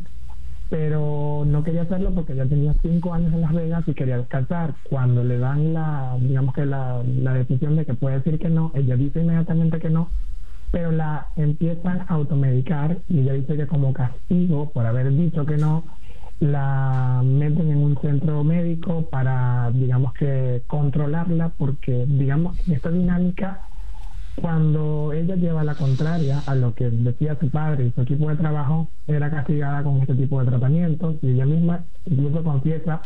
pero 0.70 1.44
no 1.46 1.62
quería 1.62 1.82
hacerlo 1.82 2.12
porque 2.14 2.34
ya 2.34 2.46
tenía 2.46 2.74
cinco 2.80 3.12
años 3.12 3.34
en 3.34 3.42
Las 3.42 3.52
Vegas 3.52 3.84
y 3.86 3.92
quería 3.92 4.16
descansar. 4.16 4.74
Cuando 4.88 5.22
le 5.22 5.36
dan 5.36 5.74
la, 5.74 6.16
digamos 6.18 6.54
que 6.54 6.64
la, 6.64 7.02
la 7.04 7.34
decisión 7.34 7.76
de 7.76 7.84
que 7.84 7.92
puede 7.92 8.16
decir 8.16 8.38
que 8.38 8.48
no, 8.48 8.72
ella 8.74 8.96
dice 8.96 9.20
inmediatamente 9.20 9.78
que 9.80 9.90
no, 9.90 10.08
pero 10.70 10.90
la 10.92 11.28
empiezan 11.36 12.00
a 12.00 12.14
automedicar 12.14 12.96
y 13.06 13.20
ella 13.20 13.34
dice 13.34 13.54
que 13.54 13.66
como 13.66 13.92
castigo 13.92 14.70
por 14.70 14.86
haber 14.86 15.12
dicho 15.12 15.44
que 15.44 15.58
no, 15.58 15.84
la 16.40 17.22
meten 17.24 17.70
en 17.70 17.78
un 17.78 17.96
centro 18.00 18.42
médico 18.44 19.08
para, 19.08 19.70
digamos 19.72 20.12
que, 20.14 20.62
controlarla, 20.66 21.50
porque, 21.56 22.06
digamos, 22.06 22.58
esta 22.68 22.90
dinámica, 22.90 23.60
cuando 24.36 25.12
ella 25.12 25.36
lleva 25.36 25.62
la 25.62 25.74
contraria 25.76 26.40
a 26.46 26.54
lo 26.54 26.74
que 26.74 26.90
decía 26.90 27.36
su 27.38 27.50
padre 27.50 27.86
y 27.86 27.92
su 27.92 28.02
equipo 28.02 28.28
de 28.28 28.36
trabajo, 28.36 28.88
era 29.06 29.30
castigada 29.30 29.82
con 29.84 30.00
este 30.00 30.14
tipo 30.14 30.40
de 30.40 30.46
tratamientos, 30.46 31.16
y 31.22 31.30
ella 31.30 31.46
misma 31.46 31.84
incluso 32.04 32.42
confiesa 32.42 33.00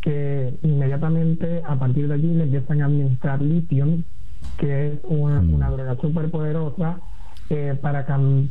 que 0.00 0.58
inmediatamente 0.62 1.62
a 1.64 1.76
partir 1.76 2.08
de 2.08 2.14
allí 2.14 2.34
le 2.34 2.44
empiezan 2.44 2.82
a 2.82 2.86
administrar 2.86 3.40
litio, 3.40 3.86
que 4.58 4.88
es 4.88 4.98
una, 5.04 5.40
mm. 5.40 5.54
una 5.54 5.70
droga 5.70 5.96
súper 6.00 6.30
poderosa, 6.30 6.98
eh, 7.50 7.76
para 7.80 8.06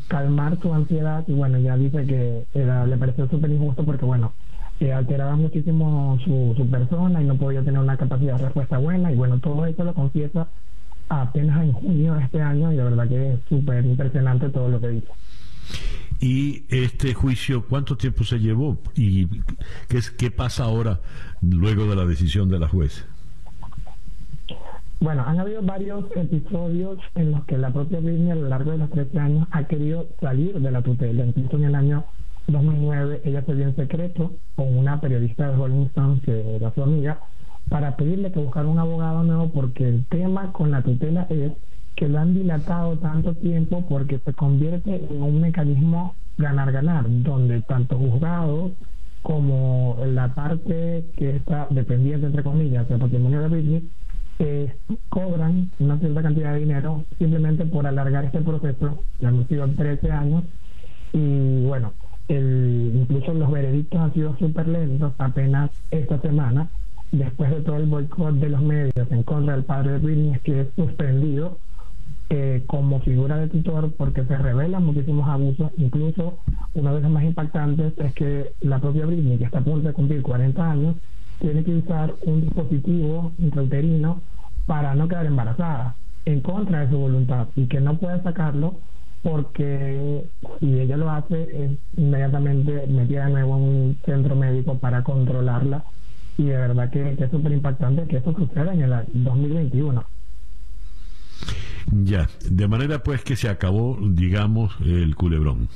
calmar 0.08 0.60
su 0.62 0.74
ansiedad 0.74 1.24
y 1.28 1.34
bueno, 1.34 1.58
ya 1.60 1.76
dice 1.78 2.06
que 2.06 2.46
le 2.54 2.98
pareció 2.98 3.28
súper 3.30 3.52
injusto 3.52 3.84
porque 3.84 4.06
bueno, 4.06 4.34
eh, 4.80 4.92
alteraba 4.92 5.36
muchísimo 5.36 6.18
su, 6.24 6.54
su 6.58 6.70
persona 6.70 7.22
y 7.22 7.26
no 7.26 7.36
podía 7.36 7.64
tener 7.64 7.80
una 7.80 7.98
capacidad 7.98 8.38
de 8.38 8.46
respuesta 8.46 8.78
buena 8.78 9.12
y 9.12 9.16
bueno, 9.16 9.40
todo 9.40 9.66
eso 9.66 9.84
lo 9.84 9.94
confiesa 9.94 10.48
apenas 11.10 11.64
en 11.64 11.74
junio 11.74 12.14
de 12.16 12.24
este 12.24 12.42
año 12.42 12.72
y 12.72 12.78
de 12.78 12.84
verdad 12.84 13.08
que 13.08 13.34
es 13.34 13.40
súper 13.50 13.86
impresionante 13.86 14.50
todo 14.50 14.70
lo 14.70 14.80
que 14.80 14.90
dice. 14.90 15.08
¿Y 16.20 16.66
este 16.70 17.14
juicio 17.14 17.66
cuánto 17.68 17.98
tiempo 17.98 18.24
se 18.24 18.40
llevó? 18.40 18.78
¿Y 18.96 19.28
qué, 19.88 20.00
qué 20.18 20.32
pasa 20.32 20.64
ahora 20.66 21.00
luego 21.42 21.86
de 21.88 21.96
la 21.96 22.06
decisión 22.06 22.50
de 22.50 22.60
la 22.60 22.68
juez? 22.68 23.06
Bueno, 25.02 25.24
han 25.26 25.40
habido 25.40 25.64
varios 25.64 26.06
episodios 26.16 27.00
en 27.16 27.32
los 27.32 27.44
que 27.46 27.58
la 27.58 27.74
propia 27.74 28.00
Britney 28.00 28.30
a 28.30 28.36
lo 28.36 28.50
largo 28.50 28.70
de 28.70 28.78
los 28.78 28.90
13 28.92 29.18
años 29.18 29.48
ha 29.50 29.64
querido 29.64 30.06
salir 30.20 30.60
de 30.60 30.70
la 30.70 30.84
tutela. 30.84 31.26
Incluso 31.26 31.58
en 31.58 31.64
el 31.64 31.74
año 31.74 32.04
2009 32.46 33.22
ella 33.26 33.42
se 33.44 33.56
vio 33.56 33.66
en 33.66 33.76
secreto 33.76 34.34
con 34.56 34.78
una 34.78 35.02
periodista 35.02 35.50
de 35.50 35.56
Rolling 35.56 35.88
Stone 35.88 36.22
que 36.22 36.56
era 36.56 36.72
su 36.76 36.84
amiga 36.84 37.20
para 37.68 37.96
pedirle 37.96 38.32
que 38.32 38.42
buscara 38.42 38.68
un 38.68 38.78
abogado 38.78 39.24
nuevo 39.24 39.50
porque 39.52 39.90
el 39.90 40.06
tema 40.06 40.54
con 40.54 40.70
la 40.70 40.84
tutela 40.84 41.26
es 41.32 41.54
que 41.96 42.08
lo 42.08 42.20
han 42.20 42.36
dilatado 42.36 42.96
tanto 43.00 43.34
tiempo 43.34 43.84
porque 43.90 44.20
se 44.20 44.34
convierte 44.34 45.04
en 45.10 45.24
un 45.24 45.42
mecanismo 45.42 46.14
ganar-ganar, 46.38 47.06
donde 47.08 47.62
tanto 47.64 47.98
juzgados 47.98 48.74
como 49.24 49.98
la 50.06 50.36
parte 50.36 51.06
que 51.18 51.38
está 51.38 51.68
dependiente, 51.72 52.28
entre 52.28 52.44
comillas, 52.44 52.88
del 52.88 53.00
patrimonio 53.00 53.42
de 53.42 53.48
Britney, 53.48 53.90
eh, 54.44 54.76
cobran 55.10 55.70
una 55.78 56.00
cierta 56.00 56.24
cantidad 56.24 56.54
de 56.54 56.62
dinero 56.62 57.06
simplemente 57.20 57.64
por 57.66 57.86
alargar 57.86 58.26
este 58.26 58.42
proceso, 58.42 59.04
ya 59.20 59.28
han 59.28 59.48
sido 59.48 59.68
13 59.68 60.12
años, 60.12 60.44
y 61.14 61.64
bueno, 61.66 61.94
el, 62.28 62.92
incluso 62.96 63.36
los 63.36 63.52
veredictos 63.52 64.00
han 64.00 64.14
sido 64.14 64.36
súper 64.38 64.68
lentos, 64.68 65.14
apenas 65.20 65.70
esta 65.92 66.20
semana, 66.22 66.70
después 67.12 67.52
de 67.52 67.62
todo 67.62 67.78
el 67.78 67.86
boicot 67.86 68.34
de 68.36 68.50
los 68.50 68.62
medios 68.62 69.12
en 69.12 69.22
contra 69.22 69.54
del 69.54 69.64
padre 69.64 69.92
de 69.92 69.98
Britney, 70.00 70.40
que 70.44 70.62
es 70.62 70.68
suspendido 70.76 71.60
eh, 72.32 72.64
como 72.66 73.00
figura 73.02 73.38
de 73.38 73.48
tutor 73.48 73.92
porque 73.96 74.24
se 74.24 74.38
revelan 74.38 74.84
muchísimos 74.86 75.28
abusos. 75.30 75.72
Incluso 75.78 76.40
una 76.74 76.94
de 76.94 77.02
las 77.02 77.12
más 77.12 77.24
impactantes 77.26 77.94
es 77.98 78.14
que 78.16 78.54
la 78.62 78.80
propia 78.80 79.06
Britney, 79.06 79.38
que 79.38 79.44
está 79.44 79.60
a 79.60 79.64
punto 79.64 79.88
de 79.88 79.94
cumplir 79.94 80.24
40 80.24 80.72
años, 80.72 80.96
tiene 81.42 81.64
que 81.64 81.76
usar 81.76 82.14
un 82.24 82.42
dispositivo 82.42 83.32
intrauterino 83.40 84.22
para 84.66 84.96
no 84.96 85.08
quedar 85.08 85.26
embarazada, 85.26 85.96
en 86.26 86.42
contra 86.42 86.82
de 86.82 86.90
su 86.90 86.98
voluntad, 86.98 87.48
y 87.56 87.66
que 87.66 87.82
no 87.82 87.98
puede 87.98 88.22
sacarlo 88.22 88.76
porque 89.24 90.26
si 90.60 90.80
ella 90.80 90.98
lo 90.98 91.12
hace, 91.12 91.44
es 91.66 91.72
inmediatamente 91.98 92.88
metida 92.88 93.26
de 93.26 93.32
nuevo 93.32 93.58
en 93.58 93.64
un 93.64 93.98
centro 94.04 94.36
médico 94.36 94.78
para 94.80 95.04
controlarla. 95.04 95.84
Y 96.38 96.46
de 96.46 96.58
verdad 96.58 96.90
que, 96.90 97.18
es 97.20 97.32
súper 97.32 97.52
impactante 97.52 98.08
que 98.08 98.18
eso 98.18 98.34
suceda 98.34 98.74
en 98.74 98.82
el 98.82 98.94
2021. 99.14 100.04
Ya, 102.04 102.28
de 102.50 102.68
manera 102.68 103.04
pues 103.04 103.24
que 103.24 103.36
se 103.36 103.50
acabó, 103.50 103.98
digamos, 104.02 104.74
el 104.82 105.16
culebrón. 105.16 105.68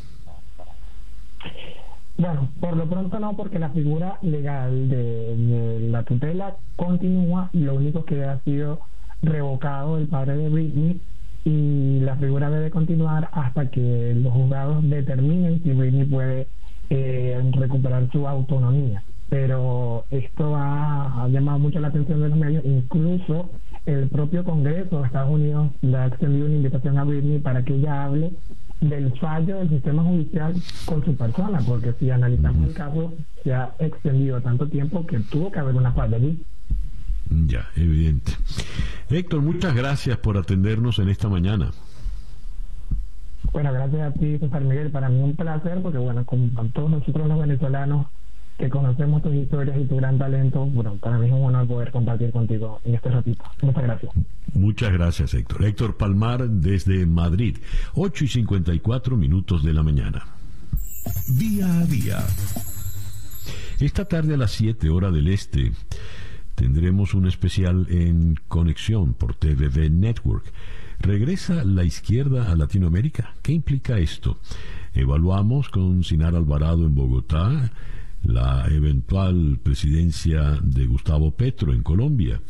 Bueno, 2.17 2.47
por 2.61 2.77
lo 2.77 2.85
pronto 2.87 3.19
no, 3.19 3.35
porque 3.35 3.59
la 3.59 3.71
figura 3.71 4.17
legal 4.21 4.87
de, 4.87 5.87
la 5.91 6.03
tutela 6.03 6.55
continúa, 6.77 7.49
lo 7.51 7.75
único 7.75 8.05
que 8.05 8.23
ha 8.23 8.39
sido 8.39 8.79
revocado 9.21 9.97
el 9.97 10.07
padre 10.07 10.37
de 10.37 10.49
Britney 10.49 11.01
y 11.43 11.99
la 11.99 12.15
figura 12.15 12.49
debe 12.49 12.71
continuar 12.71 13.29
hasta 13.33 13.69
que 13.69 14.13
los 14.15 14.31
juzgados 14.31 14.89
determinen 14.89 15.61
si 15.61 15.73
Britney 15.73 16.05
puede 16.05 16.47
eh, 16.89 17.51
recuperar 17.51 18.09
su 18.11 18.25
autonomía. 18.27 19.03
Pero 19.29 20.05
esto 20.09 20.55
ha 20.55 21.27
llamado 21.29 21.59
mucho 21.59 21.79
la 21.81 21.89
atención 21.89 22.21
de 22.21 22.29
los 22.29 22.37
medios, 22.37 22.63
incluso 22.63 23.49
el 23.85 24.07
propio 24.07 24.45
Congreso 24.45 24.99
de 24.99 25.07
Estados 25.07 25.31
Unidos 25.31 25.69
le 25.81 25.97
ha 25.97 26.07
extendido 26.07 26.45
una 26.45 26.55
invitación 26.55 26.97
a 26.97 27.03
Britney 27.03 27.39
para 27.39 27.63
que 27.63 27.75
ella 27.75 28.05
hable 28.05 28.31
del 28.81 29.17
fallo 29.19 29.57
del 29.57 29.69
sistema 29.69 30.03
judicial 30.03 30.53
con 30.85 31.03
su 31.03 31.15
persona, 31.15 31.59
porque 31.65 31.93
si 31.99 32.09
analizamos 32.09 32.67
el 32.67 32.73
caso, 32.73 33.13
se 33.43 33.53
ha 33.53 33.73
extendido 33.79 34.41
tanto 34.41 34.67
tiempo 34.67 35.05
que 35.05 35.19
tuvo 35.19 35.51
que 35.51 35.59
haber 35.59 35.75
una 35.75 35.91
falla 35.93 36.17
allí. 36.17 36.43
Ya, 37.47 37.67
evidente. 37.75 38.33
Héctor, 39.09 39.41
muchas 39.41 39.75
gracias 39.75 40.17
por 40.17 40.37
atendernos 40.37 40.99
en 40.99 41.09
esta 41.09 41.27
mañana. 41.29 41.71
Bueno, 43.51 43.71
gracias 43.73 44.01
a 44.01 44.11
ti, 44.11 44.37
César 44.37 44.61
Miguel. 44.61 44.91
Para 44.91 45.09
mí 45.09 45.21
un 45.21 45.35
placer, 45.35 45.81
porque 45.81 45.97
bueno, 45.97 46.25
con 46.25 46.51
todos 46.73 46.89
nosotros 46.89 47.27
los 47.27 47.39
venezolanos 47.39 48.07
que 48.57 48.69
conocemos 48.69 49.21
tus 49.21 49.33
historias 49.33 49.77
y 49.77 49.85
tu 49.85 49.97
gran 49.97 50.17
talento. 50.17 50.65
Bueno, 50.65 50.95
para 50.95 51.17
mí 51.17 51.27
es 51.27 51.33
un 51.33 51.43
honor 51.43 51.67
poder 51.67 51.91
compartir 51.91 52.31
contigo 52.31 52.79
en 52.83 52.95
este 52.95 53.09
ratito. 53.09 53.43
Muchas 53.61 53.83
gracias. 53.83 54.11
Muchas 54.53 54.93
gracias, 54.93 55.33
Héctor. 55.33 55.65
Héctor 55.65 55.97
Palmar 55.97 56.49
desde 56.49 57.05
Madrid, 57.05 57.57
8 57.95 58.23
y 58.23 58.27
54 58.27 59.17
minutos 59.17 59.63
de 59.63 59.73
la 59.73 59.83
mañana. 59.83 60.25
Día 61.37 61.81
a 61.81 61.85
día. 61.85 62.19
Esta 63.79 64.05
tarde 64.05 64.35
a 64.35 64.37
las 64.37 64.51
7 64.51 64.89
hora 64.89 65.11
del 65.11 65.27
este 65.27 65.71
tendremos 66.55 67.13
un 67.13 67.27
especial 67.27 67.87
en 67.89 68.35
conexión 68.47 69.13
por 69.13 69.35
TVV 69.35 69.89
Network. 69.91 70.45
¿Regresa 70.99 71.65
la 71.65 71.83
izquierda 71.83 72.49
a 72.49 72.55
Latinoamérica? 72.55 73.35
¿Qué 73.41 73.51
implica 73.51 73.99
esto? 73.99 74.39
Evaluamos 74.93 75.67
con 75.67 76.05
Sinar 76.05 76.35
Alvarado 76.35 76.85
en 76.85 76.95
Bogotá 76.95 77.69
la 78.25 78.65
eventual 78.69 79.59
presidencia 79.61 80.59
de 80.61 80.85
Gustavo 80.85 81.31
Petro 81.31 81.73
en 81.73 81.83
Colombia. 81.83 82.41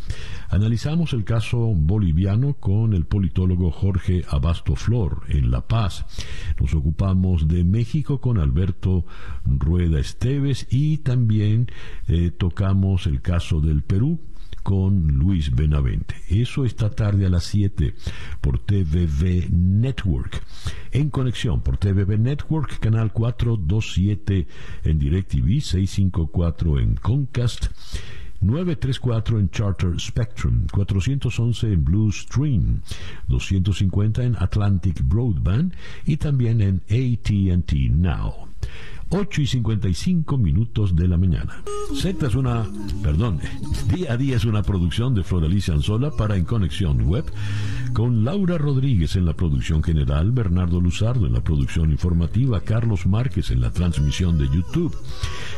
Analizamos 0.49 1.14
el 1.14 1.23
caso 1.23 1.57
boliviano 1.76 2.53
con 2.56 2.93
el 2.93 3.06
politólogo 3.06 3.72
Jorge 3.72 4.23
Abasto 4.30 4.76
Flor 4.76 5.22
en 5.27 5.52
La 5.52 5.68
Paz. 5.68 6.06
Nos 6.60 6.73
ocupamos 6.73 7.47
de 7.47 7.64
México 7.64 8.22
con 8.22 8.38
Alberto 8.38 9.06
Rueda 9.45 9.99
Esteves 9.99 10.68
y 10.69 10.97
también 10.99 11.68
eh, 12.07 12.31
tocamos 12.31 13.07
el 13.07 13.22
caso 13.22 13.61
del 13.61 13.84
Perú 13.84 14.19
con 14.65 15.09
Luis 15.19 15.53
Benavente. 15.53 16.15
Eso 16.27 16.65
esta 16.65 16.89
tarde 16.89 17.27
a 17.27 17.29
las 17.29 17.43
7 17.43 17.93
por 18.41 18.57
TVV 18.57 19.47
Network. 19.51 20.41
En 20.91 21.11
conexión 21.11 21.61
por 21.61 21.77
TVV 21.77 22.17
Network, 22.17 22.79
canal 22.79 23.13
427 23.13 24.47
en 24.85 24.97
DirecTV, 24.97 25.61
654 25.61 26.79
en 26.79 26.95
Comcast. 26.95 27.67
934 28.41 29.39
en 29.39 29.49
Charter 29.51 29.99
Spectrum, 29.99 30.65
411 30.71 31.71
en 31.71 31.85
Blue 31.85 32.11
Stream, 32.11 32.81
250 33.27 34.23
en 34.23 34.35
Atlantic 34.39 34.99
Broadband 35.03 35.73
y 36.05 36.17
también 36.17 36.61
en 36.61 36.81
ATT 36.89 37.71
Now. 37.91 38.47
8 39.10 39.41
y 39.41 39.48
55 39.48 40.38
minutos 40.38 40.95
de 40.95 41.07
la 41.07 41.18
mañana. 41.18 41.64
Z 41.94 42.26
es 42.26 42.36
una, 42.36 42.65
perdón, 43.03 43.40
día 43.94 44.14
a 44.14 44.18
día 44.18 44.36
es 44.36 44.45
una 44.45 44.64
producción 44.64 45.14
de 45.14 45.23
Floralicia 45.23 45.73
Anzola 45.73 46.11
para 46.11 46.36
En 46.36 46.44
Conexión 46.44 47.02
Web, 47.02 47.26
con 47.94 48.26
Laura 48.26 48.57
Rodríguez 48.57 49.15
en 49.15 49.26
la 49.26 49.34
producción 49.34 49.84
general, 49.84 50.32
Bernardo 50.32 50.82
Luzardo 50.82 51.27
en 51.27 51.34
la 51.34 51.44
producción 51.44 51.91
informativa, 51.91 52.61
Carlos 52.61 53.06
Márquez 53.06 53.52
en 53.52 53.61
la 53.61 53.72
transmisión 53.72 54.38
de 54.38 54.45
YouTube, 54.48 54.95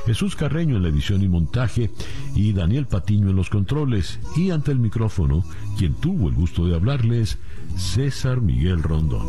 Jesús 0.06 0.36
Carreño 0.36 0.76
en 0.76 0.84
la 0.84 0.90
edición 0.90 1.24
y 1.24 1.28
montaje 1.28 1.90
y 2.36 2.54
Daniel 2.54 2.86
Patiño 2.86 3.30
en 3.30 3.36
los 3.36 3.50
controles 3.50 4.20
y 4.36 4.52
ante 4.52 4.72
el 4.72 4.80
micrófono, 4.80 5.44
quien 5.78 5.94
tuvo 5.94 6.30
el 6.30 6.36
gusto 6.36 6.66
de 6.68 6.76
hablarles, 6.76 7.40
César 7.76 8.42
Miguel 8.42 8.84
Rondón. 8.84 9.26